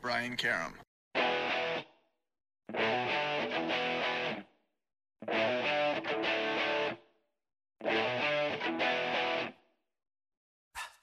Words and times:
Brian 0.00 0.36
Karem. 0.36 0.72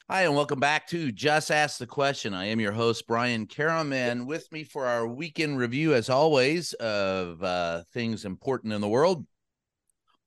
Hi, 0.09 0.21
and 0.21 0.35
welcome 0.35 0.59
back 0.59 0.87
to 0.87 1.11
Just 1.11 1.51
Ask 1.51 1.77
the 1.77 1.85
Question. 1.85 2.33
I 2.33 2.45
am 2.45 2.59
your 2.59 2.71
host, 2.71 3.05
Brian 3.07 3.45
Karem, 3.45 3.93
and 3.93 4.25
with 4.25 4.51
me 4.51 4.63
for 4.63 4.85
our 4.87 5.05
weekend 5.05 5.59
review, 5.59 5.93
as 5.93 6.09
always, 6.09 6.73
of 6.73 7.43
uh, 7.43 7.83
things 7.93 8.25
important 8.25 8.73
in 8.73 8.81
the 8.81 8.87
world, 8.87 9.27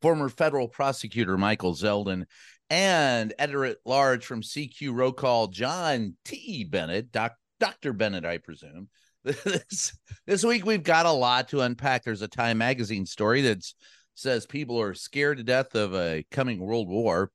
former 0.03 0.29
federal 0.29 0.69
prosecutor 0.69 1.37
Michael 1.39 1.75
Zeldin 1.75 2.27
and 2.69 3.35
editor 3.39 3.65
at 3.65 3.79
large 3.85 4.25
from 4.25 4.43
CQ 4.43 4.95
Roll 4.95 5.13
Call, 5.13 5.49
John 5.49 6.15
T. 6.25 6.63
Bennett, 6.63 7.11
doc, 7.11 7.33
Dr. 7.61 7.93
Bennett, 7.93 8.25
I 8.25 8.39
presume. 8.39 8.89
This, 9.23 9.93
this 10.27 10.45
week, 10.45 10.65
we've 10.65 10.83
got 10.83 11.05
a 11.05 11.13
lot 11.13 11.49
to 11.49 11.61
unpack. 11.61 12.05
There's 12.05 12.23
a 12.23 12.29
Time 12.29 12.57
magazine 12.57 13.05
story 13.05 13.43
that 13.43 13.63
says 14.15 14.47
people 14.47 14.81
are 14.81 14.95
scared 14.95 15.37
to 15.37 15.45
death 15.45 15.75
of 15.75 15.95
a 15.95 16.25
coming 16.31 16.59
world 16.59 16.89
war. 16.89 17.31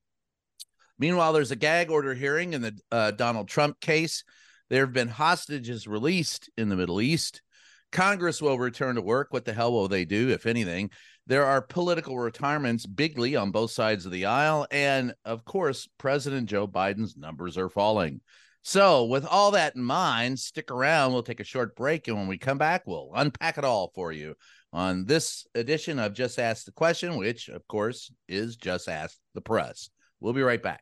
Meanwhile, 0.97 1.33
there's 1.33 1.51
a 1.51 1.55
gag 1.55 1.91
order 1.91 2.15
hearing 2.15 2.53
in 2.53 2.63
the 2.63 2.79
uh, 2.91 3.11
Donald 3.11 3.47
Trump 3.47 3.79
case. 3.79 4.23
There 4.71 4.83
have 4.83 4.93
been 4.93 5.09
hostages 5.09 5.87
released 5.87 6.49
in 6.57 6.69
the 6.69 6.75
Middle 6.75 7.01
East. 7.01 7.43
Congress 7.91 8.41
will 8.41 8.57
return 8.57 8.95
to 8.95 9.01
work. 9.01 9.27
What 9.29 9.45
the 9.45 9.53
hell 9.53 9.71
will 9.71 9.87
they 9.87 10.05
do, 10.05 10.29
if 10.29 10.47
anything? 10.47 10.89
There 11.27 11.45
are 11.45 11.61
political 11.61 12.17
retirements 12.17 12.85
bigly 12.85 13.35
on 13.35 13.51
both 13.51 13.71
sides 13.71 14.05
of 14.05 14.11
the 14.11 14.25
aisle. 14.25 14.65
And 14.71 15.13
of 15.23 15.45
course, 15.45 15.87
President 15.97 16.49
Joe 16.49 16.67
Biden's 16.67 17.15
numbers 17.15 17.57
are 17.57 17.69
falling. 17.69 18.21
So, 18.67 19.05
with 19.05 19.27
all 19.27 19.51
that 19.51 19.75
in 19.75 19.83
mind, 19.83 20.39
stick 20.39 20.71
around. 20.71 21.13
We'll 21.13 21.21
take 21.21 21.39
a 21.39 21.43
short 21.43 21.75
break. 21.75 22.07
And 22.07 22.17
when 22.17 22.25
we 22.25 22.39
come 22.39 22.57
back, 22.57 22.81
we'll 22.87 23.11
unpack 23.13 23.59
it 23.59 23.63
all 23.63 23.91
for 23.93 24.11
you 24.11 24.33
on 24.73 25.05
this 25.05 25.45
edition 25.53 25.99
of 25.99 26.15
Just 26.15 26.39
Ask 26.39 26.65
the 26.65 26.71
Question, 26.71 27.15
which, 27.15 27.47
of 27.47 27.67
course, 27.67 28.11
is 28.27 28.55
Just 28.55 28.89
Ask 28.89 29.19
the 29.35 29.41
Press. 29.41 29.91
We'll 30.19 30.33
be 30.33 30.41
right 30.41 30.61
back. 30.61 30.81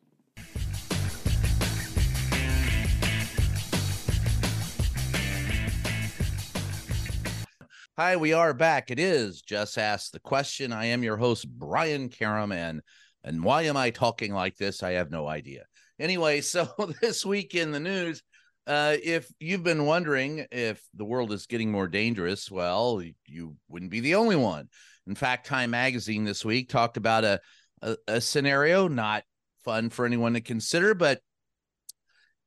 Hi, 8.03 8.15
we 8.15 8.33
are 8.33 8.55
back. 8.55 8.89
It 8.89 8.97
is 8.97 9.43
Just 9.43 9.77
Ask 9.77 10.11
the 10.11 10.19
Question. 10.19 10.73
I 10.73 10.85
am 10.85 11.03
your 11.03 11.17
host, 11.17 11.47
Brian 11.47 12.09
Karem, 12.09 12.51
and, 12.51 12.81
and 13.23 13.43
why 13.43 13.61
am 13.61 13.77
I 13.77 13.91
talking 13.91 14.33
like 14.33 14.57
this? 14.57 14.81
I 14.81 14.93
have 14.93 15.11
no 15.11 15.27
idea. 15.27 15.65
Anyway, 15.99 16.41
so 16.41 16.67
this 16.99 17.23
week 17.23 17.53
in 17.53 17.71
the 17.71 17.79
news, 17.79 18.23
uh, 18.65 18.95
if 19.03 19.31
you've 19.39 19.61
been 19.61 19.85
wondering 19.85 20.47
if 20.51 20.81
the 20.95 21.05
world 21.05 21.31
is 21.31 21.45
getting 21.45 21.69
more 21.69 21.87
dangerous, 21.87 22.49
well, 22.49 23.03
you 23.27 23.55
wouldn't 23.69 23.91
be 23.91 23.99
the 23.99 24.15
only 24.15 24.35
one. 24.35 24.67
In 25.05 25.13
fact, 25.13 25.45
Time 25.45 25.69
Magazine 25.69 26.23
this 26.23 26.43
week 26.43 26.69
talked 26.69 26.97
about 26.97 27.23
a, 27.23 27.39
a, 27.83 27.97
a 28.07 28.19
scenario 28.19 28.87
not 28.87 29.23
fun 29.63 29.91
for 29.91 30.07
anyone 30.07 30.33
to 30.33 30.41
consider, 30.41 30.95
but 30.95 31.21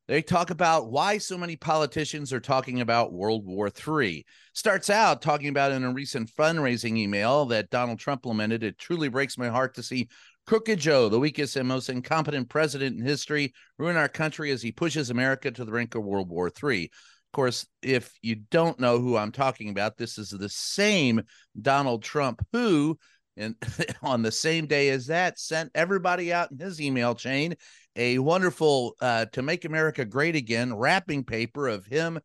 they 0.06 0.20
talk 0.20 0.50
about 0.50 0.90
why 0.90 1.18
so 1.18 1.38
many 1.38 1.56
politicians 1.56 2.32
are 2.32 2.40
talking 2.40 2.80
about 2.80 3.12
World 3.12 3.46
War 3.46 3.70
III. 3.70 4.24
Starts 4.52 4.90
out 4.90 5.22
talking 5.22 5.48
about 5.48 5.72
in 5.72 5.82
a 5.82 5.92
recent 5.92 6.30
fundraising 6.30 6.98
email 6.98 7.46
that 7.46 7.70
Donald 7.70 7.98
Trump 7.98 8.26
lamented. 8.26 8.62
It 8.62 8.78
truly 8.78 9.08
breaks 9.08 9.38
my 9.38 9.48
heart 9.48 9.74
to 9.76 9.82
see 9.82 10.08
Crooked 10.46 10.78
Joe, 10.78 11.08
the 11.08 11.18
weakest 11.18 11.56
and 11.56 11.66
most 11.66 11.88
incompetent 11.88 12.50
president 12.50 12.98
in 12.98 13.04
history, 13.04 13.54
ruin 13.78 13.96
our 13.96 14.08
country 14.08 14.50
as 14.50 14.60
he 14.60 14.72
pushes 14.72 15.08
America 15.08 15.50
to 15.50 15.64
the 15.64 15.70
brink 15.70 15.94
of 15.94 16.04
World 16.04 16.28
War 16.28 16.50
III. 16.62 16.84
Of 16.84 17.32
course, 17.32 17.66
if 17.82 18.12
you 18.20 18.36
don't 18.50 18.78
know 18.78 18.98
who 18.98 19.16
I'm 19.16 19.32
talking 19.32 19.70
about, 19.70 19.96
this 19.96 20.18
is 20.18 20.28
the 20.28 20.50
same 20.50 21.22
Donald 21.60 22.02
Trump 22.02 22.46
who, 22.52 22.98
and 23.36 23.56
on 24.02 24.22
the 24.22 24.32
same 24.32 24.66
day 24.66 24.90
as 24.90 25.06
that, 25.06 25.38
sent 25.38 25.70
everybody 25.74 26.32
out 26.32 26.52
in 26.52 26.58
his 26.58 26.80
email 26.80 27.14
chain 27.14 27.54
a 27.96 28.18
wonderful 28.18 28.96
uh, 29.00 29.26
to 29.26 29.42
make 29.42 29.64
America 29.64 30.04
great 30.04 30.36
again 30.36 30.74
wrapping 30.74 31.24
paper 31.24 31.68
of 31.68 31.86
him 31.86 32.18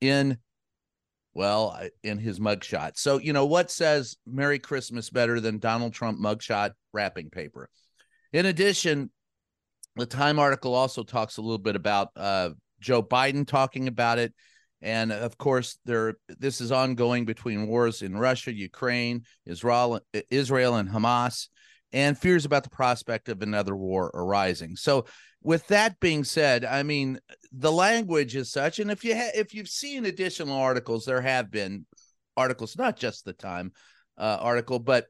in 0.00 0.38
well 1.34 1.78
in 2.02 2.18
his 2.18 2.38
mugshot. 2.38 2.92
So 2.96 3.18
you 3.18 3.32
know 3.32 3.46
what 3.46 3.70
says 3.70 4.16
Merry 4.26 4.58
Christmas 4.58 5.10
better 5.10 5.40
than 5.40 5.58
Donald 5.58 5.92
Trump 5.92 6.18
mugshot 6.18 6.72
wrapping 6.92 7.30
paper. 7.30 7.68
In 8.32 8.46
addition, 8.46 9.10
the 9.96 10.06
Time 10.06 10.38
article 10.38 10.74
also 10.74 11.02
talks 11.02 11.36
a 11.38 11.42
little 11.42 11.58
bit 11.58 11.76
about 11.76 12.08
uh, 12.16 12.50
Joe 12.80 13.02
Biden 13.02 13.46
talking 13.46 13.88
about 13.88 14.18
it. 14.18 14.34
And 14.82 15.10
of 15.10 15.38
course, 15.38 15.78
there 15.84 16.14
this 16.28 16.60
is 16.60 16.70
ongoing 16.70 17.24
between 17.24 17.66
wars 17.66 18.02
in 18.02 18.16
Russia, 18.16 18.52
Ukraine, 18.52 19.24
Israel, 19.46 20.00
Israel, 20.30 20.76
and 20.76 20.88
Hamas 20.88 21.48
and 21.92 22.18
fears 22.18 22.44
about 22.44 22.64
the 22.64 22.70
prospect 22.70 23.28
of 23.28 23.42
another 23.42 23.74
war 23.74 24.10
arising. 24.12 24.76
So, 24.76 25.06
with 25.42 25.66
that 25.68 26.00
being 26.00 26.24
said, 26.24 26.64
I 26.64 26.82
mean 26.82 27.20
the 27.52 27.72
language 27.72 28.34
is 28.34 28.50
such, 28.50 28.80
and 28.80 28.90
if 28.90 29.04
you 29.04 29.14
ha- 29.14 29.30
if 29.34 29.54
you've 29.54 29.68
seen 29.68 30.04
additional 30.04 30.56
articles, 30.56 31.04
there 31.04 31.20
have 31.20 31.50
been 31.50 31.86
articles, 32.36 32.76
not 32.76 32.96
just 32.96 33.24
the 33.24 33.32
Time 33.32 33.72
uh, 34.18 34.38
article, 34.40 34.78
but 34.78 35.06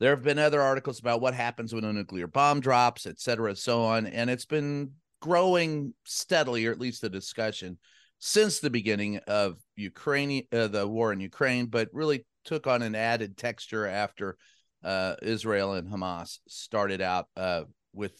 there 0.00 0.10
have 0.10 0.24
been 0.24 0.38
other 0.38 0.60
articles 0.60 0.98
about 0.98 1.20
what 1.20 1.34
happens 1.34 1.72
when 1.74 1.84
a 1.84 1.92
nuclear 1.92 2.26
bomb 2.26 2.60
drops, 2.60 3.06
et 3.06 3.20
cetera, 3.20 3.54
so 3.54 3.82
on, 3.82 4.06
and 4.06 4.28
it's 4.30 4.46
been 4.46 4.92
growing 5.20 5.94
steadily, 6.04 6.66
or 6.66 6.72
at 6.72 6.80
least 6.80 7.00
the 7.00 7.08
discussion 7.08 7.78
since 8.26 8.58
the 8.58 8.70
beginning 8.70 9.18
of 9.26 9.58
Ukraine, 9.76 10.46
uh, 10.50 10.66
the 10.68 10.88
war 10.88 11.12
in 11.12 11.20
Ukraine, 11.20 11.66
but 11.66 11.90
really 11.92 12.24
took 12.46 12.66
on 12.66 12.80
an 12.80 12.94
added 12.94 13.36
texture 13.36 13.86
after 13.86 14.38
uh, 14.82 15.16
Israel 15.20 15.74
and 15.74 15.86
Hamas 15.86 16.38
started 16.48 17.02
out 17.02 17.26
uh, 17.36 17.64
with 17.92 18.18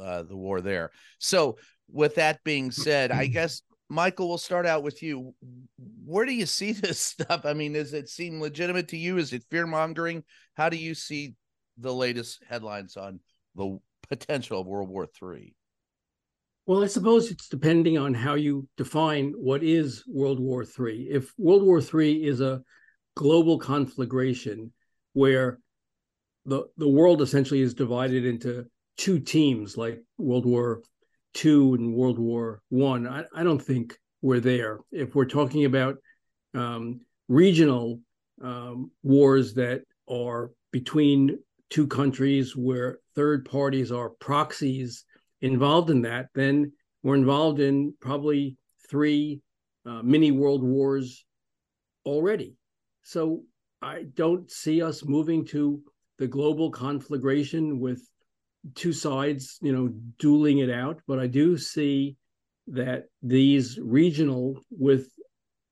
uh, 0.00 0.22
the 0.22 0.36
war 0.36 0.60
there. 0.60 0.92
So, 1.18 1.58
with 1.90 2.14
that 2.14 2.38
being 2.44 2.70
said, 2.70 3.10
I 3.10 3.26
guess 3.38 3.62
Michael, 3.88 4.28
we'll 4.28 4.38
start 4.38 4.64
out 4.64 4.84
with 4.84 5.02
you. 5.02 5.34
Where 6.04 6.24
do 6.24 6.32
you 6.32 6.46
see 6.46 6.70
this 6.72 7.00
stuff? 7.00 7.44
I 7.44 7.52
mean, 7.52 7.72
does 7.72 7.94
it 7.94 8.08
seem 8.08 8.40
legitimate 8.40 8.86
to 8.88 8.96
you? 8.96 9.18
Is 9.18 9.32
it 9.32 9.42
fear 9.50 9.66
mongering? 9.66 10.22
How 10.54 10.68
do 10.68 10.76
you 10.76 10.94
see 10.94 11.34
the 11.78 11.92
latest 11.92 12.44
headlines 12.48 12.96
on 12.96 13.18
the 13.56 13.76
potential 14.08 14.60
of 14.60 14.68
World 14.68 14.88
War 14.88 15.08
III? 15.20 15.52
Well, 16.72 16.82
I 16.82 16.86
suppose 16.86 17.30
it's 17.30 17.50
depending 17.50 17.98
on 17.98 18.14
how 18.14 18.32
you 18.32 18.66
define 18.78 19.32
what 19.32 19.62
is 19.62 20.04
World 20.06 20.40
War 20.40 20.64
III. 20.64 21.06
If 21.10 21.30
World 21.36 21.64
War 21.64 21.82
III 21.82 22.24
is 22.24 22.40
a 22.40 22.62
global 23.14 23.58
conflagration 23.58 24.72
where 25.12 25.58
the 26.46 26.64
the 26.78 26.88
world 26.88 27.20
essentially 27.20 27.60
is 27.60 27.74
divided 27.74 28.24
into 28.24 28.64
two 28.96 29.20
teams 29.20 29.76
like 29.76 30.02
World 30.16 30.46
War 30.46 30.80
Two 31.34 31.74
and 31.74 31.92
World 31.92 32.18
War 32.18 32.62
One. 32.70 33.06
I, 33.06 33.24
I, 33.34 33.42
don't 33.42 33.60
think 33.60 33.98
we're 34.22 34.40
there. 34.40 34.78
If 34.90 35.14
we're 35.14 35.26
talking 35.26 35.66
about 35.66 35.96
um, 36.54 37.02
regional 37.28 38.00
um, 38.42 38.92
wars 39.02 39.52
that 39.56 39.82
are 40.08 40.52
between 40.70 41.38
two 41.68 41.86
countries 41.86 42.56
where 42.56 42.98
third 43.14 43.44
parties 43.44 43.92
are 43.92 44.08
proxies 44.08 45.04
involved 45.42 45.90
in 45.90 46.02
that, 46.02 46.28
then 46.34 46.72
we're 47.02 47.16
involved 47.16 47.60
in 47.60 47.94
probably 48.00 48.56
three 48.88 49.40
uh, 49.84 50.02
mini 50.02 50.30
world 50.30 50.62
wars 50.62 51.24
already. 52.06 52.54
So 53.02 53.42
I 53.82 54.04
don't 54.14 54.50
see 54.50 54.80
us 54.80 55.04
moving 55.04 55.44
to 55.46 55.82
the 56.18 56.28
global 56.28 56.70
conflagration 56.70 57.80
with 57.80 58.00
two 58.76 58.92
sides, 58.92 59.58
you 59.60 59.72
know, 59.72 59.88
dueling 60.18 60.58
it 60.58 60.70
out. 60.70 61.00
But 61.08 61.18
I 61.18 61.26
do 61.26 61.58
see 61.58 62.16
that 62.68 63.06
these 63.22 63.78
regional 63.82 64.60
with 64.70 65.08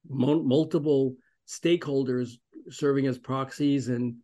multiple 0.08 1.14
stakeholders 1.48 2.30
serving 2.70 3.06
as 3.06 3.18
proxies 3.18 3.88
and 3.88 4.16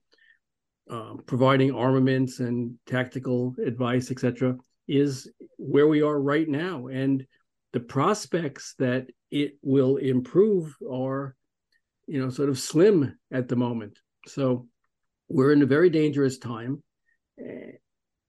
um, 0.90 1.22
providing 1.26 1.72
armaments 1.72 2.40
and 2.40 2.74
tactical 2.86 3.54
advice, 3.64 4.10
etc., 4.10 4.56
is 4.88 5.30
where 5.58 5.88
we 5.88 6.02
are 6.02 6.20
right 6.20 6.48
now. 6.48 6.86
And 6.86 7.26
the 7.72 7.80
prospects 7.80 8.74
that 8.78 9.06
it 9.30 9.58
will 9.62 9.96
improve 9.96 10.74
are, 10.90 11.34
you 12.06 12.20
know, 12.20 12.30
sort 12.30 12.48
of 12.48 12.58
slim 12.58 13.18
at 13.32 13.48
the 13.48 13.56
moment. 13.56 13.98
So 14.26 14.68
we're 15.28 15.52
in 15.52 15.62
a 15.62 15.66
very 15.66 15.90
dangerous 15.90 16.38
time. 16.38 16.82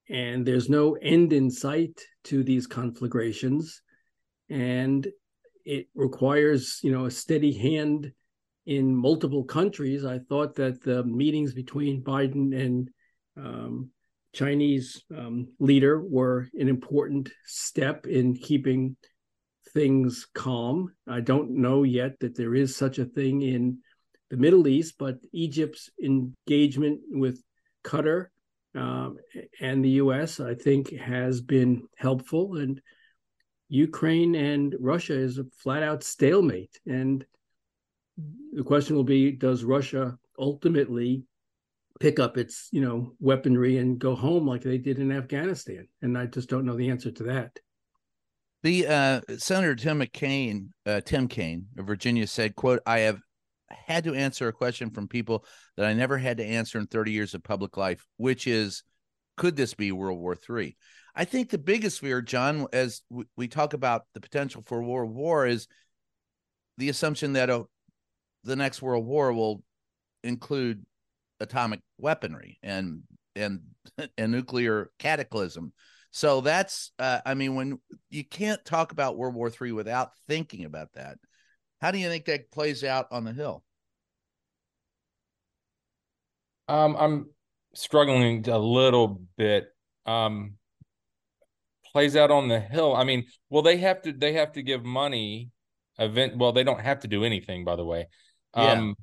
And 0.09 0.45
there's 0.45 0.69
no 0.69 0.93
end 0.93 1.33
in 1.33 1.51
sight 1.51 2.01
to 2.25 2.43
these 2.43 2.65
conflagrations. 2.65 3.81
And 4.49 5.07
it 5.65 5.87
requires, 5.95 6.79
you 6.81 6.91
know, 6.91 7.05
a 7.05 7.11
steady 7.11 7.53
hand 7.53 8.11
in 8.65 8.95
multiple 8.95 9.43
countries. 9.43 10.05
I 10.05 10.19
thought 10.19 10.55
that 10.55 10.81
the 10.81 11.03
meetings 11.03 11.53
between 11.53 12.03
Biden 12.03 12.57
and 12.57 12.89
um, 13.37 13.91
Chinese 14.37 15.03
um, 15.17 15.47
leader 15.59 15.99
were 15.99 16.47
an 16.53 16.69
important 16.69 17.31
step 17.45 18.05
in 18.05 18.35
keeping 18.35 18.95
things 19.73 20.27
calm. 20.35 20.93
I 21.07 21.21
don't 21.21 21.57
know 21.57 21.81
yet 21.81 22.19
that 22.19 22.37
there 22.37 22.53
is 22.53 22.75
such 22.75 22.99
a 22.99 23.05
thing 23.05 23.41
in 23.41 23.79
the 24.29 24.37
Middle 24.37 24.67
East, 24.67 24.95
but 24.99 25.17
Egypt's 25.33 25.89
engagement 26.03 26.99
with 27.09 27.41
Qatar 27.83 28.27
um, 28.75 29.17
and 29.59 29.83
the 29.83 29.97
U.S., 30.05 30.39
I 30.39 30.53
think, 30.53 30.91
has 30.91 31.41
been 31.41 31.87
helpful. 31.97 32.57
And 32.57 32.79
Ukraine 33.69 34.35
and 34.35 34.75
Russia 34.79 35.15
is 35.15 35.39
a 35.39 35.45
flat 35.63 35.81
out 35.81 36.03
stalemate. 36.03 36.79
And 36.85 37.25
the 38.53 38.63
question 38.63 38.95
will 38.95 39.03
be 39.03 39.31
does 39.31 39.63
russia 39.63 40.17
ultimately 40.39 41.23
pick 41.99 42.19
up 42.19 42.37
its 42.37 42.69
you 42.71 42.81
know 42.81 43.13
weaponry 43.19 43.77
and 43.77 43.99
go 43.99 44.15
home 44.15 44.47
like 44.47 44.61
they 44.61 44.77
did 44.77 44.99
in 44.99 45.11
afghanistan. 45.11 45.87
And 46.01 46.17
i 46.17 46.25
just 46.25 46.49
don't 46.49 46.65
know 46.65 46.75
the 46.75 46.89
answer 46.89 47.11
to 47.11 47.23
that. 47.23 47.59
The 48.63 48.87
uh, 48.87 49.21
senator 49.37 49.75
tim 49.75 49.99
mccain 49.99 50.69
uh, 50.85 51.01
tim 51.01 51.27
kaine 51.27 51.67
of 51.77 51.85
virginia 51.85 52.27
said 52.27 52.55
quote 52.55 52.81
i 52.85 52.99
have 52.99 53.19
had 53.69 54.05
to 54.05 54.13
answer 54.13 54.47
a 54.47 54.53
question 54.53 54.89
from 54.91 55.07
people 55.07 55.45
that 55.75 55.85
i 55.85 55.93
never 55.93 56.17
had 56.17 56.37
to 56.37 56.45
answer 56.45 56.79
in 56.79 56.87
30 56.87 57.11
years 57.11 57.33
of 57.33 57.43
public 57.43 57.77
life 57.77 58.05
which 58.17 58.47
is 58.47 58.83
could 59.37 59.55
this 59.55 59.75
be 59.75 59.91
world 59.91 60.19
war 60.19 60.35
three? 60.35 60.75
I 61.15 61.23
think 61.23 61.49
the 61.49 61.57
biggest 61.57 62.01
fear 62.01 62.21
john 62.21 62.67
as 62.73 63.01
we 63.35 63.47
talk 63.47 63.73
about 63.73 64.03
the 64.13 64.19
potential 64.19 64.63
for 64.65 64.83
world 64.83 65.11
war 65.11 65.47
is 65.47 65.67
the 66.77 66.89
assumption 66.89 67.33
that 67.33 67.49
a 67.49 67.63
the 68.43 68.55
next 68.55 68.81
world 68.81 69.05
war 69.05 69.33
will 69.33 69.63
include 70.23 70.85
atomic 71.39 71.79
weaponry 71.97 72.59
and 72.63 73.01
and 73.35 73.61
and 74.17 74.31
nuclear 74.31 74.89
cataclysm. 74.99 75.73
So 76.11 76.41
that's 76.41 76.91
uh, 76.99 77.19
i 77.25 77.33
mean 77.33 77.55
when 77.55 77.79
you 78.09 78.23
can't 78.23 78.63
talk 78.65 78.91
about 78.91 79.17
world 79.17 79.35
war 79.35 79.49
three 79.49 79.71
without 79.71 80.11
thinking 80.27 80.65
about 80.65 80.93
that. 80.93 81.17
How 81.81 81.91
do 81.91 81.99
you 81.99 82.09
think 82.09 82.25
that 82.25 82.51
plays 82.51 82.83
out 82.83 83.07
on 83.11 83.23
the 83.23 83.33
hill? 83.33 83.63
Um 86.67 86.95
i'm 86.97 87.29
struggling 87.73 88.47
a 88.49 88.57
little 88.57 89.21
bit. 89.37 89.67
Um 90.05 90.53
plays 91.91 92.15
out 92.15 92.31
on 92.31 92.47
the 92.47 92.59
hill. 92.59 92.95
I 92.95 93.03
mean 93.03 93.25
well 93.49 93.61
they 93.61 93.77
have 93.77 94.01
to 94.03 94.13
they 94.13 94.33
have 94.33 94.53
to 94.53 94.63
give 94.63 94.83
money 94.83 95.51
event 95.99 96.37
well 96.37 96.51
they 96.51 96.63
don't 96.63 96.81
have 96.81 97.01
to 97.01 97.07
do 97.07 97.23
anything 97.23 97.63
by 97.63 97.75
the 97.75 97.85
way. 97.85 98.07
Yeah. 98.55 98.93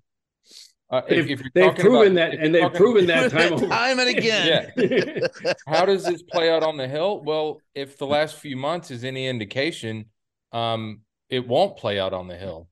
Uh, 0.90 1.00
they've, 1.08 1.30
if, 1.30 1.40
if 1.40 1.52
they've 1.54 1.74
proven 1.74 2.12
about, 2.12 2.32
that, 2.32 2.38
and 2.38 2.54
they've 2.54 2.72
proven 2.72 3.06
that 3.06 3.30
time 3.30 3.56
time 3.70 3.98
and 3.98 4.08
again. 4.08 4.70
Yeah. 4.76 5.52
How 5.66 5.84
does 5.84 6.04
this 6.04 6.22
play 6.22 6.50
out 6.50 6.62
on 6.62 6.76
the 6.76 6.86
hill? 6.86 7.22
Well, 7.24 7.60
if 7.74 7.96
the 7.96 8.06
last 8.06 8.36
few 8.36 8.56
months 8.56 8.90
is 8.90 9.02
any 9.02 9.26
indication, 9.26 10.06
um, 10.52 11.00
it 11.30 11.46
won't 11.48 11.76
play 11.76 11.98
out 11.98 12.12
on 12.12 12.28
the 12.28 12.36
hill. 12.36 12.68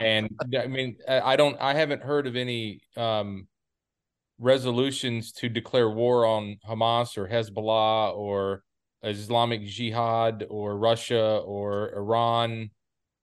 and 0.00 0.36
I 0.56 0.66
mean, 0.66 0.96
I 1.08 1.36
don't, 1.36 1.56
I 1.60 1.74
haven't 1.74 2.02
heard 2.02 2.26
of 2.26 2.36
any 2.36 2.80
um, 2.96 3.46
resolutions 4.38 5.32
to 5.32 5.48
declare 5.48 5.88
war 5.88 6.26
on 6.26 6.58
Hamas 6.66 7.16
or 7.16 7.28
Hezbollah 7.28 8.16
or 8.16 8.62
Islamic 9.02 9.64
Jihad 9.64 10.46
or 10.48 10.76
Russia 10.76 11.38
or 11.44 11.94
Iran, 11.94 12.70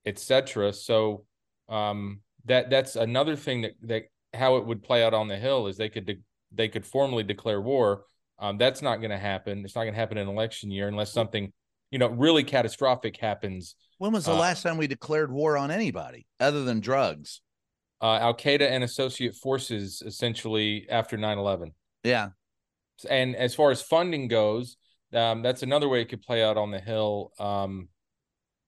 etc. 0.04 0.72
So 0.72 1.24
um, 1.68 2.20
that 2.46 2.70
that's 2.70 2.96
another 2.96 3.36
thing 3.36 3.62
that 3.62 3.72
that 3.82 4.02
how 4.34 4.56
it 4.56 4.66
would 4.66 4.82
play 4.82 5.04
out 5.04 5.14
on 5.14 5.28
the 5.28 5.36
hill 5.36 5.66
is 5.66 5.76
they 5.76 5.88
could 5.88 6.06
de- 6.06 6.22
they 6.52 6.68
could 6.68 6.86
formally 6.86 7.22
declare 7.22 7.60
war. 7.60 8.04
Um, 8.38 8.58
that's 8.58 8.82
not 8.82 8.96
going 8.96 9.10
to 9.10 9.18
happen. 9.18 9.64
It's 9.64 9.74
not 9.74 9.82
going 9.82 9.94
to 9.94 10.00
happen 10.00 10.18
in 10.18 10.28
election 10.28 10.70
year 10.70 10.88
unless 10.88 11.12
something 11.12 11.52
you 11.90 11.98
know 11.98 12.08
really 12.08 12.44
catastrophic 12.44 13.18
happens. 13.18 13.76
When 13.98 14.12
was 14.12 14.26
the 14.26 14.32
uh, 14.32 14.38
last 14.38 14.62
time 14.62 14.76
we 14.76 14.86
declared 14.86 15.32
war 15.32 15.56
on 15.56 15.70
anybody 15.70 16.26
other 16.40 16.64
than 16.64 16.80
drugs? 16.80 17.40
Uh, 18.00 18.18
Al 18.20 18.34
Qaeda 18.34 18.70
and 18.70 18.84
associate 18.84 19.34
forces, 19.34 20.02
essentially 20.04 20.86
after 20.90 21.16
9-11. 21.16 21.72
Yeah, 22.04 22.28
and 23.08 23.34
as 23.34 23.54
far 23.54 23.70
as 23.70 23.80
funding 23.80 24.28
goes, 24.28 24.76
um, 25.14 25.42
that's 25.42 25.62
another 25.62 25.88
way 25.88 26.02
it 26.02 26.10
could 26.10 26.22
play 26.22 26.44
out 26.44 26.58
on 26.58 26.70
the 26.70 26.78
hill. 26.78 27.32
Um, 27.38 27.88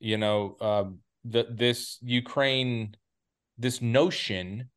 you 0.00 0.16
know, 0.16 0.56
um, 0.60 0.98
the 1.24 1.46
this 1.50 1.98
Ukraine, 2.02 2.94
this 3.58 3.82
notion, 3.82 4.70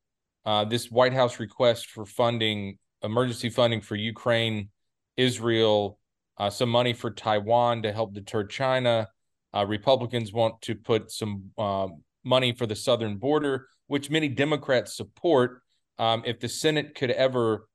uh, 0.45 0.66
this 0.66 0.89
White 0.89 1.13
House 1.13 1.39
request 1.39 1.88
for 1.88 2.06
funding, 2.06 2.78
emergency 3.04 3.50
funding 3.50 3.81
for 3.81 3.95
Ukraine, 3.95 4.69
Israel, 5.18 6.00
uh, 6.38 6.50
some 6.50 6.69
money 6.69 6.94
for 6.94 7.12
Taiwan 7.12 7.83
to 7.83 7.92
help 7.92 8.13
deter 8.13 8.44
China. 8.44 9.07
Uh, 9.54 9.66
Republicans 9.66 10.33
want 10.33 10.62
to 10.62 10.75
put 10.75 11.12
some 11.12 11.51
uh, 11.57 11.88
money 12.24 12.54
for 12.54 12.66
the 12.66 12.75
southern 12.75 13.18
border, 13.18 13.67
which 13.88 14.10
many 14.10 14.27
Democrats 14.27 14.96
support. 14.96 15.62
Um, 16.00 16.24
if 16.25 16.39
the 16.39 16.50
Senate 16.50 16.96
could 16.96 17.12
ever, 17.12 17.67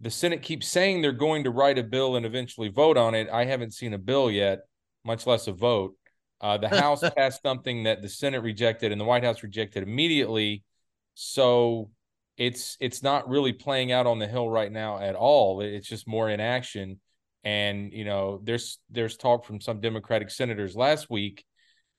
the 0.00 0.10
Senate 0.10 0.42
keeps 0.42 0.68
saying 0.68 1.02
they're 1.02 1.12
going 1.12 1.44
to 1.44 1.50
write 1.50 1.78
a 1.78 1.82
bill 1.82 2.16
and 2.16 2.24
eventually 2.24 2.68
vote 2.68 2.96
on 2.96 3.14
it. 3.14 3.28
I 3.28 3.44
haven't 3.44 3.74
seen 3.74 3.92
a 3.92 3.98
bill 3.98 4.30
yet, 4.30 4.60
much 5.04 5.26
less 5.26 5.46
a 5.48 5.52
vote. 5.52 5.94
Uh, 6.40 6.58
the 6.58 6.68
House 6.68 7.02
passed 7.16 7.42
something 7.42 7.84
that 7.84 8.02
the 8.02 8.08
Senate 8.08 8.42
rejected 8.42 8.92
and 8.92 9.00
the 9.00 9.04
White 9.04 9.24
House 9.24 9.42
rejected 9.42 9.82
immediately. 9.82 10.62
So 11.14 11.90
it's 12.36 12.76
it's 12.80 13.02
not 13.02 13.28
really 13.28 13.52
playing 13.52 13.92
out 13.92 14.06
on 14.06 14.18
the 14.18 14.26
Hill 14.26 14.48
right 14.48 14.70
now 14.70 14.98
at 14.98 15.16
all. 15.16 15.60
It's 15.60 15.88
just 15.88 16.06
more 16.06 16.30
in 16.30 16.40
action. 16.40 17.00
And 17.44 17.92
you 17.92 18.04
know, 18.04 18.40
there's 18.42 18.78
there's 18.90 19.16
talk 19.16 19.44
from 19.44 19.60
some 19.60 19.80
Democratic 19.80 20.30
senators 20.30 20.76
last 20.76 21.10
week 21.10 21.44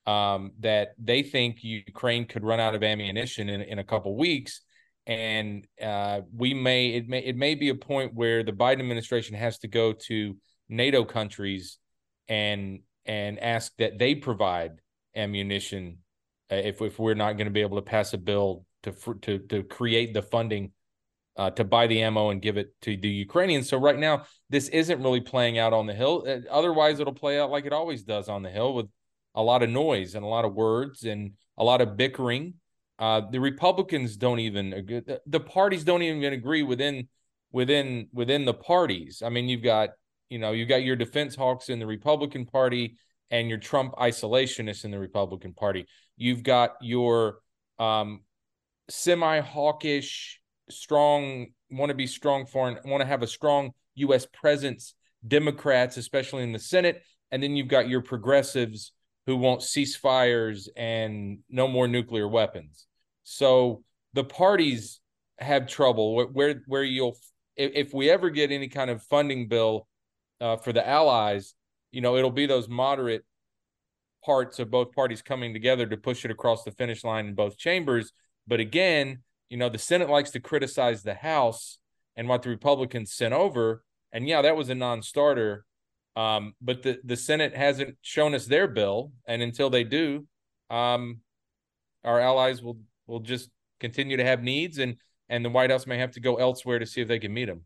um, 0.06 0.52
that 0.60 0.90
they 0.98 1.22
think 1.22 1.62
Ukraine 1.62 2.26
could 2.26 2.44
run 2.44 2.60
out 2.60 2.74
of 2.74 2.82
ammunition 2.82 3.48
in, 3.48 3.60
in 3.60 3.78
a 3.78 3.84
couple 3.84 4.16
weeks, 4.16 4.62
and 5.06 5.66
uh, 5.82 6.22
we 6.34 6.54
may 6.54 6.88
it 6.88 7.08
may 7.08 7.20
it 7.20 7.36
may 7.36 7.54
be 7.54 7.68
a 7.68 7.74
point 7.74 8.14
where 8.14 8.42
the 8.42 8.52
Biden 8.52 8.80
administration 8.80 9.36
has 9.36 9.58
to 9.58 9.68
go 9.68 9.92
to 9.92 10.36
NATO 10.68 11.04
countries 11.04 11.78
and 12.28 12.80
and 13.06 13.38
ask 13.38 13.72
that 13.78 13.98
they 13.98 14.14
provide 14.14 14.80
ammunition 15.14 15.98
uh, 16.50 16.56
if 16.56 16.80
if 16.82 16.98
we're 16.98 17.14
not 17.14 17.32
going 17.32 17.46
to 17.46 17.52
be 17.52 17.60
able 17.60 17.76
to 17.76 17.82
pass 17.82 18.12
a 18.12 18.18
bill 18.18 18.64
to 18.82 18.92
to 19.22 19.38
to 19.38 19.62
create 19.62 20.14
the 20.14 20.22
funding 20.22 20.72
uh, 21.36 21.50
to 21.50 21.64
buy 21.64 21.86
the 21.86 22.02
ammo 22.02 22.30
and 22.30 22.42
give 22.42 22.56
it 22.56 22.74
to 22.82 22.96
the 22.96 23.08
Ukrainians. 23.08 23.68
So 23.68 23.78
right 23.78 23.98
now, 23.98 24.24
this 24.50 24.68
isn't 24.68 25.02
really 25.02 25.20
playing 25.20 25.58
out 25.58 25.72
on 25.72 25.86
the 25.86 25.94
hill. 25.94 26.24
Uh, 26.26 26.40
otherwise, 26.50 27.00
it'll 27.00 27.14
play 27.14 27.40
out 27.40 27.50
like 27.50 27.66
it 27.66 27.72
always 27.72 28.02
does 28.02 28.28
on 28.28 28.42
the 28.42 28.50
hill 28.50 28.74
with 28.74 28.86
a 29.34 29.42
lot 29.42 29.62
of 29.62 29.70
noise 29.70 30.14
and 30.14 30.24
a 30.24 30.28
lot 30.28 30.44
of 30.44 30.54
words 30.54 31.04
and 31.04 31.32
a 31.56 31.64
lot 31.64 31.80
of 31.80 31.96
bickering. 31.96 32.54
Uh, 32.98 33.22
the 33.30 33.38
Republicans 33.38 34.16
don't 34.16 34.40
even 34.40 34.72
agree. 34.72 35.02
The 35.26 35.40
parties 35.40 35.84
don't 35.84 36.02
even 36.02 36.32
agree 36.32 36.62
within 36.62 37.08
within 37.52 38.08
within 38.12 38.44
the 38.44 38.54
parties. 38.54 39.22
I 39.24 39.30
mean, 39.30 39.48
you've 39.48 39.62
got 39.62 39.90
you 40.30 40.38
know, 40.38 40.52
you 40.52 40.64
got 40.64 40.84
your 40.84 40.96
defense 40.96 41.34
hawks 41.34 41.68
in 41.68 41.78
the 41.78 41.86
Republican 41.86 42.46
Party 42.46 42.96
and 43.30 43.48
your 43.48 43.58
Trump 43.58 43.94
isolationists 43.96 44.84
in 44.84 44.90
the 44.90 44.98
Republican 44.98 45.52
Party. 45.52 45.86
You've 46.16 46.42
got 46.42 46.76
your 46.80 47.38
um, 47.78 48.20
semi 48.88 49.40
hawkish, 49.40 50.40
strong, 50.70 51.48
want 51.70 51.90
to 51.90 51.94
be 51.94 52.06
strong 52.06 52.46
foreign, 52.46 52.78
want 52.84 53.00
to 53.00 53.06
have 53.06 53.22
a 53.22 53.26
strong 53.26 53.72
U.S. 53.96 54.26
presence 54.32 54.94
Democrats, 55.26 55.96
especially 55.96 56.44
in 56.44 56.52
the 56.52 56.58
Senate. 56.58 57.02
And 57.30 57.42
then 57.42 57.56
you've 57.56 57.68
got 57.68 57.88
your 57.88 58.00
progressives 58.00 58.92
who 59.26 59.36
want 59.36 59.60
ceasefires 59.60 60.68
and 60.76 61.38
no 61.48 61.68
more 61.68 61.86
nuclear 61.86 62.26
weapons. 62.26 62.86
So 63.24 63.84
the 64.14 64.24
parties 64.24 65.00
have 65.38 65.66
trouble 65.66 66.28
where 66.32 66.62
where 66.66 66.82
you'll 66.82 67.16
if, 67.56 67.72
if 67.74 67.94
we 67.94 68.10
ever 68.10 68.30
get 68.30 68.50
any 68.50 68.68
kind 68.68 68.90
of 68.90 69.02
funding 69.04 69.48
bill 69.48 69.86
uh, 70.40 70.56
for 70.56 70.72
the 70.72 70.86
allies, 70.86 71.54
you 71.92 72.00
know, 72.00 72.16
it'll 72.16 72.30
be 72.30 72.46
those 72.46 72.68
moderate 72.68 73.24
parts 74.24 74.58
of 74.58 74.70
both 74.70 74.92
parties 74.92 75.22
coming 75.22 75.52
together 75.52 75.86
to 75.86 75.96
push 75.96 76.24
it 76.24 76.30
across 76.30 76.64
the 76.64 76.70
finish 76.72 77.04
line 77.04 77.26
in 77.26 77.34
both 77.34 77.56
chambers. 77.56 78.12
But 78.46 78.60
again, 78.60 79.22
you 79.48 79.56
know, 79.56 79.68
the 79.68 79.78
Senate 79.78 80.08
likes 80.08 80.30
to 80.32 80.40
criticize 80.40 81.02
the 81.02 81.14
House 81.14 81.78
and 82.16 82.28
what 82.28 82.42
the 82.42 82.50
Republicans 82.50 83.12
sent 83.12 83.34
over. 83.34 83.82
And 84.12 84.28
yeah, 84.28 84.42
that 84.42 84.56
was 84.56 84.68
a 84.68 84.74
non-starter. 84.74 85.64
Um, 86.16 86.54
but 86.60 86.82
the, 86.82 86.98
the 87.04 87.16
Senate 87.16 87.56
hasn't 87.56 87.96
shown 88.02 88.34
us 88.34 88.46
their 88.46 88.66
bill, 88.66 89.12
and 89.26 89.42
until 89.42 89.70
they 89.70 89.84
do, 89.84 90.26
um, 90.68 91.20
our 92.04 92.18
allies 92.20 92.62
will 92.62 92.78
will 93.06 93.20
just 93.20 93.48
continue 93.78 94.16
to 94.16 94.24
have 94.24 94.42
needs, 94.42 94.78
and 94.78 94.96
and 95.28 95.44
the 95.44 95.50
White 95.50 95.70
House 95.70 95.86
may 95.86 95.98
have 95.98 96.10
to 96.12 96.20
go 96.20 96.36
elsewhere 96.36 96.80
to 96.80 96.86
see 96.86 97.00
if 97.00 97.08
they 97.08 97.20
can 97.20 97.32
meet 97.32 97.46
them. 97.46 97.62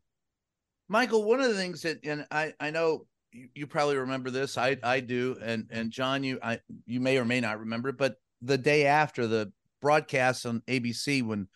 Michael, 0.88 1.24
one 1.24 1.40
of 1.40 1.48
the 1.48 1.56
things 1.56 1.82
that, 1.82 2.04
and 2.04 2.26
I 2.30 2.52
I 2.60 2.70
know 2.70 3.06
you, 3.32 3.48
you 3.54 3.66
probably 3.66 3.96
remember 3.96 4.30
this, 4.30 4.58
I 4.58 4.76
I 4.82 5.00
do, 5.00 5.36
and 5.42 5.66
and 5.70 5.90
John, 5.90 6.24
you 6.24 6.38
I 6.42 6.60
you 6.86 7.00
may 7.00 7.18
or 7.18 7.24
may 7.24 7.40
not 7.40 7.60
remember, 7.60 7.92
but 7.92 8.16
the 8.42 8.58
day 8.58 8.86
after 8.86 9.26
the 9.26 9.52
broadcast 9.80 10.46
on 10.46 10.62
ABC 10.66 11.22
when 11.22 11.48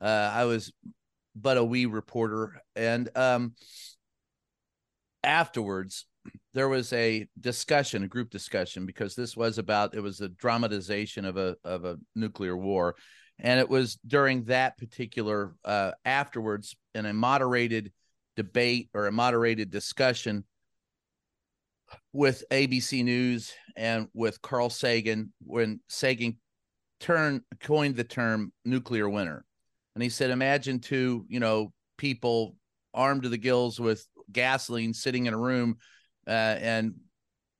uh, 0.00 0.30
I 0.32 0.44
was 0.44 0.72
but 1.36 1.56
a 1.56 1.64
wee 1.64 1.86
reporter, 1.86 2.62
and 2.74 3.08
um, 3.16 3.54
afterwards 5.22 6.06
there 6.52 6.68
was 6.68 6.92
a 6.92 7.26
discussion, 7.38 8.02
a 8.02 8.08
group 8.08 8.30
discussion, 8.30 8.86
because 8.86 9.14
this 9.14 9.36
was 9.36 9.58
about 9.58 9.94
it 9.94 10.00
was 10.00 10.20
a 10.20 10.28
dramatization 10.28 11.24
of 11.24 11.36
a 11.36 11.56
of 11.64 11.84
a 11.84 11.98
nuclear 12.14 12.56
war, 12.56 12.96
and 13.38 13.60
it 13.60 13.68
was 13.68 13.98
during 14.06 14.44
that 14.44 14.78
particular 14.78 15.54
uh, 15.64 15.92
afterwards 16.04 16.76
in 16.94 17.06
a 17.06 17.12
moderated 17.12 17.92
debate 18.42 18.88
or 18.94 19.06
a 19.06 19.12
moderated 19.12 19.70
discussion 19.70 20.44
with 22.14 22.42
ABC 22.50 23.04
News 23.04 23.52
and 23.76 24.08
with 24.14 24.40
Carl 24.40 24.70
Sagan 24.70 25.32
when 25.44 25.80
Sagan 25.88 26.38
turned 27.00 27.42
coined 27.60 27.96
the 27.96 28.04
term 28.04 28.52
nuclear 28.64 29.08
winter, 29.10 29.44
and 29.94 30.02
he 30.02 30.08
said, 30.08 30.30
imagine 30.30 30.78
two 30.78 31.26
you 31.28 31.38
know 31.38 31.72
people 31.98 32.56
armed 32.94 33.24
to 33.24 33.28
the 33.28 33.36
gills 33.36 33.78
with 33.78 34.06
gasoline 34.32 34.94
sitting 34.94 35.26
in 35.26 35.34
a 35.34 35.38
room 35.38 35.76
uh, 36.26 36.30
and 36.60 36.94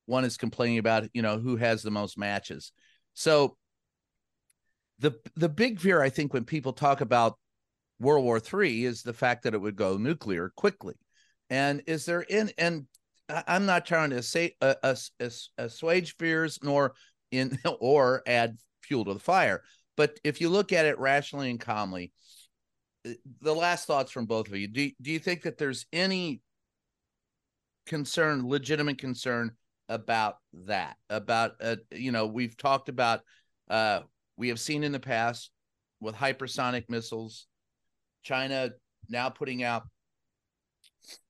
one 0.07 0.25
is 0.25 0.35
complaining 0.35 0.79
about 0.79 1.07
you 1.13 1.21
know 1.21 1.37
who 1.37 1.57
has 1.57 1.83
the 1.83 1.91
most 1.91 2.17
matches. 2.17 2.71
So 3.13 3.55
the 4.97 5.13
the 5.35 5.49
big 5.49 5.79
fear 5.79 6.01
I 6.01 6.09
think 6.09 6.33
when 6.33 6.45
people 6.45 6.73
talk 6.73 7.01
about 7.01 7.37
World 8.01 8.25
War 8.25 8.41
III 8.41 8.85
is 8.85 9.03
the 9.03 9.13
fact 9.13 9.43
that 9.43 9.53
it 9.53 9.61
would 9.61 9.75
go 9.75 9.97
nuclear 9.97 10.51
quickly. 10.55 10.95
And 11.49 11.83
is 11.85 12.05
there 12.05 12.21
in 12.21 12.51
and 12.57 12.85
I'm 13.29 13.65
not 13.65 13.85
trying 13.85 14.09
to 14.09 14.23
say 14.23 14.55
uh, 14.61 14.75
uh, 14.83 14.95
assuage 15.57 16.15
fears 16.17 16.59
nor 16.61 16.93
in 17.31 17.57
or 17.79 18.23
add 18.25 18.57
fuel 18.81 19.05
to 19.05 19.13
the 19.13 19.19
fire. 19.19 19.61
But 19.95 20.19
if 20.23 20.41
you 20.41 20.49
look 20.49 20.73
at 20.73 20.85
it 20.85 20.99
rationally 20.99 21.49
and 21.49 21.59
calmly, 21.59 22.11
uh, 23.07 23.11
the 23.41 23.55
last 23.55 23.85
thoughts 23.85 24.11
from 24.11 24.25
both 24.25 24.47
of 24.47 24.55
you. 24.55 24.67
Do 24.67 24.89
do 25.01 25.11
you 25.11 25.19
think 25.19 25.43
that 25.43 25.57
there's 25.57 25.85
any 25.93 26.41
concern, 27.85 28.47
legitimate 28.47 28.97
concern 28.97 29.51
about 29.89 30.37
that. 30.65 30.95
About 31.09 31.53
uh, 31.61 31.75
you 31.91 32.11
know, 32.11 32.27
we've 32.27 32.57
talked 32.57 32.89
about 32.89 33.21
uh, 33.69 34.01
we 34.37 34.49
have 34.49 34.59
seen 34.59 34.83
in 34.83 34.91
the 34.91 34.99
past 34.99 35.51
with 35.99 36.15
hypersonic 36.15 36.85
missiles, 36.89 37.47
China 38.23 38.71
now 39.09 39.29
putting 39.29 39.63
out 39.63 39.83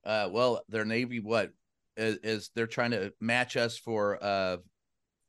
uh, 0.06 0.30
well, 0.32 0.64
their 0.70 0.86
navy 0.86 1.20
what 1.20 1.52
is, 1.98 2.18
is 2.24 2.52
they're 2.56 2.68
trying 2.68 2.92
to 2.92 3.14
match 3.20 3.58
us 3.58 3.78
for 3.78 4.22
uh, 4.24 4.58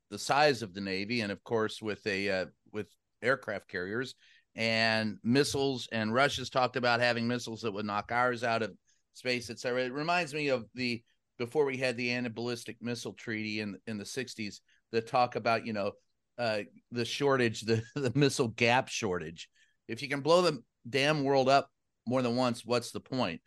the 0.09 0.19
size 0.19 0.61
of 0.61 0.73
the 0.73 0.81
navy, 0.81 1.21
and 1.21 1.31
of 1.31 1.43
course 1.43 1.81
with 1.81 2.05
a 2.07 2.29
uh, 2.29 2.45
with 2.71 2.87
aircraft 3.21 3.67
carriers 3.67 4.15
and 4.55 5.17
missiles. 5.23 5.87
And 5.91 6.13
Russia's 6.13 6.49
talked 6.49 6.75
about 6.75 6.99
having 6.99 7.27
missiles 7.27 7.61
that 7.61 7.73
would 7.73 7.85
knock 7.85 8.11
ours 8.11 8.43
out 8.43 8.63
of 8.63 8.71
space, 9.13 9.49
etc. 9.49 9.85
It 9.85 9.93
reminds 9.93 10.33
me 10.33 10.49
of 10.49 10.65
the 10.75 11.03
before 11.37 11.65
we 11.65 11.77
had 11.77 11.97
the 11.97 12.11
anti-ballistic 12.11 12.77
missile 12.81 13.13
treaty 13.13 13.59
in 13.59 13.77
in 13.87 13.97
the 13.97 14.03
60s 14.03 14.59
that 14.91 15.07
talk 15.07 15.35
about 15.35 15.65
you 15.65 15.73
know 15.73 15.91
uh, 16.37 16.59
the 16.91 17.05
shortage 17.05 17.61
the 17.65 17.83
the 17.95 18.11
missile 18.15 18.49
gap 18.49 18.87
shortage 18.87 19.49
if 19.87 20.01
you 20.01 20.09
can 20.09 20.21
blow 20.21 20.41
the 20.41 20.61
damn 20.89 21.23
world 21.23 21.49
up 21.49 21.69
more 22.07 22.21
than 22.21 22.35
once 22.35 22.65
what's 22.65 22.91
the 22.91 22.99
point? 22.99 23.41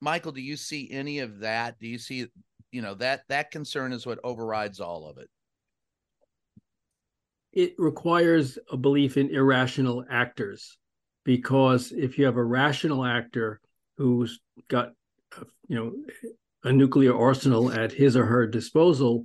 Michael 0.00 0.32
do 0.32 0.40
you 0.40 0.56
see 0.56 0.88
any 0.90 1.20
of 1.20 1.40
that? 1.40 1.78
Do 1.78 1.86
you 1.86 1.98
see 1.98 2.26
you 2.72 2.82
know 2.82 2.94
that 2.94 3.22
that 3.28 3.50
concern 3.50 3.92
is 3.92 4.06
what 4.06 4.20
overrides 4.24 4.80
all 4.80 5.08
of 5.08 5.18
it? 5.18 5.28
It 7.52 7.74
requires 7.78 8.58
a 8.70 8.76
belief 8.76 9.16
in 9.16 9.30
irrational 9.30 10.04
actors 10.08 10.78
because 11.24 11.92
if 11.92 12.18
you 12.18 12.24
have 12.24 12.36
a 12.36 12.44
rational 12.44 13.04
actor 13.04 13.60
who's 13.96 14.40
got 14.68 14.92
you 15.68 15.76
know 15.76 15.92
a 16.64 16.72
nuclear 16.72 17.16
arsenal 17.16 17.72
at 17.72 17.92
his 17.92 18.16
or 18.16 18.26
her 18.26 18.46
disposal, 18.46 19.24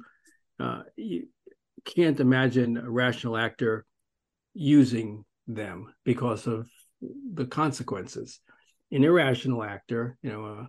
uh, 0.59 0.83
you 0.95 1.27
can't 1.83 2.19
imagine 2.19 2.77
a 2.77 2.89
rational 2.89 3.37
actor 3.37 3.85
using 4.53 5.23
them 5.47 5.93
because 6.03 6.47
of 6.47 6.67
the 7.33 7.45
consequences. 7.45 8.39
An 8.91 9.03
irrational 9.03 9.63
actor, 9.63 10.17
you 10.21 10.31
know, 10.31 10.45
a 10.45 10.67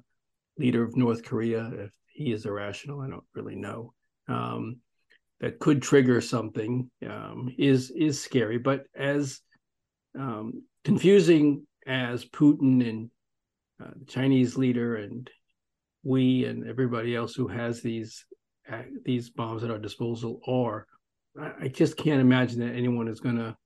leader 0.59 0.83
of 0.83 0.97
North 0.97 1.25
Korea, 1.25 1.71
if 1.75 1.91
he 2.07 2.33
is 2.33 2.47
irrational, 2.47 3.01
I 3.01 3.09
don't 3.09 3.25
really 3.35 3.57
know. 3.57 3.93
Um, 4.29 4.81
that 5.41 5.59
could 5.59 5.83
trigger 5.83 6.21
something 6.21 6.91
um, 7.07 7.55
is 7.59 7.91
is 7.91 8.23
scary. 8.23 8.59
But 8.59 8.85
as 8.95 9.41
um, 10.19 10.63
confusing 10.85 11.67
as 11.87 12.25
Putin 12.25 12.89
and 12.89 13.11
uh, 13.83 13.91
the 13.99 14.07
Chinese 14.07 14.57
leader 14.57 14.97
and 14.97 15.29
we 16.03 16.45
and 16.45 16.67
everybody 16.67 17.15
else 17.15 17.35
who 17.35 17.49
has 17.49 17.83
these 17.83 18.25
uh, 18.71 18.83
these 19.05 19.31
bombs 19.31 19.63
at 19.63 19.71
our 19.71 19.79
disposal 19.79 20.41
are. 20.47 20.87
I, 21.41 21.65
I 21.65 21.69
just 21.69 21.97
can't 21.97 22.21
imagine 22.21 22.61
that 22.61 22.75
anyone 22.75 23.09
is 23.09 23.21
going 23.21 23.37
to 23.37 23.57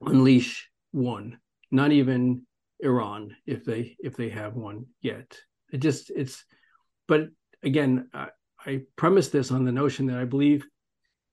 unleash 0.00 0.68
one. 0.92 1.38
Not 1.70 1.92
even 1.92 2.42
Iran, 2.80 3.34
if 3.46 3.64
they 3.64 3.96
if 4.00 4.16
they 4.16 4.28
have 4.30 4.54
one 4.54 4.86
yet. 5.00 5.38
It 5.72 5.78
just 5.78 6.10
it's. 6.10 6.44
But 7.08 7.28
again, 7.62 8.08
I, 8.12 8.28
I 8.64 8.80
premise 8.96 9.28
this 9.28 9.50
on 9.50 9.64
the 9.64 9.72
notion 9.72 10.06
that 10.06 10.18
I 10.18 10.24
believe, 10.24 10.66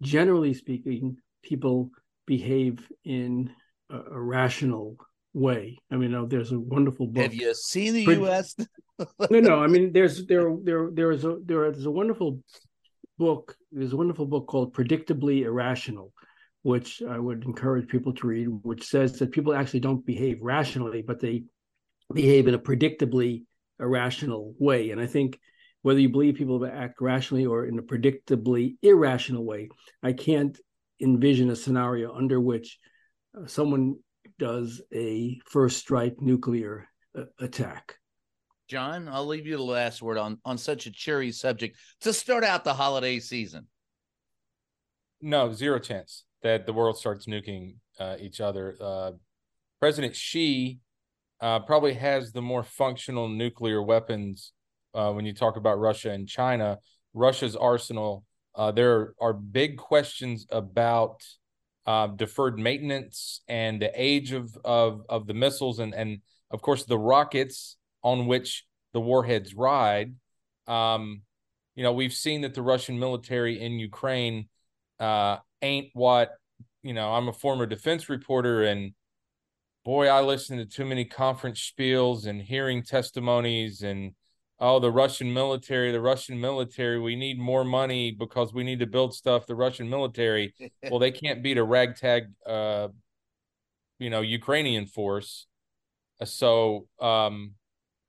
generally 0.01 0.53
speaking, 0.53 1.17
people 1.43 1.91
behave 2.25 2.87
in 3.03 3.51
a, 3.89 3.97
a 3.97 4.19
rational 4.19 4.97
way. 5.33 5.79
I 5.91 5.95
mean, 5.95 6.13
oh, 6.13 6.25
there's 6.25 6.51
a 6.51 6.59
wonderful 6.59 7.07
book. 7.07 7.23
Have 7.23 7.33
you 7.33 7.53
seen 7.53 7.93
the 7.93 8.03
U.S.? 8.03 8.55
no, 9.29 9.39
no. 9.39 9.63
I 9.63 9.67
mean, 9.67 9.91
there's 9.91 10.25
there 10.25 10.55
there 10.63 10.89
there 10.91 11.11
is 11.11 11.25
a 11.25 11.37
there 11.43 11.65
is 11.65 11.85
a 11.85 11.91
wonderful 11.91 12.39
book. 13.17 13.55
There's 13.71 13.93
a 13.93 13.97
wonderful 13.97 14.25
book 14.25 14.47
called 14.47 14.73
Predictably 14.73 15.43
Irrational, 15.43 16.13
which 16.63 17.01
I 17.07 17.19
would 17.19 17.43
encourage 17.43 17.89
people 17.89 18.13
to 18.13 18.27
read, 18.27 18.47
which 18.63 18.87
says 18.87 19.19
that 19.19 19.31
people 19.31 19.53
actually 19.53 19.81
don't 19.81 20.05
behave 20.05 20.41
rationally, 20.41 21.01
but 21.01 21.19
they 21.19 21.43
behave 22.11 22.47
in 22.47 22.53
a 22.53 22.59
predictably 22.59 23.43
irrational 23.79 24.55
way. 24.57 24.91
And 24.91 24.99
I 24.99 25.05
think 25.05 25.39
whether 25.81 25.99
you 25.99 26.07
believe 26.07 26.35
people 26.35 26.65
act 26.65 27.01
rationally 27.01 27.45
or 27.45 27.65
in 27.65 27.77
a 27.77 27.83
predictably 27.83 28.77
irrational 28.81 29.43
way, 29.43 29.69
I 30.01 30.13
can't 30.13 30.57
envision 31.01 31.49
a 31.49 31.55
scenario 31.55 32.15
under 32.15 32.39
which 32.39 32.79
uh, 33.37 33.45
someone 33.45 33.97
does 34.39 34.81
a 34.93 35.39
first 35.45 35.77
strike 35.77 36.21
nuclear 36.21 36.87
uh, 37.17 37.23
attack. 37.39 37.97
John, 38.69 39.09
I'll 39.09 39.27
leave 39.27 39.45
you 39.45 39.57
the 39.57 39.63
last 39.63 40.01
word 40.01 40.17
on 40.17 40.39
on 40.45 40.57
such 40.57 40.85
a 40.85 40.91
cheery 40.91 41.33
subject 41.33 41.77
to 42.01 42.13
start 42.13 42.45
out 42.45 42.63
the 42.63 42.73
holiday 42.73 43.19
season. 43.19 43.67
No, 45.21 45.51
zero 45.51 45.79
chance 45.79 46.23
that 46.43 46.65
the 46.65 46.73
world 46.73 46.97
starts 46.97 47.25
nuking 47.25 47.75
uh, 47.99 48.15
each 48.19 48.41
other. 48.41 48.75
Uh, 48.79 49.11
President 49.79 50.15
Xi 50.15 50.79
uh, 51.41 51.59
probably 51.59 51.93
has 51.93 52.31
the 52.31 52.41
more 52.41 52.63
functional 52.63 53.27
nuclear 53.27 53.81
weapons 53.81 54.53
uh, 54.93 55.11
when 55.11 55.25
you 55.25 55.33
talk 55.33 55.57
about 55.57 55.79
Russia 55.79 56.11
and 56.11 56.27
China. 56.27 56.79
Russia's 57.13 57.55
arsenal. 57.55 58.23
Uh, 58.55 58.71
there 58.71 59.13
are 59.19 59.33
big 59.33 59.77
questions 59.77 60.45
about 60.51 61.21
uh, 61.85 62.07
deferred 62.07 62.59
maintenance 62.59 63.41
and 63.47 63.81
the 63.81 63.91
age 63.95 64.31
of, 64.31 64.57
of 64.63 65.01
of 65.09 65.27
the 65.27 65.33
missiles 65.33 65.79
and 65.79 65.93
and 65.93 66.19
of 66.49 66.61
course 66.61 66.85
the 66.85 66.97
rockets 66.97 67.75
on 68.03 68.25
which 68.27 68.65
the 68.93 69.01
warheads 69.01 69.53
ride. 69.53 70.13
Um, 70.67 71.23
you 71.75 71.83
know, 71.83 71.93
we've 71.93 72.13
seen 72.13 72.41
that 72.41 72.53
the 72.53 72.61
Russian 72.61 72.99
military 72.99 73.59
in 73.59 73.79
Ukraine 73.79 74.47
uh, 74.99 75.37
ain't 75.63 75.89
what 75.93 76.31
you 76.83 76.93
know. 76.93 77.11
I'm 77.13 77.27
a 77.27 77.33
former 77.33 77.65
defense 77.65 78.09
reporter, 78.09 78.63
and 78.63 78.93
boy, 79.83 80.07
I 80.07 80.21
listen 80.21 80.57
to 80.57 80.65
too 80.65 80.85
many 80.85 81.05
conference 81.05 81.71
spiels 81.75 82.27
and 82.27 82.41
hearing 82.41 82.83
testimonies 82.83 83.81
and 83.81 84.13
oh, 84.59 84.79
the 84.79 84.91
Russian 84.91 85.33
military, 85.33 85.91
the 85.91 85.99
Russian 85.99 86.39
military, 86.39 86.97
we 86.99 87.17
need 87.17 87.37
more 87.37 87.65
money 87.65 88.11
because 88.11 88.53
we 88.53 88.63
need 88.63 88.79
to 88.79 88.87
build 88.87 89.13
stuff. 89.13 89.45
The 89.45 89.55
Russian 89.55 89.89
military, 89.89 90.53
well, 90.89 90.99
they 90.99 91.11
can't 91.11 91.43
beat 91.43 91.57
a 91.57 91.63
ragtag, 91.63 92.27
uh, 92.45 92.87
you 93.99 94.09
know, 94.09 94.21
Ukrainian 94.21 94.85
force. 94.85 95.47
So, 96.23 96.87
um, 97.01 97.55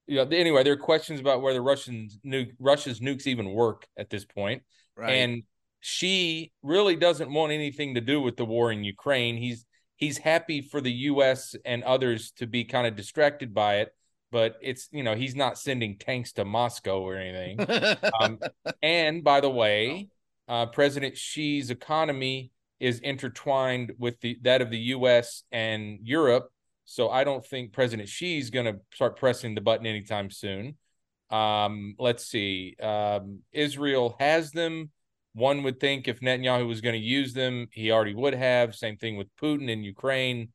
you 0.07 0.17
know, 0.17 0.29
anyway, 0.31 0.63
there 0.63 0.75
are 0.75 0.77
questions 0.77 1.19
about 1.19 1.43
whether 1.43 1.61
Russians 1.61 2.21
nuke 2.25 2.53
Russia's 2.61 3.01
nukes 3.01 3.27
even 3.27 3.51
work 3.51 3.89
at 3.97 4.11
this 4.11 4.25
point. 4.25 4.63
Right. 4.97 5.11
And 5.11 5.43
Xi 5.85 6.53
really 6.63 6.97
doesn't 6.97 7.33
want 7.33 7.53
anything 7.53 7.95
to 7.95 8.01
do 8.01 8.21
with 8.21 8.37
the 8.37 8.45
war 8.45 8.73
in 8.73 8.85
Ukraine. 8.85 9.37
He's 9.37 9.67
he's 9.97 10.19
happy 10.19 10.61
for 10.61 10.81
the 10.81 10.93
US 10.93 11.55
and 11.65 11.83
others 11.85 12.33
to 12.39 12.47
be 12.47 12.65
kind 12.65 12.87
of 12.87 12.97
distracted 12.97 13.53
by 13.55 13.77
it, 13.77 13.95
but 14.31 14.57
it's 14.63 14.89
you 14.93 15.03
know, 15.03 15.15
he's 15.15 15.37
not 15.37 15.59
sending 15.59 15.99
tanks 15.99 16.33
to 16.33 16.45
Moscow 16.45 17.01
or 17.01 17.17
anything. 17.17 17.67
um, 18.21 18.39
and 18.83 19.23
by 19.23 19.41
the 19.41 19.51
way, 19.51 20.09
uh, 20.49 20.67
President 20.67 21.17
Xi's 21.17 21.71
economy 21.71 22.51
is 22.81 22.99
intertwined 23.01 23.93
with 23.99 24.21
the 24.21 24.39
that 24.43 24.63
of 24.63 24.71
the 24.71 24.79
US 24.79 25.45
and 25.53 25.99
Europe 26.03 26.51
so 26.85 27.11
I 27.11 27.25
don't 27.25 27.45
think 27.45 27.73
President 27.73 28.09
Xi's 28.09 28.51
going 28.51 28.67
to 28.67 28.81
start 28.93 29.19
pressing 29.19 29.55
the 29.55 29.61
button 29.61 29.87
anytime 29.87 30.31
soon. 30.31 30.77
Um, 31.31 31.95
let's 31.99 32.27
see. 32.27 32.77
Um, 32.81 33.41
Israel 33.53 34.17
has 34.19 34.51
them. 34.51 34.91
One 35.35 35.63
would 35.65 35.81
think 35.81 36.07
if 36.07 36.21
Netanyahu 36.21 36.67
was 36.67 36.81
going 36.81 36.95
to 36.95 37.07
use 37.07 37.33
them, 37.35 37.69
he 37.73 37.91
already 37.91 38.15
would 38.15 38.35
have. 38.35 38.75
Same 38.75 38.97
thing 38.97 39.17
with 39.17 39.29
Putin 39.37 39.69
in 39.69 39.83
Ukraine. 39.83 40.53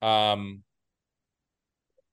Um, 0.00 0.62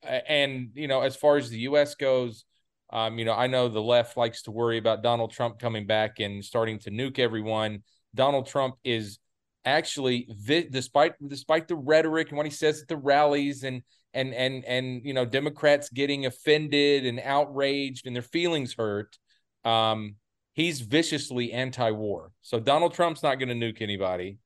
and 0.03 0.71
you 0.73 0.87
know, 0.87 1.01
as 1.01 1.15
far 1.15 1.37
as 1.37 1.49
the 1.49 1.59
U.S. 1.59 1.95
goes, 1.95 2.45
um, 2.91 3.17
you 3.17 3.25
know, 3.25 3.33
I 3.33 3.47
know 3.47 3.69
the 3.69 3.81
left 3.81 4.17
likes 4.17 4.41
to 4.43 4.51
worry 4.51 4.77
about 4.77 5.03
Donald 5.03 5.31
Trump 5.31 5.59
coming 5.59 5.87
back 5.87 6.19
and 6.19 6.43
starting 6.43 6.79
to 6.79 6.91
nuke 6.91 7.19
everyone. 7.19 7.83
Donald 8.13 8.47
Trump 8.47 8.75
is 8.83 9.19
actually 9.63 10.27
despite 10.71 11.13
despite 11.27 11.67
the 11.67 11.75
rhetoric 11.75 12.29
and 12.29 12.37
what 12.37 12.45
he 12.47 12.51
says 12.51 12.81
at 12.81 12.87
the 12.87 12.97
rallies 12.97 13.63
and 13.63 13.83
and 14.13 14.33
and 14.33 14.65
and 14.65 15.05
you 15.05 15.13
know 15.13 15.23
democrats 15.23 15.89
getting 15.91 16.25
offended 16.25 17.05
and 17.05 17.19
outraged 17.19 18.07
and 18.07 18.15
their 18.15 18.23
feelings 18.23 18.73
hurt 18.73 19.19
um 19.63 20.15
he's 20.53 20.81
viciously 20.81 21.51
anti-war 21.51 22.31
so 22.41 22.59
donald 22.59 22.93
trump's 22.93 23.23
not 23.23 23.39
going 23.39 23.49
to 23.49 23.55
nuke 23.55 23.81
anybody 23.81 24.37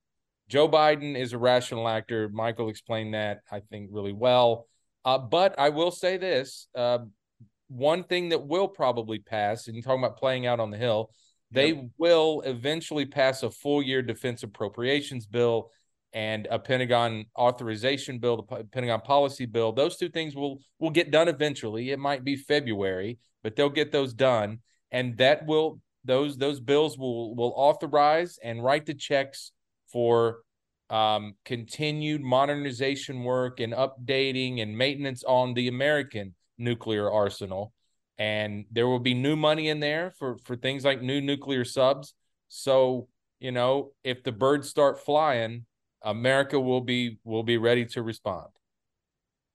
joe 0.48 0.68
biden 0.68 1.16
is 1.16 1.32
a 1.32 1.38
rational 1.38 1.88
actor 1.88 2.28
michael 2.28 2.68
explained 2.68 3.14
that 3.14 3.40
i 3.50 3.60
think 3.60 3.88
really 3.92 4.12
well 4.12 4.66
uh, 5.04 5.18
but 5.18 5.58
i 5.58 5.68
will 5.68 5.90
say 5.90 6.16
this 6.16 6.68
uh, 6.74 6.98
one 7.68 8.04
thing 8.04 8.28
that 8.28 8.46
will 8.46 8.68
probably 8.68 9.18
pass 9.18 9.66
and 9.66 9.74
you're 9.74 9.82
talking 9.82 10.02
about 10.02 10.16
playing 10.16 10.46
out 10.46 10.60
on 10.60 10.70
the 10.70 10.78
hill 10.78 11.10
they 11.50 11.72
yep. 11.72 11.84
will 11.98 12.42
eventually 12.42 13.06
pass 13.06 13.42
a 13.42 13.50
full 13.50 13.82
year 13.82 14.02
defense 14.02 14.42
appropriations 14.42 15.26
bill 15.26 15.70
and 16.16 16.48
a 16.50 16.58
Pentagon 16.58 17.26
authorization 17.38 18.18
bill, 18.18 18.38
the 18.38 18.64
Pentagon 18.72 19.02
policy 19.02 19.44
bill. 19.44 19.70
Those 19.72 19.98
two 19.98 20.08
things 20.08 20.34
will 20.34 20.60
will 20.78 20.90
get 20.90 21.10
done 21.10 21.28
eventually. 21.28 21.90
It 21.90 21.98
might 21.98 22.24
be 22.24 22.36
February, 22.36 23.18
but 23.42 23.54
they'll 23.54 23.68
get 23.68 23.92
those 23.92 24.14
done, 24.14 24.60
and 24.90 25.18
that 25.18 25.46
will 25.46 25.78
those 26.06 26.36
those 26.38 26.60
bills 26.60 26.96
will 26.96 27.34
will 27.34 27.52
authorize 27.56 28.38
and 28.42 28.62
write 28.62 28.86
the 28.86 28.94
checks 28.94 29.52
for 29.92 30.38
um, 30.88 31.34
continued 31.44 32.22
modernization 32.22 33.24
work 33.24 33.60
and 33.60 33.72
updating 33.72 34.62
and 34.62 34.76
maintenance 34.76 35.24
on 35.24 35.54
the 35.54 35.68
American 35.68 36.34
nuclear 36.58 37.10
arsenal. 37.10 37.72
And 38.18 38.64
there 38.70 38.86
will 38.86 39.00
be 39.00 39.14
new 39.14 39.36
money 39.36 39.68
in 39.68 39.80
there 39.80 40.12
for 40.18 40.38
for 40.44 40.56
things 40.56 40.84
like 40.84 41.02
new 41.02 41.20
nuclear 41.20 41.64
subs. 41.64 42.14
So 42.48 43.08
you 43.40 43.52
know 43.52 43.92
if 44.04 44.22
the 44.22 44.32
birds 44.32 44.68
start 44.68 45.04
flying 45.04 45.66
america 46.02 46.58
will 46.58 46.80
be 46.80 47.18
will 47.24 47.42
be 47.42 47.58
ready 47.58 47.84
to 47.84 48.02
respond. 48.02 48.48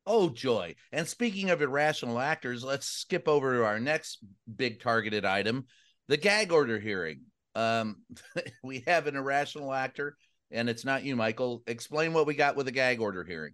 Oh 0.06 0.30
joy. 0.30 0.76
And 0.92 1.08
speaking 1.08 1.52
of 1.52 1.62
irrational 1.62 2.20
actors 2.20 2.64
let's 2.64 2.88
skip 2.88 3.28
over 3.28 3.58
to 3.58 3.66
our 3.66 3.80
next 3.80 4.20
big 4.56 4.82
targeted 4.82 5.26
item 5.26 5.66
the 6.12 6.18
gag 6.18 6.52
order 6.52 6.80
hearing 6.80 7.22
um 7.56 7.98
we 8.64 8.84
have 8.86 9.08
an 9.08 9.16
irrational 9.16 9.74
actor 9.74 10.16
and 10.52 10.70
it's 10.70 10.86
not 10.86 11.04
you 11.04 11.16
michael 11.16 11.64
explain 11.66 12.14
what 12.14 12.28
we 12.28 12.36
got 12.36 12.56
with 12.56 12.66
the 12.66 12.72
gag 12.72 13.00
order 13.02 13.24
hearing 13.24 13.54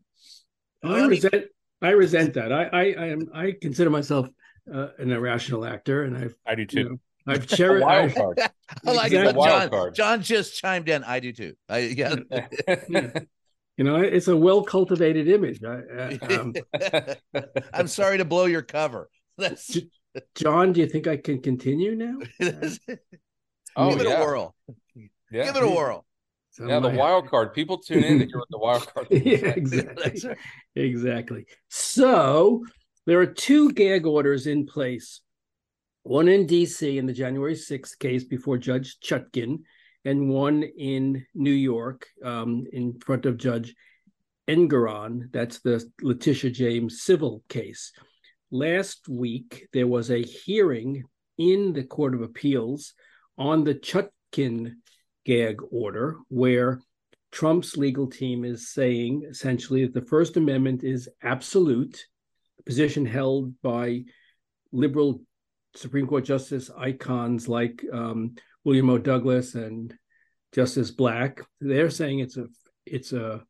i 0.84 1.06
resent 1.06 1.46
i 1.82 1.90
resent 1.90 2.34
that 2.34 2.52
i 2.52 2.64
i 2.66 2.82
i 2.82 3.08
am 3.08 3.30
i 3.34 3.54
consider 3.62 3.90
myself 3.90 4.28
uh, 4.74 4.88
an 4.98 5.12
irrational 5.12 5.66
actor, 5.66 6.04
and 6.04 6.18
I've 6.18 6.36
I 6.46 6.56
do 6.56 6.66
too. 6.66 6.80
You 6.80 6.90
know, 6.90 6.98
I've 7.28 7.48
cherished 7.48 7.86
wild 7.86 8.16
card. 8.16 8.40
I 8.86 8.92
like 8.92 9.12
exactly. 9.12 9.44
John, 9.44 9.70
card. 9.70 9.96
John 9.96 10.22
just 10.22 10.60
chimed 10.60 10.90
in. 10.90 11.04
I 11.04 11.20
do 11.20 11.32
too. 11.32 11.54
I, 11.70 11.80
yeah. 11.80 12.16
yeah. 12.90 13.20
You 13.78 13.84
know, 13.84 13.98
it's 13.98 14.28
a 14.28 14.36
well 14.36 14.64
cultivated 14.64 15.28
image. 15.28 15.62
I, 15.64 16.18
um, 16.34 16.54
I'm 17.74 17.88
sorry 17.88 18.18
to 18.18 18.26
blow 18.26 18.46
your 18.46 18.64
cover. 18.64 19.10
That's... 19.38 19.78
John, 20.36 20.74
do 20.74 20.82
you 20.82 20.88
think 20.88 21.08
I 21.08 21.18
can 21.18 21.42
continue 21.42 21.96
now? 21.96 22.18
oh, 23.76 23.90
Give 23.92 24.02
it 24.02 24.08
yeah. 24.08 24.22
a 24.22 24.26
whirl. 24.26 24.56
Yeah. 25.32 25.46
Give 25.46 25.56
it 25.58 25.64
a 25.64 25.68
whirl. 25.68 26.06
So 26.52 26.68
yeah, 26.68 26.80
the 26.80 26.90
wild 26.90 27.30
card. 27.30 27.54
People 27.54 27.78
tune 27.78 28.04
in 28.04 28.20
to 28.20 28.26
hear 28.26 28.40
what 28.40 28.50
the 28.50 28.58
wild 28.58 28.88
card. 28.94 29.08
yeah, 29.12 29.20
exactly. 29.56 30.36
exactly. 30.76 31.46
So 31.68 32.66
there 33.06 33.20
are 33.20 33.28
two 33.28 33.72
gag 33.74 34.06
orders 34.06 34.48
in 34.48 34.66
place 34.66 35.22
one 36.08 36.30
in 36.30 36.48
DC 36.48 36.98
in 36.98 37.06
the 37.06 37.14
January 37.14 37.54
6th 37.54 38.00
case 38.00 38.24
before 38.24 38.58
Judge 38.58 38.98
Chutkan, 39.02 39.60
and 40.06 40.30
one 40.30 40.64
in 40.64 41.26
New 41.36 41.52
York 41.52 42.08
um, 42.24 42.66
in 42.72 42.98
front 43.00 43.26
of 43.26 43.38
Judge 43.38 43.76
Engoron. 44.48 45.30
That's 45.34 45.60
the 45.60 45.86
Letitia 46.02 46.52
James 46.52 47.02
civil 47.02 47.44
case. 47.50 47.92
Last 48.52 49.10
week, 49.10 49.68
there 49.74 49.88
was 49.88 50.10
a 50.10 50.24
hearing 50.24 51.04
in 51.38 51.74
the 51.74 51.84
Court 51.84 52.16
of 52.16 52.22
Appeals 52.22 52.94
on 53.38 53.64
the 53.64 53.76
Chutkan 53.76 54.76
gag 55.26 55.60
order, 55.70 56.18
where 56.30 56.80
Trump's 57.32 57.76
legal 57.76 58.08
team 58.08 58.46
is 58.46 58.72
saying 58.72 59.28
essentially 59.30 59.84
that 59.84 59.94
the 59.94 60.06
First 60.06 60.38
Amendment 60.38 60.84
is 60.84 61.10
absolute 61.22 62.06
a 62.60 62.64
position 62.64 63.06
held 63.06 63.54
by 63.62 64.04
liberal 64.72 65.22
Supreme 65.76 66.08
Court 66.08 66.26
justice 66.26 66.72
icons 66.76 67.48
like 67.48 67.84
um, 67.92 68.36
William 68.64 68.90
O. 68.90 68.98
Douglas 68.98 69.56
and 69.56 69.94
Justice 70.54 70.92
Black. 70.92 71.42
They're 71.60 71.90
saying 71.90 72.20
it's 72.20 72.38
a 72.38 72.48
it's 72.86 73.12
a 73.12 73.44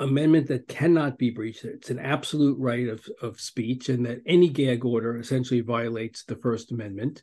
amendment 0.00 0.46
that 0.48 0.68
cannot 0.68 1.18
be 1.18 1.30
breached. 1.30 1.64
It's 1.64 1.90
an 1.90 1.98
absolute 1.98 2.58
right 2.58 2.88
of, 2.88 3.04
of 3.20 3.40
speech, 3.40 3.88
and 3.88 4.06
that 4.06 4.22
any 4.26 4.48
gag 4.48 4.84
order 4.84 5.18
essentially 5.18 5.60
violates 5.60 6.24
the 6.24 6.36
First 6.36 6.72
Amendment. 6.72 7.22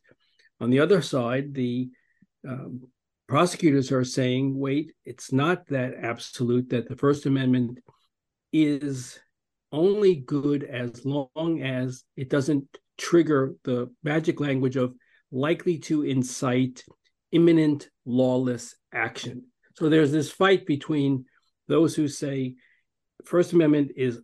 On 0.59 0.69
the 0.69 0.79
other 0.79 1.01
side, 1.01 1.53
the 1.53 1.89
um, 2.47 2.81
prosecutors 3.27 3.91
are 3.91 4.03
saying, 4.03 4.57
wait, 4.57 4.93
it's 5.05 5.31
not 5.31 5.67
that 5.67 5.95
absolute, 6.01 6.69
that 6.69 6.87
the 6.87 6.95
First 6.95 7.25
Amendment 7.25 7.79
is 8.51 9.19
only 9.71 10.15
good 10.15 10.63
as 10.63 11.05
long 11.05 11.61
as 11.61 12.03
it 12.15 12.29
doesn't 12.29 12.65
trigger 12.97 13.55
the 13.63 13.91
magic 14.03 14.39
language 14.39 14.77
of 14.77 14.93
likely 15.31 15.77
to 15.77 16.03
incite 16.03 16.83
imminent 17.31 17.89
lawless 18.05 18.75
action. 18.93 19.43
So 19.75 19.89
there's 19.89 20.11
this 20.11 20.31
fight 20.31 20.65
between 20.65 21.25
those 21.67 21.95
who 21.95 22.07
say 22.07 22.55
First 23.23 23.53
Amendment 23.53 23.91
is 23.95 24.19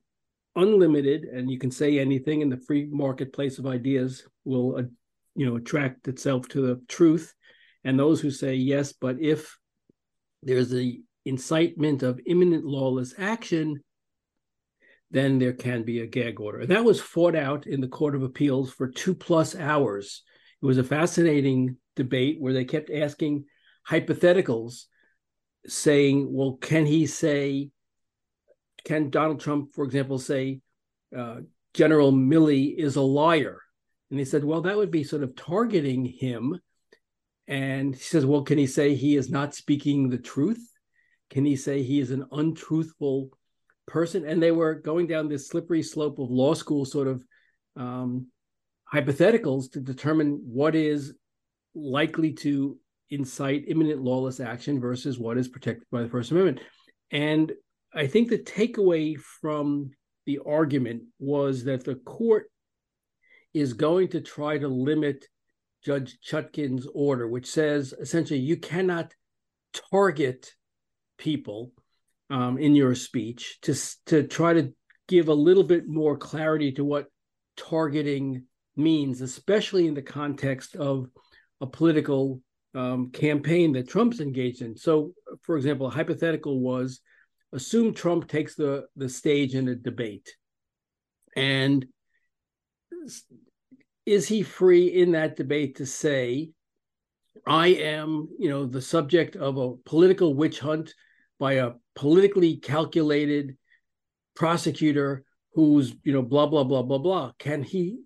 unlimited 0.55 1.23
and 1.23 1.49
you 1.49 1.57
can 1.57 1.71
say 1.71 1.97
anything 1.97 2.41
and 2.41 2.51
the 2.51 2.57
free 2.57 2.87
marketplace 2.91 3.57
of 3.57 3.65
ideas 3.65 4.27
will 4.43 4.75
uh, 4.75 4.83
you 5.35 5.45
know 5.45 5.55
attract 5.55 6.09
itself 6.09 6.47
to 6.49 6.61
the 6.61 6.81
truth 6.89 7.33
and 7.85 7.97
those 7.97 8.19
who 8.19 8.29
say 8.29 8.53
yes 8.53 8.91
but 8.91 9.15
if 9.21 9.57
there's 10.43 10.69
the 10.69 11.01
incitement 11.25 12.03
of 12.03 12.19
imminent 12.25 12.65
lawless 12.65 13.13
action 13.17 13.79
then 15.11 15.39
there 15.39 15.53
can 15.53 15.83
be 15.83 15.99
a 15.99 16.07
gag 16.07 16.39
order. 16.39 16.61
And 16.61 16.71
that 16.71 16.85
was 16.85 17.01
fought 17.01 17.35
out 17.35 17.67
in 17.67 17.81
the 17.81 17.87
Court 17.87 18.15
of 18.15 18.23
Appeals 18.23 18.71
for 18.71 18.87
two 18.87 19.13
plus 19.13 19.55
hours. 19.55 20.23
It 20.61 20.65
was 20.65 20.77
a 20.77 20.83
fascinating 20.83 21.77
debate 21.95 22.37
where 22.39 22.53
they 22.53 22.63
kept 22.63 22.89
asking 22.89 23.45
hypotheticals, 23.87 24.85
saying, 25.67 26.27
well, 26.31 26.53
can 26.53 26.85
he 26.85 27.05
say, 27.05 27.69
can 28.85 29.09
Donald 29.09 29.39
Trump, 29.39 29.73
for 29.73 29.85
example, 29.85 30.19
say, 30.19 30.61
uh, 31.17 31.37
General 31.73 32.11
Milley 32.11 32.75
is 32.75 32.95
a 32.95 33.01
liar? 33.01 33.61
And 34.09 34.19
they 34.19 34.25
said, 34.25 34.43
well, 34.43 34.61
that 34.61 34.77
would 34.77 34.91
be 34.91 35.03
sort 35.03 35.23
of 35.23 35.35
targeting 35.35 36.05
him. 36.05 36.59
And 37.47 37.95
he 37.95 38.01
says, 38.01 38.25
well, 38.25 38.43
can 38.43 38.57
he 38.57 38.67
say 38.67 38.93
he 38.93 39.15
is 39.15 39.29
not 39.29 39.55
speaking 39.55 40.09
the 40.09 40.17
truth? 40.17 40.61
Can 41.29 41.45
he 41.45 41.55
say 41.55 41.81
he 41.81 41.99
is 41.99 42.11
an 42.11 42.25
untruthful 42.31 43.29
person? 43.87 44.25
And 44.25 44.41
they 44.41 44.51
were 44.51 44.75
going 44.75 45.07
down 45.07 45.29
this 45.29 45.47
slippery 45.47 45.83
slope 45.83 46.19
of 46.19 46.29
law 46.29 46.53
school 46.53 46.85
sort 46.85 47.07
of 47.07 47.23
um, 47.77 48.27
hypotheticals 48.93 49.71
to 49.71 49.79
determine 49.79 50.41
what 50.45 50.75
is 50.75 51.13
likely 51.73 52.33
to 52.33 52.77
incite 53.09 53.65
imminent 53.67 54.01
lawless 54.01 54.39
action 54.39 54.79
versus 54.79 55.17
what 55.17 55.37
is 55.37 55.47
protected 55.47 55.85
by 55.91 56.01
the 56.01 56.09
First 56.09 56.31
Amendment. 56.31 56.59
And 57.11 57.53
I 57.93 58.07
think 58.07 58.29
the 58.29 58.39
takeaway 58.39 59.17
from 59.19 59.91
the 60.25 60.39
argument 60.45 61.03
was 61.19 61.65
that 61.65 61.83
the 61.83 61.95
court 61.95 62.49
is 63.53 63.73
going 63.73 64.09
to 64.09 64.21
try 64.21 64.57
to 64.57 64.67
limit 64.67 65.25
Judge 65.83 66.17
Chutkan's 66.25 66.87
order, 66.93 67.27
which 67.27 67.47
says 67.47 67.93
essentially 67.99 68.39
you 68.39 68.55
cannot 68.55 69.13
target 69.91 70.53
people 71.17 71.71
um, 72.29 72.57
in 72.57 72.75
your 72.75 72.95
speech 72.95 73.59
to 73.61 73.75
to 74.05 74.23
try 74.23 74.53
to 74.53 74.73
give 75.07 75.27
a 75.27 75.33
little 75.33 75.63
bit 75.63 75.87
more 75.87 76.15
clarity 76.17 76.71
to 76.73 76.85
what 76.85 77.07
targeting 77.57 78.43
means, 78.77 79.21
especially 79.21 79.87
in 79.87 79.93
the 79.93 80.01
context 80.01 80.75
of 80.75 81.07
a 81.59 81.67
political 81.67 82.41
um, 82.73 83.11
campaign 83.11 83.73
that 83.73 83.89
Trump's 83.89 84.21
engaged 84.21 84.61
in. 84.61 84.77
So, 84.77 85.13
for 85.41 85.57
example, 85.57 85.87
a 85.87 85.89
hypothetical 85.89 86.61
was 86.61 87.01
assume 87.53 87.93
Trump 87.93 88.27
takes 88.27 88.55
the 88.55 88.87
the 88.95 89.09
stage 89.09 89.55
in 89.55 89.67
a 89.67 89.75
debate, 89.75 90.35
and 91.35 91.85
is 94.05 94.27
he 94.27 94.43
free 94.43 94.87
in 94.87 95.11
that 95.11 95.35
debate 95.35 95.77
to 95.77 95.85
say, 95.85 96.51
"I 97.45 97.67
am, 97.69 98.29
you 98.39 98.49
know, 98.49 98.65
the 98.65 98.81
subject 98.81 99.35
of 99.35 99.57
a 99.57 99.75
political 99.85 100.33
witch 100.33 100.59
hunt 100.59 100.93
by 101.39 101.53
a 101.53 101.73
politically 101.95 102.57
calculated 102.57 103.57
prosecutor 104.35 105.23
who's, 105.53 105.93
you 106.03 106.13
know, 106.13 106.21
blah 106.21 106.47
blah 106.47 106.63
blah 106.63 106.83
blah 106.83 106.97
blah"? 106.99 107.31
Can 107.37 107.63
he 107.63 107.99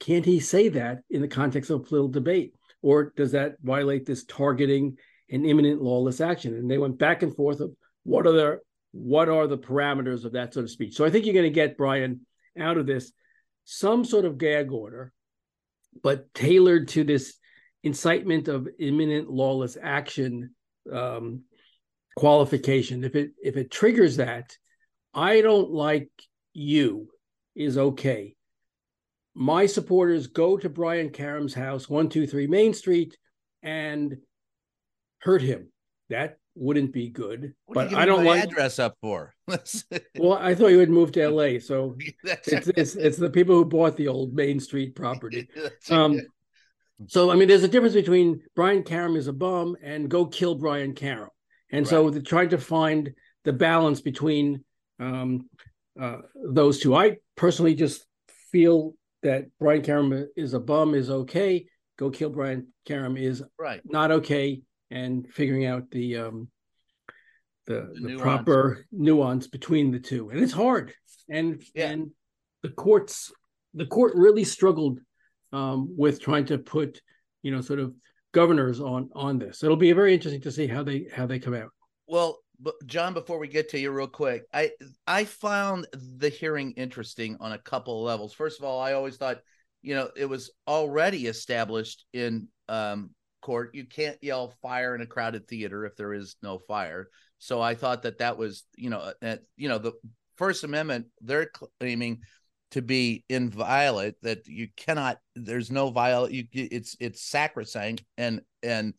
can't 0.00 0.24
he 0.24 0.40
say 0.40 0.68
that 0.68 1.02
in 1.10 1.22
the 1.22 1.28
context 1.28 1.70
of 1.70 1.80
a 1.80 1.84
political 1.84 2.08
debate, 2.08 2.54
or 2.82 3.12
does 3.16 3.32
that 3.32 3.56
violate 3.62 4.04
this 4.04 4.24
targeting 4.24 4.98
and 5.30 5.46
imminent 5.46 5.80
lawless 5.80 6.20
action? 6.20 6.54
And 6.54 6.70
they 6.70 6.78
went 6.78 6.98
back 6.98 7.22
and 7.22 7.34
forth 7.34 7.60
of 7.60 7.74
what 8.02 8.26
are 8.26 8.32
the 8.32 8.60
what 8.92 9.28
are 9.28 9.46
the 9.46 9.58
parameters 9.58 10.24
of 10.24 10.32
that 10.32 10.54
sort 10.54 10.64
of 10.64 10.70
speech? 10.70 10.94
So 10.94 11.04
I 11.04 11.10
think 11.10 11.24
you're 11.24 11.34
going 11.34 11.44
to 11.44 11.50
get 11.50 11.76
Brian 11.76 12.20
out 12.58 12.78
of 12.78 12.86
this 12.86 13.12
some 13.64 14.04
sort 14.04 14.24
of 14.24 14.38
gag 14.38 14.70
order, 14.70 15.12
but 16.02 16.32
tailored 16.34 16.88
to 16.88 17.04
this 17.04 17.34
incitement 17.82 18.48
of 18.48 18.68
imminent 18.78 19.30
lawless 19.30 19.76
action 19.80 20.54
um, 20.92 21.42
qualification. 22.16 23.04
If 23.04 23.14
it 23.14 23.32
if 23.42 23.56
it 23.56 23.70
triggers 23.70 24.16
that, 24.16 24.56
I 25.14 25.40
don't 25.40 25.70
like 25.70 26.10
you 26.52 27.08
is 27.54 27.78
okay. 27.78 28.34
My 29.34 29.66
supporters 29.66 30.26
go 30.26 30.58
to 30.58 30.68
Brian 30.68 31.10
Karem's 31.10 31.54
house, 31.54 31.88
one 31.88 32.08
two 32.08 32.26
three 32.26 32.46
Main 32.46 32.74
Street, 32.74 33.16
and 33.62 34.16
hurt 35.20 35.40
him. 35.42 35.72
That 36.10 36.38
wouldn't 36.54 36.92
be 36.92 37.08
good. 37.08 37.54
What 37.66 37.90
but 37.90 37.94
I 37.94 38.04
don't 38.04 38.24
like 38.24 38.44
address 38.44 38.78
up 38.78 38.96
for. 39.00 39.34
well, 40.18 40.34
I 40.34 40.54
thought 40.54 40.68
you 40.68 40.78
would 40.78 40.90
move 40.90 41.12
to 41.12 41.28
LA, 41.28 41.58
so 41.58 41.96
it's, 42.24 42.68
it's, 42.68 42.94
it's 42.94 43.16
the 43.16 43.30
people 43.30 43.54
who 43.54 43.64
bought 43.64 43.96
the 43.96 44.08
old 44.08 44.34
Main 44.34 44.60
Street 44.60 44.94
property. 44.94 45.48
Um, 45.90 46.20
so 47.08 47.30
I 47.30 47.34
mean, 47.34 47.48
there's 47.48 47.64
a 47.64 47.68
difference 47.68 47.94
between 47.94 48.42
Brian 48.54 48.84
Karem 48.84 49.16
is 49.16 49.26
a 49.26 49.32
bum 49.32 49.76
and 49.82 50.08
go 50.08 50.24
kill 50.26 50.54
Brian 50.54 50.94
Karem, 50.94 51.28
and 51.70 51.84
right. 51.84 51.90
so 51.90 52.10
they're 52.10 52.22
trying 52.22 52.50
to 52.50 52.58
find 52.58 53.12
the 53.44 53.52
balance 53.52 54.00
between 54.00 54.64
um, 55.00 55.48
uh, 56.00 56.18
those 56.34 56.78
two. 56.78 56.94
I 56.94 57.16
personally 57.34 57.74
just 57.74 58.06
feel 58.52 58.94
that 59.22 59.46
Brian 59.58 59.82
Karem 59.82 60.26
is 60.36 60.54
a 60.54 60.60
bum 60.60 60.94
is 60.94 61.10
okay. 61.10 61.66
Go 61.98 62.10
kill 62.10 62.30
Brian 62.30 62.68
Karem 62.86 63.18
is 63.18 63.42
right 63.58 63.80
not 63.84 64.12
okay 64.12 64.62
and 64.92 65.26
figuring 65.32 65.66
out 65.66 65.90
the 65.90 66.18
um, 66.18 66.48
the, 67.66 67.92
the, 67.94 68.08
the 68.08 68.18
proper 68.18 68.86
nuance 68.92 69.46
between 69.46 69.90
the 69.90 70.00
two, 70.00 70.30
and 70.30 70.40
it's 70.40 70.52
hard. 70.52 70.92
And 71.28 71.62
yeah. 71.74 71.90
and 71.90 72.10
the 72.62 72.68
courts, 72.70 73.32
the 73.74 73.86
court 73.86 74.12
really 74.14 74.44
struggled 74.44 75.00
um, 75.52 75.94
with 75.96 76.20
trying 76.20 76.46
to 76.46 76.58
put, 76.58 77.00
you 77.42 77.50
know, 77.50 77.60
sort 77.60 77.78
of 77.78 77.94
governors 78.32 78.80
on 78.80 79.10
on 79.14 79.38
this. 79.38 79.62
It'll 79.62 79.76
be 79.76 79.92
very 79.92 80.12
interesting 80.14 80.42
to 80.42 80.52
see 80.52 80.66
how 80.66 80.82
they 80.82 81.06
how 81.14 81.26
they 81.26 81.38
come 81.38 81.54
out. 81.54 81.70
Well, 82.06 82.38
but 82.60 82.74
John, 82.86 83.14
before 83.14 83.38
we 83.38 83.48
get 83.48 83.70
to 83.70 83.78
you, 83.78 83.90
real 83.90 84.06
quick, 84.06 84.44
I 84.52 84.72
I 85.06 85.24
found 85.24 85.86
the 85.92 86.28
hearing 86.28 86.72
interesting 86.72 87.36
on 87.40 87.52
a 87.52 87.58
couple 87.58 87.98
of 87.98 88.04
levels. 88.04 88.32
First 88.34 88.60
of 88.60 88.64
all, 88.64 88.80
I 88.80 88.92
always 88.92 89.16
thought, 89.16 89.38
you 89.80 89.94
know, 89.94 90.10
it 90.16 90.26
was 90.26 90.50
already 90.66 91.26
established 91.26 92.04
in 92.12 92.48
um, 92.68 93.10
court 93.42 93.74
you 93.74 93.84
can't 93.84 94.16
yell 94.22 94.54
fire 94.62 94.94
in 94.94 95.02
a 95.02 95.06
crowded 95.06 95.46
theater 95.46 95.84
if 95.84 95.96
there 95.96 96.14
is 96.14 96.36
no 96.42 96.58
fire. 96.58 97.08
So 97.38 97.60
i 97.60 97.74
thought 97.74 98.02
that 98.02 98.18
that 98.18 98.38
was 98.38 98.64
you 98.76 98.90
know 98.90 99.12
that, 99.20 99.40
you 99.56 99.68
know 99.68 99.78
the 99.78 99.92
first 100.36 100.64
amendment 100.64 101.06
they're 101.20 101.50
claiming 101.80 102.20
to 102.70 102.80
be 102.80 103.24
inviolate 103.28 104.14
that 104.22 104.46
you 104.46 104.68
cannot 104.76 105.18
there's 105.36 105.70
no 105.70 105.90
violate 105.90 106.32
you 106.32 106.46
it's 106.52 106.96
it's 107.00 107.22
sacrosanct 107.22 108.02
and 108.16 108.40
and 108.62 108.94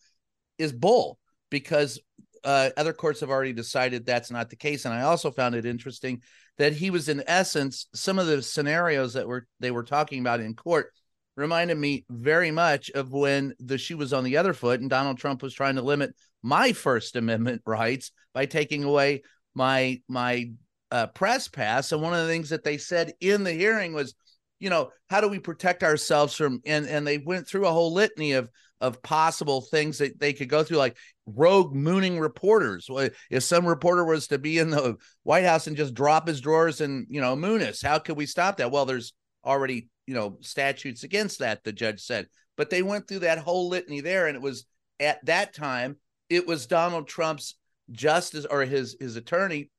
is 0.59 0.71
bull 0.71 1.17
because 1.49 1.99
uh, 2.43 2.69
other 2.75 2.93
courts 2.93 3.21
have 3.21 3.29
already 3.29 3.53
decided 3.53 4.05
that's 4.05 4.29
not 4.29 4.49
the 4.49 4.55
case. 4.55 4.85
And 4.85 4.93
i 4.93 5.01
also 5.01 5.31
found 5.31 5.55
it 5.55 5.65
interesting 5.65 6.21
that 6.57 6.73
he 6.73 6.89
was 6.89 7.09
in 7.09 7.23
essence 7.25 7.87
some 7.93 8.19
of 8.19 8.27
the 8.27 8.41
scenarios 8.41 9.13
that 9.13 9.27
were 9.27 9.47
they 9.59 9.71
were 9.71 9.83
talking 9.83 10.19
about 10.19 10.39
in 10.39 10.53
court 10.55 10.91
reminded 11.35 11.77
me 11.77 12.05
very 12.09 12.51
much 12.51 12.89
of 12.91 13.11
when 13.11 13.53
the 13.59 13.77
shoe 13.77 13.97
was 13.97 14.13
on 14.13 14.23
the 14.23 14.37
other 14.37 14.53
foot 14.53 14.81
and 14.81 14.89
Donald 14.89 15.17
Trump 15.17 15.41
was 15.41 15.53
trying 15.53 15.75
to 15.75 15.81
limit 15.81 16.15
my 16.41 16.73
First 16.73 17.15
Amendment 17.15 17.61
rights 17.65 18.11
by 18.33 18.45
taking 18.45 18.83
away 18.83 19.23
my 19.55 20.01
my 20.07 20.51
uh, 20.91 21.07
press 21.07 21.47
pass. 21.47 21.91
And 21.91 22.01
one 22.01 22.13
of 22.13 22.21
the 22.21 22.31
things 22.31 22.49
that 22.49 22.63
they 22.63 22.77
said 22.77 23.13
in 23.19 23.43
the 23.43 23.51
hearing 23.51 23.93
was, 23.93 24.13
you 24.59 24.69
know, 24.69 24.91
how 25.09 25.21
do 25.21 25.27
we 25.27 25.39
protect 25.39 25.83
ourselves 25.83 26.35
from? 26.35 26.61
And 26.65 26.85
and 26.85 27.05
they 27.05 27.17
went 27.17 27.47
through 27.47 27.65
a 27.65 27.71
whole 27.71 27.93
litany 27.93 28.33
of 28.33 28.49
of 28.79 29.01
possible 29.01 29.61
things 29.61 29.99
that 29.99 30.19
they 30.19 30.33
could 30.33 30.49
go 30.49 30.61
through, 30.61 30.77
like 30.77 30.97
rogue 31.25 31.73
mooning 31.73 32.19
reporters. 32.19 32.89
If 33.31 33.43
some 33.43 33.65
reporter 33.65 34.03
was 34.03 34.27
to 34.27 34.37
be 34.37 34.59
in 34.59 34.71
the 34.71 34.97
White 35.23 35.45
House 35.45 35.67
and 35.67 35.77
just 35.77 35.93
drop 35.93 36.27
his 36.27 36.41
drawers 36.41 36.81
and 36.81 37.07
you 37.09 37.21
know 37.21 37.35
moon 37.35 37.61
us, 37.61 37.81
how 37.81 37.97
could 37.97 38.17
we 38.17 38.25
stop 38.25 38.57
that? 38.57 38.71
Well, 38.71 38.85
there's 38.85 39.13
already 39.45 39.87
you 40.07 40.13
know 40.13 40.37
statutes 40.41 41.03
against 41.03 41.39
that 41.39 41.63
the 41.63 41.71
judge 41.71 42.01
said. 42.01 42.27
But 42.55 42.69
they 42.69 42.83
went 42.83 43.07
through 43.07 43.19
that 43.19 43.39
whole 43.39 43.69
litany 43.69 44.01
there 44.01 44.27
and 44.27 44.35
it 44.35 44.41
was 44.41 44.65
at 44.99 45.25
that 45.25 45.55
time 45.55 45.97
it 46.29 46.45
was 46.45 46.67
donald 46.67 47.07
trump's 47.07 47.55
justice 47.91 48.45
or 48.45 48.63
his 48.63 48.95
his 48.99 49.15
attorney 49.15 49.71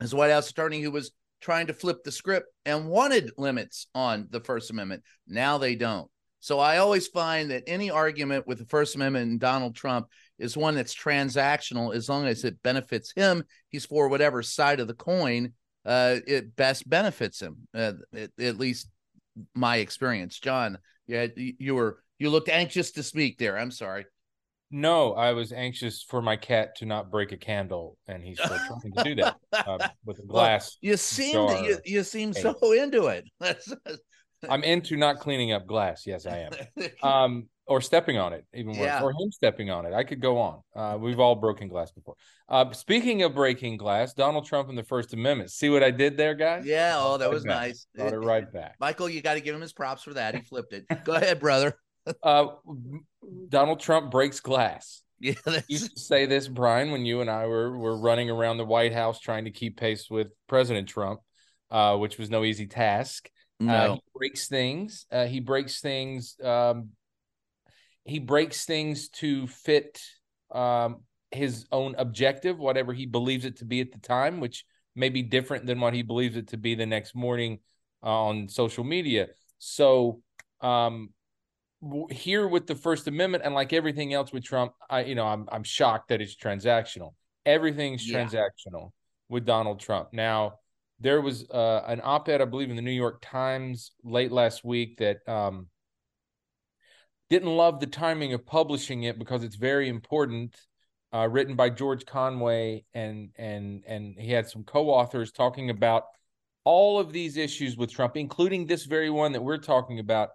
his 0.00 0.14
white 0.14 0.30
house 0.30 0.50
attorney 0.50 0.80
who 0.80 0.90
was 0.90 1.12
trying 1.40 1.68
to 1.68 1.74
flip 1.74 2.02
the 2.04 2.12
script 2.12 2.48
and 2.64 2.88
wanted 2.88 3.30
limits 3.36 3.86
on 3.94 4.26
the 4.30 4.40
first 4.40 4.70
amendment. 4.70 5.02
Now 5.26 5.58
they 5.58 5.74
don't. 5.74 6.10
So 6.40 6.60
i 6.60 6.78
always 6.78 7.08
find 7.08 7.50
that 7.50 7.64
any 7.66 7.90
argument 7.90 8.46
with 8.46 8.58
the 8.58 8.64
first 8.66 8.94
amendment 8.94 9.28
and 9.28 9.40
donald 9.40 9.74
trump 9.74 10.06
is 10.38 10.56
one 10.56 10.76
that's 10.76 10.94
transactional 10.94 11.92
as 11.92 12.08
long 12.08 12.26
as 12.26 12.44
it 12.44 12.62
benefits 12.62 13.12
him 13.16 13.42
he's 13.70 13.84
for 13.84 14.08
whatever 14.08 14.40
side 14.40 14.78
of 14.78 14.86
the 14.86 14.94
coin 14.94 15.52
uh, 15.84 16.16
it 16.28 16.54
best 16.54 16.88
benefits 16.88 17.42
him 17.42 17.56
uh, 17.74 17.92
at 18.38 18.56
least 18.56 18.88
my 19.54 19.76
experience. 19.76 20.38
John, 20.38 20.78
yeah, 21.06 21.26
you 21.36 21.74
were 21.74 21.98
you 22.18 22.30
looked 22.30 22.48
anxious 22.48 22.92
to 22.92 23.02
speak 23.02 23.38
there. 23.38 23.58
I'm 23.58 23.70
sorry. 23.70 24.06
No, 24.70 25.14
I 25.14 25.32
was 25.32 25.52
anxious 25.52 26.02
for 26.02 26.20
my 26.20 26.36
cat 26.36 26.76
to 26.76 26.86
not 26.86 27.10
break 27.10 27.32
a 27.32 27.38
candle, 27.38 27.96
and 28.06 28.22
he's 28.22 28.38
still 28.38 28.58
trying 28.58 28.92
to 28.92 29.04
do 29.04 29.14
that 29.22 29.36
um, 29.66 29.78
with 30.04 30.18
a 30.18 30.26
glass. 30.26 30.76
Well, 30.82 30.90
you 30.90 30.96
seem 30.98 31.64
you, 31.64 31.78
you 31.86 32.02
seem 32.02 32.34
so 32.34 32.54
into 32.72 33.06
it. 33.06 33.24
I'm 34.48 34.62
into 34.62 34.96
not 34.96 35.20
cleaning 35.20 35.52
up 35.52 35.66
glass. 35.66 36.06
Yes, 36.06 36.26
I 36.26 36.48
am. 36.48 36.52
Um, 37.02 37.48
or 37.68 37.82
stepping 37.82 38.16
on 38.16 38.32
it, 38.32 38.46
even 38.54 38.72
worse, 38.72 38.78
yeah. 38.78 39.02
or 39.02 39.10
him 39.10 39.30
stepping 39.30 39.70
on 39.70 39.84
it. 39.84 39.92
I 39.92 40.02
could 40.02 40.20
go 40.20 40.38
on. 40.38 40.62
Uh, 40.74 40.96
we've 40.98 41.20
all 41.20 41.34
broken 41.34 41.68
glass 41.68 41.90
before. 41.90 42.14
Uh, 42.48 42.72
speaking 42.72 43.22
of 43.22 43.34
breaking 43.34 43.76
glass, 43.76 44.14
Donald 44.14 44.46
Trump 44.46 44.70
and 44.70 44.78
the 44.78 44.82
First 44.82 45.12
Amendment. 45.12 45.50
See 45.50 45.68
what 45.68 45.82
I 45.82 45.90
did 45.90 46.16
there, 46.16 46.34
guys? 46.34 46.64
Yeah. 46.64 46.94
Oh, 46.96 47.18
that 47.18 47.30
was 47.30 47.44
back. 47.44 47.60
nice. 47.60 47.86
Brought 47.94 48.14
it 48.14 48.18
right 48.18 48.50
back. 48.50 48.76
Michael, 48.80 49.08
you 49.08 49.20
got 49.20 49.34
to 49.34 49.40
give 49.40 49.54
him 49.54 49.60
his 49.60 49.74
props 49.74 50.02
for 50.02 50.14
that. 50.14 50.34
He 50.34 50.40
flipped 50.40 50.72
it. 50.72 50.86
Go 51.04 51.12
ahead, 51.12 51.40
brother. 51.40 51.78
uh, 52.22 52.46
Donald 53.48 53.80
Trump 53.80 54.10
breaks 54.10 54.40
glass. 54.40 55.02
Yeah, 55.20 55.34
that's... 55.44 55.68
you 55.68 55.74
used 55.74 55.94
to 55.94 56.00
say 56.00 56.26
this, 56.26 56.48
Brian, 56.48 56.90
when 56.90 57.04
you 57.04 57.20
and 57.20 57.28
I 57.28 57.46
were 57.46 57.76
were 57.76 57.98
running 57.98 58.30
around 58.30 58.56
the 58.56 58.64
White 58.64 58.92
House 58.92 59.20
trying 59.20 59.44
to 59.44 59.50
keep 59.50 59.76
pace 59.76 60.08
with 60.08 60.28
President 60.46 60.88
Trump, 60.88 61.20
uh, 61.70 61.96
which 61.96 62.18
was 62.18 62.30
no 62.30 62.44
easy 62.44 62.66
task. 62.66 63.28
Uh, 63.60 63.64
no. 63.64 63.94
he 63.94 64.00
breaks 64.14 64.46
things. 64.46 65.06
Uh, 65.10 65.26
he 65.26 65.40
breaks 65.40 65.80
things 65.80 66.36
um, 66.42 66.90
he 68.08 68.18
breaks 68.18 68.64
things 68.64 69.08
to 69.08 69.46
fit 69.46 70.00
um, 70.52 71.02
his 71.30 71.66
own 71.70 71.94
objective, 71.98 72.58
whatever 72.58 72.92
he 72.92 73.06
believes 73.06 73.44
it 73.44 73.58
to 73.58 73.64
be 73.64 73.80
at 73.80 73.92
the 73.92 73.98
time, 73.98 74.40
which 74.40 74.64
may 74.94 75.08
be 75.08 75.22
different 75.22 75.66
than 75.66 75.80
what 75.80 75.94
he 75.94 76.02
believes 76.02 76.36
it 76.36 76.48
to 76.48 76.56
be 76.56 76.74
the 76.74 76.86
next 76.86 77.14
morning 77.14 77.58
on 78.02 78.48
social 78.48 78.84
media. 78.84 79.28
So 79.58 80.22
um, 80.60 81.10
here 82.10 82.48
with 82.48 82.66
the 82.66 82.74
First 82.74 83.06
Amendment 83.06 83.44
and 83.44 83.54
like 83.54 83.72
everything 83.72 84.12
else 84.14 84.32
with 84.32 84.44
Trump, 84.44 84.72
I 84.88 85.04
you 85.04 85.14
know 85.14 85.26
I'm 85.26 85.48
I'm 85.50 85.64
shocked 85.64 86.08
that 86.08 86.20
it's 86.20 86.36
transactional. 86.36 87.14
Everything's 87.46 88.08
yeah. 88.08 88.24
transactional 88.24 88.90
with 89.28 89.44
Donald 89.44 89.80
Trump. 89.80 90.08
Now 90.12 90.54
there 91.00 91.20
was 91.20 91.48
uh, 91.50 91.84
an 91.86 92.00
op-ed 92.02 92.40
I 92.40 92.44
believe 92.44 92.70
in 92.70 92.76
the 92.76 92.82
New 92.82 92.90
York 92.90 93.18
Times 93.22 93.92
late 94.02 94.32
last 94.32 94.64
week 94.64 94.98
that 94.98 95.18
um, 95.28 95.68
didn't 97.30 97.56
love 97.56 97.80
the 97.80 97.86
timing 97.86 98.32
of 98.32 98.46
publishing 98.46 99.04
it 99.04 99.18
because 99.18 99.44
it's 99.44 99.56
very 99.56 99.88
important. 99.88 100.56
Uh, 101.10 101.26
written 101.26 101.56
by 101.56 101.70
George 101.70 102.04
Conway 102.04 102.84
and 102.92 103.30
and 103.36 103.82
and 103.86 104.14
he 104.18 104.30
had 104.30 104.46
some 104.46 104.62
co-authors 104.62 105.32
talking 105.32 105.70
about 105.70 106.04
all 106.64 107.00
of 107.00 107.14
these 107.14 107.38
issues 107.38 107.78
with 107.78 107.90
Trump, 107.90 108.14
including 108.14 108.66
this 108.66 108.84
very 108.84 109.08
one 109.08 109.32
that 109.32 109.42
we're 109.42 109.56
talking 109.56 110.00
about 110.00 110.30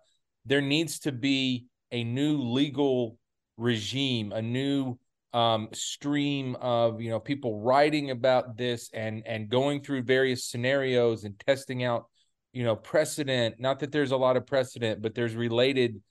there 0.46 0.62
needs 0.62 1.00
to 1.00 1.12
be 1.12 1.68
a 1.92 2.04
new 2.04 2.38
legal 2.38 3.18
regime, 3.58 4.32
a 4.32 4.42
new 4.42 4.98
um, 5.34 5.70
stream 5.74 6.56
of 6.60 7.02
you 7.02 7.10
know 7.10 7.20
people 7.20 7.60
writing 7.60 8.12
about 8.12 8.58
this 8.58 8.90
and 8.94 9.26
and 9.26 9.50
going 9.50 9.82
through 9.82 10.04
various 10.04 10.46
scenarios 10.46 11.24
and 11.24 11.40
testing 11.40 11.84
out 11.84 12.06
you 12.52 12.64
know 12.64 12.76
precedent. 12.76 13.60
Not 13.60 13.80
that 13.80 13.92
there's 13.92 14.12
a 14.12 14.18
lot 14.18 14.38
of 14.38 14.46
precedent, 14.46 15.02
but 15.02 15.16
there's 15.16 15.36
related 15.36 16.02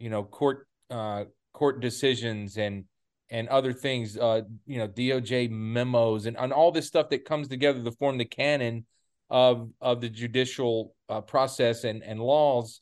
you 0.00 0.10
know 0.10 0.24
court 0.24 0.66
uh, 0.90 1.24
court 1.52 1.80
decisions 1.80 2.56
and 2.56 2.84
and 3.30 3.48
other 3.48 3.72
things. 3.72 4.16
Uh, 4.16 4.42
you 4.66 4.78
know 4.78 4.88
DOJ 4.88 5.50
memos 5.50 6.26
and 6.26 6.36
and 6.36 6.52
all 6.52 6.72
this 6.72 6.86
stuff 6.86 7.10
that 7.10 7.24
comes 7.24 7.46
together 7.46 7.82
to 7.82 7.92
form 7.92 8.18
the 8.18 8.24
canon 8.24 8.86
of 9.28 9.70
of 9.80 10.00
the 10.00 10.08
judicial 10.08 10.94
uh, 11.08 11.20
process 11.20 11.84
and 11.84 12.02
and 12.02 12.20
laws 12.20 12.80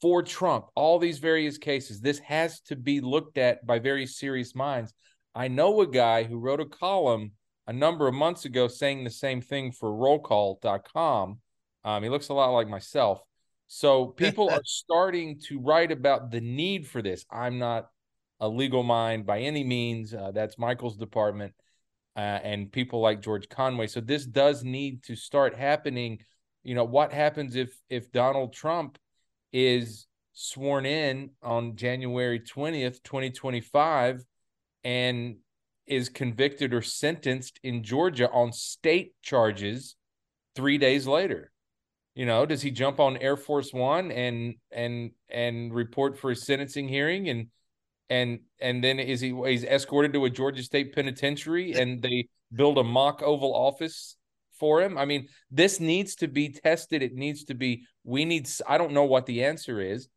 for 0.00 0.22
Trump, 0.22 0.66
all 0.74 0.98
these 0.98 1.18
various 1.18 1.58
cases, 1.58 2.00
this 2.00 2.18
has 2.20 2.60
to 2.60 2.76
be 2.76 3.00
looked 3.00 3.38
at 3.38 3.66
by 3.66 3.78
very 3.78 4.06
serious 4.06 4.54
minds. 4.54 4.92
I 5.34 5.48
know 5.48 5.80
a 5.80 5.86
guy 5.86 6.24
who 6.24 6.38
wrote 6.38 6.60
a 6.60 6.66
column 6.66 7.32
a 7.66 7.72
number 7.72 8.06
of 8.06 8.14
months 8.14 8.44
ago 8.44 8.68
saying 8.68 9.04
the 9.04 9.10
same 9.10 9.40
thing 9.40 9.72
for 9.72 9.90
rollcall.com. 9.90 11.38
Um, 11.84 12.02
he 12.02 12.08
looks 12.08 12.28
a 12.28 12.34
lot 12.34 12.50
like 12.50 12.68
myself. 12.68 13.20
So 13.66 14.06
people 14.06 14.50
are 14.50 14.62
starting 14.64 15.40
to 15.48 15.60
write 15.60 15.92
about 15.92 16.30
the 16.30 16.40
need 16.40 16.86
for 16.86 17.02
this. 17.02 17.24
I'm 17.30 17.58
not 17.58 17.88
a 18.40 18.48
legal 18.48 18.82
mind 18.82 19.26
by 19.26 19.40
any 19.40 19.64
means. 19.64 20.12
Uh, 20.14 20.30
that's 20.32 20.58
Michael's 20.58 20.96
department 20.96 21.54
uh, 22.16 22.20
and 22.20 22.70
people 22.70 23.00
like 23.00 23.22
George 23.22 23.48
Conway. 23.48 23.86
So 23.86 24.00
this 24.00 24.26
does 24.26 24.64
need 24.64 25.02
to 25.04 25.16
start 25.16 25.56
happening. 25.56 26.20
You 26.62 26.74
know, 26.74 26.84
what 26.84 27.12
happens 27.12 27.56
if 27.56 27.76
if 27.88 28.12
Donald 28.12 28.52
Trump 28.52 28.98
is 29.52 30.06
sworn 30.32 30.86
in 30.86 31.30
on 31.42 31.76
January 31.76 32.40
20th, 32.40 33.02
2025, 33.02 34.24
and 34.82 35.36
is 35.86 36.08
convicted 36.08 36.72
or 36.72 36.82
sentenced 36.82 37.60
in 37.62 37.82
Georgia 37.82 38.30
on 38.30 38.52
state 38.52 39.14
charges 39.22 39.96
three 40.54 40.78
days 40.78 41.06
later. 41.06 41.50
You 42.14 42.26
know, 42.26 42.46
does 42.46 42.62
he 42.62 42.70
jump 42.70 43.00
on 43.00 43.16
Air 43.16 43.36
Force 43.36 43.72
One 43.72 44.12
and 44.12 44.54
and 44.70 45.10
and 45.28 45.74
report 45.74 46.18
for 46.18 46.30
a 46.30 46.36
sentencing 46.36 46.88
hearing 46.88 47.28
and 47.28 47.48
and 48.08 48.40
and 48.60 48.84
then 48.84 49.00
is 49.00 49.20
he 49.20 49.34
he's 49.46 49.64
escorted 49.64 50.12
to 50.12 50.24
a 50.24 50.30
Georgia 50.30 50.62
State 50.62 50.94
penitentiary 50.94 51.72
and 51.72 52.00
they 52.00 52.28
build 52.52 52.78
a 52.78 52.84
mock 52.84 53.22
Oval 53.22 53.52
Office 53.52 54.16
for 54.60 54.80
him? 54.80 54.96
I 54.96 55.04
mean, 55.04 55.28
this 55.50 55.80
needs 55.80 56.14
to 56.16 56.28
be 56.28 56.50
tested. 56.50 57.02
It 57.02 57.14
needs 57.14 57.44
to 57.44 57.54
be. 57.54 57.84
We 58.04 58.24
need. 58.24 58.48
I 58.68 58.78
don't 58.78 58.92
know 58.92 59.04
what 59.04 59.26
the 59.26 59.44
answer 59.44 59.80
is, 59.80 60.08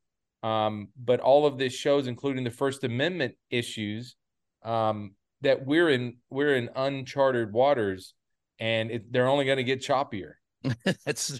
um, 0.43 0.89
but 1.03 1.19
all 1.19 1.47
of 1.47 1.57
this 1.57 1.73
shows, 1.73 2.05
including 2.05 2.43
the 2.43 2.51
First 2.51 2.83
Amendment 2.83 3.35
issues, 3.49 4.15
um, 4.63 5.15
that 5.41 5.65
we're 5.65 5.89
in 5.89 6.17
we're 6.29 6.55
in 6.55 6.69
uncharted 6.75 7.51
waters, 7.51 8.13
and 8.59 8.91
it, 8.91 9.11
they're 9.11 9.27
only 9.27 9.45
going 9.45 9.57
to 9.57 9.63
get 9.63 9.81
choppier. 9.81 10.33
It's 11.05 11.39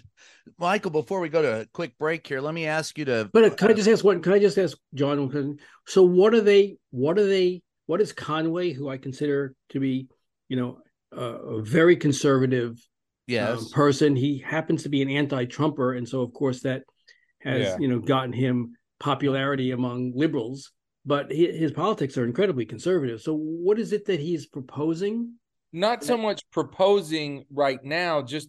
Michael. 0.58 0.90
Before 0.90 1.20
we 1.20 1.28
go 1.28 1.42
to 1.42 1.60
a 1.60 1.66
quick 1.66 1.98
break 1.98 2.26
here, 2.26 2.40
let 2.40 2.54
me 2.54 2.66
ask 2.66 2.96
you 2.98 3.04
to. 3.06 3.30
But 3.32 3.44
uh, 3.44 3.50
can 3.50 3.70
I 3.70 3.74
just 3.74 3.88
ask 3.88 4.04
one? 4.04 4.22
Can 4.22 4.32
I 4.32 4.38
just 4.38 4.58
ask 4.58 4.76
John? 4.94 5.58
So, 5.86 6.02
what 6.02 6.34
are 6.34 6.40
they? 6.40 6.76
What 6.90 7.18
are 7.18 7.26
they? 7.26 7.62
What 7.86 8.00
is 8.00 8.12
Conway, 8.12 8.72
who 8.72 8.88
I 8.88 8.98
consider 8.98 9.54
to 9.70 9.80
be, 9.80 10.08
you 10.48 10.56
know, 10.56 10.78
a 11.12 11.62
very 11.62 11.96
conservative 11.96 12.70
um, 12.70 12.76
yes. 13.26 13.58
um, 13.58 13.68
person. 13.72 14.16
He 14.16 14.38
happens 14.38 14.82
to 14.82 14.88
be 14.88 15.02
an 15.02 15.10
anti-Trumper, 15.10 15.94
and 15.94 16.08
so 16.08 16.22
of 16.22 16.32
course 16.32 16.60
that 16.62 16.82
has 17.40 17.62
yeah. 17.62 17.76
you 17.78 17.88
know 17.88 17.98
gotten 17.98 18.32
him 18.32 18.74
popularity 19.00 19.70
among 19.70 20.12
liberals. 20.14 20.72
But 21.06 21.30
he, 21.32 21.50
his 21.50 21.72
politics 21.72 22.18
are 22.18 22.24
incredibly 22.24 22.66
conservative. 22.66 23.22
So 23.22 23.34
what 23.34 23.78
is 23.78 23.92
it 23.92 24.06
that 24.06 24.20
he's 24.20 24.46
proposing? 24.46 25.34
Not 25.72 26.02
so 26.02 26.16
much 26.16 26.42
proposing 26.50 27.44
right 27.50 27.82
now, 27.82 28.22
just 28.22 28.48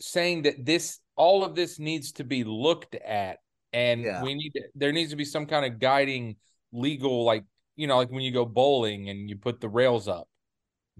saying 0.00 0.42
that 0.42 0.64
this 0.64 0.98
all 1.16 1.44
of 1.44 1.54
this 1.54 1.78
needs 1.78 2.12
to 2.12 2.24
be 2.24 2.44
looked 2.44 2.94
at, 2.94 3.38
and 3.72 4.02
yeah. 4.02 4.22
we 4.22 4.34
need 4.34 4.50
to, 4.50 4.62
there 4.74 4.92
needs 4.92 5.10
to 5.10 5.16
be 5.16 5.24
some 5.24 5.46
kind 5.46 5.64
of 5.64 5.78
guiding 5.78 6.36
legal, 6.72 7.24
like 7.24 7.44
you 7.76 7.86
know, 7.86 7.96
like 7.96 8.10
when 8.10 8.22
you 8.22 8.32
go 8.32 8.44
bowling 8.44 9.08
and 9.08 9.28
you 9.28 9.36
put 9.36 9.60
the 9.60 9.68
rails 9.68 10.08
up 10.08 10.28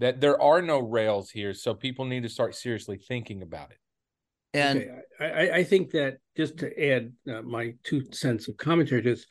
that 0.01 0.19
there 0.19 0.41
are 0.41 0.61
no 0.61 0.79
rails 0.79 1.29
here 1.29 1.53
so 1.53 1.73
people 1.73 2.05
need 2.05 2.23
to 2.23 2.29
start 2.29 2.55
seriously 2.55 2.97
thinking 2.97 3.43
about 3.43 3.71
it 3.71 3.77
and 4.53 4.79
okay. 4.79 5.51
I, 5.53 5.57
I, 5.59 5.63
think 5.63 5.91
that 5.91 6.17
just 6.35 6.57
to 6.57 6.91
add 6.91 7.13
uh, 7.31 7.41
my 7.43 7.75
two 7.83 8.03
cents 8.11 8.49
of 8.49 8.57
commentary 8.57 9.01
to 9.03 9.11
this 9.11 9.25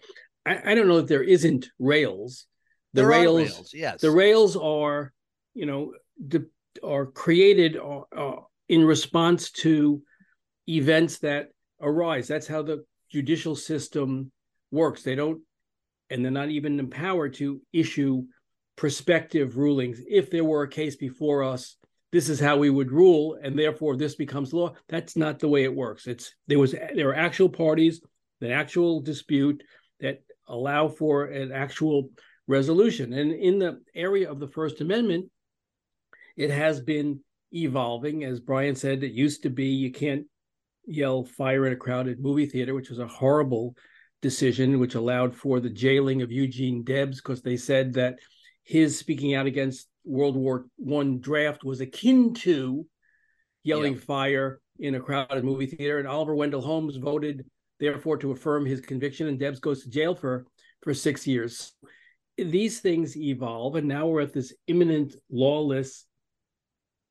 I, 0.47 0.71
I, 0.71 0.75
don't 0.75 0.89
know 0.89 0.99
that 0.99 1.09
there 1.09 1.25
isn't 1.25 1.69
rails 1.79 2.47
the 2.95 3.05
rails, 3.05 3.51
rails, 3.51 3.71
yes 3.75 4.01
the 4.01 4.11
rails 4.11 4.57
are 4.57 5.13
you 5.55 5.67
know 5.67 5.93
the, 6.25 6.49
are 6.83 7.07
created 7.07 7.77
uh, 7.77 8.37
in 8.71 8.85
response 8.85 9.51
to 9.51 10.03
events 10.69 11.19
that 11.19 11.49
arise 11.81 12.29
that's 12.29 12.47
how 12.47 12.63
the 12.63 12.85
judicial 13.11 13.57
system 13.57 14.31
works 14.71 15.03
they 15.03 15.15
don't 15.15 15.41
and 16.11 16.25
they're 16.25 16.33
not 16.33 16.51
even 16.51 16.79
empowered 16.79 17.35
to 17.35 17.61
issue 17.73 18.23
prospective 18.81 19.59
rulings. 19.59 20.01
If 20.09 20.31
there 20.31 20.43
were 20.43 20.63
a 20.63 20.69
case 20.69 20.97
before 20.97 21.45
us, 21.45 21.77
this 22.13 22.31
is 22.31 22.41
how 22.41 22.57
we 22.57 22.71
would 22.71 22.91
rule, 22.91 23.39
and 23.43 23.57
therefore 23.57 23.95
this 23.95 24.15
becomes 24.15 24.55
law. 24.55 24.73
That's 24.89 25.17
not 25.17 25.39
the 25.39 25.49
way 25.49 25.65
it 25.65 25.75
works. 25.75 26.07
It's 26.07 26.35
there 26.49 26.59
was 26.59 26.73
there 26.73 27.11
are 27.11 27.15
actual 27.15 27.51
parties, 27.51 28.01
an 28.41 28.51
actual 28.51 29.01
dispute 29.01 29.63
that 30.01 30.23
allow 30.49 30.89
for 30.89 31.27
an 31.27 31.53
actual 31.53 32.09
resolution. 32.49 33.13
And 33.13 33.33
in 33.33 33.59
the 33.59 33.81
area 33.95 34.31
of 34.31 34.41
the 34.41 34.49
First 34.49 34.81
Amendment, 34.81 35.31
it 36.37 36.51
has 36.51 36.81
been 36.81 37.21
evolving. 37.53 38.25
As 38.25 38.41
Brian 38.41 38.75
said, 38.75 39.03
it 39.03 39.13
used 39.13 39.43
to 39.43 39.51
be 39.51 39.67
you 39.67 39.91
can't 39.93 40.27
yell 40.87 41.25
fire 41.25 41.67
in 41.67 41.73
a 41.73 41.77
crowded 41.77 42.21
movie 42.21 42.47
theater, 42.47 42.75
which 42.75 42.91
was 42.91 42.99
a 42.99 43.07
horrible 43.07 43.75
decision, 44.23 44.79
which 44.79 44.95
allowed 44.95 45.35
for 45.35 45.61
the 45.61 45.71
jailing 45.71 46.23
of 46.23 46.33
Eugene 46.33 46.85
Debs 46.85 47.19
because 47.19 47.43
they 47.43 47.57
said 47.57 47.95
that 47.95 48.19
his 48.65 48.99
speaking 48.99 49.35
out 49.35 49.47
against 49.47 49.89
World 50.05 50.37
War 50.37 50.67
One 50.77 51.21
draft 51.21 51.65
was 51.65 51.81
akin 51.81 52.35
to 52.35 52.87
yelling 53.63 53.95
yep. 53.95 54.03
fire 54.03 54.61
in 54.79 54.95
a 54.95 55.01
crowded 55.01 55.45
movie 55.45 55.67
theater. 55.67 55.99
And 55.99 56.09
Oliver 56.09 56.35
Wendell 56.35 56.63
Holmes 56.63 56.97
voted, 56.97 57.45
therefore, 57.79 58.17
to 58.19 58.33
affirm 58.33 58.67
his 58.67 58.81
conviction, 58.81 59.29
and 59.29 59.39
Debs 59.39 59.61
goes 59.61 59.83
to 59.83 59.91
jail 59.91 60.15
for 60.15 60.47
for 60.83 60.95
six 60.95 61.27
years. 61.27 61.73
These 62.39 62.81
things 62.81 63.17
evolve, 63.17 63.77
and 63.77 63.87
now 63.87 64.07
we're 64.07 64.23
at 64.23 64.33
this 64.33 64.55
imminent 64.67 65.15
lawless 65.31 66.07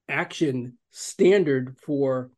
action 0.09 0.77
standard 0.91 1.77
for 1.81 2.31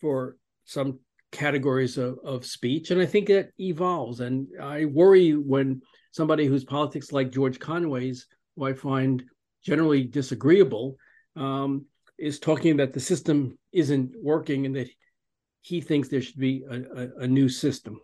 for 0.00 0.36
some 0.64 0.98
categories 1.30 1.98
of, 1.98 2.18
of 2.24 2.46
speech 2.46 2.90
and 2.90 3.00
i 3.00 3.06
think 3.06 3.28
it 3.28 3.52
evolves 3.60 4.20
and 4.20 4.46
i 4.62 4.86
worry 4.86 5.32
when 5.32 5.80
somebody 6.10 6.46
whose 6.46 6.64
politics 6.64 7.12
like 7.12 7.30
george 7.30 7.58
conway's 7.58 8.26
who 8.58 8.66
I 8.66 8.74
find 8.74 9.22
generally 9.64 10.04
disagreeable, 10.04 10.96
um, 11.36 11.86
is 12.18 12.40
talking 12.40 12.76
that 12.78 12.92
the 12.92 13.00
system 13.00 13.56
isn't 13.72 14.12
working 14.20 14.66
and 14.66 14.74
that 14.74 14.88
he 15.60 15.80
thinks 15.80 16.08
there 16.08 16.20
should 16.20 16.38
be 16.38 16.64
a, 16.68 16.74
a, 16.74 17.08
a 17.20 17.26
new 17.26 17.48
system. 17.48 18.00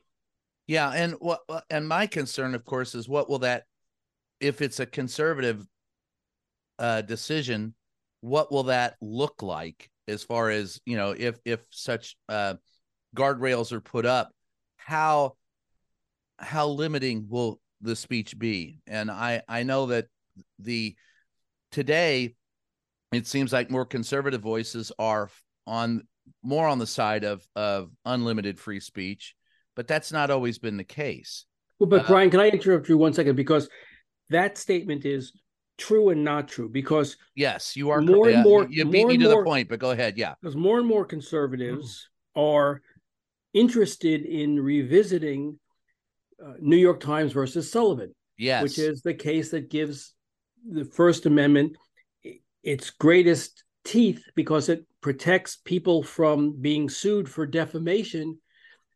Yeah, 0.66 0.90
and 0.90 1.14
what 1.18 1.40
and 1.68 1.86
my 1.86 2.06
concern, 2.06 2.54
of 2.54 2.64
course, 2.64 2.94
is 2.94 3.08
what 3.08 3.28
will 3.28 3.40
that 3.40 3.64
if 4.40 4.62
it's 4.62 4.80
a 4.80 4.86
conservative 4.86 5.66
uh, 6.78 7.02
decision, 7.02 7.74
what 8.24 8.50
will 8.50 8.62
that 8.64 8.96
look 9.02 9.42
like 9.42 9.90
as 10.08 10.24
far 10.24 10.48
as 10.48 10.80
you 10.86 10.96
know 10.96 11.14
if 11.16 11.38
if 11.44 11.60
such 11.70 12.16
uh, 12.30 12.54
guardrails 13.14 13.70
are 13.70 13.82
put 13.82 14.06
up, 14.06 14.30
how 14.78 15.34
how 16.38 16.68
limiting 16.68 17.26
will 17.28 17.60
the 17.82 17.94
speech 17.94 18.38
be? 18.38 18.80
And 18.86 19.10
I 19.10 19.42
I 19.46 19.62
know 19.62 19.86
that 19.86 20.06
the 20.58 20.96
today 21.70 22.34
it 23.12 23.26
seems 23.26 23.52
like 23.52 23.70
more 23.70 23.84
conservative 23.84 24.40
voices 24.40 24.90
are 24.98 25.28
on 25.66 26.04
more 26.42 26.66
on 26.66 26.78
the 26.78 26.86
side 26.86 27.24
of 27.24 27.46
of 27.54 27.90
unlimited 28.06 28.58
free 28.58 28.80
speech, 28.80 29.34
but 29.76 29.86
that's 29.86 30.12
not 30.12 30.30
always 30.30 30.58
been 30.58 30.78
the 30.78 30.84
case. 30.84 31.44
Well, 31.78 31.90
but 31.90 32.04
uh, 32.04 32.06
Brian, 32.06 32.30
can 32.30 32.40
I 32.40 32.48
interrupt 32.48 32.88
you 32.88 32.96
one 32.96 33.12
second 33.12 33.36
because 33.36 33.68
that 34.30 34.56
statement 34.56 35.04
is 35.04 35.30
true 35.78 36.10
and 36.10 36.24
not 36.24 36.48
true 36.48 36.68
because 36.68 37.16
yes, 37.34 37.76
you 37.76 37.90
are 37.90 38.00
more 38.00 38.28
and 38.28 38.42
more. 38.42 38.66
You, 38.68 38.84
beat 38.84 39.02
more 39.02 39.08
me 39.08 39.18
to 39.18 39.24
more, 39.24 39.42
the 39.42 39.44
point, 39.44 39.68
but 39.68 39.78
go 39.78 39.90
ahead. 39.90 40.16
Yeah, 40.16 40.34
because 40.40 40.56
more 40.56 40.78
and 40.78 40.86
more 40.86 41.04
conservatives 41.04 42.08
mm. 42.36 42.42
are 42.42 42.82
interested 43.52 44.22
in 44.22 44.60
revisiting 44.60 45.58
uh, 46.44 46.54
New 46.60 46.76
York 46.76 47.00
Times 47.00 47.32
versus 47.32 47.70
Sullivan. 47.70 48.14
Yes, 48.36 48.62
which 48.62 48.78
is 48.78 49.02
the 49.02 49.14
case 49.14 49.50
that 49.50 49.70
gives 49.70 50.12
the 50.68 50.84
First 50.84 51.26
Amendment 51.26 51.76
its 52.62 52.90
greatest 52.90 53.64
teeth 53.84 54.24
because 54.34 54.68
it 54.68 54.86
protects 55.00 55.56
people 55.56 56.02
from 56.02 56.60
being 56.60 56.88
sued 56.88 57.28
for 57.28 57.46
defamation 57.46 58.38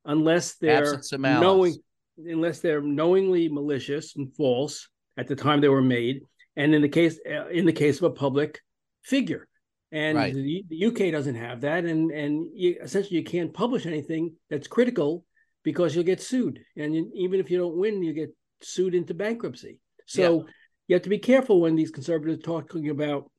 unless 0.07 0.55
they're 0.55 1.01
knowing 1.19 1.75
unless 2.17 2.61
they're 2.61 2.81
knowingly 2.81 3.49
malicious 3.49 4.17
and 4.17 4.35
false 4.35 4.89
at 5.19 5.29
the 5.29 5.37
time 5.37 5.61
they 5.61 5.69
were 5.69 5.83
made 5.83 6.23
and 6.59 6.75
in 6.75 6.83
the 6.83 6.89
case 6.89 7.19
in 7.51 7.65
the 7.65 7.73
case 7.73 7.97
of 7.99 8.03
a 8.05 8.11
public 8.11 8.61
figure 9.03 9.49
and 9.91 10.19
right. 10.19 10.35
the, 10.35 10.65
the, 10.69 10.87
UK 10.87 11.11
doesn't 11.11 11.37
have 11.37 11.63
that 11.63 11.85
and 11.85 12.11
and 12.11 12.47
you, 12.55 12.77
essentially 12.83 13.17
you 13.17 13.25
can't 13.25 13.55
publish 13.55 13.87
anything 13.87 14.35
that's 14.51 14.69
critical 14.69 15.25
because 15.63 15.95
you'll 15.95 16.05
get 16.05 16.21
sued 16.21 16.61
and 16.77 16.95
you, 16.95 17.11
even 17.15 17.41
if 17.41 17.51
you 17.51 17.57
don't 17.57 17.79
win 17.79 18.03
you 18.03 18.13
get 18.13 18.35
sued 18.61 18.95
into 18.95 19.15
bankruptcy 19.15 19.79
so 20.07 20.41
yeah. 20.41 20.53
you 20.89 20.95
have 20.95 21.03
to 21.03 21.09
be 21.09 21.19
careful 21.19 21.61
when 21.61 21.77
these 21.77 21.91
conservatives 21.91 22.43
talking 22.43 22.91
about 22.91 23.31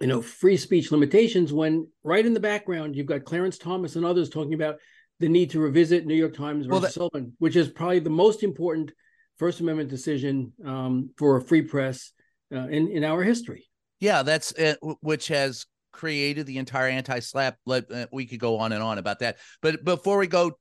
you 0.00 0.08
know, 0.08 0.20
free 0.20 0.56
speech 0.56 0.90
limitations 0.90 1.52
when 1.52 1.86
right 2.02 2.26
in 2.26 2.34
the 2.34 2.40
background 2.40 2.96
you've 2.96 3.06
got 3.06 3.24
Clarence 3.24 3.58
Thomas 3.58 3.96
and 3.96 4.04
others 4.04 4.28
talking 4.28 4.54
about 4.54 4.76
the 5.20 5.28
need 5.28 5.50
to 5.50 5.60
revisit 5.60 6.04
New 6.04 6.14
York 6.14 6.34
Times 6.34 6.66
versus 6.66 6.70
well, 6.70 6.80
that, 6.80 6.92
Sullivan, 6.92 7.32
which 7.38 7.56
is 7.56 7.68
probably 7.68 8.00
the 8.00 8.10
most 8.10 8.42
important 8.42 8.92
First 9.38 9.60
Amendment 9.60 9.88
decision 9.88 10.52
um, 10.64 11.10
for 11.16 11.36
a 11.36 11.42
free 11.42 11.62
press 11.62 12.12
uh, 12.54 12.68
in 12.68 12.88
in 12.88 13.04
our 13.04 13.22
history. 13.22 13.66
Yeah, 14.00 14.22
that's 14.22 14.52
it, 14.52 14.78
which 15.00 15.28
has 15.28 15.66
created 15.92 16.46
the 16.46 16.58
entire 16.58 16.88
anti-SLAPP. 16.88 17.56
Uh, 17.66 18.06
we 18.12 18.26
could 18.26 18.40
go 18.40 18.58
on 18.58 18.72
and 18.72 18.82
on 18.82 18.98
about 18.98 19.20
that, 19.20 19.38
but 19.62 19.84
before 19.84 20.18
we 20.18 20.26
go 20.26 20.52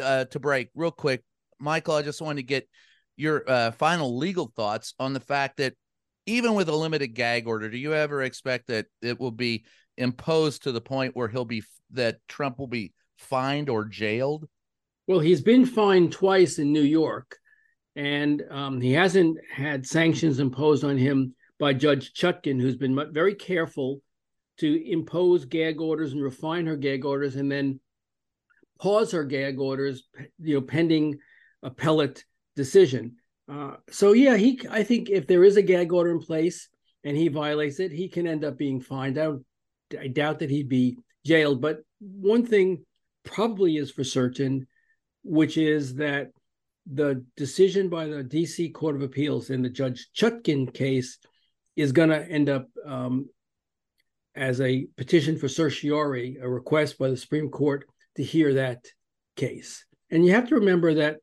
uh, 0.00 0.24
to 0.26 0.40
break, 0.40 0.70
real 0.74 0.90
quick, 0.90 1.22
Michael, 1.58 1.94
I 1.94 2.02
just 2.02 2.20
wanted 2.20 2.36
to 2.36 2.46
get 2.46 2.68
your 3.16 3.44
uh, 3.48 3.70
final 3.72 4.16
legal 4.16 4.52
thoughts 4.56 4.94
on 4.98 5.12
the 5.12 5.20
fact 5.20 5.58
that 5.58 5.74
even 6.26 6.54
with 6.54 6.68
a 6.68 6.74
limited 6.74 7.08
gag 7.08 7.46
order, 7.46 7.68
do 7.68 7.76
you 7.76 7.94
ever 7.94 8.22
expect 8.22 8.68
that 8.68 8.86
it 9.02 9.18
will 9.18 9.30
be 9.30 9.64
imposed 9.96 10.62
to 10.62 10.72
the 10.72 10.80
point 10.80 11.16
where 11.16 11.28
he'll 11.28 11.44
be 11.44 11.62
that 11.90 12.18
Trump 12.28 12.58
will 12.58 12.66
be 12.66 12.92
fined 13.18 13.68
or 13.68 13.84
jailed? 13.84 14.48
Well, 15.06 15.20
he's 15.20 15.42
been 15.42 15.66
fined 15.66 16.12
twice 16.12 16.58
in 16.58 16.72
New 16.72 16.82
York, 16.82 17.36
and 17.96 18.42
um, 18.50 18.80
he 18.80 18.92
hasn't 18.92 19.38
had 19.52 19.86
sanctions 19.86 20.38
imposed 20.38 20.84
on 20.84 20.96
him 20.96 21.34
by 21.60 21.74
Judge 21.74 22.14
Chutkan, 22.14 22.60
who's 22.60 22.76
been 22.76 22.98
very 23.12 23.34
careful 23.34 24.00
to 24.58 24.90
impose 24.90 25.44
gag 25.44 25.80
orders 25.80 26.12
and 26.12 26.22
refine 26.22 26.66
her 26.66 26.76
gag 26.76 27.04
orders, 27.04 27.36
and 27.36 27.52
then 27.52 27.78
pause 28.80 29.12
her 29.12 29.24
gag 29.24 29.60
orders, 29.60 30.08
you 30.40 30.54
know, 30.54 30.62
pending 30.62 31.18
appellate 31.62 32.24
decision. 32.56 33.16
Uh, 33.48 33.74
so 33.90 34.12
yeah, 34.12 34.36
he. 34.36 34.60
I 34.70 34.82
think 34.82 35.10
if 35.10 35.26
there 35.26 35.44
is 35.44 35.56
a 35.56 35.62
gag 35.62 35.92
order 35.92 36.10
in 36.10 36.20
place 36.20 36.68
and 37.04 37.16
he 37.16 37.28
violates 37.28 37.78
it, 37.78 37.92
he 37.92 38.08
can 38.08 38.26
end 38.26 38.42
up 38.44 38.56
being 38.56 38.80
fined. 38.80 39.18
I, 39.18 39.32
I 39.98 40.08
doubt 40.08 40.38
that 40.38 40.50
he'd 40.50 40.68
be 40.68 40.96
jailed. 41.26 41.60
But 41.60 41.80
one 42.00 42.46
thing 42.46 42.84
probably 43.24 43.76
is 43.76 43.90
for 43.90 44.04
certain, 44.04 44.66
which 45.24 45.58
is 45.58 45.96
that 45.96 46.30
the 46.90 47.24
decision 47.36 47.88
by 47.88 48.06
the 48.06 48.22
D.C. 48.22 48.70
Court 48.70 48.96
of 48.96 49.02
Appeals 49.02 49.50
in 49.50 49.62
the 49.62 49.68
Judge 49.68 50.08
Chutkan 50.16 50.72
case 50.72 51.18
is 51.76 51.92
going 51.92 52.10
to 52.10 52.28
end 52.28 52.48
up 52.48 52.66
um, 52.86 53.28
as 54.34 54.60
a 54.60 54.86
petition 54.96 55.38
for 55.38 55.48
certiorari, 55.48 56.38
a 56.40 56.48
request 56.48 56.98
by 56.98 57.08
the 57.08 57.16
Supreme 57.16 57.48
Court 57.48 57.86
to 58.16 58.22
hear 58.22 58.54
that 58.54 58.84
case. 59.36 59.84
And 60.10 60.24
you 60.24 60.32
have 60.32 60.48
to 60.48 60.56
remember 60.56 60.94
that 60.94 61.18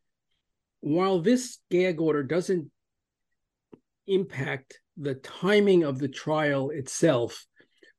while 0.82 1.20
this 1.20 1.60
gag 1.70 2.00
order 2.00 2.24
doesn't 2.24 2.70
impact 4.08 4.80
the 4.96 5.16
timing 5.16 5.84
of 5.84 6.00
the 6.00 6.08
trial 6.08 6.70
itself, 6.70 7.46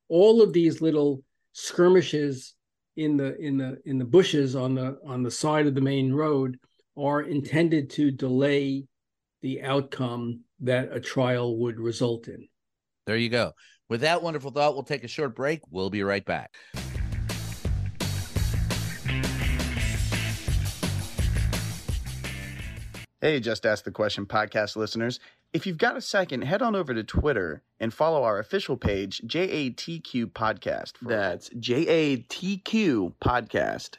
all 0.08 0.42
of 0.42 0.52
these 0.52 0.80
little 0.80 1.22
skirmishes 1.52 2.54
in 2.96 3.16
the 3.16 3.36
in 3.38 3.56
the 3.56 3.78
in 3.84 3.98
the 3.98 4.04
bushes 4.04 4.56
on 4.56 4.74
the 4.74 4.98
on 5.06 5.22
the 5.22 5.30
side 5.30 5.66
of 5.66 5.74
the 5.74 5.80
main 5.80 6.12
road 6.12 6.58
are 6.96 7.22
intended 7.22 7.90
to 7.90 8.10
delay 8.10 8.84
the 9.42 9.62
outcome 9.62 10.40
that 10.60 10.92
a 10.92 11.00
trial 11.00 11.56
would 11.58 11.78
result 11.78 12.28
in. 12.28 12.48
There 13.06 13.16
you 13.16 13.28
go. 13.28 13.52
With 13.88 14.02
that 14.02 14.22
wonderful 14.22 14.50
thought, 14.50 14.74
we'll 14.74 14.82
take 14.82 15.04
a 15.04 15.08
short 15.08 15.34
break. 15.34 15.60
We'll 15.70 15.90
be 15.90 16.02
right 16.02 16.24
back. 16.24 16.54
Hey, 23.20 23.40
Just 23.40 23.66
Ask 23.66 23.84
the 23.84 23.90
Question 23.90 24.26
podcast 24.26 24.76
listeners. 24.76 25.18
If 25.52 25.66
you've 25.66 25.78
got 25.78 25.96
a 25.96 26.00
second, 26.00 26.42
head 26.42 26.62
on 26.62 26.76
over 26.76 26.94
to 26.94 27.02
Twitter 27.02 27.62
and 27.80 27.92
follow 27.92 28.22
our 28.22 28.38
official 28.38 28.76
page, 28.76 29.22
JATQ 29.26 30.26
Podcast. 30.26 30.92
That's 31.02 31.48
JATQ 31.48 33.14
Podcast. 33.20 33.96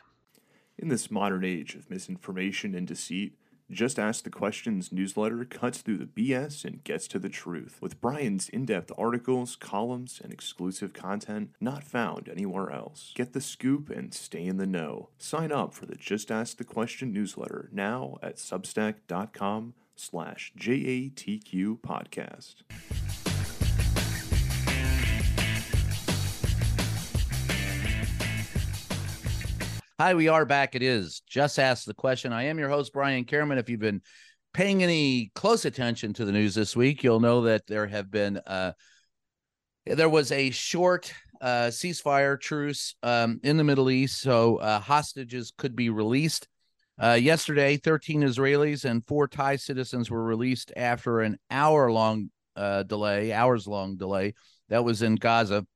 In 0.78 0.88
this 0.88 1.12
modern 1.12 1.44
age 1.44 1.76
of 1.76 1.90
misinformation 1.90 2.74
and 2.76 2.88
deceit, 2.88 3.36
just 3.72 4.00
Ask 4.00 4.24
the 4.24 4.30
Questions 4.30 4.92
newsletter 4.92 5.46
cuts 5.46 5.80
through 5.80 5.98
the 5.98 6.06
BS 6.06 6.66
and 6.66 6.84
gets 6.84 7.08
to 7.10 7.20
the 7.20 7.30
truth 7.30 7.78
with 7.82 8.02
Brian's 8.02 8.50
in 8.50 8.66
depth 8.66 8.92
articles, 8.98 9.56
columns, 9.56 10.20
and 10.24 10.34
exclusive 10.34 10.94
content 10.94 11.52
not 11.62 11.84
found 11.84 12.28
anywhere 12.28 12.72
else. 12.72 13.12
Get 13.16 13.34
the 13.34 13.42
scoop 13.42 13.90
and 13.90 14.14
stay 14.14 14.46
in 14.46 14.58
the 14.58 14.66
know. 14.66 15.10
Sign 15.18 15.52
up 15.52 15.74
for 15.74 15.86
the 15.86 15.96
Just 15.96 16.32
Ask 16.32 16.58
the 16.58 16.64
Question 16.64 17.14
newsletter 17.14 17.70
now 17.72 18.18
at 18.24 18.38
substack.com 18.38 19.74
slash 19.96 20.52
JATQ 20.58 21.80
podcast. 21.82 23.29
Hi, 30.02 30.14
we 30.14 30.30
are 30.30 30.46
back. 30.46 30.76
It 30.76 30.82
is 30.82 31.22
Just 31.28 31.60
Ask 31.60 31.84
the 31.84 31.94
Question. 31.94 32.32
I 32.32 32.44
am 32.44 32.58
your 32.58 32.70
host, 32.70 32.94
Brian 32.94 33.26
Karem. 33.26 33.58
If 33.58 33.68
you've 33.68 33.82
been 33.82 34.02
paying 34.54 34.82
any 34.82 35.30
close 35.36 35.66
attention 35.66 36.14
to 36.14 36.24
the 36.24 36.32
news 36.32 36.56
this 36.56 36.74
week, 36.74 37.04
you'll 37.04 37.20
know 37.20 37.42
that 37.42 37.68
there 37.68 37.86
have 37.86 38.10
been, 38.10 38.38
uh, 38.48 38.72
there 39.86 40.08
was 40.08 40.32
a 40.32 40.52
short 40.52 41.14
uh, 41.42 41.68
ceasefire 41.68 42.40
truce 42.40 42.96
um, 43.04 43.42
in 43.44 43.58
the 43.58 43.66
Middle 43.66 43.90
East, 43.92 44.22
so 44.22 44.56
uh, 44.56 44.80
hostages 44.80 45.52
could 45.58 45.76
be 45.76 45.90
released. 45.90 46.48
Uh, 46.98 47.20
yesterday, 47.20 47.76
13 47.76 48.22
Israelis 48.22 48.86
and 48.86 49.06
four 49.06 49.28
Thai 49.28 49.58
citizens 49.58 50.10
were 50.10 50.24
released 50.24 50.72
after 50.78 51.20
an 51.20 51.38
hour 51.52 51.92
long 51.92 52.30
uh, 52.56 52.84
delay, 52.84 53.34
hours 53.34 53.68
long 53.68 53.98
delay. 53.98 54.34
That 54.70 54.86
was 54.86 55.02
in 55.02 55.16
Gaza 55.16 55.68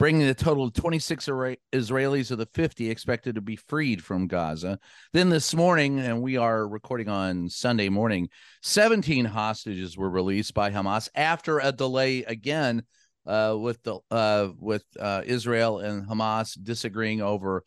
bringing 0.00 0.26
the 0.26 0.32
total 0.32 0.64
of 0.64 0.72
26 0.72 1.26
Israelis 1.26 2.30
of 2.30 2.38
the 2.38 2.48
50 2.54 2.88
expected 2.88 3.34
to 3.34 3.42
be 3.42 3.54
freed 3.54 4.02
from 4.02 4.28
Gaza. 4.28 4.78
Then 5.12 5.28
this 5.28 5.54
morning, 5.54 6.00
and 6.00 6.22
we 6.22 6.38
are 6.38 6.66
recording 6.66 7.10
on 7.10 7.50
Sunday 7.50 7.90
morning, 7.90 8.30
17 8.62 9.26
hostages 9.26 9.98
were 9.98 10.08
released 10.08 10.54
by 10.54 10.70
Hamas 10.70 11.10
after 11.14 11.58
a 11.58 11.70
delay 11.70 12.22
again 12.22 12.82
uh, 13.26 13.54
with 13.60 13.82
the 13.82 13.98
uh, 14.10 14.48
with 14.58 14.84
uh, 14.98 15.20
Israel 15.26 15.80
and 15.80 16.08
Hamas 16.08 16.56
disagreeing 16.62 17.20
over 17.20 17.62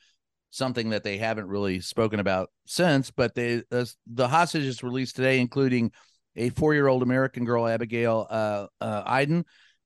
something 0.49 0.89
that 0.89 1.03
they 1.03 1.19
haven't 1.19 1.47
really 1.47 1.81
spoken 1.81 2.19
about 2.19 2.49
since. 2.65 3.11
But 3.11 3.35
they 3.35 3.61
the 3.69 4.27
hostages 4.27 4.81
released 4.81 5.17
today, 5.17 5.39
including 5.39 5.91
a 6.35 6.49
four 6.49 6.73
year 6.73 6.87
old 6.87 7.03
American 7.03 7.45
girl, 7.45 7.67
Abigail 7.67 8.25
uh, 8.27 8.65
uh, 8.81 9.03
Edan 9.03 9.43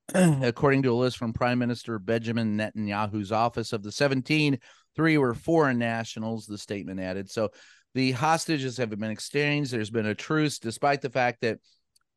according 0.14 0.84
to 0.84 0.92
a 0.92 0.96
list 0.96 1.18
from 1.18 1.34
Prime 1.34 1.60
Minister 1.60 2.00
Benjamin 2.00 2.58
Netanyahu's 2.58 3.32
office. 3.32 3.74
Of 3.74 3.84
the 3.84 3.92
17, 3.92 4.58
three 4.96 5.18
were 5.18 5.34
foreign 5.34 5.78
nationals, 5.78 6.46
the 6.46 6.58
statement 6.58 7.00
added. 7.00 7.30
So 7.30 7.50
the 7.94 8.12
hostages 8.12 8.78
have 8.78 8.90
been 8.90 9.04
exchanged. 9.04 9.72
There's 9.72 9.90
been 9.90 10.06
a 10.06 10.16
truce, 10.16 10.60
despite 10.60 11.02
the 11.02 11.10
fact 11.10 11.42
that 11.42 11.60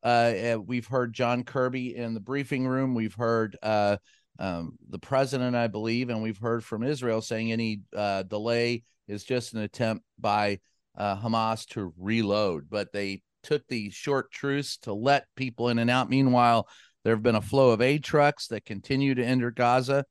uh, 0.05 0.33
eh, 0.35 0.55
we've 0.55 0.87
heard 0.87 1.13
John 1.13 1.43
Kirby 1.43 1.97
in 1.97 2.15
the 2.15 2.21
briefing 2.21 2.67
room. 2.67 2.95
We've 2.95 3.15
heard 3.15 3.57
uh, 3.63 3.97
um, 4.39 4.79
the 4.89 4.99
president, 4.99 5.57
I 5.57 5.67
believe, 5.67 6.11
and 6.11 6.23
we've 6.23 6.39
heard 6.39 6.65
from 6.65 6.85
Israel 6.85 7.21
saying 7.21 7.51
any 7.51 7.83
uh, 7.95 8.23
delay 8.23 8.85
is 9.09 9.25
just 9.25 9.53
an 9.55 9.61
attempt 9.61 10.05
by 10.19 10.61
uh, 10.97 11.17
Hamas 11.17 11.67
to 11.71 11.93
reload. 11.99 12.71
But 12.71 12.93
they 12.93 13.23
took 13.43 13.67
the 13.69 13.91
short 13.91 14.31
truce 14.31 14.77
to 14.79 14.93
let 14.93 15.27
people 15.35 15.69
in 15.69 15.79
and 15.79 15.91
out. 15.91 16.09
Meanwhile, 16.09 16.69
there 17.05 17.15
have 17.15 17.23
been 17.23 17.37
a 17.37 17.43
flow 17.43 17.71
of 17.71 17.81
aid 17.81 18.05
trucks 18.05 18.49
that 18.49 18.65
continue 18.65 19.15
to 19.15 19.25
enter 19.25 19.51
Gaza 19.51 20.05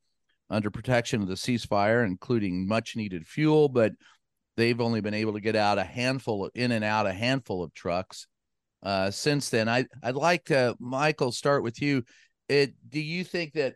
under 0.50 0.72
protection 0.72 1.22
of 1.22 1.28
the 1.28 1.36
ceasefire, 1.36 2.06
including 2.06 2.68
much 2.68 2.96
needed 2.96 3.28
fuel, 3.28 3.70
but 3.70 3.94
they've 4.58 4.82
only 4.82 5.02
been 5.02 5.14
able 5.14 5.34
to 5.34 5.40
get 5.40 5.56
out 5.56 5.78
a 5.78 5.84
handful 5.84 6.46
of, 6.46 6.52
in 6.56 6.72
and 6.72 6.84
out 6.84 7.06
a 7.06 7.14
handful 7.14 7.64
of 7.64 7.74
trucks 7.74 8.28
uh, 8.84 9.12
since 9.12 9.50
then. 9.50 9.70
I 9.70 9.86
I'd 10.02 10.16
like 10.16 10.46
to 10.46 10.76
Michael 10.80 11.32
start 11.32 11.64
with 11.64 11.82
you. 11.82 12.04
It 12.48 12.74
do 12.88 13.00
you 13.00 13.24
think 13.24 13.54
that 13.54 13.76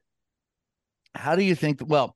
how 1.16 1.36
do 1.36 1.44
you 1.44 1.56
think 1.56 1.82
well 1.86 2.16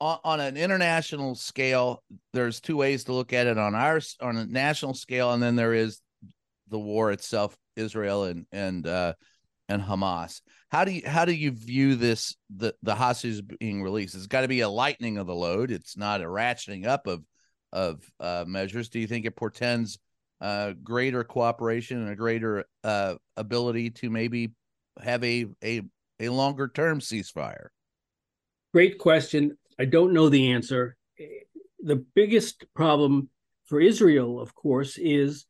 on, 0.00 0.18
on 0.24 0.40
an 0.40 0.56
international 0.56 1.34
scale 1.34 2.02
there's 2.32 2.60
two 2.60 2.76
ways 2.76 3.04
to 3.04 3.12
look 3.12 3.32
at 3.32 3.46
it 3.46 3.58
on 3.58 3.74
our 3.74 4.00
on 4.20 4.36
a 4.36 4.46
national 4.46 4.94
scale 4.94 5.32
and 5.32 5.42
then 5.42 5.56
there 5.56 5.74
is 5.74 6.00
the 6.68 6.78
war 6.78 7.12
itself 7.12 7.56
Israel 7.76 8.24
and 8.24 8.46
and 8.52 8.86
uh 8.86 9.12
and 9.68 9.82
Hamas. 9.82 10.40
How 10.68 10.84
do 10.84 10.92
you 10.92 11.02
how 11.06 11.24
do 11.24 11.32
you 11.32 11.50
view 11.50 11.96
this 11.96 12.36
the 12.54 12.74
the 12.82 12.94
hostages 12.94 13.42
being 13.42 13.82
released? 13.82 14.14
It's 14.14 14.26
got 14.26 14.42
to 14.42 14.48
be 14.48 14.60
a 14.60 14.68
lightening 14.68 15.18
of 15.18 15.26
the 15.26 15.34
load. 15.34 15.70
It's 15.70 15.96
not 15.96 16.20
a 16.20 16.24
ratcheting 16.24 16.86
up 16.86 17.06
of 17.06 17.24
of 17.72 18.02
uh, 18.20 18.44
measures. 18.46 18.88
Do 18.88 18.98
you 18.98 19.06
think 19.06 19.26
it 19.26 19.36
portends 19.36 19.98
uh, 20.40 20.72
greater 20.82 21.24
cooperation 21.24 22.00
and 22.00 22.10
a 22.10 22.16
greater 22.16 22.64
uh, 22.84 23.16
ability 23.36 23.90
to 23.90 24.10
maybe 24.10 24.52
have 25.02 25.22
a 25.24 25.46
a 25.62 25.82
a 26.20 26.28
longer 26.28 26.68
term 26.68 27.00
ceasefire? 27.00 27.68
Great 28.72 28.98
question. 28.98 29.56
I 29.78 29.84
don't 29.84 30.12
know 30.12 30.28
the 30.28 30.52
answer. 30.52 30.96
The 31.80 32.04
biggest 32.14 32.64
problem 32.74 33.28
for 33.66 33.80
Israel, 33.80 34.40
of 34.40 34.54
course, 34.54 34.98
is 34.98 35.46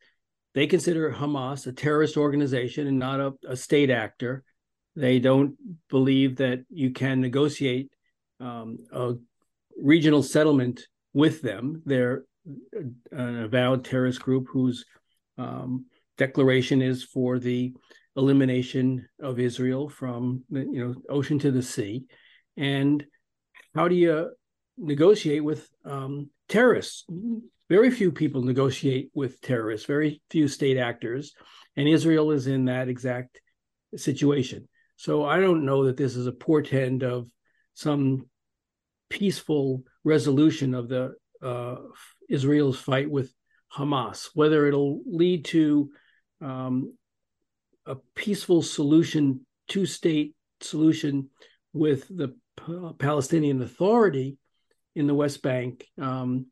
they 0.56 0.66
consider 0.66 1.12
Hamas 1.12 1.66
a 1.66 1.72
terrorist 1.72 2.16
organization 2.16 2.86
and 2.86 2.98
not 2.98 3.20
a, 3.20 3.34
a 3.46 3.54
state 3.54 3.90
actor. 3.90 4.42
They 4.96 5.18
don't 5.18 5.54
believe 5.90 6.36
that 6.36 6.64
you 6.70 6.92
can 6.92 7.20
negotiate 7.20 7.90
um, 8.40 8.78
a 8.90 9.16
regional 9.78 10.22
settlement 10.22 10.88
with 11.12 11.42
them. 11.42 11.82
They're 11.84 12.24
an 13.12 13.44
avowed 13.44 13.84
terrorist 13.84 14.22
group 14.22 14.46
whose 14.50 14.86
um, 15.36 15.84
declaration 16.16 16.80
is 16.80 17.04
for 17.04 17.38
the 17.38 17.74
elimination 18.16 19.06
of 19.20 19.38
Israel 19.38 19.90
from 19.90 20.42
the 20.48 20.60
you 20.60 20.82
know 20.82 20.94
ocean 21.10 21.38
to 21.40 21.50
the 21.50 21.62
sea. 21.62 22.06
And 22.56 23.04
how 23.74 23.88
do 23.88 23.94
you 23.94 24.30
negotiate 24.78 25.44
with 25.44 25.68
um, 25.84 26.30
terrorists? 26.48 27.04
Very 27.68 27.90
few 27.90 28.12
people 28.12 28.42
negotiate 28.42 29.10
with 29.14 29.40
terrorists, 29.40 29.86
very 29.86 30.22
few 30.30 30.48
state 30.48 30.76
actors, 30.76 31.34
and 31.76 31.88
Israel 31.88 32.30
is 32.30 32.46
in 32.46 32.66
that 32.66 32.88
exact 32.88 33.40
situation. 33.96 34.68
So 34.96 35.24
I 35.24 35.40
don't 35.40 35.66
know 35.66 35.84
that 35.84 35.96
this 35.96 36.16
is 36.16 36.26
a 36.26 36.32
portend 36.32 37.02
of 37.02 37.28
some 37.74 38.28
peaceful 39.10 39.82
resolution 40.04 40.74
of 40.74 40.88
the 40.88 41.14
uh, 41.42 41.76
Israel's 42.28 42.78
fight 42.78 43.10
with 43.10 43.32
Hamas. 43.74 44.30
Whether 44.34 44.66
it'll 44.66 45.02
lead 45.06 45.44
to 45.46 45.90
um, 46.40 46.96
a 47.84 47.96
peaceful 48.14 48.62
solution, 48.62 49.46
two-state 49.68 50.34
solution 50.60 51.30
with 51.72 52.08
the 52.08 52.28
P- 52.56 52.90
Palestinian 52.98 53.60
Authority 53.60 54.38
in 54.94 55.06
the 55.06 55.14
West 55.14 55.42
Bank, 55.42 55.86
um, 56.00 56.46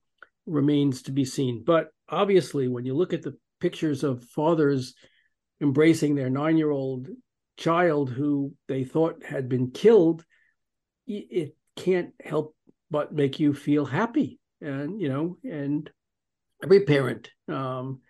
remains 0.47 1.03
to 1.03 1.13
be 1.13 1.25
seen. 1.25 1.63
But 1.65 1.89
obviously, 2.09 2.69
when 2.69 2.85
you 2.85 2.95
look 2.95 3.13
at 3.13 3.23
the 3.23 3.37
pictures 3.61 4.05
of 4.05 4.25
fathers 4.25 4.95
embracing 5.61 6.15
their 6.15 6.31
nine 6.31 6.57
year 6.57 6.71
old 6.71 7.09
child 7.57 8.11
who 8.11 8.53
they 8.69 8.85
thought 8.85 9.25
had 9.25 9.49
been 9.49 9.71
killed, 9.71 10.25
it 11.07 11.55
can't 11.77 12.13
help 12.23 12.55
but 12.91 13.13
make 13.13 13.41
you 13.41 13.53
feel 13.53 13.85
happy. 13.85 14.39
And, 14.61 15.01
you 15.01 15.09
know, 15.09 15.37
and 15.45 15.91
every 16.63 16.85
parent 16.85 17.31
um, 17.49 18.01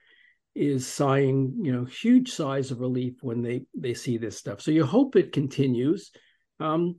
is 0.55 0.87
sighing, 0.87 1.55
you 1.63 1.73
know, 1.73 1.85
huge 1.85 2.31
sighs 2.31 2.71
of 2.71 2.81
relief 2.81 3.15
when 3.23 3.43
they 3.43 3.65
they 3.77 3.95
see 3.95 4.19
this 4.19 4.39
stuff. 4.39 4.61
So 4.61 4.71
you 4.71 4.85
hope 4.85 5.17
it 5.17 5.33
continues. 5.33 6.11
Um, 6.61 6.97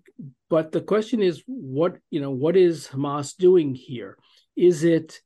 but 0.49 0.71
the 0.71 0.81
question 0.81 1.21
is, 1.21 1.43
what 1.45 1.97
you 2.09 2.19
know, 2.19 2.31
what 2.31 2.57
is 2.57 2.87
Hamas 2.87 3.35
doing 3.37 3.73
here? 3.73 4.17
Is 4.55 4.83
it 4.83 5.19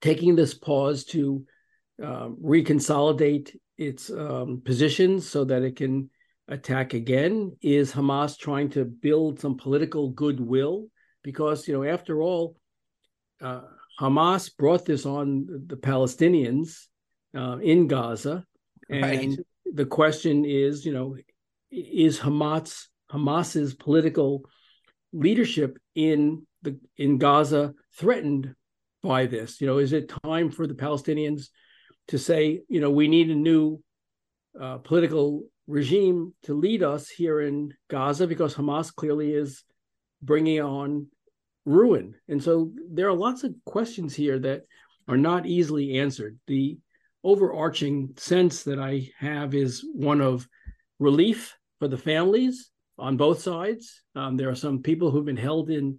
taking 0.00 0.36
this 0.36 0.54
pause 0.54 1.04
to 1.04 1.44
uh, 2.02 2.28
reconsolidate 2.42 3.56
its 3.76 4.10
um, 4.10 4.62
positions 4.64 5.28
so 5.28 5.44
that 5.44 5.62
it 5.62 5.76
can 5.76 6.10
attack 6.48 6.94
again? 6.94 7.56
Is 7.60 7.92
Hamas 7.92 8.38
trying 8.38 8.70
to 8.70 8.84
build 8.84 9.40
some 9.40 9.56
political 9.56 10.10
goodwill? 10.10 10.86
Because, 11.22 11.66
you 11.68 11.74
know, 11.74 11.84
after 11.84 12.22
all, 12.22 12.56
uh, 13.40 13.62
Hamas 14.00 14.56
brought 14.56 14.84
this 14.84 15.04
on 15.04 15.46
the 15.66 15.76
Palestinians 15.76 16.86
uh, 17.36 17.58
in 17.58 17.88
Gaza. 17.88 18.44
And 18.88 19.02
right. 19.02 19.38
the 19.74 19.86
question 19.86 20.44
is, 20.44 20.86
you 20.86 20.92
know, 20.92 21.16
is 21.70 22.18
Hamas 22.18 22.86
Hamas's 23.12 23.74
political 23.74 24.44
leadership 25.12 25.78
in 25.94 26.46
the 26.62 26.78
in 26.96 27.18
Gaza 27.18 27.74
threatened 27.94 28.54
by 29.02 29.26
this? 29.26 29.60
You 29.60 29.66
know, 29.66 29.78
is 29.78 29.92
it 29.92 30.12
time 30.24 30.50
for 30.50 30.66
the 30.66 30.74
Palestinians 30.74 31.48
to 32.08 32.18
say, 32.18 32.62
you 32.68 32.80
know, 32.80 32.90
we 32.90 33.08
need 33.08 33.30
a 33.30 33.34
new 33.34 33.82
uh, 34.60 34.78
political 34.78 35.44
regime 35.66 36.34
to 36.44 36.54
lead 36.54 36.82
us 36.82 37.08
here 37.08 37.40
in 37.40 37.72
Gaza 37.90 38.26
because 38.26 38.54
Hamas 38.54 38.94
clearly 38.94 39.32
is 39.32 39.62
bringing 40.22 40.60
on 40.60 41.06
ruin. 41.64 42.14
And 42.28 42.42
so 42.42 42.72
there 42.90 43.08
are 43.08 43.14
lots 43.14 43.44
of 43.44 43.54
questions 43.64 44.14
here 44.14 44.38
that 44.40 44.62
are 45.06 45.18
not 45.18 45.46
easily 45.46 45.98
answered. 45.98 46.38
The 46.46 46.78
overarching 47.22 48.14
sense 48.16 48.62
that 48.64 48.78
I 48.78 49.10
have 49.18 49.54
is 49.54 49.84
one 49.92 50.20
of 50.20 50.48
relief 50.98 51.56
for 51.78 51.88
the 51.88 51.98
families 51.98 52.70
on 52.98 53.16
both 53.16 53.42
sides. 53.42 54.02
Um, 54.14 54.36
there 54.36 54.48
are 54.48 54.54
some 54.54 54.82
people 54.82 55.10
who've 55.10 55.24
been 55.24 55.36
held 55.36 55.70
in 55.70 55.98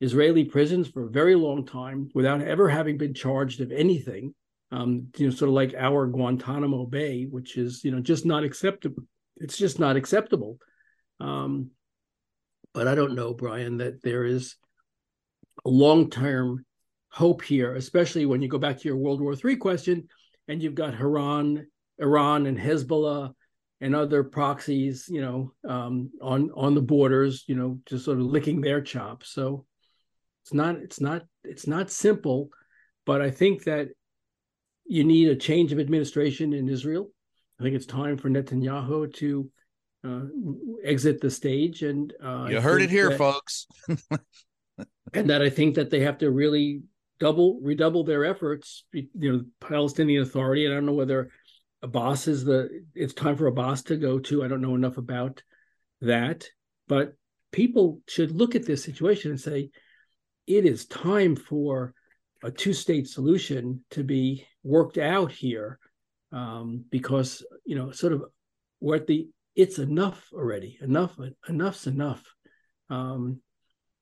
Israeli 0.00 0.44
prisons 0.44 0.88
for 0.88 1.06
a 1.06 1.10
very 1.10 1.34
long 1.34 1.64
time 1.64 2.10
without 2.14 2.42
ever 2.42 2.68
having 2.68 2.98
been 2.98 3.14
charged 3.14 3.60
of 3.60 3.72
anything. 3.72 4.34
Um, 4.72 5.08
you 5.16 5.26
know, 5.28 5.34
sort 5.34 5.48
of 5.48 5.54
like 5.54 5.74
our 5.74 6.06
Guantanamo 6.06 6.86
Bay, 6.86 7.24
which 7.24 7.56
is 7.56 7.84
you 7.84 7.90
know 7.92 8.00
just 8.00 8.26
not 8.26 8.44
acceptable. 8.44 9.04
It's 9.36 9.56
just 9.56 9.78
not 9.78 9.96
acceptable. 9.96 10.58
Um, 11.20 11.70
but 12.74 12.88
I 12.88 12.94
don't 12.94 13.14
know, 13.14 13.32
Brian, 13.32 13.78
that 13.78 14.02
there 14.02 14.24
is 14.24 14.56
a 15.64 15.70
long-term 15.70 16.64
hope 17.08 17.42
here, 17.42 17.74
especially 17.74 18.26
when 18.26 18.42
you 18.42 18.48
go 18.48 18.58
back 18.58 18.78
to 18.78 18.88
your 18.88 18.98
World 18.98 19.20
War 19.20 19.34
III 19.34 19.56
question, 19.56 20.08
and 20.48 20.62
you've 20.62 20.74
got 20.74 21.00
Iran, 21.00 21.66
Iran, 21.98 22.44
and 22.46 22.58
Hezbollah 22.58 23.32
and 23.80 23.94
other 23.94 24.24
proxies, 24.24 25.06
you 25.08 25.20
know, 25.20 25.52
um, 25.68 26.10
on 26.20 26.50
on 26.54 26.74
the 26.74 26.82
borders, 26.82 27.44
you 27.46 27.54
know, 27.54 27.78
just 27.86 28.04
sort 28.04 28.18
of 28.18 28.26
licking 28.26 28.60
their 28.60 28.80
chops. 28.80 29.30
So 29.30 29.64
it's 30.46 30.54
not 30.54 30.76
it's 30.76 31.00
not 31.00 31.22
it's 31.42 31.66
not 31.66 31.90
simple, 31.90 32.50
but 33.04 33.20
I 33.20 33.32
think 33.32 33.64
that 33.64 33.88
you 34.84 35.02
need 35.02 35.28
a 35.28 35.34
change 35.34 35.72
of 35.72 35.80
administration 35.80 36.52
in 36.52 36.68
Israel. 36.68 37.10
I 37.58 37.64
think 37.64 37.74
it's 37.74 37.86
time 37.86 38.16
for 38.16 38.30
Netanyahu 38.30 39.12
to 39.14 39.50
uh, 40.06 40.20
exit 40.84 41.20
the 41.20 41.32
stage. 41.32 41.82
And 41.82 42.12
uh, 42.22 42.46
you 42.48 42.60
heard 42.60 42.82
it 42.82 42.90
here, 42.90 43.08
that, 43.08 43.18
folks. 43.18 43.66
and 45.12 45.30
that 45.30 45.42
I 45.42 45.50
think 45.50 45.74
that 45.74 45.90
they 45.90 46.00
have 46.00 46.18
to 46.18 46.30
really 46.30 46.82
double 47.18 47.58
redouble 47.60 48.04
their 48.04 48.24
efforts. 48.24 48.84
You 48.92 49.08
know, 49.14 49.40
Palestinian 49.60 50.22
Authority. 50.22 50.66
And 50.66 50.74
I 50.74 50.76
don't 50.76 50.86
know 50.86 50.92
whether 50.92 51.28
Abbas 51.82 52.28
is 52.28 52.44
the. 52.44 52.84
It's 52.94 53.14
time 53.14 53.36
for 53.36 53.48
Abbas 53.48 53.82
to 53.84 53.96
go 53.96 54.20
to. 54.20 54.44
I 54.44 54.48
don't 54.48 54.62
know 54.62 54.76
enough 54.76 54.96
about 54.96 55.42
that, 56.02 56.48
but 56.86 57.14
people 57.50 58.00
should 58.06 58.30
look 58.30 58.54
at 58.54 58.64
this 58.64 58.84
situation 58.84 59.32
and 59.32 59.40
say, 59.40 59.70
it 60.46 60.64
is 60.64 60.86
time 60.86 61.36
for 61.36 61.94
a 62.42 62.50
two 62.50 62.72
state 62.72 63.08
solution 63.08 63.84
to 63.90 64.04
be 64.04 64.46
worked 64.62 64.98
out 64.98 65.32
here 65.32 65.78
um, 66.32 66.84
because, 66.90 67.44
you 67.64 67.76
know, 67.76 67.90
sort 67.90 68.12
of 68.12 68.24
we're 68.80 68.96
at 68.96 69.06
the 69.06 69.28
it's 69.54 69.78
enough 69.78 70.28
already. 70.32 70.78
Enough, 70.82 71.18
enough's 71.48 71.86
enough. 71.86 72.22
Um, 72.90 73.40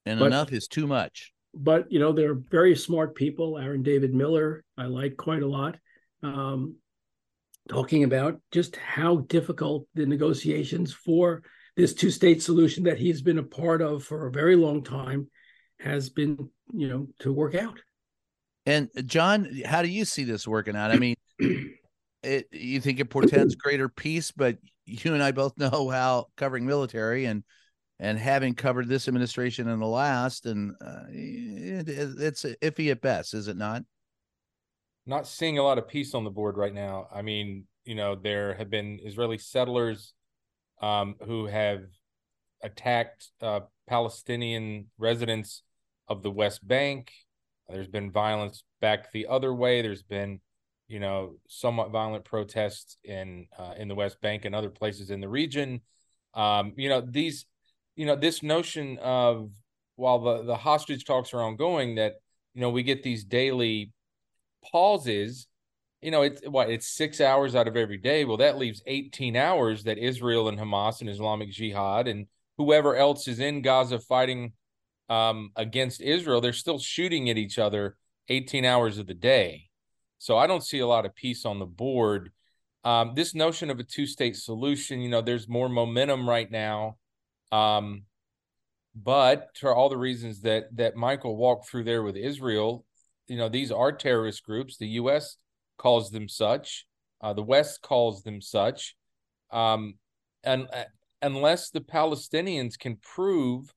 and 0.05 0.19
but, 0.19 0.27
enough 0.27 0.53
is 0.53 0.67
too 0.67 0.87
much. 0.87 1.33
But, 1.55 1.91
you 1.93 2.01
know, 2.01 2.13
there 2.13 2.33
are 2.33 2.43
very 2.51 2.75
smart 2.75 3.15
people. 3.15 3.57
Aaron 3.59 3.83
David 3.83 4.13
Miller, 4.13 4.65
I 4.77 4.87
like 4.87 5.17
quite 5.17 5.43
a 5.43 5.49
lot. 5.49 5.77
Um, 6.25 6.77
talking 7.69 8.05
about 8.05 8.41
just 8.51 8.77
how 8.77 9.19
difficult 9.19 9.87
the 9.95 10.05
negotiations 10.05 10.93
for 10.93 11.43
this 11.77 11.95
two 11.95 12.11
state 12.11 12.43
solution 12.43 12.85
that 12.85 12.99
he's 12.99 13.23
been 13.23 13.39
a 13.39 13.43
part 13.43 13.81
of 13.81 14.05
for 14.05 14.27
a 14.27 14.33
very 14.33 14.57
long 14.57 14.83
time 14.83 15.29
has 15.85 16.09
been, 16.09 16.49
you 16.73 16.89
know, 16.89 17.07
to 17.21 17.33
work 17.33 17.55
out. 17.55 17.79
And 18.67 18.89
John, 19.07 19.49
how 19.65 19.83
do 19.83 19.89
you 19.89 20.05
see 20.05 20.25
this 20.25 20.49
working 20.49 20.77
out? 20.77 20.91
I 20.91 20.97
mean, 20.97 21.17
it 22.23 22.49
you 22.51 22.81
think 22.81 23.01
it 23.01 23.11
portends 23.11 23.55
greater 23.55 23.89
peace, 23.89 24.31
but 24.31 24.57
you 24.87 25.15
and 25.15 25.23
I 25.23 25.33
both 25.33 25.53
know 25.59 25.91
how 25.91 26.27
covering 26.37 26.67
military 26.67 27.27
and 27.27 27.45
and 28.01 28.19
having 28.19 28.55
covered 28.55 28.89
this 28.89 29.07
administration 29.07 29.69
and 29.69 29.81
the 29.81 29.87
last, 29.87 30.47
and 30.47 30.75
uh, 30.81 31.05
it, 31.11 31.89
it's 31.89 32.45
iffy 32.45 32.91
at 32.91 33.01
best, 33.01 33.35
is 33.35 33.47
it 33.47 33.57
not? 33.57 33.83
Not 35.07 35.29
seeing 35.29 35.59
a 35.59 35.63
lot 35.63 35.79
of 35.79 35.87
peace 35.87 36.13
on 36.13 36.25
the 36.25 36.31
board 36.31 36.57
right 36.57 36.75
now. 36.75 37.07
I 37.15 37.23
mean, 37.23 37.67
you 37.85 37.95
know, 37.95 38.17
there 38.17 38.55
have 38.55 38.69
been 38.69 38.99
Israeli 39.05 39.39
settlers 39.39 40.13
um, 40.83 41.15
who 41.25 41.47
have 41.47 41.85
attacked 42.63 43.29
uh, 43.41 43.61
Palestinian 43.87 44.87
residents 44.99 45.63
of 46.09 46.23
the 46.23 46.31
West 46.31 46.67
Bank. 46.67 47.13
There's 47.69 47.89
been 47.89 48.11
violence 48.11 48.63
back 48.81 49.11
the 49.13 49.27
other 49.27 49.55
way. 49.55 49.83
There's 49.83 50.03
been, 50.03 50.41
you 50.89 51.01
know, 51.01 51.37
somewhat 51.49 51.91
violent 51.91 52.25
protests 52.25 52.99
in 53.05 53.47
uh, 53.59 53.75
in 53.79 53.89
the 53.89 53.95
West 53.95 54.21
Bank 54.21 54.45
and 54.45 54.55
other 54.55 54.71
places 54.71 55.11
in 55.11 55.21
the 55.21 55.29
region. 55.29 55.81
Um, 56.35 56.73
you 56.77 56.89
know, 56.89 57.01
these, 57.01 57.47
you 57.97 58.07
know, 58.07 58.17
this 58.17 58.43
notion 58.43 58.99
of 58.99 59.51
while 59.97 60.19
the 60.19 60.43
the 60.43 60.57
hostage 60.57 61.05
talks 61.05 61.33
are 61.33 61.41
ongoing, 61.41 61.95
that 61.95 62.15
you 62.55 62.61
know 62.61 62.71
we 62.71 62.83
get 62.83 63.03
these 63.03 63.25
daily 63.25 63.93
pauses. 64.71 65.47
You 66.03 66.11
know, 66.11 66.21
it's 66.21 66.43
what 66.47 66.69
it's 66.69 66.87
six 66.87 67.19
hours 67.21 67.55
out 67.55 67.67
of 67.67 67.77
every 67.77 67.97
day. 67.97 68.27
Well, 68.27 68.37
that 68.37 68.59
leaves 68.59 68.83
18 68.87 69.37
hours 69.37 69.85
that 69.85 69.97
Israel 69.97 70.49
and 70.49 70.59
Hamas 70.59 71.01
and 71.01 71.09
Islamic 71.09 71.51
Jihad 71.51 72.09
and 72.09 72.27
whoever 72.59 72.95
else 72.95 73.27
is 73.27 73.41
in 73.41 73.63
Gaza 73.63 73.99
fighting 73.99 74.53
um, 75.09 75.51
against 75.57 76.01
Israel, 76.01 76.41
they're 76.41 76.53
still 76.53 76.79
shooting 76.79 77.31
at 77.31 77.39
each 77.39 77.59
other 77.59 77.97
18 78.29 78.65
hours 78.65 78.99
of 78.99 79.07
the 79.07 79.15
day. 79.15 79.69
So 80.19 80.39
I 80.39 80.47
don't 80.47 80.65
see 80.65 80.79
a 80.79 80.87
lot 80.87 81.05
of 81.05 81.15
peace 81.15 81.45
on 81.45 81.59
the 81.59 81.67
board. 81.67 82.31
Um, 82.85 83.13
this 83.15 83.35
notion 83.35 83.71
of 83.71 83.79
a 83.79 83.85
two 83.85 84.07
state 84.07 84.37
solution, 84.37 85.01
you 85.01 85.09
know, 85.09 85.21
there's 85.21 85.49
more 85.49 85.69
momentum 85.69 86.29
right 86.29 86.51
now. 86.51 86.97
Um, 87.53 88.05
but 88.95 89.49
for 89.59 89.75
all 89.75 89.89
the 89.89 89.97
reasons 89.97 90.41
that 90.43 90.75
that 90.77 90.97
Michael 90.97 91.37
walked 91.37 91.69
through 91.69 91.85
there 91.85 92.03
with 92.03 92.17
Israel, 92.17 92.85
you 93.27 93.37
know, 93.37 93.49
these 93.49 93.73
are 93.73 93.93
terrorist 93.93 94.45
groups. 94.45 94.77
The 94.77 94.89
U.S. 94.89 95.37
calls 95.77 96.11
them 96.11 96.29
such. 96.29 96.87
Uh, 97.21 97.33
the 97.33 97.43
West 97.43 97.83
calls 97.83 98.23
them 98.23 98.41
such. 98.41 98.97
Um, 99.51 99.95
and 100.43 100.69
uh, 100.73 100.85
unless 101.23 101.71
the 101.71 101.81
Palestinians 101.81 102.79
can 102.79 102.97
prove 102.97 103.73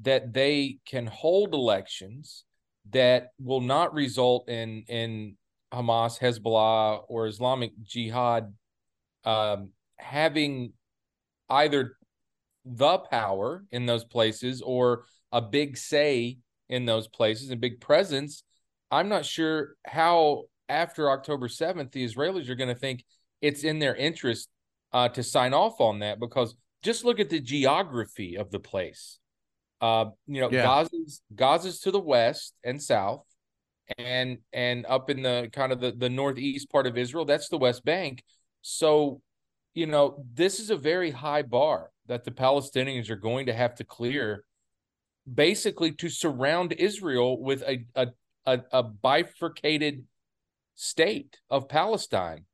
that 0.00 0.32
they 0.32 0.78
can 0.86 1.06
hold 1.06 1.54
elections 1.54 2.44
that 2.90 3.30
will 3.40 3.60
not 3.60 3.94
result 3.94 4.48
in 4.48 4.84
in 4.88 5.36
Hamas, 5.72 6.18
Hezbollah, 6.18 7.02
or 7.08 7.26
Islamic 7.26 7.72
Jihad 7.82 8.52
um, 9.24 9.70
having 9.98 10.72
either 11.50 11.96
the 12.64 12.98
power 12.98 13.64
in 13.70 13.86
those 13.86 14.04
places 14.04 14.62
or 14.62 15.04
a 15.32 15.40
big 15.40 15.76
say 15.76 16.38
in 16.68 16.84
those 16.84 17.08
places 17.08 17.50
and 17.50 17.60
big 17.60 17.80
presence, 17.80 18.42
I'm 18.90 19.08
not 19.08 19.24
sure 19.24 19.74
how 19.84 20.44
after 20.68 21.10
October 21.10 21.48
7th 21.48 21.92
the 21.92 22.04
Israelis 22.04 22.48
are 22.48 22.54
going 22.54 22.74
to 22.74 22.80
think 22.80 23.04
it's 23.40 23.64
in 23.64 23.78
their 23.78 23.94
interest 23.94 24.48
uh, 24.92 25.08
to 25.10 25.22
sign 25.22 25.52
off 25.54 25.80
on 25.80 26.00
that 26.00 26.18
because 26.18 26.54
just 26.82 27.04
look 27.04 27.20
at 27.20 27.30
the 27.30 27.40
geography 27.40 28.36
of 28.36 28.50
the 28.50 28.58
place. 28.60 29.18
Uh, 29.80 30.06
you 30.26 30.40
know, 30.40 30.50
yeah. 30.50 30.64
Gaza's 30.64 31.20
Gaza's 31.34 31.80
to 31.80 31.90
the 31.90 32.00
west 32.00 32.54
and 32.64 32.82
south, 32.82 33.24
and 33.98 34.38
and 34.52 34.86
up 34.86 35.10
in 35.10 35.22
the 35.22 35.50
kind 35.52 35.72
of 35.72 35.80
the, 35.80 35.92
the 35.92 36.08
northeast 36.08 36.70
part 36.70 36.86
of 36.86 36.96
Israel, 36.96 37.24
that's 37.24 37.48
the 37.48 37.58
West 37.58 37.84
Bank. 37.84 38.22
So, 38.62 39.20
you 39.74 39.86
know, 39.86 40.24
this 40.32 40.60
is 40.60 40.70
a 40.70 40.76
very 40.76 41.10
high 41.10 41.42
bar 41.42 41.90
that 42.06 42.24
the 42.24 42.30
Palestinians 42.30 43.10
are 43.10 43.16
going 43.16 43.46
to 43.46 43.52
have 43.52 43.74
to 43.76 43.84
clear 43.84 44.44
basically 45.32 45.92
to 45.92 46.08
surround 46.08 46.72
Israel 46.72 47.40
with 47.40 47.62
a 47.62 47.84
a, 47.94 48.08
a, 48.46 48.60
a 48.72 48.82
bifurcated 48.82 50.04
state 50.74 51.38
of 51.50 51.68
Palestine. 51.68 52.44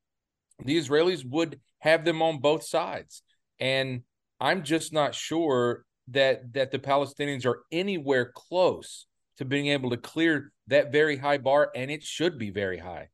The 0.64 0.78
Israelis 0.78 1.24
would 1.24 1.60
have 1.80 2.04
them 2.04 2.22
on 2.22 2.38
both 2.38 2.64
sides. 2.64 3.22
And 3.58 4.02
I'm 4.40 4.62
just 4.62 4.92
not 4.92 5.14
sure 5.14 5.84
that 6.08 6.52
that 6.54 6.70
the 6.70 6.78
Palestinians 6.78 7.46
are 7.46 7.62
anywhere 7.70 8.32
close 8.34 9.06
to 9.38 9.44
being 9.44 9.68
able 9.68 9.90
to 9.90 9.96
clear 9.96 10.52
that 10.68 10.92
very 10.92 11.16
high 11.16 11.38
bar, 11.38 11.70
and 11.74 11.90
it 11.90 12.02
should 12.02 12.38
be 12.38 12.50
very 12.50 12.78
high. 12.78 13.08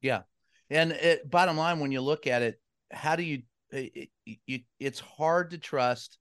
Yeah, 0.00 0.22
and 0.68 0.92
it, 0.92 1.28
bottom 1.30 1.56
line, 1.56 1.80
when 1.80 1.92
you 1.92 2.00
look 2.00 2.26
at 2.26 2.42
it, 2.42 2.60
how 2.90 3.16
do 3.16 3.22
you? 3.22 3.42
It, 3.70 4.10
it, 4.46 4.62
it's 4.80 5.00
hard 5.00 5.50
to 5.52 5.58
trust 5.58 6.18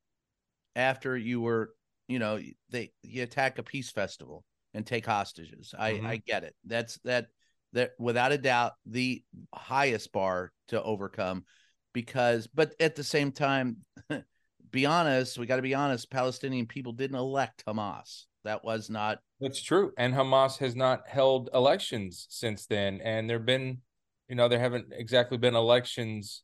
after 0.76 1.18
you 1.18 1.42
were, 1.42 1.74
you 2.08 2.20
know, 2.20 2.40
they 2.70 2.92
you 3.02 3.24
attack 3.24 3.58
a 3.58 3.64
peace 3.64 3.92
festival 3.92 4.44
and 4.74 4.86
take 4.86 5.06
hostages. 5.06 5.74
I 5.78 5.94
mm-hmm. 5.94 6.06
I 6.06 6.18
get 6.18 6.44
it. 6.44 6.56
That's 6.66 7.00
that 7.06 7.28
that 7.74 7.92
without 8.00 8.32
a 8.32 8.38
doubt 8.38 8.74
the 8.86 9.24
highest 9.54 10.12
bar 10.12 10.52
to 10.70 10.82
overcome 10.82 11.46
because 11.94 12.48
but 12.48 12.74
at 12.80 12.96
the 12.96 13.04
same 13.04 13.32
time 13.32 13.78
be 14.72 14.86
honest 14.86 15.38
we 15.38 15.46
got 15.46 15.58
to 15.58 15.62
be 15.62 15.74
honest 15.74 16.10
palestinian 16.10 16.66
people 16.66 16.92
didn't 16.92 17.18
elect 17.18 17.64
hamas 17.68 18.26
that 18.44 18.64
was 18.64 18.90
not 18.90 19.20
that's 19.40 19.62
true 19.62 19.92
and 19.98 20.14
hamas 20.14 20.58
has 20.58 20.76
not 20.76 21.08
held 21.08 21.50
elections 21.54 22.26
since 22.30 22.66
then 22.66 23.00
and 23.04 23.30
there've 23.30 23.46
been 23.46 23.80
you 24.28 24.36
know 24.36 24.48
there 24.48 24.60
haven't 24.60 24.88
exactly 24.92 25.38
been 25.38 25.56
elections 25.56 26.44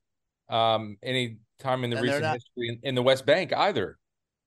um 0.50 0.98
any 1.04 1.38
time 1.60 1.84
in 1.84 1.90
the 1.90 1.98
and 1.98 2.04
recent 2.04 2.24
not, 2.24 2.34
history 2.34 2.70
in, 2.70 2.80
in 2.84 2.96
the 2.96 3.02
west 3.02 3.26
bank 3.26 3.54
either 3.56 3.98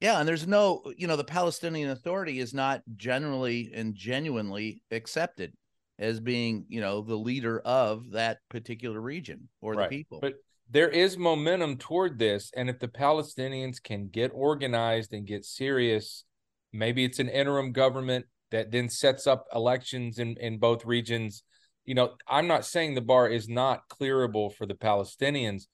yeah 0.00 0.20
and 0.20 0.28
there's 0.28 0.46
no 0.46 0.82
you 0.96 1.06
know 1.06 1.16
the 1.16 1.24
palestinian 1.24 1.90
authority 1.90 2.38
is 2.38 2.52
not 2.52 2.82
generally 2.96 3.70
and 3.74 3.94
genuinely 3.94 4.82
accepted 4.90 5.52
as 5.98 6.20
being 6.20 6.64
you 6.68 6.80
know 6.80 7.00
the 7.00 7.16
leader 7.16 7.60
of 7.60 8.10
that 8.12 8.38
particular 8.48 9.00
region 9.00 9.48
or 9.60 9.74
right. 9.74 9.90
the 9.90 9.96
people 9.96 10.18
but 10.20 10.34
there 10.70 10.88
is 10.88 11.16
momentum 11.16 11.76
toward 11.76 12.18
this. 12.18 12.50
And 12.54 12.68
if 12.68 12.78
the 12.78 12.88
Palestinians 12.88 13.82
can 13.82 14.08
get 14.08 14.30
organized 14.34 15.12
and 15.12 15.26
get 15.26 15.44
serious, 15.44 16.24
maybe 16.72 17.04
it's 17.04 17.18
an 17.18 17.28
interim 17.28 17.72
government 17.72 18.26
that 18.50 18.70
then 18.70 18.88
sets 18.88 19.26
up 19.26 19.46
elections 19.54 20.18
in, 20.18 20.36
in 20.38 20.58
both 20.58 20.84
regions. 20.84 21.42
You 21.84 21.94
know, 21.94 22.14
I'm 22.26 22.46
not 22.46 22.66
saying 22.66 22.94
the 22.94 23.00
bar 23.00 23.28
is 23.28 23.48
not 23.48 23.88
clearable 23.88 24.54
for 24.54 24.66
the 24.66 24.74
Palestinians. 24.74 25.66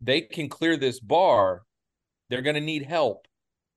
They 0.00 0.20
can 0.20 0.48
clear 0.48 0.76
this 0.76 1.00
bar. 1.00 1.62
They're 2.28 2.42
going 2.42 2.54
to 2.54 2.60
need 2.60 2.84
help, 2.84 3.26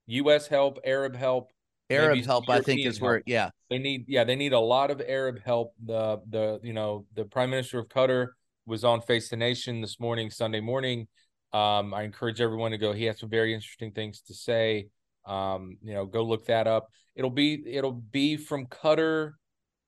U.S. 0.06 0.46
help, 0.46 0.78
Arab 0.84 1.16
help. 1.16 1.50
Arab 1.90 2.24
help, 2.24 2.46
European 2.46 2.62
I 2.62 2.64
think, 2.64 2.86
is 2.86 2.98
help. 2.98 3.02
where 3.02 3.22
yeah 3.26 3.50
they 3.68 3.78
need. 3.78 4.04
Yeah, 4.08 4.24
they 4.24 4.36
need 4.36 4.52
a 4.54 4.60
lot 4.60 4.90
of 4.90 5.02
Arab 5.06 5.42
help. 5.42 5.74
The 5.84 6.20
the 6.28 6.60
you 6.62 6.72
know 6.72 7.04
the 7.14 7.24
Prime 7.24 7.50
Minister 7.50 7.78
of 7.80 7.88
Qatar 7.88 8.28
was 8.66 8.84
on 8.84 9.00
Face 9.00 9.28
the 9.28 9.36
Nation 9.36 9.80
this 9.80 9.98
morning, 9.98 10.30
Sunday 10.30 10.60
morning. 10.60 11.08
Um, 11.52 11.92
I 11.92 12.02
encourage 12.02 12.40
everyone 12.40 12.70
to 12.70 12.78
go. 12.78 12.92
He 12.92 13.04
has 13.04 13.20
some 13.20 13.28
very 13.28 13.54
interesting 13.54 13.92
things 13.92 14.22
to 14.22 14.34
say. 14.34 14.88
Um, 15.26 15.76
you 15.82 15.94
know, 15.94 16.06
go 16.06 16.22
look 16.22 16.46
that 16.46 16.66
up. 16.66 16.88
It'll 17.14 17.30
be 17.30 17.62
it'll 17.66 17.92
be 17.92 18.36
from 18.36 18.66
Qatar 18.66 19.32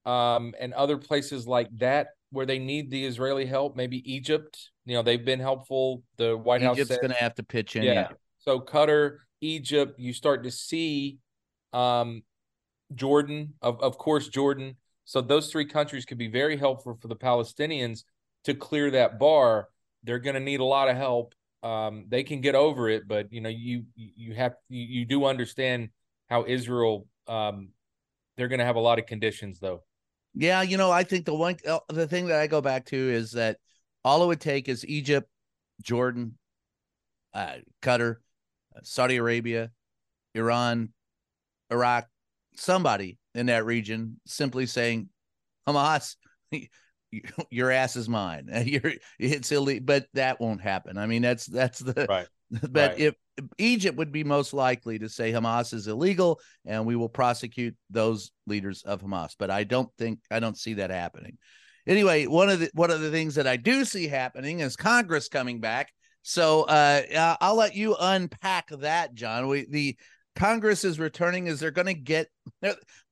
um, 0.04 0.54
and 0.60 0.74
other 0.74 0.98
places 0.98 1.46
like 1.46 1.68
that 1.78 2.08
where 2.30 2.46
they 2.46 2.58
need 2.58 2.90
the 2.90 3.04
Israeli 3.04 3.46
help. 3.46 3.76
Maybe 3.76 4.02
Egypt. 4.12 4.70
You 4.84 4.94
know, 4.96 5.02
they've 5.02 5.24
been 5.24 5.40
helpful. 5.40 6.02
The 6.18 6.36
White 6.36 6.60
Egypt's 6.60 6.66
House 6.66 6.78
Egypt's 6.78 6.96
going 6.98 7.12
to 7.12 7.22
have 7.22 7.34
to 7.36 7.42
pitch 7.42 7.76
in. 7.76 7.84
Yeah. 7.84 7.92
yeah. 7.92 8.08
So 8.40 8.60
Qatar, 8.60 9.18
Egypt, 9.40 9.98
you 9.98 10.12
start 10.12 10.44
to 10.44 10.50
see 10.50 11.18
um, 11.72 12.22
Jordan, 12.94 13.54
of 13.62 13.80
of 13.80 13.96
course, 13.96 14.28
Jordan. 14.28 14.76
So 15.06 15.20
those 15.20 15.50
three 15.50 15.66
countries 15.66 16.04
could 16.04 16.18
be 16.18 16.28
very 16.28 16.56
helpful 16.56 16.98
for 17.00 17.08
the 17.08 17.16
Palestinians 17.16 18.04
to 18.44 18.54
clear 18.54 18.90
that 18.92 19.18
bar, 19.18 19.68
they're 20.02 20.18
going 20.18 20.34
to 20.34 20.40
need 20.40 20.60
a 20.60 20.64
lot 20.64 20.88
of 20.88 20.96
help. 20.96 21.34
Um, 21.62 22.06
they 22.08 22.22
can 22.24 22.40
get 22.40 22.54
over 22.54 22.88
it, 22.88 23.08
but 23.08 23.32
you 23.32 23.40
know, 23.40 23.48
you 23.48 23.84
you 23.96 24.34
have 24.34 24.54
you, 24.68 24.82
you 24.82 25.04
do 25.06 25.24
understand 25.24 25.88
how 26.28 26.44
Israel. 26.46 27.06
Um, 27.26 27.70
they're 28.36 28.48
going 28.48 28.58
to 28.58 28.64
have 28.64 28.76
a 28.76 28.80
lot 28.80 28.98
of 28.98 29.06
conditions, 29.06 29.60
though. 29.60 29.82
Yeah, 30.34 30.62
you 30.62 30.76
know, 30.76 30.90
I 30.90 31.04
think 31.04 31.24
the 31.24 31.34
one 31.34 31.56
uh, 31.66 31.78
the 31.88 32.06
thing 32.06 32.26
that 32.26 32.40
I 32.40 32.48
go 32.48 32.60
back 32.60 32.86
to 32.86 32.96
is 32.96 33.32
that 33.32 33.58
all 34.04 34.22
it 34.24 34.26
would 34.26 34.40
take 34.40 34.68
is 34.68 34.84
Egypt, 34.86 35.28
Jordan, 35.82 36.36
uh, 37.32 37.56
Qatar, 37.80 38.16
Saudi 38.82 39.16
Arabia, 39.16 39.70
Iran, 40.34 40.90
Iraq, 41.70 42.08
somebody 42.56 43.18
in 43.34 43.46
that 43.46 43.64
region 43.64 44.20
simply 44.26 44.66
saying, 44.66 45.08
Hamas, 45.66 46.16
your 47.50 47.70
ass 47.70 47.96
is 47.96 48.08
mine. 48.08 48.48
You're 48.64 48.92
it's 49.18 49.52
illegal, 49.52 49.84
but 49.84 50.06
that 50.14 50.40
won't 50.40 50.60
happen. 50.60 50.98
I 50.98 51.06
mean, 51.06 51.22
that's 51.22 51.46
that's 51.46 51.80
the 51.80 52.06
right. 52.08 52.26
But 52.70 52.92
right. 52.92 52.98
if 53.00 53.14
Egypt 53.58 53.98
would 53.98 54.12
be 54.12 54.22
most 54.22 54.52
likely 54.52 54.98
to 55.00 55.08
say 55.08 55.32
Hamas 55.32 55.74
is 55.74 55.88
illegal 55.88 56.40
and 56.64 56.86
we 56.86 56.94
will 56.94 57.08
prosecute 57.08 57.74
those 57.90 58.30
leaders 58.46 58.82
of 58.82 59.02
Hamas, 59.02 59.34
but 59.36 59.50
I 59.50 59.64
don't 59.64 59.88
think 59.98 60.20
I 60.30 60.38
don't 60.38 60.56
see 60.56 60.74
that 60.74 60.90
happening. 60.90 61.38
anyway, 61.86 62.26
one 62.26 62.48
of 62.48 62.60
the 62.60 62.70
one 62.74 62.90
of 62.90 63.00
the 63.00 63.10
things 63.10 63.34
that 63.34 63.48
I 63.48 63.56
do 63.56 63.84
see 63.84 64.06
happening 64.06 64.60
is 64.60 64.76
Congress 64.76 65.28
coming 65.28 65.60
back. 65.60 65.90
So 66.22 66.62
uh, 66.62 67.36
I'll 67.40 67.56
let 67.56 67.74
you 67.74 67.96
unpack 67.98 68.68
that, 68.70 69.14
John. 69.14 69.48
We 69.48 69.66
the 69.68 69.96
Congress 70.36 70.84
is 70.84 70.98
returning. 70.98 71.48
Is 71.48 71.60
they're 71.60 71.70
going 71.70 71.86
to 71.86 71.94
get 71.94 72.28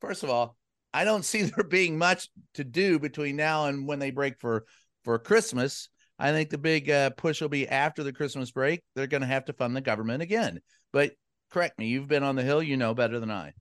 first 0.01 0.23
of 0.23 0.31
all, 0.31 0.57
I 0.95 1.05
don't 1.05 1.25
see 1.25 1.43
there 1.43 1.65
being 1.65 1.99
much 1.99 2.29
to 2.55 2.65
do 2.65 2.99
between 2.99 3.37
now 3.37 3.67
and 3.67 3.87
when 3.87 3.99
they 3.99 4.11
break 4.11 4.41
for 4.41 4.65
for 5.05 5.19
Christmas. 5.19 5.89
I 6.19 6.31
think 6.31 6.51
the 6.51 6.59
big 6.59 6.89
uh, 6.89 7.11
push 7.11 7.41
will 7.41 7.49
be 7.49 7.69
after 7.69 8.05
the 8.05 8.13
Christmas 8.13 8.51
break. 8.51 8.83
They're 8.95 9.09
going 9.09 9.23
to 9.23 9.27
have 9.27 9.47
to 9.47 9.53
fund 9.53 9.75
the 9.75 9.81
government 9.81 10.23
again. 10.23 10.61
But 10.93 11.13
correct 11.51 11.79
me, 11.79 11.89
you've 11.89 12.07
been 12.07 12.23
on 12.23 12.37
the 12.37 12.45
Hill, 12.45 12.63
you 12.63 12.77
know 12.77 12.95
better 12.95 13.19
than 13.19 13.31
I. 13.31 13.55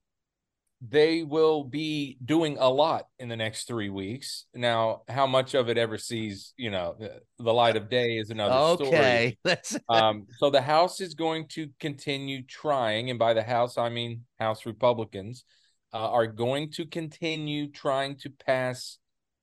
They 0.80 1.22
will 1.22 1.64
be 1.64 2.18
doing 2.24 2.56
a 2.58 2.68
lot 2.68 3.06
in 3.18 3.28
the 3.28 3.36
next 3.36 3.66
three 3.66 3.88
weeks. 3.88 4.46
Now, 4.54 5.02
how 5.08 5.26
much 5.26 5.54
of 5.54 5.68
it 5.68 5.78
ever 5.78 5.96
sees, 5.96 6.54
you 6.56 6.70
know, 6.70 6.96
the, 6.98 7.20
the 7.38 7.54
light 7.54 7.76
of 7.76 7.88
day 7.88 8.16
is 8.16 8.30
another 8.30 8.54
okay. 8.84 9.36
story. 9.46 9.82
um, 9.88 10.26
so 10.38 10.50
the 10.50 10.60
House 10.60 11.00
is 11.00 11.14
going 11.14 11.46
to 11.50 11.68
continue 11.80 12.42
trying, 12.44 13.10
and 13.10 13.18
by 13.18 13.32
the 13.32 13.44
House 13.44 13.78
I 13.78 13.90
mean 13.90 14.24
House 14.38 14.66
Republicans 14.66 15.44
uh, 15.92 16.10
are 16.10 16.26
going 16.26 16.70
to 16.72 16.86
continue 16.86 17.70
trying 17.70 18.16
to 18.16 18.30
pass 18.30 18.98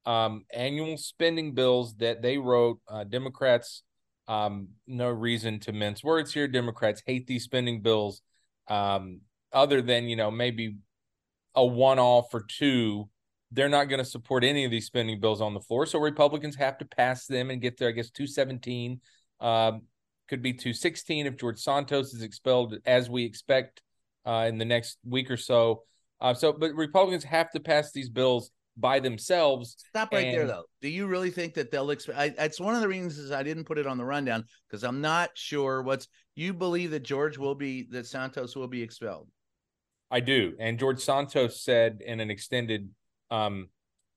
um, 0.05 0.45
annual 0.53 0.97
spending 0.97 1.53
bills 1.53 1.95
that 1.97 2.21
they 2.21 2.37
wrote. 2.37 2.79
Uh, 2.87 3.03
Democrats, 3.03 3.83
um, 4.27 4.69
no 4.87 5.09
reason 5.09 5.59
to 5.59 5.71
mince 5.71 6.03
words 6.03 6.33
here. 6.33 6.47
Democrats 6.47 7.03
hate 7.05 7.27
these 7.27 7.43
spending 7.43 7.81
bills, 7.81 8.21
um, 8.67 9.21
other 9.53 9.81
than 9.81 10.05
you 10.05 10.15
know 10.15 10.31
maybe 10.31 10.77
a 11.55 11.65
one-off 11.65 12.33
or 12.33 12.41
two. 12.47 13.09
They're 13.51 13.69
not 13.69 13.85
going 13.85 13.97
to 13.97 14.05
support 14.05 14.43
any 14.43 14.63
of 14.65 14.69
these 14.69 14.85
spending 14.85 15.19
bills 15.19 15.41
on 15.41 15.55
the 15.55 15.59
floor, 15.59 15.87
so 15.87 15.99
Republicans 15.99 16.55
have 16.57 16.77
to 16.77 16.85
pass 16.85 17.25
them 17.25 17.49
and 17.49 17.59
get 17.61 17.77
there. 17.77 17.89
I 17.89 17.93
guess 17.93 18.11
two 18.11 18.27
seventeen, 18.27 19.01
um, 19.39 19.81
could 20.27 20.43
be 20.43 20.53
two 20.53 20.73
sixteen 20.73 21.25
if 21.25 21.35
George 21.35 21.59
Santos 21.59 22.13
is 22.13 22.21
expelled, 22.21 22.77
as 22.85 23.09
we 23.09 23.25
expect 23.25 23.81
uh, 24.25 24.45
in 24.47 24.59
the 24.59 24.65
next 24.65 24.99
week 25.03 25.31
or 25.31 25.37
so. 25.37 25.83
Uh, 26.21 26.33
so, 26.33 26.53
but 26.53 26.73
Republicans 26.73 27.23
have 27.23 27.51
to 27.51 27.59
pass 27.59 27.91
these 27.91 28.09
bills 28.09 28.51
by 28.77 28.99
themselves. 28.99 29.75
Stop 29.89 30.13
right 30.13 30.27
and... 30.27 30.37
there, 30.37 30.47
though. 30.47 30.63
Do 30.81 30.89
you 30.89 31.07
really 31.07 31.31
think 31.31 31.53
that 31.55 31.71
they'll 31.71 31.89
expect? 31.91 32.39
It's 32.39 32.59
one 32.59 32.75
of 32.75 32.81
the 32.81 32.87
reasons 32.87 33.31
I 33.31 33.43
didn't 33.43 33.65
put 33.65 33.77
it 33.77 33.87
on 33.87 33.97
the 33.97 34.05
rundown 34.05 34.45
because 34.67 34.83
I'm 34.83 35.01
not 35.01 35.31
sure 35.33 35.81
what's. 35.81 36.07
You 36.35 36.53
believe 36.53 36.91
that 36.91 37.03
George 37.03 37.37
will 37.37 37.55
be 37.55 37.87
that 37.91 38.07
Santos 38.07 38.55
will 38.55 38.67
be 38.67 38.81
expelled? 38.81 39.27
I 40.11 40.21
do, 40.21 40.55
and 40.59 40.79
George 40.79 40.99
Santos 40.99 41.63
said 41.63 41.99
in 42.05 42.19
an 42.19 42.31
extended. 42.31 42.89
Um, 43.29 43.69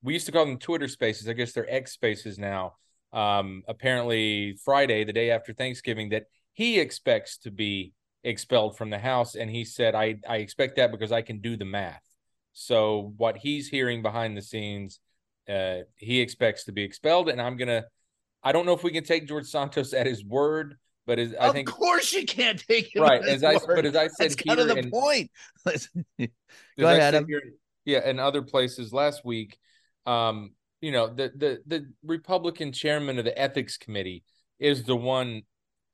we 0.03 0.15
used 0.15 0.27
to 0.27 0.33
call 0.33 0.47
them 0.47 0.59
Twitter 0.59 0.89
Spaces. 0.89 1.29
I 1.29 1.33
guess 1.35 1.53
they're 1.53 1.71
X 1.73 1.93
Spaces 1.93 2.39
now. 2.39 2.75
Um, 3.13 3.63
apparently, 3.69 4.57
Friday, 4.65 5.05
the 5.05 5.13
day 5.13 5.31
after 5.31 5.53
Thanksgiving, 5.53 6.11
that 6.11 6.25
he 6.55 6.81
expects 6.81 7.39
to 7.39 7.51
be 7.51 7.93
expelled 8.25 8.77
from 8.77 8.91
the 8.91 8.99
House, 8.99 9.35
and 9.35 9.51
he 9.51 9.65
said, 9.65 9.95
"I 9.95 10.17
I 10.29 10.37
expect 10.37 10.77
that 10.77 10.91
because 10.91 11.13
I 11.13 11.23
can 11.23 11.41
do 11.41 11.57
the 11.57 11.65
math." 11.65 12.03
So 12.53 13.15
what 13.17 13.37
he's 13.37 13.69
hearing 13.69 14.03
behind 14.03 14.37
the 14.37 14.43
scenes, 14.43 15.01
uh, 15.49 15.79
he 15.97 16.21
expects 16.21 16.65
to 16.65 16.73
be 16.73 16.83
expelled, 16.83 17.29
and 17.29 17.41
I'm 17.41 17.57
gonna. 17.57 17.85
I 18.43 18.53
don't 18.53 18.67
know 18.67 18.73
if 18.73 18.83
we 18.83 18.91
can 18.91 19.05
take 19.05 19.29
George 19.29 19.47
Santos 19.47 19.93
at 19.93 20.07
his 20.07 20.25
word, 20.25 20.77
but 21.07 21.19
as, 21.19 21.35
I 21.41 21.51
think, 21.53 21.69
of 21.69 21.75
course, 21.75 22.13
you 22.13 22.25
can't 22.27 22.59
take 22.67 22.95
him 22.95 23.03
right. 23.03 23.23
As 23.23 23.45
I, 23.45 23.55
word. 23.55 23.77
but 23.77 23.87
as 23.87 23.97
I 23.97 24.09
said, 24.09 24.31
That's 24.31 24.35
kind 24.35 24.61
of 24.61 24.69
the 24.69 24.77
and, 24.77 24.91
point. 24.91 25.31
Go 25.67 26.87
ahead, 26.87 27.01
Adam. 27.01 27.27
Here, 27.27 27.43
yeah, 27.85 28.09
in 28.09 28.19
other 28.19 28.43
places 28.43 28.93
last 28.93 29.25
week, 29.25 29.59
um, 30.07 30.53
you 30.81 30.93
know, 30.93 31.09
the 31.09 31.33
the 31.35 31.63
the 31.67 31.87
Republican 32.05 32.73
chairman 32.73 33.19
of 33.19 33.25
the 33.25 33.37
ethics 33.39 33.79
committee 33.79 34.25
is 34.59 34.85
the 34.85 34.97
one 34.97 35.43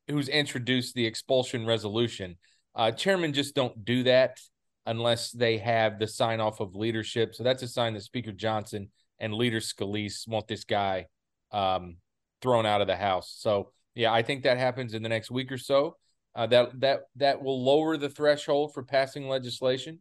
who's 0.08 0.28
introduced 0.28 0.94
the 0.94 1.06
expulsion 1.06 1.66
resolution. 1.66 2.36
Uh, 2.74 2.90
chairmen 2.90 3.32
just 3.32 3.54
don't 3.54 3.84
do 3.84 4.02
that 4.04 4.38
unless 4.86 5.30
they 5.32 5.58
have 5.58 5.98
the 5.98 6.06
sign 6.06 6.40
off 6.40 6.60
of 6.60 6.74
leadership. 6.74 7.34
So 7.34 7.42
that's 7.42 7.62
a 7.62 7.68
sign 7.68 7.94
that 7.94 8.02
Speaker 8.02 8.32
Johnson 8.32 8.88
and 9.18 9.34
Leader 9.34 9.60
Scalise 9.60 10.26
want 10.26 10.48
this 10.48 10.64
guy 10.64 11.06
um, 11.52 11.96
thrown 12.40 12.66
out 12.66 12.80
of 12.80 12.86
the 12.86 12.96
House. 12.96 13.34
So 13.38 13.72
yeah, 13.94 14.12
I 14.12 14.22
think 14.22 14.44
that 14.44 14.58
happens 14.58 14.94
in 14.94 15.02
the 15.02 15.08
next 15.08 15.30
week 15.30 15.52
or 15.52 15.58
so. 15.58 15.96
Uh, 16.34 16.46
that 16.46 16.80
that 16.80 17.00
that 17.16 17.42
will 17.42 17.64
lower 17.64 17.96
the 17.96 18.08
threshold 18.08 18.72
for 18.72 18.82
passing 18.82 19.28
legislation. 19.28 20.00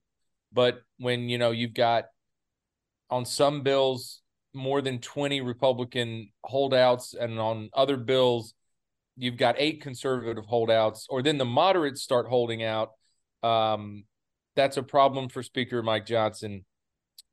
But 0.53 0.81
when 0.99 1.29
you 1.29 1.37
know 1.37 1.51
you've 1.51 1.73
got 1.73 2.05
on 3.09 3.25
some 3.25 3.63
bills 3.63 4.21
more 4.53 4.81
than 4.81 4.99
20 4.99 5.41
Republican 5.41 6.29
holdouts, 6.43 7.13
and 7.13 7.39
on 7.39 7.69
other 7.73 7.97
bills 7.97 8.53
you've 9.17 9.37
got 9.37 9.55
eight 9.57 9.81
conservative 9.81 10.45
holdouts, 10.45 11.07
or 11.09 11.21
then 11.21 11.37
the 11.37 11.45
moderates 11.45 12.01
start 12.01 12.27
holding 12.27 12.63
out. 12.63 12.91
Um, 13.43 14.05
that's 14.55 14.77
a 14.77 14.83
problem 14.83 15.29
for 15.29 15.43
Speaker 15.43 15.83
Mike 15.83 16.05
Johnson. 16.05 16.65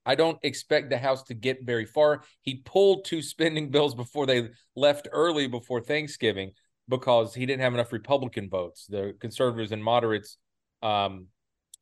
I 0.07 0.15
don't 0.15 0.39
expect 0.43 0.91
the 0.91 0.99
House 0.99 1.23
to 1.25 1.35
get 1.35 1.65
very 1.65 1.87
far. 1.87 2.23
He 2.43 2.57
pulled 2.57 3.05
two 3.05 3.23
spending 3.23 3.71
bills 3.71 3.95
before 3.95 4.27
they 4.27 4.49
left 4.77 5.09
early 5.13 5.47
before 5.47 5.81
Thanksgiving 5.81 6.53
because 6.89 7.35
he 7.35 7.47
didn't 7.47 7.63
have 7.63 7.75
enough 7.75 7.93
Republican 7.93 8.51
votes. 8.51 8.87
The 8.87 9.15
conservatives 9.21 9.73
and 9.73 9.83
moderates 9.83 10.37
um, 10.83 11.29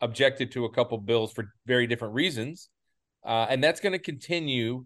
objected 0.01 0.53
to 0.53 0.65
a 0.65 0.71
couple 0.71 0.99
bills 0.99 1.33
for 1.33 1.53
very 1.67 1.87
different 1.87 2.15
reasons. 2.15 2.69
Uh, 3.25 3.47
and 3.49 3.63
that's 3.63 3.81
going 3.81 3.93
to 3.93 3.99
continue. 3.99 4.85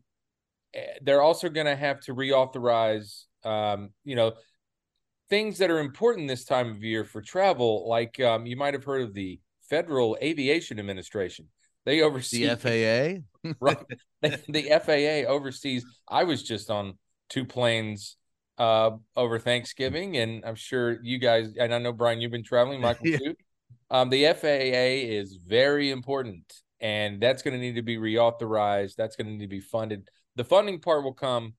Eh, 0.74 0.84
they're 1.02 1.22
also 1.22 1.48
going 1.48 1.66
to 1.66 1.76
have 1.76 2.00
to 2.00 2.14
reauthorize, 2.14 3.24
um, 3.44 3.90
you 4.04 4.16
know, 4.16 4.32
things 5.28 5.58
that 5.58 5.70
are 5.70 5.80
important 5.80 6.28
this 6.28 6.44
time 6.44 6.70
of 6.70 6.82
year 6.82 7.04
for 7.04 7.20
travel. 7.20 7.88
Like 7.88 8.20
um, 8.20 8.46
you 8.46 8.56
might 8.56 8.74
have 8.74 8.84
heard 8.84 9.02
of 9.02 9.14
the 9.14 9.40
Federal 9.68 10.16
Aviation 10.22 10.78
Administration. 10.78 11.48
They 11.84 12.02
oversee 12.02 12.46
the 12.54 12.56
FAA. 12.56 13.52
right. 13.60 13.78
The, 14.22 14.40
the 14.48 14.62
FAA 14.84 15.30
oversees. 15.30 15.84
I 16.08 16.24
was 16.24 16.42
just 16.42 16.70
on 16.70 16.98
two 17.28 17.44
planes 17.44 18.16
uh, 18.58 18.90
over 19.16 19.38
Thanksgiving, 19.38 20.16
and 20.16 20.44
I'm 20.44 20.54
sure 20.54 20.98
you 21.02 21.18
guys, 21.18 21.54
and 21.58 21.74
I 21.74 21.78
know 21.78 21.92
Brian, 21.92 22.20
you've 22.20 22.32
been 22.32 22.44
traveling, 22.44 22.80
Michael 22.82 23.08
yeah. 23.08 23.18
too. 23.18 23.34
Um, 23.90 24.10
the 24.10 24.24
FAA 24.32 25.06
is 25.12 25.38
very 25.46 25.90
important, 25.90 26.52
and 26.80 27.20
that's 27.20 27.42
going 27.42 27.54
to 27.54 27.60
need 27.60 27.76
to 27.76 27.82
be 27.82 27.96
reauthorized. 27.96 28.96
That's 28.96 29.16
going 29.16 29.26
to 29.26 29.32
need 29.32 29.44
to 29.44 29.48
be 29.48 29.60
funded. 29.60 30.08
The 30.34 30.44
funding 30.44 30.80
part 30.80 31.04
will 31.04 31.14
come 31.14 31.54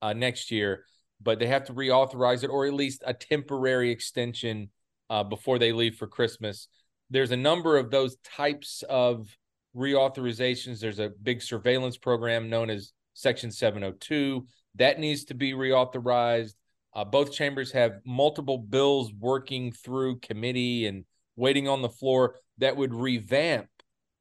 uh, 0.00 0.12
next 0.12 0.50
year, 0.50 0.84
but 1.20 1.38
they 1.38 1.46
have 1.46 1.64
to 1.64 1.72
reauthorize 1.72 2.44
it, 2.44 2.50
or 2.50 2.66
at 2.66 2.74
least 2.74 3.02
a 3.06 3.14
temporary 3.14 3.90
extension 3.90 4.70
uh, 5.10 5.24
before 5.24 5.58
they 5.58 5.72
leave 5.72 5.96
for 5.96 6.06
Christmas 6.06 6.68
there's 7.10 7.30
a 7.30 7.36
number 7.36 7.76
of 7.76 7.90
those 7.90 8.16
types 8.16 8.82
of 8.88 9.36
reauthorizations. 9.76 10.80
There's 10.80 10.98
a 10.98 11.12
big 11.22 11.42
surveillance 11.42 11.96
program 11.96 12.48
known 12.48 12.70
as 12.70 12.92
Section 13.14 13.50
702 13.50 14.46
that 14.76 14.98
needs 14.98 15.24
to 15.26 15.34
be 15.34 15.52
reauthorized. 15.52 16.54
Uh, 16.94 17.04
both 17.04 17.32
chambers 17.32 17.72
have 17.72 18.00
multiple 18.04 18.58
bills 18.58 19.12
working 19.12 19.72
through 19.72 20.18
committee 20.20 20.86
and 20.86 21.04
waiting 21.36 21.68
on 21.68 21.82
the 21.82 21.88
floor 21.88 22.36
that 22.58 22.76
would 22.76 22.94
revamp 22.94 23.68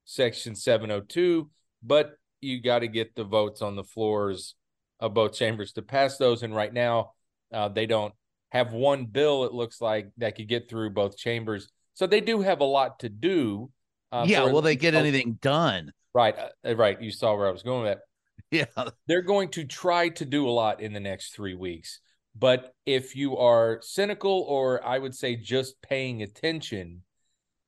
Section 0.04 0.56
702, 0.56 1.50
but 1.82 2.18
you 2.42 2.62
got 2.62 2.80
to 2.80 2.88
get 2.88 3.16
the 3.16 3.24
votes 3.24 3.62
on 3.62 3.76
the 3.76 3.84
floors 3.84 4.56
of 5.00 5.14
both 5.14 5.34
chambers 5.34 5.74
to 5.74 5.82
pass 5.82 6.18
those. 6.18 6.44
And 6.44 6.56
right 6.56 6.74
now, 6.74 7.12
uh, 7.54 7.70
they 7.70 7.86
don't 7.86 8.14
have 8.50 8.74
one 8.74 9.06
bill, 9.06 9.46
it 9.46 9.54
looks 9.54 9.82
like, 9.82 10.10
that 10.18 10.36
could 10.36 10.48
get 10.48 10.70
through 10.70 10.92
both 10.92 11.18
chambers. 11.18 11.70
So 11.94 12.08
they 12.08 12.22
do 12.22 12.42
have 12.42 12.62
a 12.62 12.66
lot 12.66 13.00
to 13.00 13.10
do. 13.10 13.72
Uh, 14.12 14.26
yeah, 14.28 14.44
will 14.44 14.62
they 14.62 14.76
get 14.76 14.96
anything 14.96 15.38
done? 15.42 15.92
Right, 16.14 16.36
uh, 16.66 16.76
right. 16.76 17.02
You 17.02 17.12
saw 17.12 17.36
where 17.36 17.48
I 17.48 17.52
was 17.52 17.64
going 17.64 17.84
with 17.84 17.94
that. 17.94 18.02
Yeah, 18.52 18.66
they're 19.08 19.24
going 19.24 19.50
to 19.52 19.66
try 19.66 20.10
to 20.10 20.24
do 20.24 20.48
a 20.48 20.52
lot 20.52 20.80
in 20.80 20.94
the 20.94 21.00
next 21.00 21.34
three 21.34 21.56
weeks. 21.56 22.00
But 22.38 22.74
if 22.86 23.16
you 23.16 23.38
are 23.38 23.80
cynical, 23.82 24.46
or 24.48 24.86
I 24.86 25.00
would 25.00 25.16
say 25.16 25.36
just 25.36 25.82
paying 25.82 26.22
attention, 26.22 27.02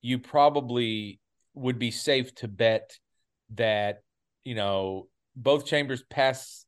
you 0.02 0.20
probably 0.20 1.20
would 1.56 1.80
be 1.80 1.92
safe 1.92 2.34
to 2.36 2.48
bet 2.48 3.00
that 3.56 4.04
you 4.46 4.56
know 4.56 5.08
both 5.36 5.66
chambers 5.66 6.04
pass 6.10 6.67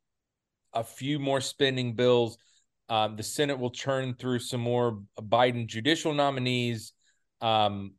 a 0.79 0.83
few 0.83 1.19
more 1.19 1.41
spending 1.41 1.93
bills. 1.93 2.37
Um, 2.89 3.15
the 3.15 3.23
Senate 3.23 3.59
will 3.59 3.69
churn 3.69 4.15
through 4.15 4.39
some 4.39 4.61
more 4.61 5.01
Biden 5.21 5.67
judicial 5.67 6.13
nominees 6.13 6.93
um, 7.41 7.93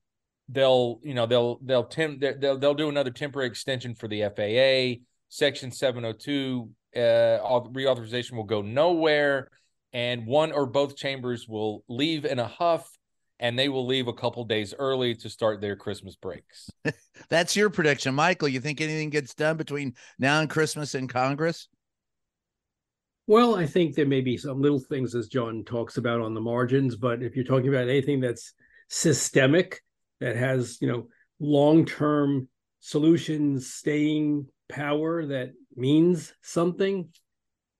they'll 0.49 1.01
you 1.03 1.15
know 1.15 1.27
they'll 1.27 1.59
they'll 1.63 1.85
temp 1.85 2.21
they'll 2.21 2.59
they'll 2.59 2.75
do 2.75 2.89
another 2.89 3.11
temporary 3.11 3.49
extension 3.49 3.95
for 3.95 4.09
the 4.09 4.23
FAA. 4.23 5.03
Section 5.29 5.71
702 5.71 6.69
uh, 6.97 6.99
reauthorization 6.99 8.33
will 8.33 8.45
go 8.45 8.63
nowhere, 8.63 9.49
and 9.93 10.27
one 10.27 10.51
or 10.51 10.67
both 10.67 10.97
chambers 10.97 11.47
will 11.47 11.85
leave 11.89 12.25
in 12.25 12.41
a 12.41 12.49
huff, 12.49 12.91
and 13.39 13.57
they 13.57 13.69
will 13.69 13.87
leave 13.87 14.09
a 14.09 14.13
couple 14.13 14.45
days 14.45 14.75
early 14.77 15.15
to 15.15 15.31
start 15.31 15.61
their 15.61 15.77
Christmas 15.77 16.17
breaks. 16.17 16.69
That's 17.29 17.55
your 17.55 17.71
prediction, 17.71 18.13
Michael. 18.13 18.49
You 18.49 18.59
think 18.59 18.81
anything 18.81 19.11
gets 19.11 19.35
done 19.35 19.57
between 19.57 19.95
now 20.19 20.41
and 20.41 20.51
Christmas 20.51 20.97
in 20.97 21.07
Congress? 21.07 21.69
Well, 23.27 23.55
I 23.55 23.67
think 23.67 23.95
there 23.95 24.07
may 24.07 24.21
be 24.21 24.37
some 24.37 24.61
little 24.61 24.81
things 24.81 25.15
as 25.15 25.29
John 25.29 25.65
talks 25.65 25.97
about 25.97 26.21
on 26.21 26.35
the 26.35 26.41
margins, 26.41 26.97
but 26.97 27.23
if 27.23 27.37
you're 27.37 27.45
talking 27.45 27.69
about 27.69 27.89
anything 27.89 28.21
that's 28.21 28.55
systemic, 28.89 29.81
that 30.21 30.37
has, 30.37 30.79
you 30.81 30.89
know, 30.89 31.09
long-term 31.39 32.49
solutions, 32.81 33.73
staying 33.73 34.47
power 34.69 35.27
that 35.27 35.53
means 35.77 36.33
something, 36.43 37.09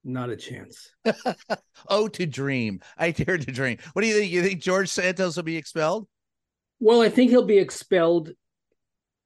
not 0.05 0.31
a 0.31 0.37
chance. 0.37 0.91
oh, 1.89 2.09
to 2.09 2.27
dream. 2.27 2.81
I 2.97 3.11
dare 3.11 3.39
to 3.39 3.53
dream. 3.53 3.79
What 3.93 4.03
do 4.03 4.09
you 4.09 4.15
think? 4.15 4.33
You 4.33 4.43
think 4.43 4.61
George 4.61 4.89
Santos 4.89 5.37
will 5.37 5.43
be 5.43 5.57
expelled? 5.57 6.07
Well, 6.79 7.03
I 7.03 7.09
think 7.09 7.31
he'll 7.31 7.45
be 7.45 7.59
expelled 7.59 8.31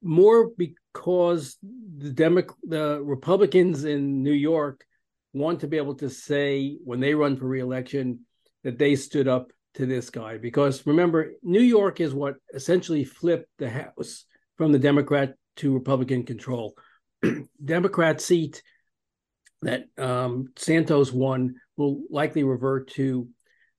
more 0.03 0.51
because 0.57 1.57
the 1.61 2.11
Demo- 2.11 2.55
the 2.63 3.01
Republicans 3.01 3.85
in 3.85 4.23
New 4.23 4.33
York 4.33 4.85
want 5.35 5.59
to 5.59 5.67
be 5.67 5.77
able 5.77 5.95
to 5.95 6.09
say 6.09 6.77
when 6.83 6.99
they 6.99 7.13
run 7.13 7.35
for 7.37 7.45
reelection 7.45 8.21
that 8.63 8.79
they 8.79 8.95
stood 8.95 9.27
up 9.27 9.51
to 9.75 9.85
this 9.85 10.09
guy. 10.09 10.37
Because 10.37 10.85
remember, 10.87 11.33
New 11.43 11.61
York 11.61 11.99
is 11.99 12.13
what 12.13 12.35
essentially 12.53 13.03
flipped 13.03 13.49
the 13.57 13.69
House 13.69 14.25
from 14.57 14.71
the 14.71 14.79
Democrat 14.79 15.35
to 15.57 15.73
Republican 15.73 16.23
control. 16.23 16.75
Democrat 17.63 18.21
seat 18.21 18.63
that 19.61 19.85
um, 19.97 20.47
Santos 20.55 21.11
won 21.11 21.55
will 21.75 22.03
likely 22.09 22.43
revert 22.43 22.89
to 22.91 23.27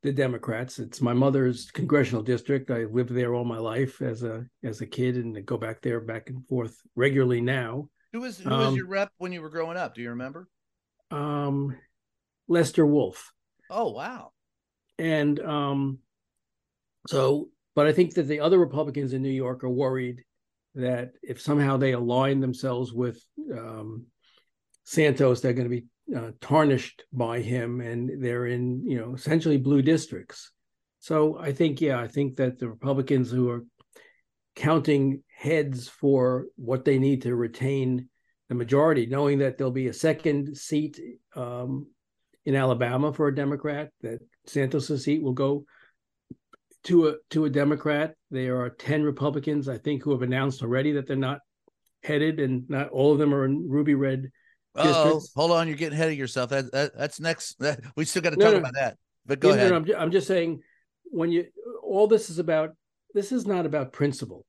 the 0.03 0.13
Democrats. 0.13 0.79
It's 0.79 1.01
my 1.01 1.15
mother's 1.15 1.71
congressional 1.71 2.23
district. 2.23 2.71
I 2.71 2.85
lived 2.85 3.11
there 3.11 3.35
all 3.35 3.45
my 3.45 3.59
life 3.59 4.03
as 4.03 4.23
a 4.23 4.45
as 4.63 4.83
a 4.83 4.87
kid, 4.87 5.17
and 5.17 5.37
I 5.37 5.41
go 5.41 5.57
back 5.57 5.81
there 5.81 6.01
back 6.01 6.29
and 6.29 6.47
forth 6.47 6.77
regularly 6.95 7.41
now. 7.41 7.89
Who 8.13 8.21
was 8.21 8.39
who 8.39 8.51
was 8.51 8.69
um, 8.69 8.77
your 8.77 8.87
rep 8.87 9.11
when 9.17 9.33
you 9.33 9.41
were 9.41 9.51
growing 9.51 9.79
up? 9.79 9.95
Do 9.95 10.03
you 10.03 10.11
remember? 10.11 10.49
Um, 11.11 11.77
Lester 12.49 12.87
Wolff. 12.87 13.33
Oh 13.71 13.91
wow! 13.91 14.33
And 14.99 15.39
um, 15.41 15.99
so, 17.09 17.49
but 17.75 17.87
I 17.87 17.93
think 17.93 18.15
that 18.15 18.25
the 18.25 18.41
other 18.41 18.59
Republicans 18.59 19.13
in 19.13 19.23
New 19.23 19.29
York 19.29 19.65
are 19.65 19.71
worried 19.71 20.25
that 20.75 21.13
if 21.23 21.41
somehow 21.41 21.77
they 21.77 21.93
align 21.93 22.41
themselves 22.41 22.93
with 22.93 23.23
um, 23.53 24.07
Santos, 24.85 25.41
they're 25.41 25.53
going 25.55 25.71
to 25.71 25.81
be 25.81 25.87
uh, 26.17 26.31
tarnished 26.41 27.05
by 27.13 27.41
him, 27.41 27.81
and 27.81 28.23
they're 28.23 28.47
in 28.47 28.87
you 28.87 28.99
know 28.99 29.15
essentially 29.15 29.57
blue 29.57 29.83
districts. 29.83 30.53
So 31.01 31.39
I 31.39 31.53
think 31.53 31.81
yeah, 31.81 32.01
I 32.01 32.09
think 32.09 32.37
that 32.37 32.59
the 32.59 32.69
Republicans 32.69 33.31
who 33.31 33.49
are 33.51 33.65
counting 34.55 35.23
heads 35.37 35.89
for 35.89 36.47
what 36.57 36.85
they 36.85 36.99
need 36.99 37.23
to 37.23 37.35
retain 37.35 38.09
the 38.49 38.55
majority, 38.55 39.07
knowing 39.07 39.39
that 39.39 39.59
there'll 39.59 39.73
be 39.73 39.89
a 39.89 39.93
second 39.93 40.57
seat 40.57 41.01
um, 41.35 41.87
in 42.45 42.55
Alabama 42.55 43.13
for 43.13 43.29
a 43.29 43.35
Democrat, 43.35 43.91
that 44.03 44.21
Santos's 44.47 45.05
seat 45.05 45.23
will 45.23 45.33
go 45.33 45.65
to 46.85 47.09
a 47.09 47.15
to 47.31 47.45
a 47.45 47.51
Democrat. 47.51 48.15
There 48.31 48.61
are 48.61 48.71
ten 48.71 49.03
Republicans, 49.03 49.69
I 49.69 49.79
think, 49.79 50.03
who 50.03 50.13
have 50.13 50.23
announced 50.23 50.63
already 50.63 50.93
that 50.93 51.07
they're 51.07 51.17
not 51.17 51.41
headed, 52.03 52.41
and 52.41 52.69
not 52.71 52.91
all 52.91 53.13
of 53.13 53.19
them 53.19 53.35
are 53.35 53.45
in 53.45 53.69
ruby 53.69 53.95
red 53.95 54.31
Oh, 54.77 55.23
hold 55.35 55.53
on, 55.53 55.69
you're 55.69 55.77
getting 55.77 55.95
ahead 55.95 56.11
of 56.11 56.19
yourself. 56.19 56.51
That, 56.51 56.71
that 56.73 56.97
that's 56.97 57.21
next. 57.21 57.59
That, 57.61 57.81
we 57.97 58.05
still 58.05 58.23
got 58.23 58.31
to 58.31 58.37
talk 58.37 58.53
no, 58.53 58.59
about 58.59 58.75
that. 58.75 58.97
But 59.25 59.41
go 59.41 59.51
ahead. 59.51 59.71
No, 59.71 59.77
I'm, 59.77 59.85
just, 59.85 59.99
I'm 59.99 60.11
just 60.11 60.27
saying, 60.27 60.61
when 61.05 61.33
you 61.33 61.47
all 61.83 62.07
this 62.07 62.31
is 62.31 62.39
about, 62.39 62.71
this 63.15 63.33
is 63.33 63.47
not 63.47 63.67
about 63.67 63.93
principle. 63.93 64.45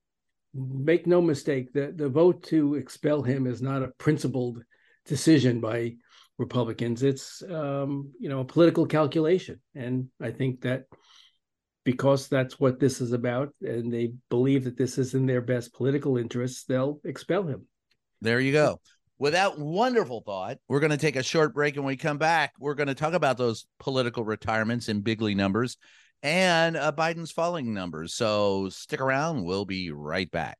Make 0.58 1.05
no 1.05 1.22
mistake 1.22 1.72
that 1.74 1.97
the 1.97 2.10
vote 2.10 2.43
to 2.43 2.76
expel 2.76 3.22
him 3.22 3.45
is 3.45 3.62
not 3.62 3.84
a 3.84 3.91
principled 3.99 4.64
decision 5.05 5.62
by 5.62 5.95
Republicans. 6.38 7.03
It's 7.03 7.43
um, 7.43 8.12
you 8.20 8.30
know 8.30 8.39
a 8.41 8.45
political 8.45 8.86
calculation, 8.86 9.62
and 9.76 10.08
I 10.22 10.32
think 10.32 10.62
that 10.62 10.86
because 11.84 12.28
that's 12.28 12.60
what 12.60 12.80
this 12.80 12.99
is 12.99 13.14
about, 13.14 13.53
and 13.62 13.93
they 13.93 14.14
believe 14.30 14.66
that 14.66 14.78
this 14.78 14.97
is 14.97 15.14
in 15.14 15.26
their 15.26 15.41
best 15.41 15.74
political 15.74 16.18
interests, 16.18 16.66
they'll 16.66 16.99
expel 17.05 17.43
him. 17.43 17.66
There 18.20 18.39
you 18.39 18.51
go. 18.51 18.82
With 19.20 19.34
that 19.34 19.58
wonderful 19.58 20.22
thought, 20.22 20.58
we're 20.68 20.80
going 20.80 20.91
to 20.91 20.97
take 20.97 21.16
a 21.16 21.24
short 21.24 21.53
break. 21.53 21.76
And 21.76 21.86
when 21.86 21.93
we 21.93 21.97
come 21.97 22.18
back, 22.18 22.53
we're 22.60 22.76
going 22.76 22.88
to 22.88 22.93
talk 22.93 23.14
about 23.14 23.38
those 23.38 23.66
political 23.80 24.26
retirements 24.26 24.89
in 24.89 25.01
bigly 25.01 25.34
numbers 25.34 25.78
and 26.24 26.76
uh, 26.78 26.91
Biden's 26.91 27.32
falling 27.32 27.74
numbers. 27.74 28.13
So 28.13 28.70
stick 28.70 29.01
around. 29.01 29.43
We'll 29.43 29.65
be 29.65 29.91
right 29.91 30.30
back. 30.30 30.57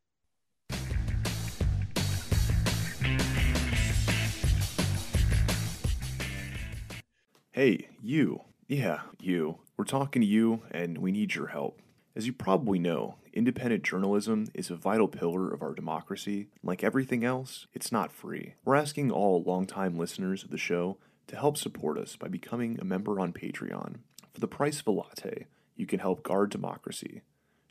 Hey, 7.52 7.90
you. 8.04 8.42
Yeah, 8.68 9.00
you. 9.20 9.58
We're 9.78 9.86
talking 9.86 10.22
to 10.22 10.28
you, 10.28 10.62
and 10.70 11.00
we 11.00 11.12
need 11.12 11.34
your 11.34 11.48
help. 11.48 11.82
As 12.16 12.28
you 12.28 12.34
probably 12.34 12.78
know, 12.78 13.16
independent 13.34 13.84
journalism 13.84 14.48
is 14.54 14.70
a 14.70 14.76
vital 14.76 15.08
pillar 15.08 15.52
of 15.52 15.64
our 15.64 15.74
democracy. 15.74 16.50
Like 16.62 16.84
everything 16.84 17.24
else, 17.24 17.66
it's 17.74 17.92
not 17.92 18.12
free. 18.12 18.54
We're 18.64 18.76
asking 18.76 19.12
all 19.12 19.42
longtime 19.42 19.98
listeners 19.98 20.44
of 20.44 20.52
the 20.52 20.58
show 20.58 20.98
to 21.28 21.36
help 21.36 21.58
support 21.58 21.98
us 21.98 22.16
by 22.16 22.28
becoming 22.28 22.78
a 22.80 22.86
member 22.86 23.20
on 23.20 23.34
Patreon. 23.34 23.98
For 24.38 24.42
the 24.42 24.48
price 24.48 24.82
of 24.82 24.86
a 24.86 24.92
latte, 24.92 25.48
you 25.76 25.88
can 25.88 25.98
help 25.98 26.22
guard 26.22 26.52
democracy. 26.52 27.24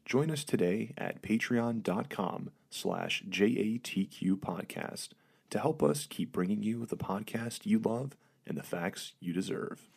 Join 0.04 0.32
us 0.32 0.42
today 0.42 0.94
at 0.98 1.22
patreon.com 1.22 2.50
slash 2.70 3.22
JATQ 3.30 4.32
podcast 4.40 5.10
to 5.50 5.60
help 5.60 5.80
us 5.80 6.08
keep 6.10 6.32
bringing 6.32 6.64
you 6.64 6.84
the 6.84 6.96
podcast 6.96 7.66
you 7.66 7.78
love 7.78 8.16
and 8.48 8.58
the 8.58 8.64
facts 8.64 9.12
you 9.20 9.32
deserve. 9.32 9.88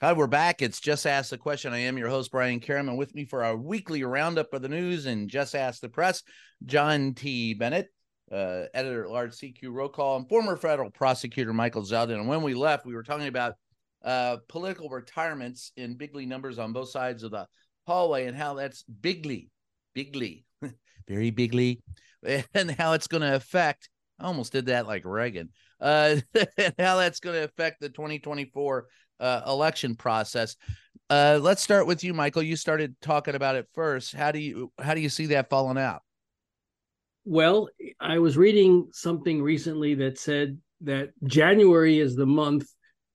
Hi, 0.00 0.12
we're 0.12 0.28
back. 0.28 0.62
It's 0.62 0.78
Just 0.78 1.04
Ask 1.04 1.30
the 1.30 1.38
Question. 1.38 1.72
I 1.72 1.78
am 1.78 1.98
your 1.98 2.08
host, 2.08 2.30
Brian 2.30 2.60
Karem, 2.60 2.88
and 2.88 2.96
with 2.96 3.12
me 3.12 3.24
for 3.24 3.42
our 3.42 3.56
weekly 3.56 4.04
roundup 4.04 4.54
of 4.54 4.62
the 4.62 4.68
news 4.68 5.06
and 5.06 5.28
Just 5.28 5.56
Ask 5.56 5.80
the 5.80 5.88
Press, 5.88 6.22
John 6.64 7.14
T. 7.14 7.54
Bennett, 7.54 7.90
uh, 8.30 8.64
editor 8.74 9.04
at 9.04 9.10
large 9.10 9.32
CQ 9.32 9.72
Roll 9.72 9.88
Call, 9.88 10.16
and 10.16 10.28
former 10.28 10.56
federal 10.56 10.90
prosecutor 10.90 11.52
Michael 11.52 11.82
Zeldin. 11.82 12.14
And 12.14 12.28
when 12.28 12.42
we 12.42 12.54
left, 12.54 12.86
we 12.86 12.94
were 12.94 13.02
talking 13.02 13.26
about 13.26 13.54
uh, 14.04 14.38
political 14.48 14.88
retirements 14.88 15.72
in 15.76 15.94
bigly 15.94 16.26
numbers 16.26 16.58
on 16.58 16.72
both 16.72 16.90
sides 16.90 17.22
of 17.22 17.30
the 17.30 17.46
hallway 17.86 18.26
and 18.26 18.36
how 18.36 18.54
that's 18.54 18.82
bigly, 18.84 19.50
bigly, 19.94 20.44
very 21.08 21.30
bigly, 21.30 21.80
and 22.54 22.70
how 22.72 22.92
it's 22.92 23.06
going 23.06 23.22
to 23.22 23.34
affect. 23.34 23.88
I 24.18 24.26
almost 24.26 24.52
did 24.52 24.66
that 24.66 24.86
like 24.86 25.04
Reagan. 25.04 25.50
Uh, 25.80 26.16
how 26.78 26.96
that's 26.96 27.20
going 27.20 27.36
to 27.36 27.44
affect 27.44 27.80
the 27.80 27.88
2024 27.88 28.86
uh, 29.20 29.42
election 29.46 29.94
process. 29.94 30.56
Uh, 31.10 31.38
let's 31.42 31.62
start 31.62 31.86
with 31.86 32.04
you, 32.04 32.14
Michael. 32.14 32.42
You 32.42 32.56
started 32.56 32.94
talking 33.02 33.34
about 33.34 33.56
it 33.56 33.68
first. 33.74 34.14
How 34.14 34.32
do 34.32 34.38
you 34.38 34.72
how 34.80 34.94
do 34.94 35.00
you 35.00 35.08
see 35.08 35.26
that 35.26 35.50
falling 35.50 35.78
out? 35.78 36.02
Well, 37.24 37.68
I 38.00 38.18
was 38.18 38.36
reading 38.36 38.88
something 38.92 39.42
recently 39.42 39.94
that 39.94 40.18
said 40.18 40.58
that 40.80 41.10
January 41.24 42.00
is 42.00 42.16
the 42.16 42.26
month 42.26 42.68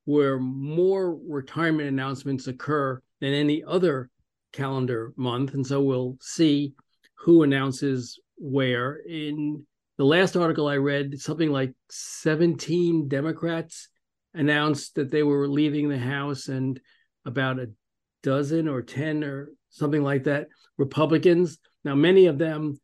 where 0.05 0.39
more 0.39 1.19
retirement 1.27 1.89
announcements 1.89 2.47
occur 2.47 3.01
than 3.19 3.33
any 3.33 3.63
other 3.65 4.09
calendar 4.53 5.11
month, 5.17 5.53
and 5.53 5.67
so 5.67 5.81
we'll 5.81 6.17
see 6.21 6.73
who 7.15 7.43
announces 7.43 8.17
where. 8.37 8.95
In 8.95 9.65
the 9.97 10.05
last 10.05 10.37
article 10.37 10.69
I 10.69 10.77
read, 10.77 11.19
something 11.19 11.51
like 11.51 11.73
17 11.89 13.09
Democrats 13.09 13.89
announced 14.33 14.95
that 14.95 15.11
they 15.11 15.23
were 15.23 15.49
leaving 15.49 15.89
the 15.89 15.97
House, 15.97 16.47
and 16.47 16.79
about 17.25 17.59
a 17.59 17.71
dozen 18.23 18.69
or 18.69 18.81
10 18.81 19.25
or 19.25 19.51
something 19.69 20.01
like 20.01 20.23
that 20.23 20.47
Republicans. 20.77 21.57
Now, 21.83 21.95
many 21.95 22.27
of 22.27 22.37
them 22.37 22.79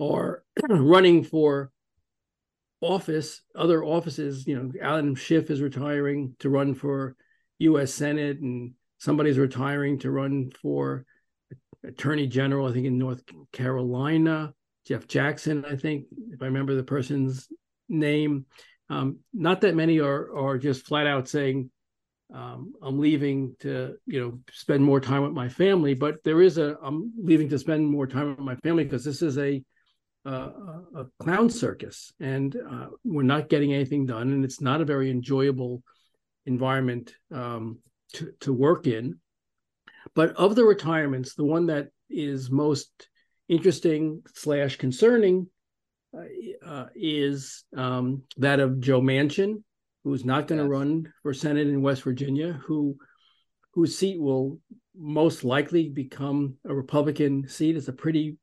are 0.00 0.42
running 0.68 1.24
for 1.24 1.70
office, 2.80 3.42
other 3.54 3.84
offices. 3.84 4.46
You 4.46 4.56
know, 4.56 4.72
Alan 4.82 5.14
Schiff 5.14 5.50
is 5.50 5.60
retiring 5.60 6.34
to 6.40 6.48
run 6.48 6.74
for 6.74 7.16
U.S. 7.58 7.92
Senate, 7.92 8.40
and 8.40 8.72
somebody's 8.98 9.38
retiring 9.38 9.98
to 10.00 10.10
run 10.10 10.50
for 10.62 11.04
Attorney 11.84 12.26
General, 12.26 12.68
I 12.68 12.72
think, 12.72 12.86
in 12.86 12.98
North 12.98 13.22
Carolina. 13.52 14.54
Jeff 14.86 15.06
Jackson, 15.06 15.64
I 15.64 15.76
think, 15.76 16.06
if 16.32 16.42
I 16.42 16.46
remember 16.46 16.74
the 16.74 16.82
person's 16.82 17.48
name. 17.88 18.46
Um, 18.88 19.18
not 19.32 19.60
that 19.60 19.76
many 19.76 20.00
are 20.00 20.34
are 20.36 20.58
just 20.58 20.86
flat 20.86 21.06
out 21.06 21.28
saying, 21.28 21.70
um, 22.34 22.72
"I'm 22.82 22.98
leaving 22.98 23.56
to 23.60 23.96
you 24.06 24.20
know 24.20 24.40
spend 24.50 24.82
more 24.82 25.00
time 25.00 25.22
with 25.22 25.32
my 25.32 25.48
family," 25.48 25.94
but 25.94 26.24
there 26.24 26.42
is 26.42 26.58
a 26.58 26.76
I'm 26.82 27.12
leaving 27.16 27.48
to 27.50 27.58
spend 27.58 27.86
more 27.86 28.06
time 28.06 28.30
with 28.30 28.40
my 28.40 28.56
family 28.56 28.84
because 28.84 29.04
this 29.04 29.22
is 29.22 29.38
a 29.38 29.62
uh, 30.26 30.50
a 30.94 31.06
clown 31.18 31.48
circus, 31.48 32.12
and 32.20 32.56
uh, 32.56 32.88
we're 33.04 33.22
not 33.22 33.48
getting 33.48 33.72
anything 33.72 34.06
done, 34.06 34.32
and 34.32 34.44
it's 34.44 34.60
not 34.60 34.80
a 34.80 34.84
very 34.84 35.10
enjoyable 35.10 35.82
environment 36.46 37.14
um, 37.32 37.78
to 38.14 38.32
to 38.40 38.52
work 38.52 38.86
in. 38.86 39.18
But 40.14 40.36
of 40.36 40.56
the 40.56 40.64
retirements, 40.64 41.34
the 41.34 41.44
one 41.44 41.66
that 41.66 41.88
is 42.08 42.50
most 42.50 43.08
interesting 43.48 44.22
slash 44.34 44.76
concerning 44.76 45.48
uh, 46.16 46.66
uh, 46.66 46.86
is 46.94 47.64
um, 47.76 48.22
that 48.36 48.60
of 48.60 48.80
Joe 48.80 49.00
Manchin, 49.00 49.62
who's 50.04 50.24
not 50.24 50.48
going 50.48 50.58
to 50.58 50.64
yes. 50.64 50.70
run 50.70 51.12
for 51.22 51.32
Senate 51.32 51.68
in 51.68 51.82
West 51.82 52.02
Virginia, 52.02 52.60
who 52.66 52.96
whose 53.72 53.96
seat 53.96 54.20
will 54.20 54.58
most 54.96 55.44
likely 55.44 55.88
become 55.88 56.56
a 56.66 56.74
Republican 56.74 57.48
seat. 57.48 57.76
It's 57.76 57.88
a 57.88 57.92
pretty 57.92 58.36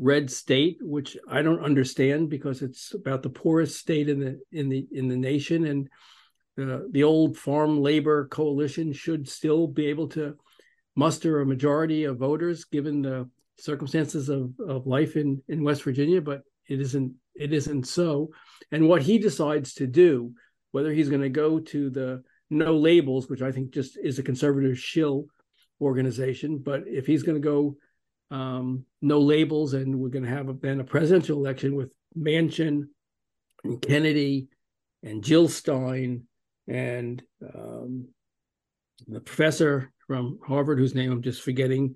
red 0.00 0.30
state, 0.30 0.78
which 0.80 1.16
I 1.28 1.42
don't 1.42 1.62
understand 1.62 2.30
because 2.30 2.62
it's 2.62 2.94
about 2.94 3.22
the 3.22 3.28
poorest 3.28 3.78
state 3.78 4.08
in 4.08 4.18
the 4.18 4.40
in 4.50 4.68
the 4.68 4.86
in 4.90 5.08
the 5.08 5.16
nation, 5.16 5.66
and 5.66 5.88
the 6.56 6.88
the 6.90 7.04
old 7.04 7.36
farm 7.36 7.80
labor 7.80 8.26
coalition 8.28 8.92
should 8.92 9.28
still 9.28 9.66
be 9.66 9.86
able 9.86 10.08
to 10.08 10.36
muster 10.96 11.40
a 11.40 11.46
majority 11.46 12.04
of 12.04 12.18
voters 12.18 12.64
given 12.64 13.02
the 13.02 13.28
circumstances 13.58 14.28
of, 14.28 14.52
of 14.66 14.86
life 14.86 15.16
in, 15.16 15.42
in 15.48 15.62
West 15.62 15.82
Virginia, 15.82 16.20
but 16.20 16.42
it 16.68 16.80
isn't 16.80 17.14
it 17.34 17.52
isn't 17.52 17.86
so. 17.86 18.30
And 18.72 18.88
what 18.88 19.02
he 19.02 19.18
decides 19.18 19.74
to 19.74 19.86
do, 19.86 20.32
whether 20.72 20.92
he's 20.92 21.10
going 21.10 21.22
to 21.22 21.28
go 21.28 21.60
to 21.60 21.90
the 21.90 22.22
no 22.48 22.76
labels, 22.76 23.28
which 23.28 23.42
I 23.42 23.52
think 23.52 23.70
just 23.72 23.98
is 24.02 24.18
a 24.18 24.22
conservative 24.24 24.78
shill 24.78 25.26
organization, 25.80 26.58
but 26.58 26.84
if 26.86 27.06
he's 27.06 27.22
going 27.22 27.40
to 27.40 27.48
go 27.48 27.76
um, 28.30 28.84
no 29.02 29.20
labels 29.20 29.74
and 29.74 29.98
we're 29.98 30.08
going 30.08 30.24
to 30.24 30.30
have 30.30 30.48
a, 30.48 30.52
then 30.52 30.80
a 30.80 30.84
presidential 30.84 31.38
election 31.38 31.74
with 31.74 31.92
Manchin 32.16 32.88
and 33.64 33.82
Kennedy 33.82 34.48
and 35.02 35.24
Jill 35.24 35.48
Stein 35.48 36.24
and 36.68 37.22
um, 37.54 38.08
the 39.08 39.20
professor 39.20 39.92
from 40.06 40.38
Harvard, 40.46 40.78
whose 40.78 40.94
name 40.94 41.10
I'm 41.10 41.22
just 41.22 41.42
forgetting 41.42 41.94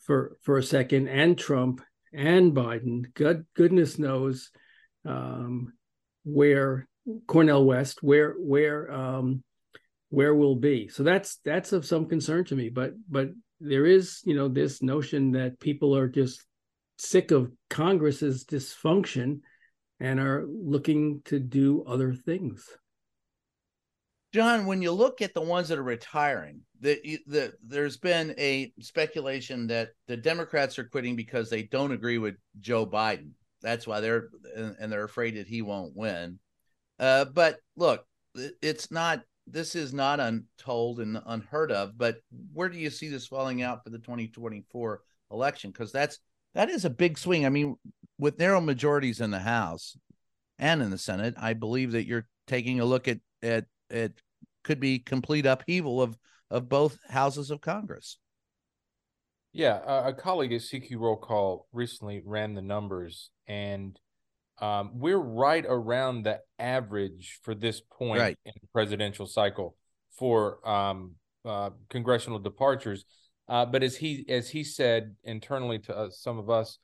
for 0.00 0.36
for 0.42 0.58
a 0.58 0.62
second, 0.62 1.08
and 1.08 1.36
Trump 1.36 1.80
and 2.12 2.52
Biden. 2.52 3.12
God, 3.14 3.44
goodness 3.54 3.98
knows 3.98 4.50
um, 5.04 5.72
where 6.24 6.88
Cornel 7.26 7.64
West, 7.64 8.02
where 8.02 8.32
where 8.32 8.90
um, 8.90 9.42
where 10.10 10.34
we'll 10.34 10.56
be. 10.56 10.88
So 10.88 11.02
that's 11.02 11.38
that's 11.44 11.72
of 11.72 11.86
some 11.86 12.06
concern 12.06 12.44
to 12.46 12.56
me. 12.56 12.70
But 12.70 12.94
but 13.08 13.28
there 13.60 13.86
is 13.86 14.20
you 14.24 14.34
know 14.34 14.48
this 14.48 14.82
notion 14.82 15.32
that 15.32 15.60
people 15.60 15.96
are 15.96 16.08
just 16.08 16.44
sick 16.96 17.30
of 17.30 17.50
Congress's 17.70 18.44
dysfunction 18.44 19.40
and 20.00 20.20
are 20.20 20.46
looking 20.46 21.22
to 21.24 21.38
do 21.38 21.84
other 21.86 22.12
things. 22.12 22.64
John, 24.32 24.66
when 24.66 24.82
you 24.82 24.92
look 24.92 25.22
at 25.22 25.32
the 25.32 25.40
ones 25.40 25.68
that 25.68 25.78
are 25.78 25.82
retiring, 25.82 26.60
the, 26.80 27.18
the, 27.26 27.54
there's 27.66 27.96
been 27.96 28.34
a 28.38 28.72
speculation 28.80 29.66
that 29.68 29.90
the 30.06 30.16
Democrats 30.16 30.78
are 30.78 30.84
quitting 30.84 31.16
because 31.16 31.48
they 31.48 31.62
don't 31.62 31.92
agree 31.92 32.18
with 32.18 32.36
Joe 32.60 32.86
Biden. 32.86 33.30
That's 33.62 33.86
why 33.86 34.00
they're 34.00 34.28
and 34.54 34.92
they're 34.92 35.04
afraid 35.04 35.36
that 35.36 35.48
he 35.48 35.62
won't 35.62 35.96
win. 35.96 36.38
Uh, 36.98 37.24
but 37.24 37.58
look, 37.76 38.04
it's 38.62 38.90
not. 38.90 39.22
This 39.50 39.74
is 39.74 39.92
not 39.92 40.20
untold 40.20 41.00
and 41.00 41.20
unheard 41.26 41.72
of. 41.72 41.96
But 41.96 42.18
where 42.52 42.68
do 42.68 42.78
you 42.78 42.90
see 42.90 43.08
this 43.08 43.26
falling 43.26 43.62
out 43.62 43.84
for 43.84 43.90
the 43.90 43.98
2024 43.98 45.00
election? 45.30 45.70
Because 45.70 45.92
that's 45.92 46.18
that 46.54 46.70
is 46.70 46.84
a 46.84 46.90
big 46.90 47.18
swing. 47.18 47.46
I 47.46 47.48
mean, 47.48 47.76
with 48.18 48.38
narrow 48.38 48.60
majorities 48.60 49.20
in 49.20 49.30
the 49.30 49.38
House 49.38 49.96
and 50.58 50.82
in 50.82 50.90
the 50.90 50.98
Senate, 50.98 51.34
I 51.38 51.54
believe 51.54 51.92
that 51.92 52.06
you're 52.06 52.26
taking 52.46 52.80
a 52.80 52.84
look 52.84 53.08
at 53.08 53.18
at 53.42 53.66
it 53.90 54.20
could 54.64 54.80
be 54.80 54.98
complete 54.98 55.46
upheaval 55.46 56.02
of 56.02 56.18
of 56.50 56.68
both 56.68 56.98
houses 57.08 57.50
of 57.50 57.60
Congress. 57.60 58.18
Yeah, 59.52 59.80
a, 59.84 60.08
a 60.08 60.12
colleague 60.12 60.52
at 60.52 60.60
CQ 60.60 60.98
Roll 60.98 61.16
Call 61.16 61.66
recently 61.72 62.22
ran 62.24 62.54
the 62.54 62.62
numbers, 62.62 63.30
and 63.46 63.98
um, 64.60 64.90
we're 64.94 65.18
right 65.18 65.64
around 65.66 66.24
the 66.24 66.40
average 66.58 67.38
for 67.42 67.54
this 67.54 67.80
point 67.80 68.20
right. 68.20 68.38
in 68.44 68.52
the 68.60 68.66
presidential 68.72 69.26
cycle 69.26 69.76
for 70.18 70.66
um, 70.68 71.14
uh, 71.44 71.70
congressional 71.88 72.38
departures. 72.38 73.04
Uh, 73.48 73.64
but 73.64 73.82
as 73.82 73.96
he 73.96 74.26
as 74.28 74.50
he 74.50 74.62
said 74.62 75.14
internally 75.24 75.78
to 75.78 75.96
us, 75.96 76.20
some 76.20 76.38
of 76.38 76.50
us, 76.50 76.78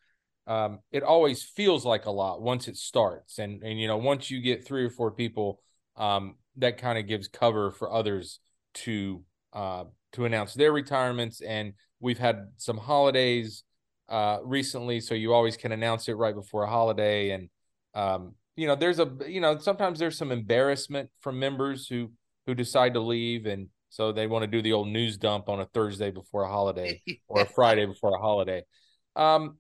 um, 0.46 0.78
it 0.92 1.02
always 1.02 1.42
feels 1.42 1.84
like 1.84 2.06
a 2.06 2.10
lot 2.10 2.40
once 2.40 2.68
it 2.68 2.76
starts, 2.76 3.38
and 3.38 3.62
and 3.62 3.78
you 3.78 3.86
know 3.86 3.98
once 3.98 4.30
you 4.30 4.40
get 4.40 4.64
three 4.64 4.84
or 4.84 4.90
four 4.90 5.10
people, 5.10 5.60
um, 5.96 6.36
that 6.56 6.78
kind 6.78 6.98
of 6.98 7.06
gives 7.06 7.28
cover 7.28 7.70
for 7.70 7.92
others 7.92 8.40
to 8.72 9.22
uh, 9.52 9.84
to 10.12 10.24
announce 10.24 10.54
their 10.54 10.72
retirements. 10.72 11.42
And 11.42 11.74
we've 12.00 12.18
had 12.18 12.46
some 12.56 12.78
holidays 12.78 13.64
uh, 14.08 14.38
recently, 14.42 15.00
so 15.00 15.14
you 15.14 15.34
always 15.34 15.56
can 15.56 15.72
announce 15.72 16.08
it 16.08 16.14
right 16.14 16.34
before 16.34 16.64
a 16.64 16.70
holiday. 16.70 17.30
And 17.30 17.50
um, 17.94 18.34
you 18.56 18.66
know, 18.66 18.74
there's 18.74 18.98
a 18.98 19.10
you 19.26 19.40
know 19.40 19.58
sometimes 19.58 19.98
there's 19.98 20.18
some 20.18 20.32
embarrassment 20.32 21.10
from 21.20 21.38
members 21.38 21.86
who 21.88 22.10
who 22.46 22.54
decide 22.54 22.94
to 22.94 23.00
leave, 23.00 23.46
and 23.46 23.68
so 23.88 24.12
they 24.12 24.26
want 24.26 24.42
to 24.42 24.46
do 24.46 24.62
the 24.62 24.72
old 24.72 24.88
news 24.88 25.16
dump 25.16 25.48
on 25.48 25.60
a 25.60 25.66
Thursday 25.66 26.10
before 26.10 26.42
a 26.42 26.48
holiday 26.48 27.02
or 27.28 27.42
a 27.42 27.46
Friday 27.46 27.86
before 27.86 28.14
a 28.14 28.20
holiday. 28.20 28.62
Um, 29.16 29.58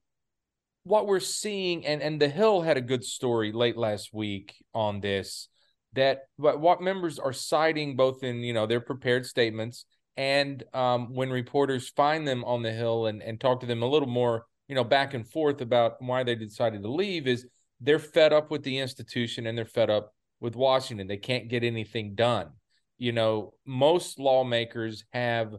what 0.84 1.06
we're 1.06 1.20
seeing, 1.20 1.86
and 1.86 2.02
and 2.02 2.20
the 2.20 2.28
Hill 2.28 2.60
had 2.60 2.76
a 2.76 2.82
good 2.82 3.04
story 3.04 3.52
late 3.52 3.76
last 3.76 4.10
week 4.12 4.54
on 4.74 5.00
this 5.00 5.48
that 5.94 6.22
what 6.36 6.82
members 6.82 7.18
are 7.18 7.32
citing 7.32 7.96
both 7.96 8.22
in 8.22 8.38
you 8.38 8.52
know 8.52 8.66
their 8.66 8.80
prepared 8.80 9.24
statements 9.24 9.86
and 10.16 10.62
um, 10.74 11.14
when 11.14 11.30
reporters 11.30 11.88
find 11.90 12.26
them 12.26 12.44
on 12.44 12.62
the 12.62 12.72
hill 12.72 13.06
and, 13.06 13.22
and 13.22 13.40
talk 13.40 13.60
to 13.60 13.66
them 13.66 13.82
a 13.82 13.88
little 13.88 14.08
more 14.08 14.46
you 14.68 14.74
know 14.74 14.84
back 14.84 15.14
and 15.14 15.28
forth 15.28 15.60
about 15.60 15.94
why 16.00 16.22
they 16.22 16.34
decided 16.34 16.82
to 16.82 16.90
leave 16.90 17.26
is 17.26 17.46
they're 17.80 17.98
fed 17.98 18.32
up 18.32 18.50
with 18.50 18.62
the 18.62 18.78
institution 18.78 19.46
and 19.46 19.56
they're 19.56 19.64
fed 19.64 19.90
up 19.90 20.14
with 20.40 20.56
washington 20.56 21.06
they 21.06 21.16
can't 21.16 21.48
get 21.48 21.64
anything 21.64 22.14
done 22.14 22.50
you 22.98 23.12
know 23.12 23.52
most 23.64 24.18
lawmakers 24.18 25.04
have 25.12 25.54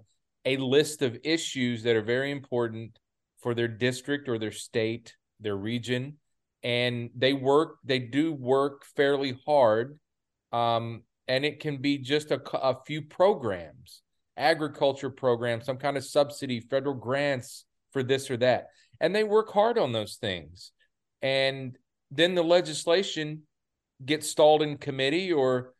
a 0.45 0.57
list 0.57 1.01
of 1.01 1.17
issues 1.23 1.83
that 1.83 1.95
are 1.95 2.01
very 2.01 2.31
important 2.31 2.97
for 3.39 3.53
their 3.53 3.67
district 3.67 4.29
or 4.29 4.37
their 4.37 4.51
state 4.51 5.15
their 5.39 5.55
region 5.55 6.17
and 6.63 7.09
they 7.15 7.33
work 7.33 7.77
they 7.83 7.99
do 7.99 8.33
work 8.33 8.85
fairly 8.95 9.37
hard 9.45 9.97
um, 10.55 11.03
and 11.27 11.43
it 11.45 11.59
can 11.59 11.77
be 11.77 11.97
just 11.97 12.31
a, 12.31 12.41
a 12.57 12.77
few 12.85 13.01
programs, 13.01 14.01
agriculture 14.37 15.09
programs, 15.09 15.65
some 15.65 15.77
kind 15.77 15.97
of 15.97 16.05
subsidy, 16.05 16.59
federal 16.59 16.95
grants 16.95 17.65
for 17.91 18.03
this 18.03 18.29
or 18.29 18.37
that. 18.37 18.67
And 19.01 19.15
they 19.15 19.23
work 19.23 19.51
hard 19.51 19.77
on 19.77 19.91
those 19.91 20.15
things. 20.15 20.71
And 21.21 21.77
then 22.15 22.35
the 22.35 22.43
legislation 22.43 23.43
gets 24.03 24.29
stalled 24.29 24.61
in 24.61 24.77
committee 24.77 25.31
or 25.31 25.73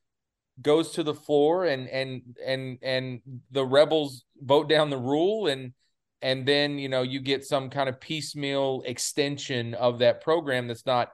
goes 0.61 0.91
to 0.91 1.03
the 1.03 1.13
floor 1.13 1.65
and 1.65 1.89
and 1.89 2.21
and 2.45 2.77
and 2.81 3.21
the 3.51 3.65
rebels 3.65 4.23
vote 4.41 4.69
down 4.69 4.89
the 4.89 4.97
rule 4.97 5.47
and 5.47 5.73
and 6.21 6.45
then 6.45 6.79
you 6.79 6.87
know 6.87 7.01
you 7.01 7.19
get 7.19 7.45
some 7.45 7.69
kind 7.69 7.89
of 7.89 7.99
piecemeal 7.99 8.81
extension 8.85 9.73
of 9.73 9.99
that 9.99 10.21
program 10.21 10.67
that's 10.67 10.85
not 10.85 11.09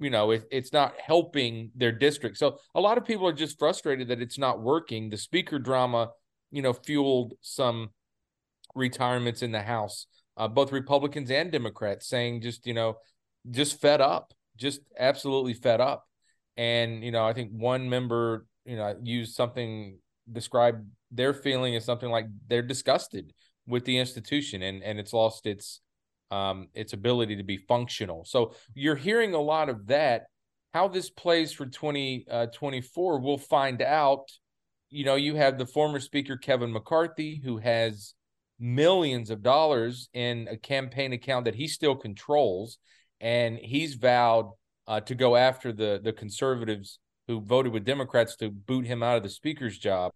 you 0.00 0.10
know 0.10 0.32
it, 0.32 0.44
it's 0.50 0.72
not 0.72 0.94
helping 0.98 1.70
their 1.76 1.92
district. 1.92 2.36
So 2.38 2.58
a 2.74 2.80
lot 2.80 2.98
of 2.98 3.04
people 3.04 3.26
are 3.26 3.32
just 3.32 3.58
frustrated 3.58 4.08
that 4.08 4.20
it's 4.20 4.38
not 4.38 4.60
working. 4.60 5.10
The 5.10 5.16
speaker 5.16 5.60
drama 5.60 6.10
you 6.52 6.62
know 6.62 6.72
fueled 6.72 7.34
some 7.40 7.90
retirements 8.74 9.42
in 9.42 9.50
the 9.50 9.62
house 9.62 10.06
uh, 10.36 10.46
both 10.46 10.70
republicans 10.70 11.30
and 11.30 11.50
democrats 11.50 12.06
saying 12.06 12.40
just 12.40 12.66
you 12.66 12.74
know 12.74 12.96
just 13.50 13.80
fed 13.80 14.00
up 14.00 14.32
just 14.56 14.80
absolutely 14.98 15.54
fed 15.54 15.80
up 15.80 16.04
and 16.56 17.02
you 17.02 17.10
know 17.10 17.24
i 17.24 17.32
think 17.32 17.50
one 17.52 17.88
member 17.88 18.46
you 18.64 18.76
know 18.76 18.94
used 19.02 19.34
something 19.34 19.98
described 20.30 20.86
their 21.10 21.34
feeling 21.34 21.74
as 21.76 21.84
something 21.84 22.10
like 22.10 22.26
they're 22.48 22.62
disgusted 22.62 23.32
with 23.66 23.84
the 23.84 23.98
institution 23.98 24.62
and 24.62 24.82
and 24.82 24.98
it's 24.98 25.12
lost 25.12 25.46
its 25.46 25.80
um, 26.32 26.68
its 26.72 26.94
ability 26.94 27.36
to 27.36 27.42
be 27.42 27.58
functional. 27.58 28.24
So 28.24 28.54
you're 28.74 28.96
hearing 28.96 29.34
a 29.34 29.40
lot 29.40 29.68
of 29.68 29.86
that. 29.88 30.24
How 30.72 30.88
this 30.88 31.10
plays 31.10 31.52
for 31.52 31.66
2024, 31.66 33.14
uh, 33.14 33.18
we'll 33.20 33.36
find 33.36 33.82
out. 33.82 34.30
You 34.88 35.04
know, 35.04 35.16
you 35.16 35.36
have 35.36 35.58
the 35.58 35.66
former 35.66 36.00
Speaker 36.00 36.38
Kevin 36.38 36.72
McCarthy, 36.72 37.40
who 37.44 37.58
has 37.58 38.14
millions 38.58 39.28
of 39.28 39.42
dollars 39.42 40.08
in 40.14 40.48
a 40.50 40.56
campaign 40.56 41.12
account 41.12 41.44
that 41.44 41.54
he 41.54 41.68
still 41.68 41.94
controls, 41.94 42.78
and 43.22 43.58
he's 43.58 43.94
vowed 43.94 44.50
uh, 44.86 45.00
to 45.00 45.14
go 45.14 45.36
after 45.36 45.72
the 45.72 45.98
the 46.02 46.12
conservatives 46.12 46.98
who 47.26 47.40
voted 47.40 47.72
with 47.72 47.84
Democrats 47.84 48.36
to 48.36 48.50
boot 48.50 48.84
him 48.84 49.02
out 49.02 49.16
of 49.16 49.22
the 49.22 49.30
speaker's 49.30 49.78
job. 49.78 50.12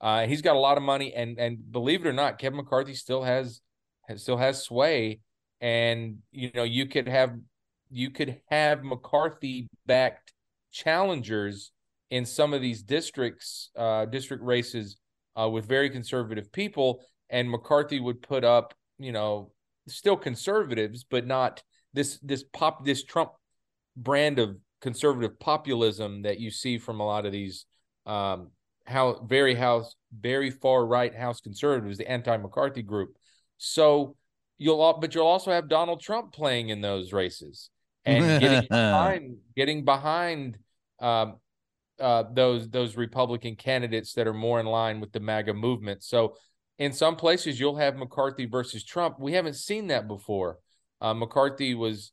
Uh, 0.00 0.26
he's 0.26 0.42
got 0.42 0.56
a 0.56 0.58
lot 0.58 0.76
of 0.76 0.82
money, 0.82 1.14
and 1.14 1.38
and 1.38 1.70
believe 1.70 2.04
it 2.04 2.08
or 2.08 2.12
not, 2.12 2.38
Kevin 2.38 2.56
McCarthy 2.56 2.94
still 2.94 3.22
has, 3.22 3.60
has 4.08 4.22
still 4.22 4.38
has 4.38 4.60
sway 4.62 5.20
and 5.60 6.18
you 6.30 6.50
know 6.54 6.62
you 6.62 6.86
could 6.86 7.08
have 7.08 7.34
you 7.90 8.10
could 8.10 8.40
have 8.50 8.84
McCarthy 8.84 9.68
backed 9.86 10.32
challengers 10.70 11.72
in 12.10 12.24
some 12.24 12.52
of 12.54 12.60
these 12.60 12.82
districts, 12.82 13.70
uh, 13.76 14.04
district 14.06 14.42
races 14.42 14.96
uh, 15.40 15.48
with 15.48 15.66
very 15.66 15.90
conservative 15.90 16.52
people, 16.52 17.00
and 17.30 17.50
McCarthy 17.50 18.00
would 18.00 18.22
put 18.22 18.44
up, 18.44 18.74
you 18.98 19.12
know, 19.12 19.52
still 19.86 20.16
conservatives, 20.16 21.04
but 21.08 21.26
not 21.26 21.62
this 21.98 22.18
this 22.22 22.44
pop 22.52 22.84
this 22.84 23.02
Trump 23.02 23.32
brand 23.96 24.38
of 24.38 24.56
conservative 24.80 25.38
populism 25.40 26.22
that 26.22 26.38
you 26.38 26.50
see 26.50 26.78
from 26.78 27.00
a 27.00 27.06
lot 27.06 27.26
of 27.26 27.32
these 27.32 27.66
um 28.06 28.50
how 28.86 29.20
very 29.26 29.54
house 29.54 29.96
very 30.16 30.50
far 30.50 30.86
right 30.86 31.14
house 31.14 31.40
conservatives 31.40 31.98
the 31.98 32.08
anti-mccarthy 32.08 32.82
group. 32.82 33.16
So 33.58 34.16
you'll 34.56 34.98
but 35.00 35.14
you'll 35.14 35.26
also 35.26 35.50
have 35.50 35.68
donald 35.68 36.00
trump 36.00 36.32
playing 36.32 36.68
in 36.70 36.80
those 36.80 37.12
races 37.12 37.70
and 38.04 38.40
getting 38.40 38.68
behind 38.68 39.36
getting 39.56 39.84
behind 39.84 40.58
um, 41.00 41.36
uh, 42.00 42.24
those 42.32 42.68
those 42.70 42.96
republican 42.96 43.56
candidates 43.56 44.14
that 44.14 44.26
are 44.28 44.34
more 44.34 44.60
in 44.60 44.66
line 44.66 45.00
with 45.00 45.12
the 45.12 45.20
maga 45.20 45.52
movement. 45.52 46.02
So 46.04 46.36
in 46.78 46.92
some 46.92 47.16
places 47.16 47.58
you'll 47.58 47.76
have 47.76 47.96
mccarthy 47.96 48.46
versus 48.46 48.84
trump. 48.84 49.18
We 49.18 49.32
haven't 49.32 49.56
seen 49.56 49.88
that 49.88 50.06
before 50.06 50.58
uh, 51.00 51.14
mccarthy 51.14 51.74
was 51.74 52.12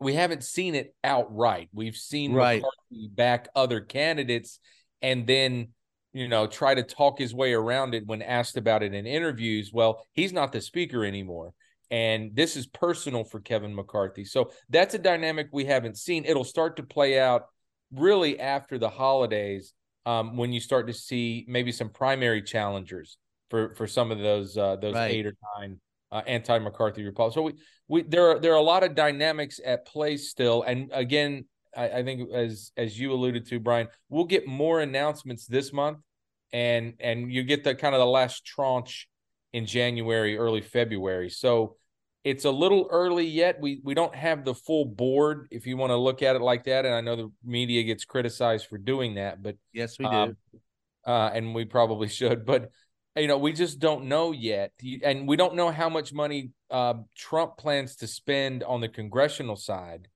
we 0.00 0.14
haven't 0.14 0.42
seen 0.44 0.74
it 0.74 0.94
outright. 1.04 1.68
We've 1.72 1.96
seen 1.96 2.32
Right. 2.32 2.60
McCarthy 2.60 3.08
back 3.14 3.48
other 3.54 3.80
candidates 3.80 4.58
and 5.00 5.26
then, 5.26 5.68
you 6.12 6.28
know, 6.28 6.46
try 6.46 6.74
to 6.74 6.82
talk 6.82 7.18
his 7.18 7.34
way 7.34 7.52
around 7.52 7.94
it 7.94 8.06
when 8.06 8.20
asked 8.20 8.56
about 8.56 8.82
it 8.82 8.94
in 8.94 9.06
interviews. 9.06 9.70
Well, 9.72 10.04
he's 10.12 10.32
not 10.32 10.52
the 10.52 10.60
speaker 10.60 11.04
anymore. 11.04 11.54
And 11.90 12.34
this 12.34 12.56
is 12.56 12.66
personal 12.66 13.22
for 13.22 13.40
Kevin 13.40 13.74
McCarthy. 13.74 14.24
So 14.24 14.50
that's 14.70 14.94
a 14.94 14.98
dynamic 14.98 15.48
we 15.52 15.66
haven't 15.66 15.98
seen. 15.98 16.24
It'll 16.24 16.42
start 16.42 16.76
to 16.78 16.82
play 16.82 17.20
out 17.20 17.46
really 17.92 18.40
after 18.40 18.78
the 18.78 18.88
holidays 18.88 19.74
um, 20.06 20.36
when 20.36 20.52
you 20.52 20.60
start 20.60 20.86
to 20.88 20.94
see 20.94 21.44
maybe 21.48 21.70
some 21.70 21.90
primary 21.90 22.42
challengers 22.42 23.18
for 23.50 23.74
for 23.74 23.86
some 23.86 24.10
of 24.10 24.18
those 24.18 24.56
uh, 24.56 24.76
those 24.76 24.94
Right. 24.94 25.10
eight 25.10 25.26
or 25.26 25.34
nine 25.58 25.80
uh, 26.12 26.22
anti-McCarthy 26.26 27.02
Republicans. 27.04 27.34
So 27.34 27.42
we 27.42 27.54
we 27.88 28.02
there 28.02 28.28
are 28.28 28.38
there 28.38 28.52
are 28.52 28.58
a 28.58 28.62
lot 28.62 28.84
of 28.84 28.94
dynamics 28.94 29.58
at 29.64 29.86
play 29.86 30.16
still, 30.16 30.62
and 30.62 30.90
again, 30.92 31.46
I, 31.76 31.88
I 31.88 32.02
think 32.04 32.30
as 32.32 32.70
as 32.76 32.98
you 32.98 33.12
alluded 33.12 33.46
to, 33.46 33.58
Brian, 33.58 33.88
we'll 34.08 34.26
get 34.26 34.46
more 34.46 34.80
announcements 34.80 35.46
this 35.46 35.72
month, 35.72 35.98
and 36.52 36.94
and 37.00 37.32
you 37.32 37.42
get 37.42 37.64
the 37.64 37.74
kind 37.74 37.94
of 37.94 38.00
the 38.00 38.06
last 38.06 38.44
tranche 38.44 39.08
in 39.52 39.66
January, 39.66 40.36
early 40.36 40.60
February. 40.60 41.30
So 41.30 41.76
it's 42.24 42.44
a 42.44 42.50
little 42.50 42.88
early 42.90 43.26
yet. 43.26 43.58
We 43.60 43.80
we 43.82 43.94
don't 43.94 44.14
have 44.14 44.44
the 44.44 44.54
full 44.54 44.84
board 44.84 45.48
if 45.50 45.66
you 45.66 45.76
want 45.76 45.90
to 45.90 45.96
look 45.96 46.22
at 46.22 46.36
it 46.36 46.42
like 46.42 46.64
that. 46.64 46.84
And 46.84 46.94
I 46.94 47.00
know 47.00 47.16
the 47.16 47.32
media 47.42 47.82
gets 47.84 48.04
criticized 48.04 48.66
for 48.66 48.78
doing 48.78 49.14
that, 49.14 49.42
but 49.42 49.56
yes, 49.72 49.98
we 49.98 50.04
do. 50.04 50.10
um, 50.10 50.36
uh, 51.04 51.30
and 51.34 51.54
we 51.54 51.64
probably 51.64 52.08
should, 52.20 52.44
but 52.44 52.70
you 53.16 53.26
know, 53.26 53.38
we 53.38 53.52
just 53.52 53.78
don't 53.78 54.06
know 54.06 54.32
yet, 54.32 54.72
and 55.02 55.28
we 55.28 55.36
don't 55.36 55.54
know 55.54 55.70
how 55.70 55.88
much 55.88 56.12
money 56.12 56.50
uh, 56.70 56.94
Trump 57.16 57.56
plans 57.56 57.96
to 57.96 58.06
spend 58.06 58.62
on 58.62 58.80
the 58.80 58.88
congressional 58.88 59.56
side 59.56 60.08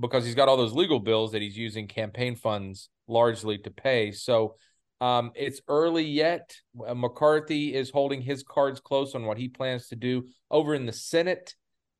because 0.00 0.24
he's 0.24 0.34
got 0.34 0.48
all 0.48 0.56
those 0.56 0.72
legal 0.72 1.00
bills 1.00 1.32
that 1.32 1.42
he's 1.42 1.56
using 1.56 1.86
campaign 1.86 2.36
funds 2.36 2.88
largely 3.06 3.58
to 3.58 3.70
pay. 3.70 4.10
So 4.12 4.56
um, 5.00 5.32
it's 5.34 5.60
early 5.68 6.04
yet. 6.04 6.54
Uh, 6.86 6.94
McCarthy 6.94 7.74
is 7.74 7.90
holding 7.90 8.20
his 8.20 8.42
cards 8.42 8.80
close 8.80 9.14
on 9.14 9.24
what 9.24 9.38
he 9.38 9.48
plans 9.48 9.88
to 9.88 9.96
do 9.96 10.26
over 10.50 10.74
in 10.74 10.86
the 10.86 10.92
Senate. 10.92 11.54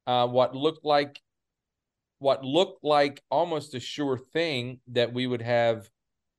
Uh, 0.06 0.26
what 0.26 0.54
looked 0.54 0.84
like 0.84 1.20
what 2.20 2.44
looked 2.44 2.82
like 2.82 3.22
almost 3.30 3.74
a 3.74 3.80
sure 3.80 4.18
thing 4.18 4.80
that 4.88 5.12
we 5.12 5.26
would 5.26 5.42
have 5.42 5.88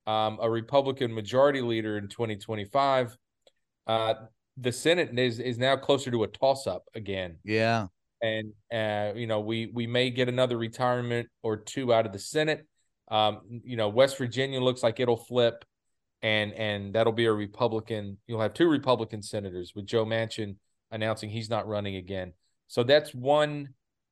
um, 0.07 0.37
a 0.41 0.49
Republican 0.49 1.13
majority 1.13 1.61
leader 1.61 1.97
in 1.97 2.09
2025. 2.09 3.15
Uh, 3.89 4.13
the 4.55 4.71
Senate 4.71 5.17
is 5.17 5.39
is 5.39 5.57
now 5.57 5.75
closer 5.75 6.11
to 6.11 6.21
a 6.23 6.27
toss 6.27 6.67
up 6.67 6.83
again, 6.93 7.37
yeah. 7.43 7.87
and 8.21 8.53
uh, 8.71 9.17
you 9.17 9.25
know 9.25 9.39
we 9.39 9.71
we 9.73 9.87
may 9.87 10.11
get 10.11 10.29
another 10.29 10.59
retirement 10.59 11.27
or 11.41 11.57
two 11.57 11.91
out 11.91 12.05
of 12.05 12.13
the 12.13 12.19
Senate. 12.19 12.67
Um, 13.09 13.61
you 13.63 13.77
know, 13.77 13.89
West 13.89 14.19
Virginia 14.19 14.61
looks 14.61 14.83
like 14.83 14.99
it'll 14.99 15.17
flip, 15.17 15.65
and 16.21 16.53
and 16.53 16.93
that'll 16.93 17.13
be 17.13 17.25
a 17.25 17.33
Republican. 17.33 18.19
You'll 18.27 18.41
have 18.41 18.53
two 18.53 18.69
Republican 18.69 19.23
senators 19.23 19.73
with 19.75 19.87
Joe 19.87 20.05
Manchin 20.05 20.57
announcing 20.91 21.31
he's 21.31 21.49
not 21.49 21.67
running 21.67 21.95
again. 21.95 22.33
So 22.67 22.83
that's 22.83 23.15
one 23.15 23.69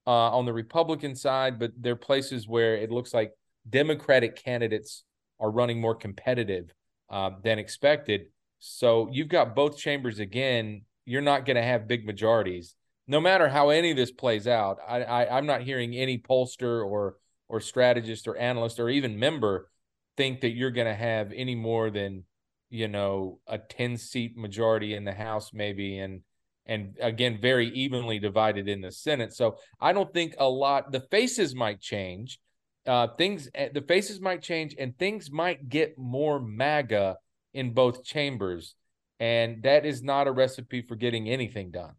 uh, 0.08 0.32
on 0.32 0.46
the 0.46 0.54
Republican 0.54 1.14
side, 1.14 1.60
but 1.60 1.72
there 1.78 1.94
are 1.94 1.98
places 1.98 2.48
where 2.48 2.78
it 2.78 2.90
looks 2.90 3.14
like 3.14 3.32
Democratic 3.70 4.44
candidates 4.44 5.04
are 5.40 5.52
running 5.52 5.80
more 5.80 5.94
competitive 5.94 6.74
uh, 7.12 7.30
than 7.44 7.60
expected. 7.60 8.28
So 8.60 9.10
you've 9.12 9.28
got 9.28 9.56
both 9.56 9.78
chambers 9.78 10.20
again. 10.20 10.82
You're 11.06 11.22
not 11.22 11.46
going 11.46 11.56
to 11.56 11.64
have 11.64 11.88
big 11.88 12.06
majorities, 12.06 12.76
no 13.08 13.22
matter 13.22 13.48
how 13.48 13.70
any 13.70 13.92
of 13.92 13.98
this 13.98 14.12
plays 14.12 14.48
out. 14.48 14.78
I, 14.88 15.04
I 15.04 15.38
I'm 15.38 15.46
not 15.46 15.62
hearing 15.62 15.96
any 15.96 16.18
pollster 16.18 16.86
or 16.86 17.18
or 17.48 17.62
strategist 17.62 18.28
or 18.28 18.36
analyst 18.36 18.80
or 18.80 18.90
even 18.90 19.20
member 19.20 19.70
think 20.18 20.42
that 20.42 20.50
you're 20.50 20.72
going 20.72 20.88
to 20.88 20.96
have 20.96 21.32
any 21.34 21.56
more 21.56 21.90
than 21.90 22.24
you 22.70 22.88
know 22.88 23.40
a 23.48 23.58
10 23.58 23.98
seat 23.98 24.36
majority 24.36 24.96
in 24.96 25.06
the 25.06 25.14
House 25.14 25.52
maybe 25.54 26.00
and 26.00 26.22
and 26.66 26.98
again 27.00 27.40
very 27.40 27.70
evenly 27.70 28.20
divided 28.20 28.68
in 28.68 28.82
the 28.82 28.92
Senate. 28.92 29.34
So 29.34 29.58
I 29.80 29.94
don't 29.94 30.14
think 30.14 30.36
a 30.38 30.50
lot. 30.50 30.92
The 30.92 31.00
faces 31.12 31.56
might 31.56 31.80
change. 31.80 32.40
Uh, 32.86 33.08
things 33.18 33.50
eh, 33.56 33.70
the 33.74 33.82
faces 33.82 34.20
might 34.20 34.42
change 34.42 34.76
and 34.78 34.98
things 34.98 35.32
might 35.32 35.70
get 35.70 35.98
more 35.98 36.40
MAGA 36.40 37.18
in 37.54 37.74
both 37.74 38.04
chambers, 38.04 38.76
and 39.20 39.64
that 39.64 39.86
is 39.86 40.04
not 40.04 40.28
a 40.28 40.32
recipe 40.32 40.82
for 40.82 40.96
getting 40.96 41.30
anything 41.30 41.72
done. 41.72 41.94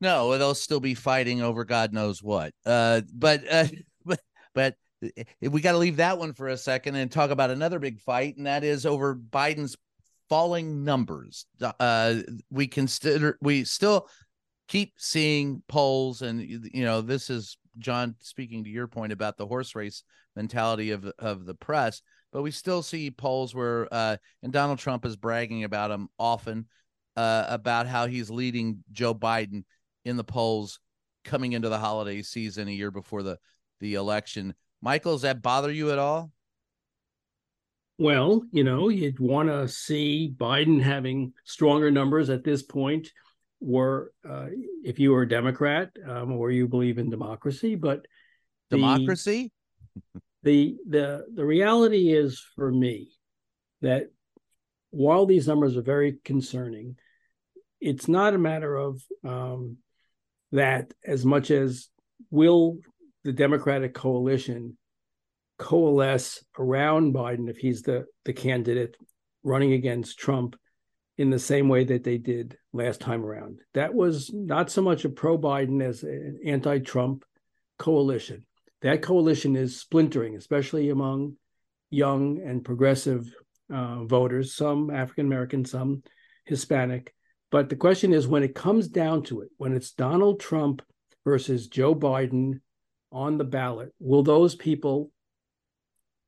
No, 0.00 0.36
they'll 0.38 0.54
still 0.54 0.80
be 0.80 0.94
fighting 0.94 1.42
over 1.42 1.64
God 1.64 1.92
knows 1.92 2.22
what. 2.22 2.52
Uh, 2.64 3.02
but 3.12 3.42
uh, 3.50 3.66
but 4.04 4.20
but 4.54 4.74
uh, 5.04 5.50
we 5.50 5.60
got 5.60 5.72
to 5.72 5.78
leave 5.78 5.96
that 5.96 6.18
one 6.18 6.32
for 6.32 6.48
a 6.48 6.56
second 6.56 6.94
and 6.94 7.10
talk 7.10 7.30
about 7.30 7.50
another 7.50 7.78
big 7.78 8.00
fight, 8.00 8.36
and 8.36 8.46
that 8.46 8.64
is 8.64 8.86
over 8.86 9.14
Biden's 9.14 9.76
falling 10.28 10.84
numbers. 10.84 11.46
Uh, 11.60 12.16
we 12.50 12.66
consider 12.66 13.38
we 13.40 13.64
still 13.64 14.08
keep 14.68 14.94
seeing 14.98 15.62
polls, 15.68 16.22
and 16.22 16.40
you 16.40 16.84
know 16.84 17.00
this 17.00 17.30
is 17.30 17.58
John 17.78 18.14
speaking 18.20 18.64
to 18.64 18.70
your 18.70 18.86
point 18.86 19.12
about 19.12 19.36
the 19.36 19.46
horse 19.46 19.74
race 19.74 20.04
mentality 20.36 20.90
of 20.92 21.10
of 21.18 21.44
the 21.44 21.54
press, 21.54 22.02
but 22.32 22.42
we 22.42 22.50
still 22.50 22.82
see 22.82 23.10
polls 23.10 23.54
where 23.54 23.88
uh, 23.92 24.16
and 24.42 24.52
Donald 24.52 24.78
Trump 24.78 25.04
is 25.04 25.16
bragging 25.16 25.64
about 25.64 25.88
them 25.88 26.08
often 26.18 26.66
uh, 27.16 27.46
about 27.48 27.86
how 27.86 28.06
he's 28.06 28.30
leading 28.30 28.84
Joe 28.92 29.14
Biden 29.14 29.64
in 30.04 30.16
the 30.16 30.24
polls 30.24 30.80
coming 31.24 31.52
into 31.52 31.68
the 31.68 31.78
holiday 31.78 32.22
season 32.22 32.68
a 32.68 32.72
year 32.72 32.90
before 32.90 33.22
the 33.22 33.38
the 33.80 33.94
election. 33.94 34.54
Michael, 34.80 35.12
does 35.12 35.22
that 35.22 35.42
bother 35.42 35.70
you 35.70 35.90
at 35.90 35.98
all? 35.98 36.30
Well, 37.98 38.42
you 38.52 38.62
know, 38.62 38.88
you'd 38.88 39.18
want 39.18 39.48
to 39.48 39.66
see 39.66 40.32
Biden 40.36 40.80
having 40.80 41.32
stronger 41.44 41.90
numbers 41.90 42.30
at 42.30 42.44
this 42.44 42.62
point, 42.62 43.10
or 43.60 44.12
uh, 44.28 44.46
if 44.84 45.00
you 45.00 45.10
were 45.10 45.22
a 45.22 45.28
Democrat 45.28 45.90
um, 46.06 46.32
or 46.32 46.52
you 46.52 46.68
believe 46.68 46.98
in 46.98 47.10
democracy. 47.10 47.74
But 47.74 48.06
Democracy? 48.70 49.52
the 50.14 50.20
the 50.48 50.76
the 50.88 51.26
the 51.34 51.44
reality 51.44 52.10
is 52.10 52.42
for 52.56 52.72
me 52.72 53.10
that 53.82 54.04
while 54.88 55.26
these 55.26 55.46
numbers 55.46 55.76
are 55.76 55.82
very 55.82 56.16
concerning, 56.24 56.96
it's 57.82 58.08
not 58.08 58.32
a 58.32 58.38
matter 58.38 58.74
of 58.74 59.02
um, 59.26 59.76
that 60.52 60.94
as 61.04 61.22
much 61.26 61.50
as 61.50 61.90
will 62.30 62.78
the 63.24 63.32
Democratic 63.34 63.92
coalition 63.92 64.78
coalesce 65.58 66.42
around 66.58 67.12
Biden 67.12 67.50
if 67.50 67.58
he's 67.58 67.82
the 67.82 68.06
the 68.24 68.32
candidate 68.32 68.96
running 69.42 69.74
against 69.74 70.18
Trump 70.18 70.56
in 71.18 71.28
the 71.28 71.38
same 71.38 71.68
way 71.68 71.84
that 71.84 72.04
they 72.04 72.16
did 72.16 72.56
last 72.72 73.02
time 73.02 73.22
around. 73.22 73.58
That 73.74 73.92
was 73.92 74.30
not 74.32 74.70
so 74.70 74.80
much 74.80 75.04
a 75.04 75.10
pro 75.10 75.36
Biden 75.36 75.82
as 75.82 76.04
an 76.04 76.40
anti 76.42 76.78
Trump 76.78 77.26
coalition. 77.78 78.46
That 78.82 79.02
coalition 79.02 79.56
is 79.56 79.80
splintering, 79.80 80.36
especially 80.36 80.90
among 80.90 81.36
young 81.90 82.40
and 82.40 82.64
progressive 82.64 83.32
uh, 83.72 84.04
voters, 84.04 84.54
some 84.54 84.90
African 84.90 85.26
American, 85.26 85.64
some 85.64 86.02
Hispanic. 86.44 87.14
But 87.50 87.68
the 87.68 87.76
question 87.76 88.12
is 88.12 88.28
when 88.28 88.42
it 88.42 88.54
comes 88.54 88.88
down 88.88 89.22
to 89.24 89.40
it, 89.40 89.48
when 89.56 89.74
it's 89.74 89.92
Donald 89.92 90.40
Trump 90.40 90.82
versus 91.24 91.66
Joe 91.66 91.94
Biden 91.94 92.60
on 93.10 93.38
the 93.38 93.44
ballot, 93.44 93.92
will 93.98 94.22
those 94.22 94.54
people, 94.54 95.10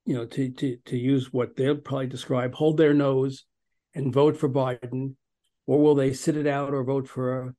you 0.05 0.14
know, 0.14 0.26
to 0.26 0.51
to 0.51 0.76
to 0.86 0.96
use 0.96 1.32
what 1.32 1.57
they'll 1.57 1.76
probably 1.76 2.07
describe, 2.07 2.55
hold 2.55 2.76
their 2.76 2.94
nose 2.94 3.44
and 3.94 4.12
vote 4.12 4.36
for 4.36 4.48
Biden, 4.48 5.14
or 5.66 5.80
will 5.80 5.94
they 5.94 6.12
sit 6.12 6.36
it 6.36 6.46
out 6.46 6.72
or 6.72 6.84
vote 6.84 7.09
for 7.09 7.42
a, 7.42 7.55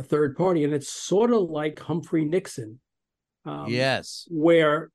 a 0.00 0.02
third 0.02 0.36
party? 0.36 0.64
And 0.64 0.74
it's 0.74 0.92
sort 0.92 1.32
of 1.32 1.42
like 1.50 1.78
Humphrey 1.78 2.24
Nixon, 2.24 2.80
um, 3.44 3.66
yes. 3.68 4.26
where 4.30 4.90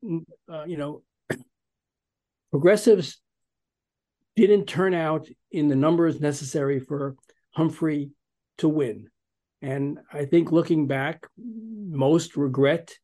uh, 0.52 0.64
you 0.66 0.78
know 0.78 1.04
progressives 2.52 3.22
didn't 4.36 4.66
turn 4.66 4.94
out 4.94 5.28
in 5.52 5.68
the 5.68 5.76
numbers 5.76 6.20
necessary 6.20 6.80
for 6.80 7.16
Humphrey 7.52 8.12
to 8.60 8.70
win. 8.70 9.10
And 9.62 10.00
I 10.14 10.26
think 10.26 10.52
looking 10.52 10.88
back, 10.88 11.28
most 11.38 12.38
regret 12.38 12.96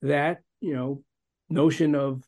that, 0.00 0.40
you 0.60 0.74
know, 0.74 1.02
notion 1.50 1.94
of 1.94 2.22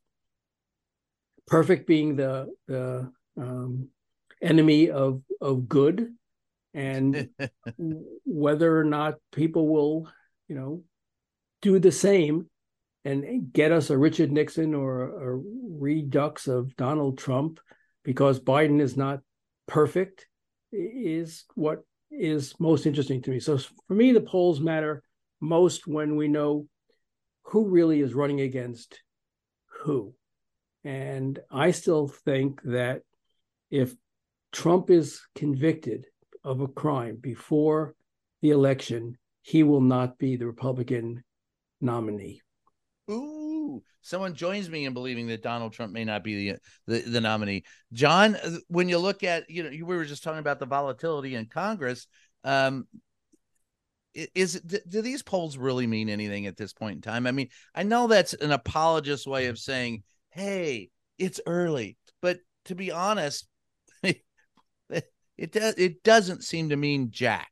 perfect 1.46 1.86
being 1.86 2.16
the 2.16 2.52
the 2.68 3.10
um, 3.36 3.88
enemy 4.42 4.90
of 4.90 5.22
of 5.40 5.68
good 5.68 6.14
and 6.74 7.28
whether 8.24 8.78
or 8.78 8.84
not 8.84 9.14
people 9.32 9.68
will 9.68 10.10
you 10.48 10.56
know 10.56 10.82
do 11.64 11.78
the 11.78 11.92
same 11.92 12.46
and 13.04 13.52
get 13.52 13.72
us 13.72 13.90
a 13.90 13.98
richard 13.98 14.30
nixon 14.30 14.74
or 14.74 15.32
a 15.32 15.42
redux 15.78 16.46
of 16.46 16.76
donald 16.76 17.18
trump 17.18 17.58
because 18.04 18.38
biden 18.38 18.80
is 18.80 18.96
not 18.96 19.18
perfect 19.66 20.26
is 20.72 21.44
what 21.54 21.84
is 22.10 22.54
most 22.58 22.86
interesting 22.86 23.22
to 23.22 23.30
me. 23.30 23.40
So 23.40 23.58
for 23.58 23.94
me 23.94 24.12
the 24.12 24.20
polls 24.20 24.60
matter 24.60 25.02
most 25.40 25.86
when 25.86 26.16
we 26.16 26.28
know 26.28 26.66
who 27.44 27.68
really 27.68 28.00
is 28.00 28.14
running 28.14 28.40
against 28.40 29.00
who. 29.82 30.14
And 30.84 31.38
i 31.50 31.70
still 31.70 32.08
think 32.08 32.60
that 32.64 33.02
if 33.70 33.94
Trump 34.52 34.90
is 34.90 35.20
convicted 35.34 36.06
of 36.44 36.60
a 36.60 36.68
crime 36.68 37.16
before 37.20 37.94
the 38.40 38.50
election, 38.50 39.18
he 39.42 39.64
will 39.64 39.80
not 39.80 40.16
be 40.16 40.36
the 40.36 40.46
Republican 40.46 41.24
nominee. 41.84 42.40
Ooh, 43.10 43.82
someone 44.00 44.34
joins 44.34 44.70
me 44.70 44.86
in 44.86 44.94
believing 44.94 45.26
that 45.26 45.42
Donald 45.42 45.72
Trump 45.74 45.92
may 45.92 46.04
not 46.04 46.24
be 46.24 46.50
the, 46.50 46.58
the, 46.86 47.00
the 47.00 47.20
nominee. 47.20 47.64
John, 47.92 48.36
uh, 48.36 48.56
when 48.68 48.88
you 48.88 48.98
look 48.98 49.22
at, 49.22 49.48
you 49.50 49.62
know, 49.62 49.70
we 49.70 49.82
were 49.82 50.06
just 50.06 50.22
talking 50.22 50.38
about 50.38 50.58
the 50.58 50.66
volatility 50.66 51.34
in 51.34 51.46
Congress. 51.46 52.06
Um, 52.44 52.86
is 54.14 54.60
do 54.60 55.02
these 55.02 55.22
polls 55.22 55.56
really 55.58 55.86
mean 55.86 56.08
anything 56.08 56.46
at 56.46 56.56
this 56.56 56.72
point 56.72 56.96
in 56.96 57.02
time? 57.02 57.26
I 57.26 57.32
mean, 57.32 57.48
I 57.74 57.82
know 57.82 58.06
that's 58.06 58.32
an 58.34 58.52
apologist 58.52 59.26
way 59.26 59.46
of 59.46 59.58
saying, 59.58 60.04
"Hey, 60.30 60.90
it's 61.18 61.40
early," 61.46 61.96
but 62.22 62.38
to 62.66 62.76
be 62.76 62.92
honest, 62.92 63.48
it 64.02 64.22
does 65.50 65.74
it 65.76 66.04
doesn't 66.04 66.44
seem 66.44 66.68
to 66.68 66.76
mean 66.76 67.10
jack. 67.10 67.50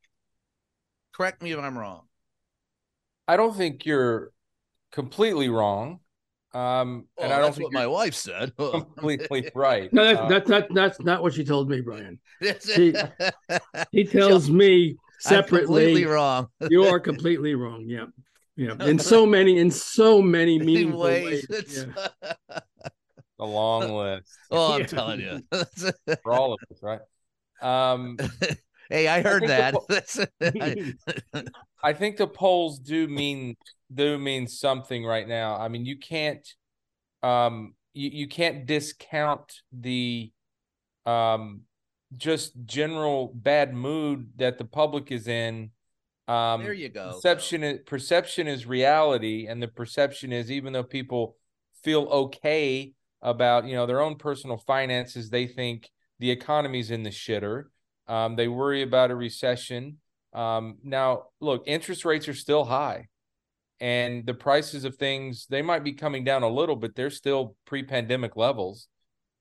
Correct 1.13 1.43
me 1.43 1.51
if 1.51 1.59
I'm 1.59 1.77
wrong. 1.77 2.03
I 3.33 3.37
don't 3.39 3.57
think 3.57 3.87
you're 3.87 4.31
completely 4.91 5.49
wrong. 5.49 6.01
Um, 6.53 7.07
well, 7.17 7.25
and 7.25 7.33
I 7.33 7.39
don't 7.39 7.55
think 7.55 7.65
what 7.65 7.73
my 7.73 7.87
wife 7.87 8.15
said. 8.15 8.55
completely 8.59 9.51
right. 9.55 9.91
No, 9.91 10.05
that's, 10.05 10.21
uh, 10.21 10.29
that's 10.29 10.49
not 10.51 10.75
that's 10.75 11.01
not 11.01 11.23
what 11.23 11.33
she 11.33 11.43
told 11.43 11.71
me, 11.71 11.81
Brian. 11.81 12.21
She, 12.61 12.95
he 13.91 14.05
tells 14.05 14.51
me 14.51 14.97
separately. 15.19 16.05
wrong. 16.05 16.49
you 16.69 16.85
are 16.85 17.01
completely 17.01 17.55
wrong. 17.55 17.85
Yeah, 17.87 18.05
yeah. 18.55 18.75
In 18.85 18.99
so 18.99 19.25
many, 19.25 19.59
in 19.59 19.71
so 19.71 20.21
many 20.21 20.59
meaningful 20.59 21.01
ways. 21.01 21.47
ways. 21.49 21.87
Yeah. 21.97 22.59
A 23.39 23.47
long 23.47 23.95
list. 23.95 24.29
Oh, 24.51 24.75
I'm 24.75 24.81
yeah. 24.81 24.87
telling 24.87 25.21
you, 25.21 25.43
for 26.23 26.35
all 26.35 26.53
of 26.53 26.61
us, 26.71 26.83
right? 26.83 27.01
Um, 27.63 28.19
hey, 28.93 29.09
I 29.09 29.23
heard 29.23 29.45
I 29.45 29.47
that. 29.47 29.75
The, 30.39 31.51
I 31.83 31.93
think 31.93 32.17
the 32.17 32.27
polls 32.27 32.79
do 32.79 33.09
mean 33.09 33.57
do 33.93 34.19
mean 34.19 34.47
something 34.47 35.05
right 35.05 35.27
now. 35.27 35.57
I 35.57 35.69
mean, 35.69 35.85
you 35.85 35.99
can't 35.99 36.47
um 37.23 37.75
you, 37.95 38.11
you 38.11 38.29
can't 38.29 38.67
discount 38.67 39.61
the 39.73 40.31
um 41.07 41.63
just 42.17 42.53
general 42.67 43.33
bad 43.35 43.75
mood 43.75 44.31
that 44.37 44.59
the 44.59 44.65
public 44.65 45.11
is 45.11 45.27
in. 45.27 45.71
Um 46.29 46.63
there 46.63 46.73
you 46.73 46.89
go. 46.89 47.13
Perception 47.13 47.63
is 47.65 47.81
perception 47.87 48.47
is 48.47 48.67
reality, 48.67 49.47
and 49.49 49.63
the 49.63 49.69
perception 49.69 50.33
is 50.33 50.51
even 50.51 50.73
though 50.73 50.85
people 50.85 51.37
feel 51.83 52.03
okay 52.03 52.93
about 53.23 53.65
you 53.67 53.75
know 53.75 53.87
their 53.87 54.01
own 54.01 54.17
personal 54.17 54.57
finances, 54.57 55.31
they 55.31 55.47
think 55.47 55.91
the 56.19 56.31
economy's 56.31 56.91
in 56.91 57.03
the 57.03 57.11
shitter. 57.11 57.65
Um, 58.09 58.37
they 58.37 58.49
worry 58.49 58.83
about 58.83 59.11
a 59.11 59.17
recession. 59.17 59.99
Um, 60.33 60.79
now, 60.83 61.25
look, 61.41 61.65
interest 61.67 62.05
rates 62.05 62.29
are 62.29 62.35
still 62.35 62.65
high, 62.65 63.09
and 63.81 64.25
the 64.27 64.35
prices 64.35 64.85
of 64.85 64.97
things 64.97 65.47
they 65.49 65.63
might 65.63 65.85
be 65.85 65.93
coming 65.93 66.25
down 66.25 66.43
a 66.43 66.49
little, 66.49 66.77
but 66.77 66.95
they're 66.95 67.11
still 67.11 67.57
pre-pandemic 67.67 68.37
levels. 68.37 68.89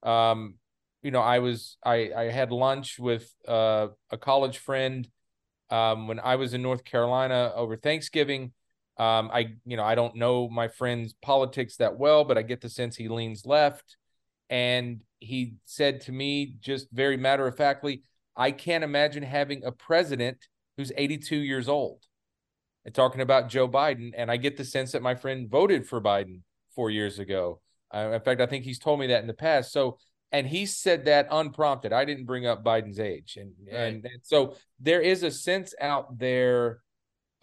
Um, 0.03 0.55
you 1.03 1.11
know, 1.11 1.21
I 1.21 1.39
was 1.39 1.77
I 1.83 2.11
I 2.15 2.23
had 2.25 2.51
lunch 2.51 2.99
with 2.99 3.31
uh, 3.47 3.87
a 4.09 4.17
college 4.17 4.57
friend 4.57 5.07
um, 5.69 6.07
when 6.07 6.19
I 6.19 6.35
was 6.35 6.53
in 6.53 6.61
North 6.61 6.83
Carolina 6.83 7.51
over 7.55 7.75
Thanksgiving. 7.75 8.53
Um, 8.97 9.31
I 9.33 9.55
you 9.65 9.77
know 9.77 9.83
I 9.83 9.95
don't 9.95 10.15
know 10.15 10.49
my 10.49 10.67
friend's 10.67 11.13
politics 11.21 11.77
that 11.77 11.97
well, 11.97 12.23
but 12.23 12.37
I 12.37 12.43
get 12.43 12.61
the 12.61 12.69
sense 12.69 12.95
he 12.95 13.07
leans 13.07 13.45
left. 13.45 13.97
And 14.49 15.01
he 15.19 15.55
said 15.65 16.01
to 16.01 16.11
me, 16.11 16.57
just 16.59 16.91
very 16.91 17.15
matter 17.15 17.47
of 17.47 17.55
factly, 17.55 18.03
I 18.35 18.51
can't 18.51 18.83
imagine 18.83 19.23
having 19.23 19.63
a 19.63 19.71
president 19.71 20.37
who's 20.77 20.91
82 20.95 21.35
years 21.37 21.67
old. 21.67 22.03
And 22.83 22.95
talking 22.95 23.21
about 23.21 23.47
Joe 23.47 23.67
Biden, 23.69 24.11
and 24.17 24.31
I 24.31 24.37
get 24.37 24.57
the 24.57 24.65
sense 24.65 24.93
that 24.93 25.03
my 25.03 25.13
friend 25.13 25.47
voted 25.47 25.87
for 25.87 26.01
Biden 26.01 26.41
four 26.73 26.89
years 26.89 27.19
ago. 27.19 27.61
Uh, 27.93 28.09
in 28.13 28.21
fact, 28.21 28.41
I 28.41 28.47
think 28.47 28.65
he's 28.65 28.79
told 28.79 28.99
me 28.99 29.07
that 29.07 29.21
in 29.21 29.27
the 29.27 29.35
past. 29.35 29.71
So, 29.71 29.99
and 30.31 30.47
he 30.47 30.65
said 30.65 31.05
that 31.05 31.27
unprompted. 31.29 31.93
I 31.93 32.05
didn't 32.05 32.25
bring 32.25 32.47
up 32.47 32.63
Biden's 32.63 32.99
age, 32.99 33.37
and 33.39 33.51
right. 33.71 33.81
and, 33.81 34.05
and 34.05 34.21
so 34.23 34.55
there 34.79 35.01
is 35.01 35.21
a 35.21 35.29
sense 35.29 35.75
out 35.79 36.17
there 36.17 36.79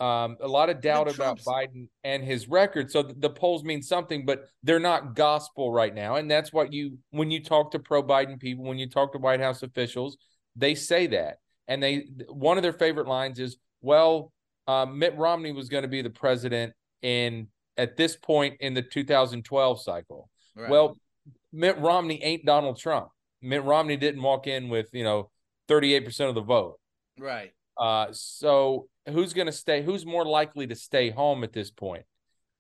um, 0.01 0.37
a 0.41 0.47
lot 0.47 0.71
of 0.71 0.81
doubt 0.81 1.13
about 1.13 1.41
Biden 1.41 1.89
and 2.05 2.23
his 2.23 2.49
record. 2.49 2.91
So 2.91 3.03
the, 3.03 3.15
the 3.15 3.31
polls 3.31 3.65
mean 3.65 3.83
something, 3.83 4.25
but 4.25 4.45
they're 4.63 4.79
not 4.79 5.15
gospel 5.15 5.73
right 5.73 5.93
now. 5.93 6.17
And 6.17 6.31
that's 6.31 6.53
what 6.53 6.73
you, 6.73 6.99
when 7.11 7.31
you 7.31 7.43
talk 7.43 7.73
to 7.73 7.81
pro 7.81 8.03
Biden 8.03 8.39
people, 8.39 8.65
when 8.65 8.79
you 8.79 8.89
talk 8.89 9.13
to 9.13 9.19
White 9.19 9.41
House 9.41 9.65
officials, 9.65 10.17
they 10.59 10.75
say 10.75 11.07
that. 11.09 11.39
And 11.67 11.83
they, 11.83 12.07
one 12.29 12.57
of 12.57 12.63
their 12.63 12.73
favorite 12.73 13.07
lines 13.07 13.39
is, 13.39 13.57
well, 13.81 14.33
uh, 14.67 14.87
Mitt 14.87 15.17
Romney 15.17 15.53
was 15.53 15.69
going 15.69 15.83
to 15.83 15.89
be 15.89 16.03
the 16.03 16.11
president 16.11 16.73
in 17.03 17.49
at 17.77 17.97
this 17.97 18.17
point 18.17 18.57
in 18.61 18.75
the 18.75 18.83
2012 18.83 19.81
cycle. 19.81 20.29
Right. 20.57 20.71
Well, 20.71 20.97
Mitt 21.53 21.79
Romney 21.79 22.23
ain't 22.23 22.45
Donald 22.45 22.79
Trump. 22.79 23.09
Mitt 23.41 23.65
Romney 23.65 23.97
didn't 23.97 24.23
walk 24.23 24.47
in 24.47 24.69
with, 24.69 24.89
you 24.93 25.05
know, 25.05 25.31
38% 25.69 26.29
of 26.29 26.35
the 26.35 26.43
vote. 26.43 26.79
Right. 27.19 27.53
Uh, 27.77 28.09
so 28.11 28.89
who's 29.07 29.33
going 29.33 29.47
to 29.47 29.53
stay? 29.53 29.83
Who's 29.83 30.05
more 30.05 30.25
likely 30.25 30.67
to 30.67 30.75
stay 30.75 31.11
home 31.11 31.45
at 31.45 31.53
this 31.53 31.71
point? 31.71 32.05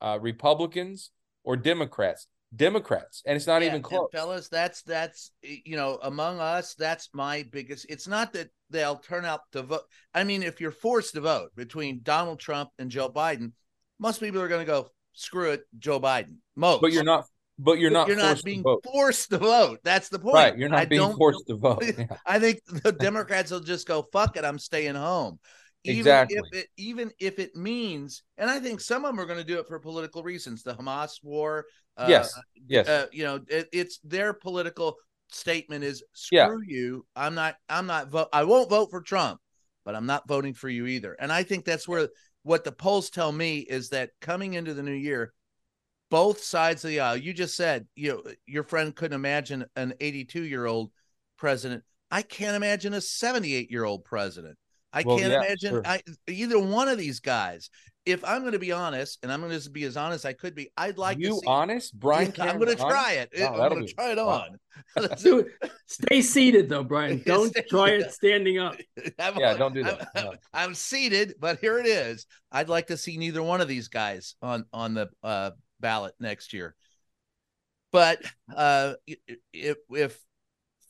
Uh, 0.00 0.18
Republicans 0.20 1.10
or 1.42 1.56
Democrats? 1.56 2.28
Democrats, 2.54 3.22
and 3.26 3.36
it's 3.36 3.46
not 3.46 3.62
yeah, 3.62 3.68
even 3.68 3.82
close, 3.82 4.08
fellas. 4.12 4.48
That's 4.48 4.82
that's 4.82 5.32
you 5.42 5.76
know 5.76 5.98
among 6.02 6.40
us. 6.40 6.74
That's 6.74 7.10
my 7.12 7.44
biggest. 7.50 7.86
It's 7.88 8.08
not 8.08 8.32
that 8.32 8.48
they'll 8.70 8.96
turn 8.96 9.24
out 9.24 9.40
to 9.52 9.62
vote. 9.62 9.82
I 10.14 10.24
mean, 10.24 10.42
if 10.42 10.60
you're 10.60 10.70
forced 10.70 11.14
to 11.14 11.20
vote 11.20 11.50
between 11.56 12.00
Donald 12.02 12.40
Trump 12.40 12.70
and 12.78 12.90
Joe 12.90 13.10
Biden, 13.10 13.52
most 13.98 14.20
people 14.20 14.40
are 14.40 14.48
going 14.48 14.64
to 14.64 14.70
go 14.70 14.88
screw 15.12 15.50
it, 15.50 15.62
Joe 15.78 16.00
Biden. 16.00 16.36
Most, 16.56 16.80
but 16.80 16.92
you're 16.92 17.04
not. 17.04 17.24
But 17.58 17.80
you're 17.80 17.90
not. 17.90 18.06
You're 18.06 18.16
not 18.16 18.42
being 18.44 18.62
to 18.62 18.78
forced 18.84 19.30
to 19.30 19.38
vote. 19.38 19.80
That's 19.82 20.08
the 20.08 20.18
point. 20.18 20.34
Right. 20.34 20.56
You're 20.56 20.68
not 20.68 20.80
I 20.80 20.84
being 20.84 21.12
forced 21.16 21.46
to 21.48 21.56
vote. 21.56 21.82
Yeah. 21.98 22.06
I 22.24 22.38
think 22.38 22.60
the 22.64 22.92
Democrats 22.92 23.50
will 23.50 23.60
just 23.60 23.86
go 23.86 24.06
fuck 24.12 24.36
it. 24.36 24.44
I'm 24.44 24.60
staying 24.60 24.94
home 24.94 25.40
even 25.84 25.98
exactly. 26.00 26.36
if 26.36 26.58
it 26.58 26.68
even 26.76 27.10
if 27.18 27.38
it 27.38 27.54
means 27.54 28.22
and 28.36 28.50
i 28.50 28.58
think 28.58 28.80
some 28.80 29.04
of 29.04 29.10
them 29.10 29.20
are 29.20 29.26
going 29.26 29.38
to 29.38 29.44
do 29.44 29.58
it 29.58 29.66
for 29.66 29.78
political 29.78 30.22
reasons 30.22 30.62
the 30.62 30.74
hamas 30.74 31.22
war 31.22 31.64
uh, 31.96 32.06
yes 32.08 32.32
yes 32.66 32.88
uh, 32.88 33.06
you 33.12 33.24
know 33.24 33.40
it, 33.48 33.68
it's 33.72 33.98
their 34.04 34.32
political 34.32 34.96
statement 35.30 35.84
is 35.84 36.02
screw 36.12 36.36
yeah. 36.38 36.56
you 36.66 37.06
i'm 37.14 37.34
not 37.34 37.56
i'm 37.68 37.86
not 37.86 38.08
vote 38.08 38.28
i 38.32 38.44
won't 38.44 38.70
vote 38.70 38.90
for 38.90 39.00
trump 39.00 39.40
but 39.84 39.94
i'm 39.94 40.06
not 40.06 40.26
voting 40.26 40.54
for 40.54 40.68
you 40.68 40.86
either 40.86 41.14
and 41.20 41.32
i 41.32 41.42
think 41.42 41.64
that's 41.64 41.86
where 41.86 42.08
what 42.42 42.64
the 42.64 42.72
polls 42.72 43.10
tell 43.10 43.30
me 43.30 43.58
is 43.58 43.90
that 43.90 44.10
coming 44.20 44.54
into 44.54 44.74
the 44.74 44.82
new 44.82 44.92
year 44.92 45.32
both 46.10 46.42
sides 46.42 46.82
of 46.82 46.90
the 46.90 47.00
aisle 47.00 47.16
you 47.16 47.32
just 47.32 47.56
said 47.56 47.86
you 47.94 48.10
know 48.10 48.22
your 48.46 48.62
friend 48.62 48.96
couldn't 48.96 49.14
imagine 49.14 49.64
an 49.76 49.92
82 50.00 50.42
year 50.42 50.64
old 50.64 50.90
president 51.36 51.84
i 52.10 52.22
can't 52.22 52.56
imagine 52.56 52.94
a 52.94 53.00
78 53.00 53.70
year 53.70 53.84
old 53.84 54.04
president 54.04 54.56
I 54.92 55.02
well, 55.02 55.18
can't 55.18 55.32
yeah, 55.32 55.44
imagine 55.44 55.70
sure. 55.70 55.82
I, 55.84 56.02
either 56.28 56.58
one 56.58 56.88
of 56.88 56.98
these 56.98 57.20
guys. 57.20 57.70
If 58.06 58.24
I'm 58.24 58.40
going 58.40 58.52
to 58.52 58.58
be 58.58 58.72
honest, 58.72 59.18
and 59.22 59.30
I'm 59.30 59.42
going 59.42 59.58
to 59.58 59.70
be 59.70 59.84
as 59.84 59.98
honest 59.98 60.24
as 60.24 60.30
I 60.30 60.32
could 60.32 60.54
be, 60.54 60.70
I'd 60.78 60.96
like 60.96 61.18
you 61.18 61.28
to 61.28 61.34
see, 61.34 61.46
honest, 61.46 61.98
Brian. 61.98 62.32
Yeah, 62.38 62.44
I'm 62.44 62.58
going 62.58 62.74
to 62.74 62.82
try 62.82 63.12
it. 63.14 63.28
Oh, 63.38 63.60
I'm 63.60 63.68
going 63.68 63.86
to 63.86 63.92
try 63.92 64.12
it 64.12 64.18
on. 64.18 64.58
Stay 65.86 66.22
seated 66.22 66.70
though, 66.70 66.84
Brian. 66.84 67.22
Don't 67.26 67.54
try 67.68 67.90
it 67.90 68.10
standing 68.10 68.58
up. 68.58 68.76
I'm, 69.18 69.36
yeah, 69.36 69.54
don't 69.54 69.74
do 69.74 69.82
that. 69.82 70.08
I'm, 70.14 70.24
no. 70.24 70.34
I'm, 70.54 70.74
seated, 70.74 71.34
but 71.38 71.58
here 71.58 71.78
it 71.78 71.86
is. 71.86 72.24
I'd 72.50 72.70
like 72.70 72.86
to 72.86 72.96
see 72.96 73.18
neither 73.18 73.42
one 73.42 73.60
of 73.60 73.68
these 73.68 73.88
guys 73.88 74.36
on 74.40 74.64
on 74.72 74.94
the 74.94 75.10
uh, 75.22 75.50
ballot 75.78 76.14
next 76.18 76.54
year. 76.54 76.74
But 77.92 78.22
uh, 78.54 78.94
if 79.52 79.76
if 79.90 80.18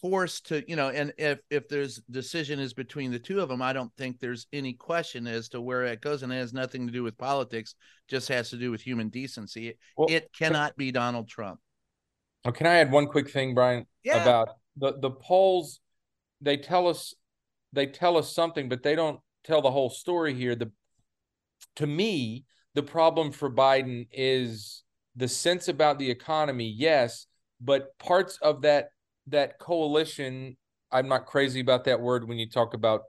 forced 0.00 0.46
to 0.46 0.62
you 0.68 0.76
know 0.76 0.88
and 0.90 1.12
if 1.18 1.40
if 1.50 1.68
there's 1.68 1.96
decision 2.10 2.60
is 2.60 2.72
between 2.72 3.10
the 3.10 3.18
two 3.18 3.40
of 3.40 3.48
them 3.48 3.60
i 3.60 3.72
don't 3.72 3.92
think 3.96 4.20
there's 4.20 4.46
any 4.52 4.72
question 4.72 5.26
as 5.26 5.48
to 5.48 5.60
where 5.60 5.84
it 5.84 6.00
goes 6.00 6.22
and 6.22 6.32
it 6.32 6.36
has 6.36 6.52
nothing 6.52 6.86
to 6.86 6.92
do 6.92 7.02
with 7.02 7.18
politics 7.18 7.74
just 8.06 8.28
has 8.28 8.50
to 8.50 8.56
do 8.56 8.70
with 8.70 8.80
human 8.80 9.08
decency 9.08 9.68
it, 9.68 9.78
Well, 9.96 10.08
it 10.08 10.30
cannot 10.32 10.76
be 10.76 10.92
donald 10.92 11.28
trump 11.28 11.58
Oh, 12.44 12.52
can 12.52 12.66
I 12.66 12.76
add 12.76 12.90
one 12.90 13.06
quick 13.06 13.30
thing, 13.30 13.54
Brian? 13.54 13.86
Yeah. 14.02 14.22
About 14.22 14.50
the 14.76 14.98
the 14.98 15.10
polls, 15.10 15.80
they 16.40 16.56
tell 16.56 16.88
us 16.88 17.14
they 17.72 17.86
tell 17.86 18.16
us 18.16 18.32
something, 18.32 18.68
but 18.68 18.82
they 18.82 18.94
don't 18.94 19.20
tell 19.44 19.60
the 19.60 19.70
whole 19.70 19.90
story 19.90 20.34
here. 20.34 20.54
The 20.54 20.70
to 21.76 21.86
me, 21.86 22.44
the 22.74 22.82
problem 22.82 23.32
for 23.32 23.50
Biden 23.50 24.06
is 24.12 24.82
the 25.16 25.28
sense 25.28 25.68
about 25.68 25.98
the 25.98 26.10
economy, 26.10 26.72
yes, 26.74 27.26
but 27.60 27.98
parts 27.98 28.38
of 28.40 28.62
that 28.62 28.90
that 29.30 29.59
coalition. 29.59 30.56
I'm 30.90 31.09
not 31.09 31.26
crazy 31.26 31.60
about 31.60 31.84
that 31.84 32.00
word 32.00 32.26
when 32.28 32.38
you 32.38 32.48
talk 32.48 32.74
about 32.74 33.02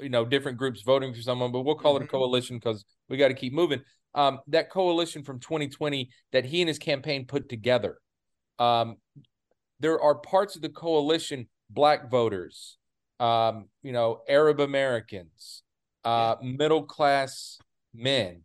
you 0.00 0.08
know 0.08 0.24
different 0.24 0.56
groups 0.56 0.82
voting 0.82 1.12
for 1.12 1.20
someone, 1.20 1.52
but 1.52 1.62
we'll 1.62 1.74
call 1.74 1.96
it 1.96 2.00
Mhm. 2.00 2.04
a 2.04 2.08
coalition 2.08 2.56
because 2.56 2.84
we 3.08 3.16
got 3.16 3.28
to 3.28 3.34
keep 3.34 3.52
moving. 3.52 3.82
Um, 4.14 4.40
that 4.46 4.70
coalition 4.70 5.22
from 5.24 5.40
2020 5.40 6.08
that 6.32 6.44
he 6.44 6.62
and 6.62 6.68
his 6.68 6.78
campaign 6.78 7.26
put 7.26 7.48
together 7.48 7.98
um, 8.60 8.96
there 9.80 10.00
are 10.00 10.14
parts 10.14 10.54
of 10.54 10.62
the 10.62 10.68
coalition, 10.68 11.48
black 11.68 12.08
voters, 12.08 12.78
um, 13.18 13.68
you 13.82 13.90
know, 13.90 14.22
Arab 14.28 14.60
Americans, 14.60 15.64
uh, 16.04 16.36
middle 16.40 16.84
class 16.84 17.58
men. 17.92 18.44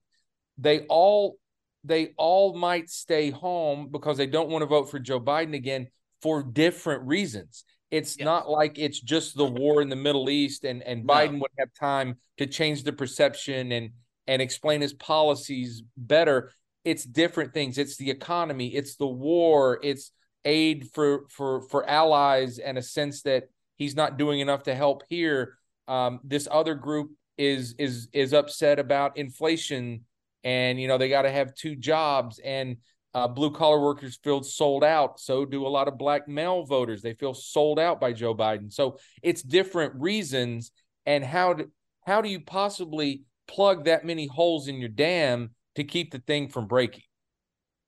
They 0.58 0.86
all 0.88 1.38
they 1.84 2.14
all 2.18 2.56
might 2.58 2.90
stay 2.90 3.30
home 3.30 3.90
because 3.90 4.18
they 4.18 4.26
don't 4.26 4.50
want 4.50 4.64
to 4.64 4.66
vote 4.66 4.90
for 4.90 4.98
Joe 5.00 5.20
Biden 5.22 5.54
again 5.54 5.88
for 6.22 6.44
different 6.44 7.04
reasons. 7.04 7.64
It's 7.92 8.18
Yes. 8.18 8.26
not 8.26 8.50
like 8.50 8.78
it's 8.78 9.00
just 9.00 9.36
the 9.36 9.46
war 9.46 9.82
in 9.82 9.90
the 9.90 9.96
Middle 9.96 10.30
East 10.30 10.64
and 10.64 10.84
and 10.84 11.06
No. 11.06 11.14
Biden 11.14 11.40
would 11.40 11.52
have 11.58 11.74
time 11.74 12.18
to 12.38 12.46
change 12.46 12.84
the 12.84 12.94
perception 12.94 13.72
and 13.72 13.92
and 14.28 14.42
explain 14.42 14.82
his 14.82 14.94
policies 14.94 15.82
better 15.98 16.52
it's 16.86 17.04
different 17.04 17.52
things 17.54 17.78
it's 17.80 17.98
the 17.98 18.10
economy 18.12 18.68
it's 18.76 18.96
the 18.96 19.08
war 19.08 19.80
it's 19.82 20.12
aid 20.46 20.88
for 20.94 21.26
for 21.30 21.64
for 21.64 21.90
allies 21.90 22.60
and 22.60 22.78
a 22.78 22.82
sense 22.82 23.24
that 23.24 23.46
he's 23.78 23.96
not 23.96 24.18
doing 24.18 24.40
enough 24.40 24.64
to 24.64 24.76
help 24.76 25.02
here 25.10 25.58
um, 25.88 26.20
this 26.24 26.48
other 26.52 26.76
group 26.76 27.12
is 27.40 27.74
is 27.80 28.08
is 28.14 28.34
upset 28.34 28.78
about 28.78 29.18
inflation 29.18 30.06
and 30.44 30.80
you 30.80 30.88
know 30.88 30.98
they 31.00 31.10
got 31.10 31.24
to 31.24 31.32
have 31.32 31.56
two 31.56 31.76
jobs 31.76 32.40
and 32.40 32.78
uh, 33.14 33.28
blue 33.28 33.52
collar 33.52 33.82
workers 33.82 34.20
feel 34.24 34.44
sold 34.44 34.84
out 34.84 35.20
so 35.20 35.46
do 35.46 35.66
a 35.66 35.68
lot 35.68 35.88
of 35.88 35.98
black 35.98 36.28
male 36.28 36.64
voters. 36.64 37.02
They 37.02 37.14
feel 37.14 37.34
sold 37.34 37.80
out 37.80 38.00
by 38.00 38.14
joe 38.14 38.36
biden. 38.36 38.72
So 38.72 38.98
it's 39.24 39.42
different 39.42 39.94
reasons 39.96 40.72
and 41.06 41.24
how 41.24 41.54
do 41.54 41.72
how 42.06 42.22
do 42.22 42.30
you 42.30 42.40
possibly 42.40 43.24
plug 43.48 43.86
that 43.86 44.06
many 44.06 44.28
holes 44.28 44.68
in 44.68 44.76
your 44.76 44.90
dam 44.90 45.52
to 45.76 45.84
keep 45.84 46.12
the 46.12 46.20
thing 46.20 46.50
from 46.50 46.68
breaking? 46.68 47.04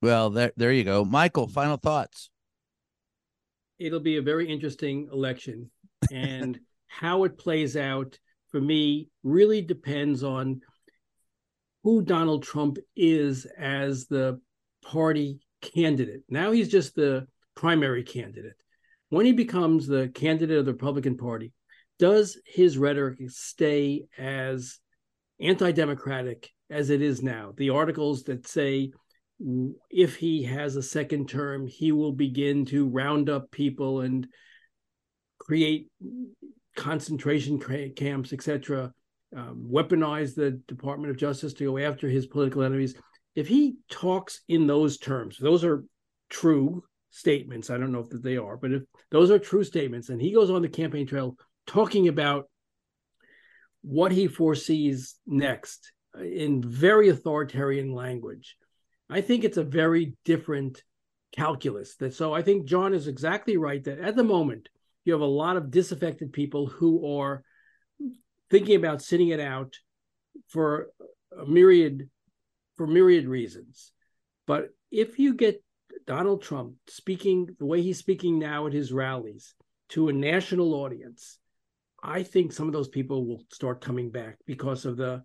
Well 0.02 0.30
there 0.32 0.52
there 0.58 0.72
you 0.72 0.84
go. 0.84 1.06
Michael 1.06 1.48
final 1.48 1.78
thoughts. 1.78 2.30
It'll 3.78 4.00
be 4.00 4.18
a 4.18 4.22
very 4.22 4.48
interesting 4.48 5.10
election 5.12 5.70
and 6.12 6.60
how 6.88 7.24
it 7.24 7.38
plays 7.38 7.78
out 7.78 8.18
for 8.50 8.60
me 8.60 9.10
really 9.24 9.62
depends 9.62 10.24
on 10.24 10.62
who 11.84 12.02
Donald 12.02 12.44
Trump 12.44 12.78
is 12.96 13.46
as 13.58 14.08
the 14.08 14.40
party 14.92 15.40
candidate. 15.62 16.22
Now 16.30 16.52
he's 16.52 16.70
just 16.70 16.96
the 16.96 17.28
primary 17.56 18.04
candidate. 18.04 18.56
When 19.10 19.26
he 19.26 19.32
becomes 19.32 19.88
the 19.88 20.10
candidate 20.14 20.58
of 20.58 20.66
the 20.66 20.74
Republican 20.74 21.18
Party, 21.18 21.54
does 21.98 22.38
his 22.46 22.78
rhetoric 22.78 23.20
stay 23.30 24.06
as 24.18 24.80
anti 25.40 25.72
democratic 25.72 26.50
as 26.70 26.90
it 26.90 27.02
is 27.02 27.22
now? 27.22 27.54
The 27.56 27.70
articles 27.70 28.24
that 28.24 28.48
say 28.48 28.92
if 29.90 30.18
he 30.18 30.44
has 30.44 30.76
a 30.76 30.84
second 30.84 31.30
term, 31.30 31.68
he 31.68 31.92
will 31.92 32.12
begin 32.12 32.66
to 32.66 32.88
round 32.88 33.30
up 33.30 33.50
people 33.52 34.02
and 34.02 34.28
create 35.40 35.88
concentration 36.76 37.60
camps, 37.96 38.34
etc., 38.34 38.94
um, 39.36 39.68
weaponize 39.72 40.36
the 40.36 40.52
Department 40.68 41.10
of 41.10 41.18
Justice 41.18 41.54
to 41.54 41.64
go 41.64 41.78
after 41.78 42.10
his 42.10 42.28
political 42.28 42.64
enemies. 42.64 42.96
If 43.36 43.48
he 43.48 43.76
talks 43.90 44.42
in 44.48 44.68
those 44.68 44.98
terms, 44.98 45.38
those 45.38 45.64
are 45.64 45.86
true 46.30 46.84
statements. 47.12 47.70
I 47.70 47.78
don't 47.78 47.92
know 47.92 48.08
if 48.10 48.22
they 48.22 48.38
are, 48.38 48.58
but 48.58 48.72
if 48.72 48.84
those 49.10 49.32
are 49.32 49.40
true 49.40 49.64
statements, 49.64 50.10
and 50.10 50.22
he 50.22 50.34
goes 50.34 50.50
on 50.50 50.62
the 50.62 50.70
campaign 50.70 51.08
trail 51.08 51.36
talking 51.68 52.08
about 52.08 52.50
what 53.82 54.12
he 54.12 54.28
foresees 54.28 55.16
next 55.26 55.92
in 56.20 56.62
very 56.62 57.10
authoritarian 57.10 57.94
language, 57.94 58.58
I 59.10 59.22
think 59.22 59.44
it's 59.44 59.58
a 59.58 59.64
very 59.64 60.16
different 60.26 60.84
calculus. 61.32 61.96
That 61.98 62.14
so 62.14 62.34
I 62.34 62.42
think 62.42 62.66
John 62.66 62.94
is 62.94 63.08
exactly 63.08 63.58
right 63.58 63.84
that 63.86 64.00
at 64.00 64.16
the 64.16 64.24
moment 64.24 64.70
you 65.06 65.14
have 65.14 65.22
a 65.22 65.26
lot 65.26 65.58
of 65.58 65.72
disaffected 65.72 66.34
people 66.34 66.68
who 66.68 67.18
are 67.18 67.44
thinking 68.50 68.76
about 68.76 69.02
sitting 69.02 69.30
it 69.30 69.40
out 69.40 69.76
for 70.48 70.90
a 71.38 71.46
myriad 71.46 72.10
for 72.82 72.88
myriad 72.88 73.28
reasons. 73.28 73.92
But 74.48 74.70
if 74.90 75.20
you 75.20 75.36
get 75.36 75.64
Donald 76.08 76.42
Trump 76.42 76.78
speaking 76.88 77.56
the 77.60 77.66
way 77.68 77.84
he's 77.84 78.00
speaking 78.00 78.40
now 78.40 78.66
at 78.66 78.74
his 78.74 78.92
rallies 78.92 79.54
to 79.90 80.10
a 80.10 80.14
national 80.14 80.74
audience, 80.74 81.38
I 82.02 82.24
think 82.24 82.52
some 82.52 82.66
of 82.66 82.74
those 82.74 82.88
people 82.88 83.28
will 83.28 83.44
start 83.54 83.82
coming 83.82 84.10
back 84.10 84.40
because 84.48 84.86
of 84.86 84.98
the 84.98 85.22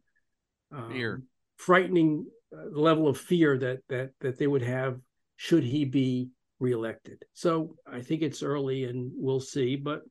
um, 0.70 0.90
Fear. 0.90 1.22
frightening 1.56 2.26
uh, 2.54 2.78
level 2.78 3.08
of 3.08 3.16
fear 3.16 3.56
that 3.56 3.78
that 3.88 4.10
that 4.20 4.38
they 4.38 4.46
would 4.46 4.60
have 4.60 5.00
should 5.36 5.64
he 5.64 5.86
be 5.86 6.28
reelected. 6.60 7.24
So 7.32 7.76
I 7.90 8.02
think 8.02 8.20
it's 8.20 8.42
early 8.42 8.84
and 8.84 9.12
we'll 9.14 9.40
see. 9.40 9.76
But 9.76 10.02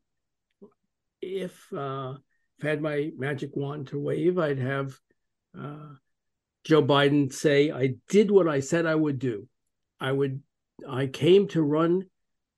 if 1.22 1.54
uh, 1.72 2.16
if 2.58 2.66
I 2.66 2.70
had 2.70 2.82
my 2.82 3.12
magic 3.16 3.52
wand 3.56 3.90
to 3.90 4.00
wave, 4.00 4.40
I'd 4.40 4.58
have 4.58 4.96
uh, 5.56 5.94
Joe 6.66 6.84
Biden 6.84 7.32
say, 7.32 7.72
"I 7.72 7.96
did 8.10 8.32
what 8.32 8.48
I 8.50 8.60
said 8.60 8.86
I 8.86 8.96
would 8.96 9.20
do. 9.20 9.48
I 10.00 10.12
would. 10.12 10.42
I 10.88 11.08
came 11.08 11.48
to 11.50 11.62
run 11.62 12.06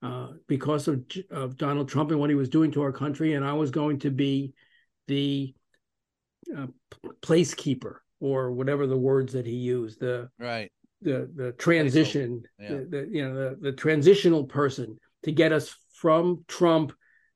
uh, 0.01 0.29
because 0.47 0.87
of 0.87 1.03
of 1.29 1.57
Donald 1.57 1.89
Trump 1.89 2.11
and 2.11 2.19
what 2.19 2.29
he 2.29 2.35
was 2.35 2.49
doing 2.49 2.71
to 2.71 2.81
our 2.81 2.91
country, 2.91 3.33
and 3.33 3.45
I 3.45 3.53
was 3.53 3.69
going 3.69 3.99
to 3.99 4.09
be 4.09 4.53
the 5.07 5.53
uh, 6.57 6.67
placekeeper 7.21 7.97
or 8.19 8.51
whatever 8.51 8.87
the 8.87 8.97
words 8.97 9.33
that 9.33 9.45
he 9.45 9.55
used. 9.55 9.99
The 9.99 10.29
right 10.39 10.71
the 11.01 11.29
the 11.35 11.51
transition, 11.53 12.43
Yeah. 12.59 12.69
the, 12.69 12.85
the 12.85 13.09
you 13.11 13.27
know 13.27 13.35
the 13.35 13.57
the 13.59 13.71
transitional 13.73 14.45
person 14.45 14.99
to 15.23 15.31
get 15.31 15.51
us 15.51 15.75
from 15.93 16.45
Trump 16.47 16.93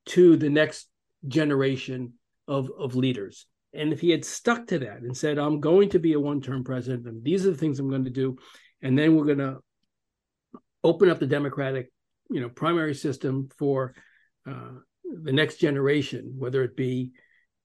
to 0.07 0.37
the 0.37 0.49
next 0.49 0.87
generation 1.27 2.13
of 2.47 2.71
of 2.77 2.95
leaders. 2.95 3.45
And 3.73 3.93
if 3.93 4.01
he 4.01 4.09
had 4.09 4.25
stuck 4.25 4.67
to 4.67 4.79
that 4.79 5.01
and 5.01 5.15
said, 5.15 5.37
"I'm 5.37 5.59
going 5.61 5.89
to 5.89 5.99
be 5.99 6.13
a 6.13 6.19
one-term 6.19 6.63
president, 6.63 7.07
and 7.07 7.23
these 7.23 7.45
are 7.45 7.51
the 7.51 7.57
things 7.57 7.79
I'm 7.79 7.89
going 7.89 8.05
to 8.05 8.09
do," 8.11 8.37
and 8.81 8.97
then 8.97 9.15
we're 9.15 9.25
going 9.25 9.37
to 9.37 9.59
open 10.83 11.09
up 11.09 11.19
the 11.19 11.27
Democratic, 11.27 11.91
you 12.29 12.41
know, 12.41 12.49
primary 12.49 12.95
system 12.95 13.49
for 13.57 13.93
uh, 14.45 14.71
the 15.03 15.31
next 15.31 15.57
generation, 15.57 16.33
whether 16.37 16.63
it 16.63 16.75
be 16.75 17.11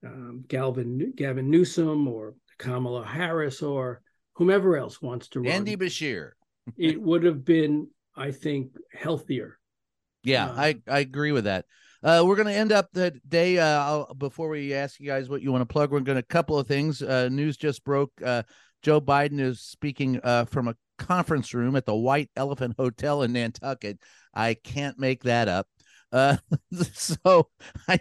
um, 0.05 0.45
Galvin 0.47 1.13
Gavin 1.17 1.51
Newsom 1.51 2.07
or 2.07 2.35
Kamala 2.59 3.05
Harris 3.05 3.63
or 3.63 4.03
whomever 4.35 4.77
else 4.77 5.01
wants 5.01 5.29
to 5.29 5.41
run. 5.41 5.51
andy 5.51 5.77
beshear 5.77 6.33
it 6.77 7.01
would 7.01 7.25
have 7.25 7.45
been, 7.45 7.89
I 8.15 8.33
think, 8.33 8.73
healthier. 8.93 9.59
Yeah, 10.25 10.47
Uh, 10.51 10.55
I, 10.57 10.81
I 10.89 10.99
agree 11.01 11.33
with 11.33 11.45
that. 11.45 11.67
Uh, 12.03 12.23
we're 12.27 12.37
going 12.37 12.47
to 12.47 12.55
end 12.55 12.73
up 12.73 12.89
the 12.93 13.19
day. 13.29 13.59
Uh, 13.59 14.05
before 14.19 14.49
we 14.49 14.75
ask 14.75 15.01
you 15.01 15.07
guys 15.07 15.29
what 15.29 15.43
you 15.43 15.53
want 15.53 15.63
to 15.63 15.73
plug, 15.73 15.91
we're 15.91 16.01
going 16.01 16.17
to 16.17 16.21
a 16.21 16.23
couple 16.23 16.59
of 16.59 16.67
things. 16.67 17.03
Uh, 17.03 17.29
news 17.29 17.57
just 17.57 17.85
broke. 17.85 18.13
Uh, 18.25 18.43
Joe 18.83 19.01
Biden 19.01 19.41
is 19.41 19.61
speaking 19.61 20.21
uh, 20.23 20.45
from 20.45 20.69
a 20.69 20.77
conference 20.99 21.55
room 21.55 21.77
at 21.77 21.87
the 21.87 21.95
White 21.95 22.31
Elephant 22.37 22.75
Hotel 22.79 23.23
in 23.23 23.33
Nantucket. 23.33 23.99
I 24.35 24.55
can't 24.55 24.99
make 24.99 25.25
that 25.25 25.49
up. 25.49 25.67
Uh, 26.13 26.37
so 26.93 27.49
I, 27.89 28.01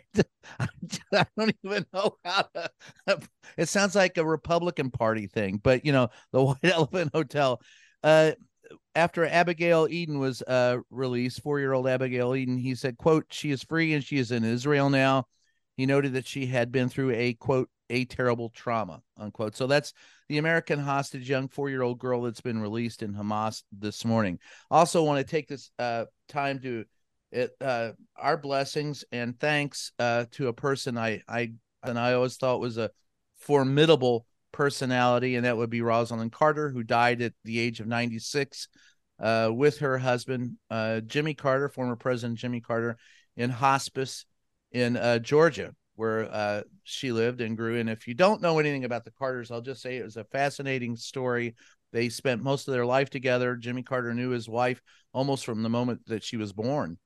I, 0.59 0.67
I 1.13 1.25
don't 1.37 1.55
even 1.63 1.85
know 1.93 2.17
how 2.23 2.45
to. 2.53 3.19
It 3.57 3.69
sounds 3.69 3.95
like 3.95 4.17
a 4.17 4.25
Republican 4.25 4.91
Party 4.91 5.27
thing, 5.27 5.59
but 5.63 5.85
you 5.85 5.91
know, 5.91 6.09
the 6.31 6.43
White 6.43 6.57
Elephant 6.63 7.11
Hotel. 7.13 7.61
After 8.95 9.25
Abigail 9.25 9.87
Edan 9.87 10.19
was 10.19 10.41
uh, 10.41 10.77
released, 10.89 11.41
four-year-old 11.41 11.87
Abigail 11.87 12.31
Edan, 12.31 12.59
he 12.59 12.75
said, 12.75 12.97
"quote 12.97 13.25
She 13.29 13.51
is 13.51 13.63
free 13.63 13.93
and 13.93 14.03
she 14.03 14.17
is 14.17 14.31
in 14.31 14.43
Israel 14.43 14.89
now." 14.89 15.27
He 15.77 15.85
noted 15.85 16.13
that 16.13 16.27
she 16.27 16.45
had 16.45 16.71
been 16.71 16.89
through 16.89 17.11
a 17.11 17.33
quote 17.33 17.69
a 17.89 18.05
terrible 18.05 18.49
trauma 18.49 19.01
unquote. 19.17 19.55
So 19.55 19.67
that's 19.67 19.93
the 20.27 20.37
American 20.37 20.79
hostage, 20.79 21.29
young 21.29 21.47
four-year-old 21.47 21.99
girl 21.99 22.23
that's 22.23 22.41
been 22.41 22.59
released 22.61 23.03
in 23.03 23.13
Hamas 23.13 23.63
this 23.71 24.03
morning. 24.03 24.39
Also, 24.71 25.03
want 25.03 25.25
to 25.25 25.29
take 25.29 25.47
this 25.47 25.69
uh, 25.77 26.05
time 26.27 26.59
to 26.59 26.85
uh, 27.61 27.91
our 28.15 28.37
blessings 28.37 29.03
and 29.11 29.39
thanks 29.39 29.91
uh, 29.99 30.25
to 30.31 30.47
a 30.47 30.53
person 30.53 30.97
I 30.97 31.21
I 31.27 31.53
and 31.83 31.99
I 31.99 32.13
always 32.13 32.37
thought 32.37 32.59
was 32.59 32.77
a 32.77 32.91
formidable 33.37 34.25
personality, 34.55 35.35
and 35.35 35.45
that 35.45 35.57
would 35.57 35.69
be 35.69 35.81
Rosalynn 35.81 36.31
Carter, 36.31 36.69
who 36.69 36.81
died 36.81 37.21
at 37.21 37.33
the 37.43 37.59
age 37.59 37.81
of 37.81 37.87
96 37.87 38.69
uh, 39.19 39.49
with 39.51 39.79
her 39.79 39.97
husband, 39.97 40.57
uh, 40.69 41.01
Jimmy 41.01 41.33
Carter, 41.33 41.67
former 41.67 41.97
President 41.97 42.39
Jimmy 42.39 42.61
Carter, 42.61 42.97
in 43.35 43.49
hospice 43.49 44.25
in 44.71 44.95
uh, 44.95 45.19
Georgia, 45.19 45.75
where 45.95 46.33
uh, 46.33 46.61
she 46.83 47.11
lived 47.11 47.41
and 47.41 47.57
grew. 47.57 47.79
And 47.79 47.89
if 47.89 48.07
you 48.07 48.13
don't 48.13 48.41
know 48.41 48.59
anything 48.59 48.85
about 48.85 49.03
the 49.03 49.11
Carters, 49.11 49.51
I'll 49.51 49.59
just 49.59 49.81
say 49.81 49.97
it 49.97 50.05
was 50.05 50.15
a 50.15 50.23
fascinating 50.23 50.95
story. 50.95 51.55
They 51.91 52.07
spent 52.07 52.41
most 52.41 52.69
of 52.69 52.73
their 52.73 52.85
life 52.85 53.09
together. 53.09 53.57
Jimmy 53.57 53.83
Carter 53.83 54.13
knew 54.13 54.29
his 54.29 54.47
wife 54.47 54.81
almost 55.13 55.45
from 55.45 55.63
the 55.63 55.69
moment 55.69 56.01
that 56.07 56.23
she 56.23 56.37
was 56.37 56.53
born 56.53 56.97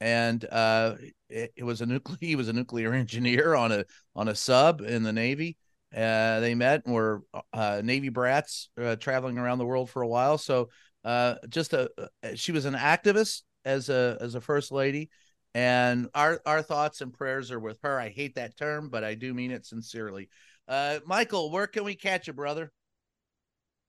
and 0.00 0.44
uh, 0.50 0.94
it, 1.30 1.52
it, 1.56 1.64
was 1.64 1.80
a 1.80 1.86
nuclear. 1.86 2.18
He 2.20 2.36
was 2.36 2.48
a 2.48 2.52
nuclear 2.52 2.92
engineer 2.94 3.54
on 3.54 3.72
a 3.72 3.84
on 4.14 4.28
a 4.28 4.34
sub 4.34 4.80
in 4.80 5.02
the 5.02 5.12
Navy. 5.12 5.56
Uh, 5.96 6.40
they 6.40 6.54
met 6.54 6.82
and 6.84 6.94
were 6.94 7.22
uh, 7.54 7.80
Navy 7.82 8.10
brats 8.10 8.68
uh, 8.80 8.96
traveling 8.96 9.38
around 9.38 9.58
the 9.58 9.66
world 9.66 9.88
for 9.88 10.02
a 10.02 10.08
while. 10.08 10.36
So 10.36 10.68
uh, 11.04 11.36
just 11.48 11.72
a 11.72 11.90
she 12.34 12.52
was 12.52 12.66
an 12.66 12.74
activist 12.74 13.42
as 13.64 13.88
a 13.88 14.18
as 14.20 14.34
a 14.34 14.40
first 14.40 14.70
lady, 14.70 15.08
and 15.54 16.08
our 16.14 16.40
our 16.44 16.60
thoughts 16.60 17.00
and 17.00 17.14
prayers 17.14 17.50
are 17.50 17.60
with 17.60 17.78
her. 17.82 17.98
I 17.98 18.10
hate 18.10 18.34
that 18.34 18.58
term, 18.58 18.90
but 18.90 19.04
I 19.04 19.14
do 19.14 19.32
mean 19.32 19.50
it 19.50 19.64
sincerely. 19.64 20.28
Uh, 20.68 20.98
Michael, 21.06 21.50
where 21.50 21.66
can 21.66 21.84
we 21.84 21.94
catch 21.94 22.26
you, 22.26 22.32
brother? 22.32 22.70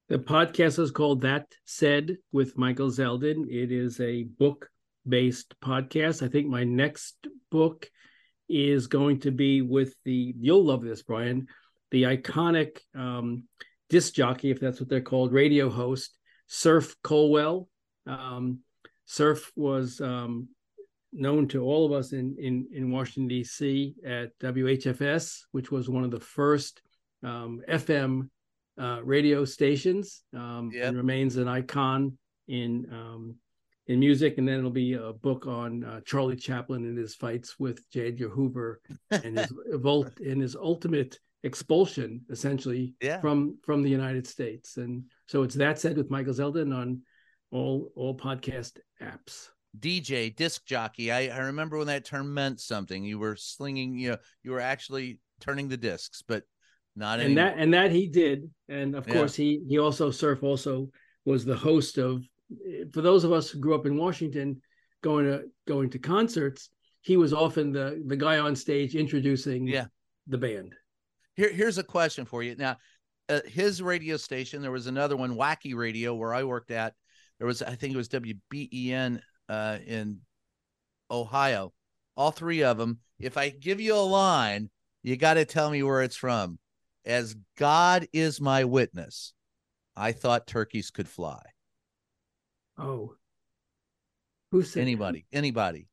The 0.10 0.20
podcast 0.20 0.80
is 0.80 0.92
called 0.92 1.22
That 1.22 1.48
Said 1.66 2.16
with 2.32 2.58
Michael 2.58 2.90
Zeldin. 2.90 3.50
It 3.50 3.74
is 3.74 4.00
a 4.00 4.24
book 4.24 4.70
based 5.06 5.54
podcast. 5.62 6.24
I 6.24 6.30
think 6.30 6.48
my 6.48 6.64
next 6.64 7.28
book 7.52 7.90
is 8.48 8.88
going 8.88 9.20
to 9.22 9.32
be 9.32 9.62
with 9.62 9.94
the, 10.06 10.34
you'll 10.40 10.64
love 10.64 10.82
this, 10.82 11.04
Brian, 11.04 11.48
the 11.92 12.04
iconic 12.04 12.80
um, 12.96 13.44
disc 13.90 14.14
jockey, 14.14 14.52
if 14.52 14.60
that's 14.60 14.80
what 14.80 14.90
they're 14.90 15.02
called, 15.02 15.32
radio 15.32 15.70
host, 15.70 16.18
Cerphe 16.50 16.96
Colwell. 17.04 17.68
Um, 18.06 18.60
Cerphe 19.08 19.50
was 19.56 20.02
um, 20.02 20.50
known 21.14 21.48
to 21.50 21.64
all 21.64 21.86
of 21.86 21.92
us 21.92 22.14
in, 22.14 22.36
in, 22.40 22.68
in 22.74 22.92
Washington, 22.92 23.28
D.C. 23.28 23.96
at 24.06 24.38
WHFS, 24.40 25.42
which 25.52 25.72
was 25.72 25.90
one 25.90 26.04
of 26.04 26.12
the 26.12 26.20
first 26.20 26.82
um, 27.24 27.62
FM 27.70 28.30
uh, 28.80 29.02
radio 29.04 29.46
stations 29.46 30.24
um, 30.36 30.70
yep. 30.74 30.88
and 30.88 30.98
remains 30.98 31.38
an 31.38 31.48
icon 31.48 32.18
in 32.48 32.86
um, 32.92 33.36
in 33.88 34.00
music, 34.00 34.38
and 34.38 34.48
then 34.48 34.60
it'll 34.60 34.70
be 34.70 34.94
a 34.94 35.14
book 35.14 35.48
on 35.48 35.84
uh, 35.84 36.02
Charlie 36.06 36.36
Chaplin 36.36 36.84
and 36.84 36.98
his 36.98 37.16
fights 37.16 37.58
with 37.58 37.90
J. 37.90 38.08
Edgar 38.08 38.30
Hoover 38.30 38.82
and 39.12 39.38
his 39.38 39.54
volt 39.76 40.20
and 40.20 40.42
his 40.42 40.56
ultimate 40.56 41.18
expulsion, 41.48 42.22
essentially 42.30 42.94
yeah. 43.02 43.20
from 43.20 43.58
from 43.64 43.82
the 43.82 43.90
United 43.90 44.28
States. 44.28 44.78
And 44.78 45.04
so 45.26 45.44
it's 45.44 45.56
that 45.56 45.80
said 45.80 45.98
with 45.98 46.12
Michael 46.12 46.34
Zeldin 46.34 46.76
on 46.76 47.02
all 47.52 47.92
all 47.96 48.16
podcast 48.16 48.78
apps. 49.02 49.50
DJ 49.80 50.36
disc 50.36 50.66
jockey. 50.66 51.12
I, 51.12 51.28
I 51.28 51.40
remember 51.40 51.78
when 51.78 51.88
that 51.88 52.06
term 52.06 52.34
meant 52.34 52.60
something. 52.60 53.04
You 53.04 53.20
were 53.20 53.36
slinging, 53.36 53.98
you 53.98 54.12
know, 54.12 54.18
you 54.44 54.52
were 54.52 54.60
actually 54.60 55.20
turning 55.40 55.68
the 55.68 55.78
discs, 55.78 56.22
but 56.22 56.44
not 56.96 57.20
and 57.20 57.38
anymore. 57.38 57.44
that 57.46 57.58
and 57.58 57.74
that 57.74 57.92
he 57.92 58.08
did. 58.08 58.50
And 58.70 58.96
of 58.96 59.08
yeah. 59.08 59.14
course, 59.14 59.36
he 59.36 59.64
he 59.68 59.80
also 59.80 60.12
cerphe 60.12 60.44
also 60.44 60.90
was 61.26 61.46
the 61.46 61.56
host 61.56 61.98
of 61.98 62.24
for 62.94 63.02
those 63.02 63.24
of 63.24 63.32
us 63.32 63.50
who 63.50 63.60
grew 63.60 63.76
up 63.76 63.86
in 63.86 63.98
Washington, 63.98 64.62
going 65.04 65.26
to 65.26 65.44
going 65.68 65.90
to 65.92 66.00
concerts, 66.00 66.70
he 67.02 67.18
was 67.18 67.34
often 67.34 67.72
the 67.72 68.04
the 68.06 68.18
guy 68.18 68.40
on 68.40 68.56
stage 68.56 68.96
introducing 68.96 69.68
yeah. 69.68 69.86
the 70.28 70.38
band. 70.38 70.74
Here, 71.38 71.52
here's 71.52 71.78
a 71.78 71.84
question 71.84 72.26
for 72.26 72.44
you. 72.44 72.56
Now, 72.56 72.78
uh, 73.30 73.40
his 73.46 73.82
radio 73.82 74.18
station, 74.18 74.62
there 74.62 74.72
was 74.72 74.88
another 74.88 75.16
one, 75.16 75.36
Wacky 75.36 75.76
Radio, 75.76 76.14
where 76.16 76.34
I 76.34 76.44
worked 76.44 76.72
at. 76.72 76.94
There 77.38 77.48
was, 77.48 77.62
I 77.62 77.76
think 77.76 77.94
it 77.94 77.98
was 77.98 78.10
WBEN 78.10 79.22
uh, 79.48 79.78
in 79.86 80.20
Ohio. 81.10 81.74
All 82.16 82.32
three 82.32 82.64
of 82.64 82.78
them. 82.78 83.00
If 83.20 83.38
I 83.38 83.50
give 83.50 83.80
you 83.80 83.94
a 83.96 83.98
line, 83.98 84.70
you 85.04 85.16
got 85.16 85.36
to 85.36 85.46
tell 85.46 85.70
me 85.70 85.84
where 85.84 86.02
it's 86.02 86.16
from. 86.16 86.58
As 87.06 87.36
God 87.58 88.08
is 88.12 88.42
my 88.42 88.64
witness, 88.66 89.34
I 89.96 90.12
thought 90.12 90.48
turkeys 90.48 90.90
could 90.92 91.08
fly. 91.08 91.42
Oh, 92.78 93.16
who 94.52 94.64
said 94.64 94.82
anybody? 94.82 95.26
That? 95.32 95.38
Anybody? 95.38 95.88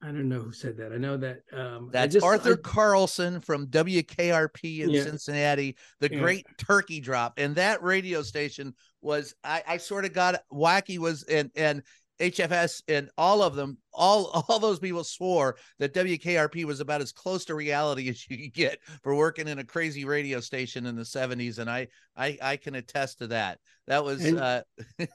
I 0.00 0.06
don't 0.06 0.28
know 0.28 0.40
who 0.40 0.52
said 0.52 0.76
that. 0.76 0.92
I 0.92 0.96
know 0.96 1.16
that 1.16 1.40
um, 1.52 1.90
that's 1.92 2.14
just, 2.14 2.24
Arthur 2.24 2.52
I, 2.52 2.62
Carlson 2.62 3.40
from 3.40 3.66
WKRP 3.66 4.80
in 4.80 4.90
yeah. 4.90 5.02
Cincinnati, 5.02 5.76
the 5.98 6.12
yeah. 6.12 6.20
great 6.20 6.46
turkey 6.56 7.00
drop. 7.00 7.34
And 7.36 7.56
that 7.56 7.82
radio 7.82 8.22
station 8.22 8.74
was 9.02 9.34
I, 9.42 9.62
I 9.66 9.76
sort 9.78 10.04
of 10.04 10.12
got 10.12 10.42
wacky 10.52 10.98
was 10.98 11.24
and 11.24 11.50
and 11.56 11.82
HFS 12.20 12.82
and 12.88 13.10
all 13.16 13.42
of 13.42 13.54
them, 13.54 13.78
all 13.92 14.26
all 14.48 14.58
those 14.58 14.78
people 14.78 15.04
swore 15.04 15.56
that 15.78 15.94
WKRP 15.94 16.64
was 16.64 16.80
about 16.80 17.00
as 17.00 17.12
close 17.12 17.44
to 17.46 17.54
reality 17.54 18.08
as 18.08 18.28
you 18.28 18.38
could 18.38 18.54
get 18.54 18.78
for 19.02 19.14
working 19.14 19.48
in 19.48 19.58
a 19.58 19.64
crazy 19.64 20.04
radio 20.04 20.40
station 20.40 20.86
in 20.86 20.96
the 20.96 21.02
70s. 21.02 21.58
And 21.58 21.68
I 21.68 21.88
I 22.16 22.38
I 22.40 22.56
can 22.56 22.74
attest 22.76 23.18
to 23.18 23.28
that. 23.28 23.58
That 23.86 24.04
was 24.04 24.24
and, 24.24 24.38
uh 24.38 24.62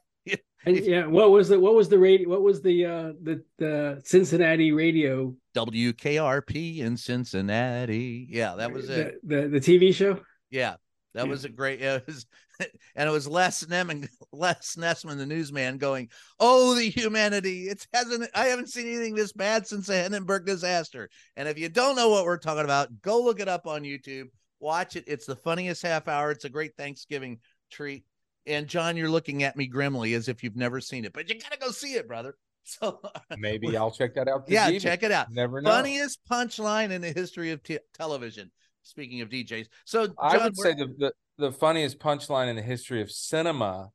and 0.65 0.77
yeah, 0.77 1.05
what 1.05 1.31
was 1.31 1.49
the 1.49 1.59
what 1.59 1.75
was 1.75 1.89
the 1.89 1.99
radio? 1.99 2.29
What 2.29 2.41
was 2.41 2.61
the 2.61 2.85
uh 2.85 3.11
the 3.21 3.43
the 3.57 4.01
Cincinnati 4.05 4.71
radio? 4.71 5.35
WKRP 5.55 6.79
in 6.79 6.95
Cincinnati. 6.95 8.27
Yeah, 8.29 8.55
that 8.55 8.71
was 8.71 8.89
it. 8.89 9.15
The 9.23 9.41
the, 9.41 9.47
the 9.47 9.59
TV 9.59 9.93
show. 9.93 10.21
Yeah, 10.49 10.75
that 11.13 11.25
yeah. 11.25 11.29
was 11.29 11.45
a 11.45 11.49
great. 11.49 11.81
It 11.81 12.05
was, 12.07 12.25
and 12.95 13.09
it 13.09 13.11
was 13.11 13.27
Les 13.27 13.63
Nessman, 13.65 14.07
Les 14.31 14.75
Nessman, 14.77 15.17
the 15.17 15.25
newsman, 15.25 15.77
going, 15.77 16.09
"Oh, 16.39 16.75
the 16.75 16.89
humanity! 16.89 17.67
It 17.67 17.85
hasn't. 17.93 18.29
I 18.33 18.45
haven't 18.45 18.69
seen 18.69 18.87
anything 18.87 19.15
this 19.15 19.33
bad 19.33 19.67
since 19.67 19.87
the 19.87 20.01
Hindenburg 20.01 20.45
disaster." 20.45 21.09
And 21.35 21.47
if 21.49 21.59
you 21.59 21.67
don't 21.67 21.95
know 21.95 22.09
what 22.09 22.25
we're 22.25 22.37
talking 22.37 22.63
about, 22.63 23.01
go 23.01 23.21
look 23.21 23.39
it 23.41 23.49
up 23.49 23.67
on 23.67 23.83
YouTube. 23.83 24.27
Watch 24.59 24.95
it. 24.95 25.03
It's 25.07 25.25
the 25.25 25.35
funniest 25.35 25.81
half 25.81 26.07
hour. 26.07 26.31
It's 26.31 26.45
a 26.45 26.49
great 26.49 26.77
Thanksgiving 26.77 27.39
treat. 27.69 28.05
And 28.45 28.67
John, 28.67 28.97
you're 28.97 29.09
looking 29.09 29.43
at 29.43 29.55
me 29.55 29.67
grimly 29.67 30.13
as 30.13 30.27
if 30.27 30.43
you've 30.43 30.55
never 30.55 30.81
seen 30.81 31.05
it, 31.05 31.13
but 31.13 31.29
you 31.29 31.39
gotta 31.39 31.57
go 31.57 31.71
see 31.71 31.93
it, 31.93 32.07
brother. 32.07 32.35
So 32.65 33.01
maybe 33.37 33.75
I'll 33.77 33.91
check 33.91 34.15
that 34.15 34.29
out. 34.29 34.45
yeah, 34.47 34.67
evening. 34.67 34.79
check 34.79 35.03
it 35.03 35.11
out. 35.11 35.29
Never 35.29 35.61
know. 35.61 35.69
Funniest 35.69 36.19
punchline 36.31 36.91
in 36.91 37.01
the 37.01 37.11
history 37.11 37.51
of 37.51 37.61
t- 37.61 37.79
television. 37.93 38.51
Speaking 38.83 39.19
of 39.19 39.27
DJs, 39.27 39.67
so 39.83 40.07
John, 40.07 40.15
I 40.21 40.37
would 40.37 40.55
say 40.55 40.73
the, 40.73 40.87
the 40.97 41.13
the 41.37 41.51
funniest 41.51 41.99
punchline 41.99 42.47
in 42.47 42.55
the 42.55 42.61
history 42.61 43.01
of 43.01 43.11
cinema 43.11 43.89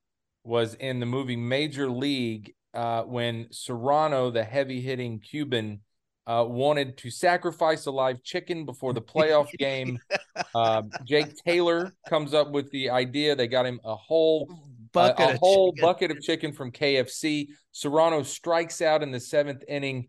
was 0.44 0.74
in 0.74 1.00
the 1.00 1.06
movie 1.06 1.34
Major 1.34 1.88
League 1.88 2.54
uh, 2.74 3.04
when 3.04 3.46
Cerrano, 3.46 4.32
the 4.32 4.44
heavy 4.44 4.80
hitting 4.80 5.20
Cuban, 5.20 5.80
uh, 6.28 6.44
wanted 6.44 6.98
to 6.98 7.10
sacrifice 7.10 7.86
a 7.86 7.90
live 7.90 8.22
chicken 8.22 8.66
before 8.66 8.92
the 8.92 9.00
playoff 9.00 9.50
game. 9.59 9.98
uh, 10.55 10.82
Jake 11.05 11.34
Taylor 11.44 11.94
comes 12.06 12.34
up 12.34 12.50
with 12.50 12.70
the 12.70 12.90
idea. 12.90 13.34
They 13.34 13.48
got 13.48 13.64
him 13.64 13.80
a 13.82 13.96
whole 13.96 14.46
bucket, 14.92 15.30
a, 15.30 15.34
a 15.34 15.38
whole 15.38 15.72
chicken. 15.72 15.88
bucket 15.88 16.10
of 16.10 16.20
chicken 16.20 16.52
from 16.52 16.70
KFC. 16.70 17.48
Cerrano 17.74 18.24
strikes 18.24 18.82
out 18.82 19.02
in 19.02 19.10
the 19.10 19.18
seventh 19.18 19.64
inning, 19.66 20.09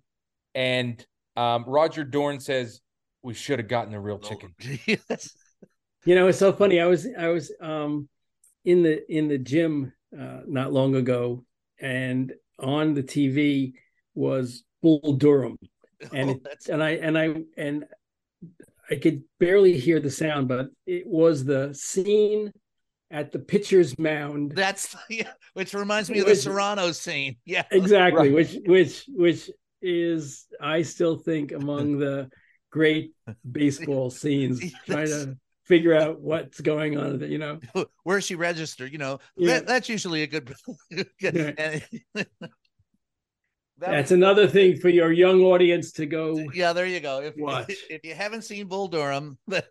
and 0.53 1.03
um, 1.37 1.63
Roger 1.65 2.03
Dorn 2.03 2.41
says, 2.41 2.81
"We 3.23 3.33
should 3.33 3.59
have 3.59 3.69
gotten 3.69 3.93
the 3.93 3.99
real 4.01 4.19
chicken." 4.19 4.53
yes. 4.85 5.33
You 6.05 6.15
know, 6.15 6.27
it's 6.27 6.39
so 6.39 6.51
funny. 6.51 6.81
I 6.81 6.85
was 6.87 7.07
I 7.17 7.29
was 7.29 7.49
um, 7.61 8.09
in 8.65 8.83
the 8.83 9.09
in 9.09 9.29
the 9.29 9.37
gym 9.37 9.93
uh, 10.13 10.41
not 10.45 10.73
long 10.73 10.95
ago, 10.95 11.45
and 11.79 12.33
on 12.59 12.93
the 12.93 13.03
TV 13.03 13.71
was 14.15 14.63
Bull 14.81 15.13
Durham 15.13 15.57
and 16.13 16.29
oh, 16.29 16.49
it, 16.49 16.67
and 16.69 16.83
I 16.83 16.89
and 16.91 17.17
I 17.17 17.35
and 17.57 17.85
I 18.89 18.95
could 18.95 19.23
barely 19.39 19.77
hear 19.77 19.99
the 19.99 20.09
sound, 20.09 20.47
but 20.47 20.69
it 20.85 21.05
was 21.05 21.45
the 21.45 21.73
scene 21.73 22.51
at 23.11 23.31
the 23.31 23.39
pitcher's 23.39 23.97
mound. 23.97 24.53
That's 24.53 24.95
yeah, 25.09 25.31
which 25.53 25.73
reminds 25.73 26.09
me 26.09 26.19
of 26.19 26.25
the 26.25 26.33
Cerrano 26.33 26.93
scene. 26.93 27.37
Yeah, 27.45 27.63
exactly. 27.71 28.29
Right. 28.29 28.33
Which 28.33 28.57
which 28.65 29.05
which 29.09 29.51
is 29.81 30.45
I 30.61 30.81
still 30.83 31.17
think 31.17 31.51
among 31.51 31.97
the 31.97 32.29
great 32.71 33.13
baseball 33.49 34.09
scenes. 34.09 34.61
Trying 34.85 35.07
to 35.07 35.37
figure 35.65 35.93
out 35.93 36.19
what's 36.19 36.59
going 36.59 36.97
on. 36.97 37.21
You 37.21 37.37
know, 37.37 37.59
where's 38.03 38.25
she 38.25 38.35
registered? 38.35 38.91
You 38.91 38.97
know, 38.97 39.19
yeah. 39.37 39.55
that, 39.55 39.67
that's 39.67 39.89
usually 39.89 40.23
a 40.23 40.27
good. 40.27 40.53
good 40.91 41.09
yeah. 41.19 42.23
That 43.79 43.91
That's 43.91 44.11
was, 44.11 44.17
another 44.17 44.47
thing 44.47 44.77
for 44.77 44.89
your 44.89 45.11
young 45.11 45.41
audience 45.41 45.91
to 45.93 46.05
go. 46.05 46.45
Yeah, 46.53 46.73
there 46.73 46.85
you 46.85 46.99
go. 46.99 47.21
If, 47.21 47.35
watch. 47.37 47.73
if 47.89 48.03
you 48.03 48.13
haven't 48.13 48.43
seen 48.43 48.67
Bull 48.67 48.87
Durham, 48.87 49.37
and 49.51 49.63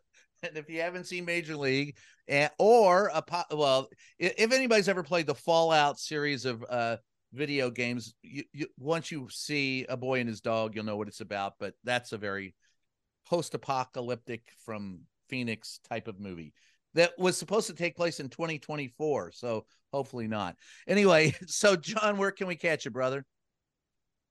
if 0.43 0.71
you 0.71 0.81
haven't 0.81 1.05
seen 1.05 1.25
Major 1.25 1.57
League, 1.57 1.97
and, 2.27 2.51
or 2.59 3.11
a 3.15 3.23
well, 3.51 3.89
if 4.19 4.53
anybody's 4.53 4.89
ever 4.89 5.03
played 5.03 5.27
the 5.27 5.35
Fallout 5.35 5.99
series 5.99 6.45
of 6.45 6.65
uh, 6.69 6.97
video 7.33 7.71
games. 7.71 8.15
You, 8.23 8.45
you 8.53 8.67
once 8.79 9.11
you 9.11 9.29
see 9.31 9.87
a 9.89 9.97
boy 9.97 10.21
and 10.21 10.29
his 10.29 10.41
dog, 10.41 10.75
you'll 10.75 10.85
know 10.85 10.97
what 10.97 11.09
it's 11.09 11.21
about. 11.21 11.55
But 11.59 11.75
that's 11.85 12.13
a 12.13 12.19
very 12.19 12.55
post-apocalyptic 13.29 14.43
from 14.65 15.01
Phoenix 15.29 15.81
type 15.89 16.09
of 16.09 16.19
movie 16.19 16.55
that 16.95 17.13
was 17.19 17.37
supposed 17.37 17.67
to 17.67 17.75
take 17.75 17.97
place 17.97 18.21
in 18.21 18.29
2024. 18.29 19.33
So 19.33 19.67
hopefully 19.93 20.29
not. 20.29 20.57
Anyway, 20.87 21.35
so 21.47 21.77
John, 21.77 22.17
where 22.17 22.31
can 22.31 22.47
we 22.47 22.57
catch 22.57 22.85
you, 22.85 22.91
brother? 22.91 23.25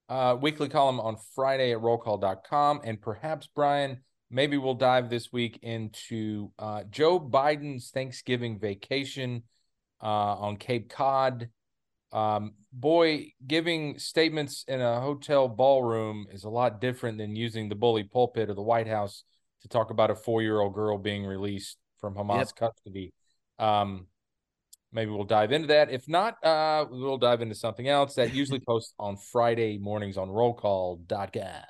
Uh, 0.10 0.38
weekly 0.40 0.70
column 0.70 1.00
on 1.00 1.18
Friday 1.36 1.74
at 1.74 1.80
rollcall.com. 1.80 2.82
And 2.84 3.02
perhaps, 3.02 3.50
Brian, 3.54 4.00
maybe 4.30 4.58
we'll 4.58 4.74
dive 4.74 5.10
this 5.10 5.34
week 5.34 5.60
into 5.62 6.52
uh, 6.58 6.84
Joe 6.90 7.20
Biden's 7.20 7.90
Thanksgiving 7.90 8.58
vacation 8.60 9.44
uh, 10.02 10.06
on 10.36 10.58
Cape 10.58 10.90
Cod. 10.90 11.50
Um, 12.14 12.54
boy, 12.72 13.34
giving 13.46 14.00
statements 14.00 14.64
in 14.68 14.80
a 14.80 15.02
hotel 15.02 15.50
ballroom 15.50 16.28
is 16.32 16.46
a 16.46 16.50
lot 16.50 16.80
different 16.80 17.18
than 17.18 17.36
using 17.36 17.68
the 17.68 17.76
bully 17.76 18.04
pulpit 18.04 18.50
of 18.50 18.56
the 18.56 18.62
White 18.62 18.88
House 18.88 19.24
to 19.62 19.68
talk 19.68 19.90
about 19.90 20.12
a 20.12 20.16
four 20.16 20.42
year 20.42 20.62
old 20.62 20.74
girl 20.74 20.98
being 20.98 21.26
released 21.26 21.78
from 22.00 22.16
Hamas 22.16 22.38
yep. 22.38 22.56
custody. 22.56 23.14
Um, 23.60 24.08
maybe 24.98 25.12
we'll 25.12 25.24
dive 25.24 25.52
into 25.52 25.68
that. 25.68 25.92
If 25.92 26.10
not, 26.10 26.44
uh, 26.44 26.86
we'll 26.90 27.20
dive 27.20 27.42
into 27.42 27.54
something 27.54 27.88
else 27.88 28.16
that 28.16 28.34
usually 28.34 28.60
posts 28.68 28.96
on 28.98 29.16
Friday 29.16 29.78
mornings 29.78 30.18
on 30.18 30.28
rollcall.com. 30.28 31.64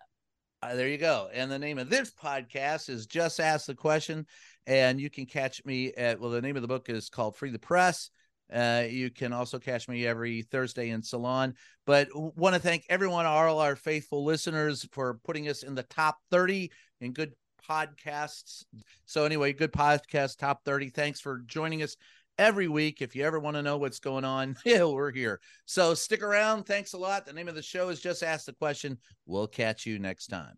Uh, 0.62 0.76
there 0.76 0.88
you 0.88 0.98
go. 0.98 1.30
And 1.34 1.52
the 1.52 1.60
name 1.60 1.78
of 1.78 1.90
this 1.90 2.12
podcast 2.12 2.90
is 2.90 3.06
Just 3.06 3.42
Ask 3.42 3.66
the 3.66 3.76
Question. 3.76 4.26
And 4.66 5.00
you 5.00 5.10
can 5.10 5.26
catch 5.26 5.64
me 5.66 5.94
at, 5.94 6.22
well, 6.22 6.32
the 6.32 6.42
name 6.42 6.56
of 6.56 6.62
the 6.62 6.70
book 6.70 6.90
is 6.90 7.10
called 7.10 7.36
Free 7.36 7.52
the 7.52 7.60
Press. 7.60 8.12
Uh, 8.52 8.86
you 8.90 9.12
can 9.12 9.34
also 9.34 9.60
catch 9.60 9.90
me 9.90 10.08
every 10.08 10.44
Thursday 10.44 10.92
in 10.92 11.04
Salon. 11.04 11.54
But 11.86 12.08
want 12.14 12.56
to 12.56 12.62
thank 12.62 12.86
everyone, 12.90 13.26
all 13.26 13.60
our 13.60 13.76
faithful 13.76 14.24
listeners, 14.24 14.88
for 14.94 15.20
putting 15.26 15.50
us 15.50 15.64
in 15.64 15.76
the 15.76 15.84
top 15.84 16.18
30 16.32 16.72
in 17.02 17.12
good 17.12 17.34
podcasts. 17.70 18.64
So, 19.06 19.26
anyway, 19.26 19.52
good 19.52 19.74
podcast, 19.74 20.38
top 20.38 20.64
30. 20.64 20.92
Thanks 20.92 21.20
for 21.20 21.40
joining 21.46 21.84
us 21.84 21.98
every 22.38 22.68
week. 22.68 23.02
If 23.02 23.16
you 23.16 23.24
ever 23.24 23.40
want 23.40 23.56
to 23.56 23.62
know 23.62 23.78
what's 23.78 24.00
going 24.00 24.26
on, 24.26 24.56
we're 24.66 25.12
here. 25.12 25.40
So, 25.66 25.94
stick 25.94 26.22
around. 26.22 26.64
Thanks 26.64 26.94
a 26.94 26.98
lot. 26.98 27.26
The 27.26 27.34
name 27.34 27.48
of 27.48 27.56
the 27.56 27.62
show 27.62 27.90
is 27.90 28.00
Just 28.02 28.24
Ask 28.24 28.46
the 28.46 28.54
Question. 28.54 28.98
We'll 29.26 29.48
catch 29.48 29.86
you 29.86 30.00
next 30.00 30.28
time. 30.28 30.58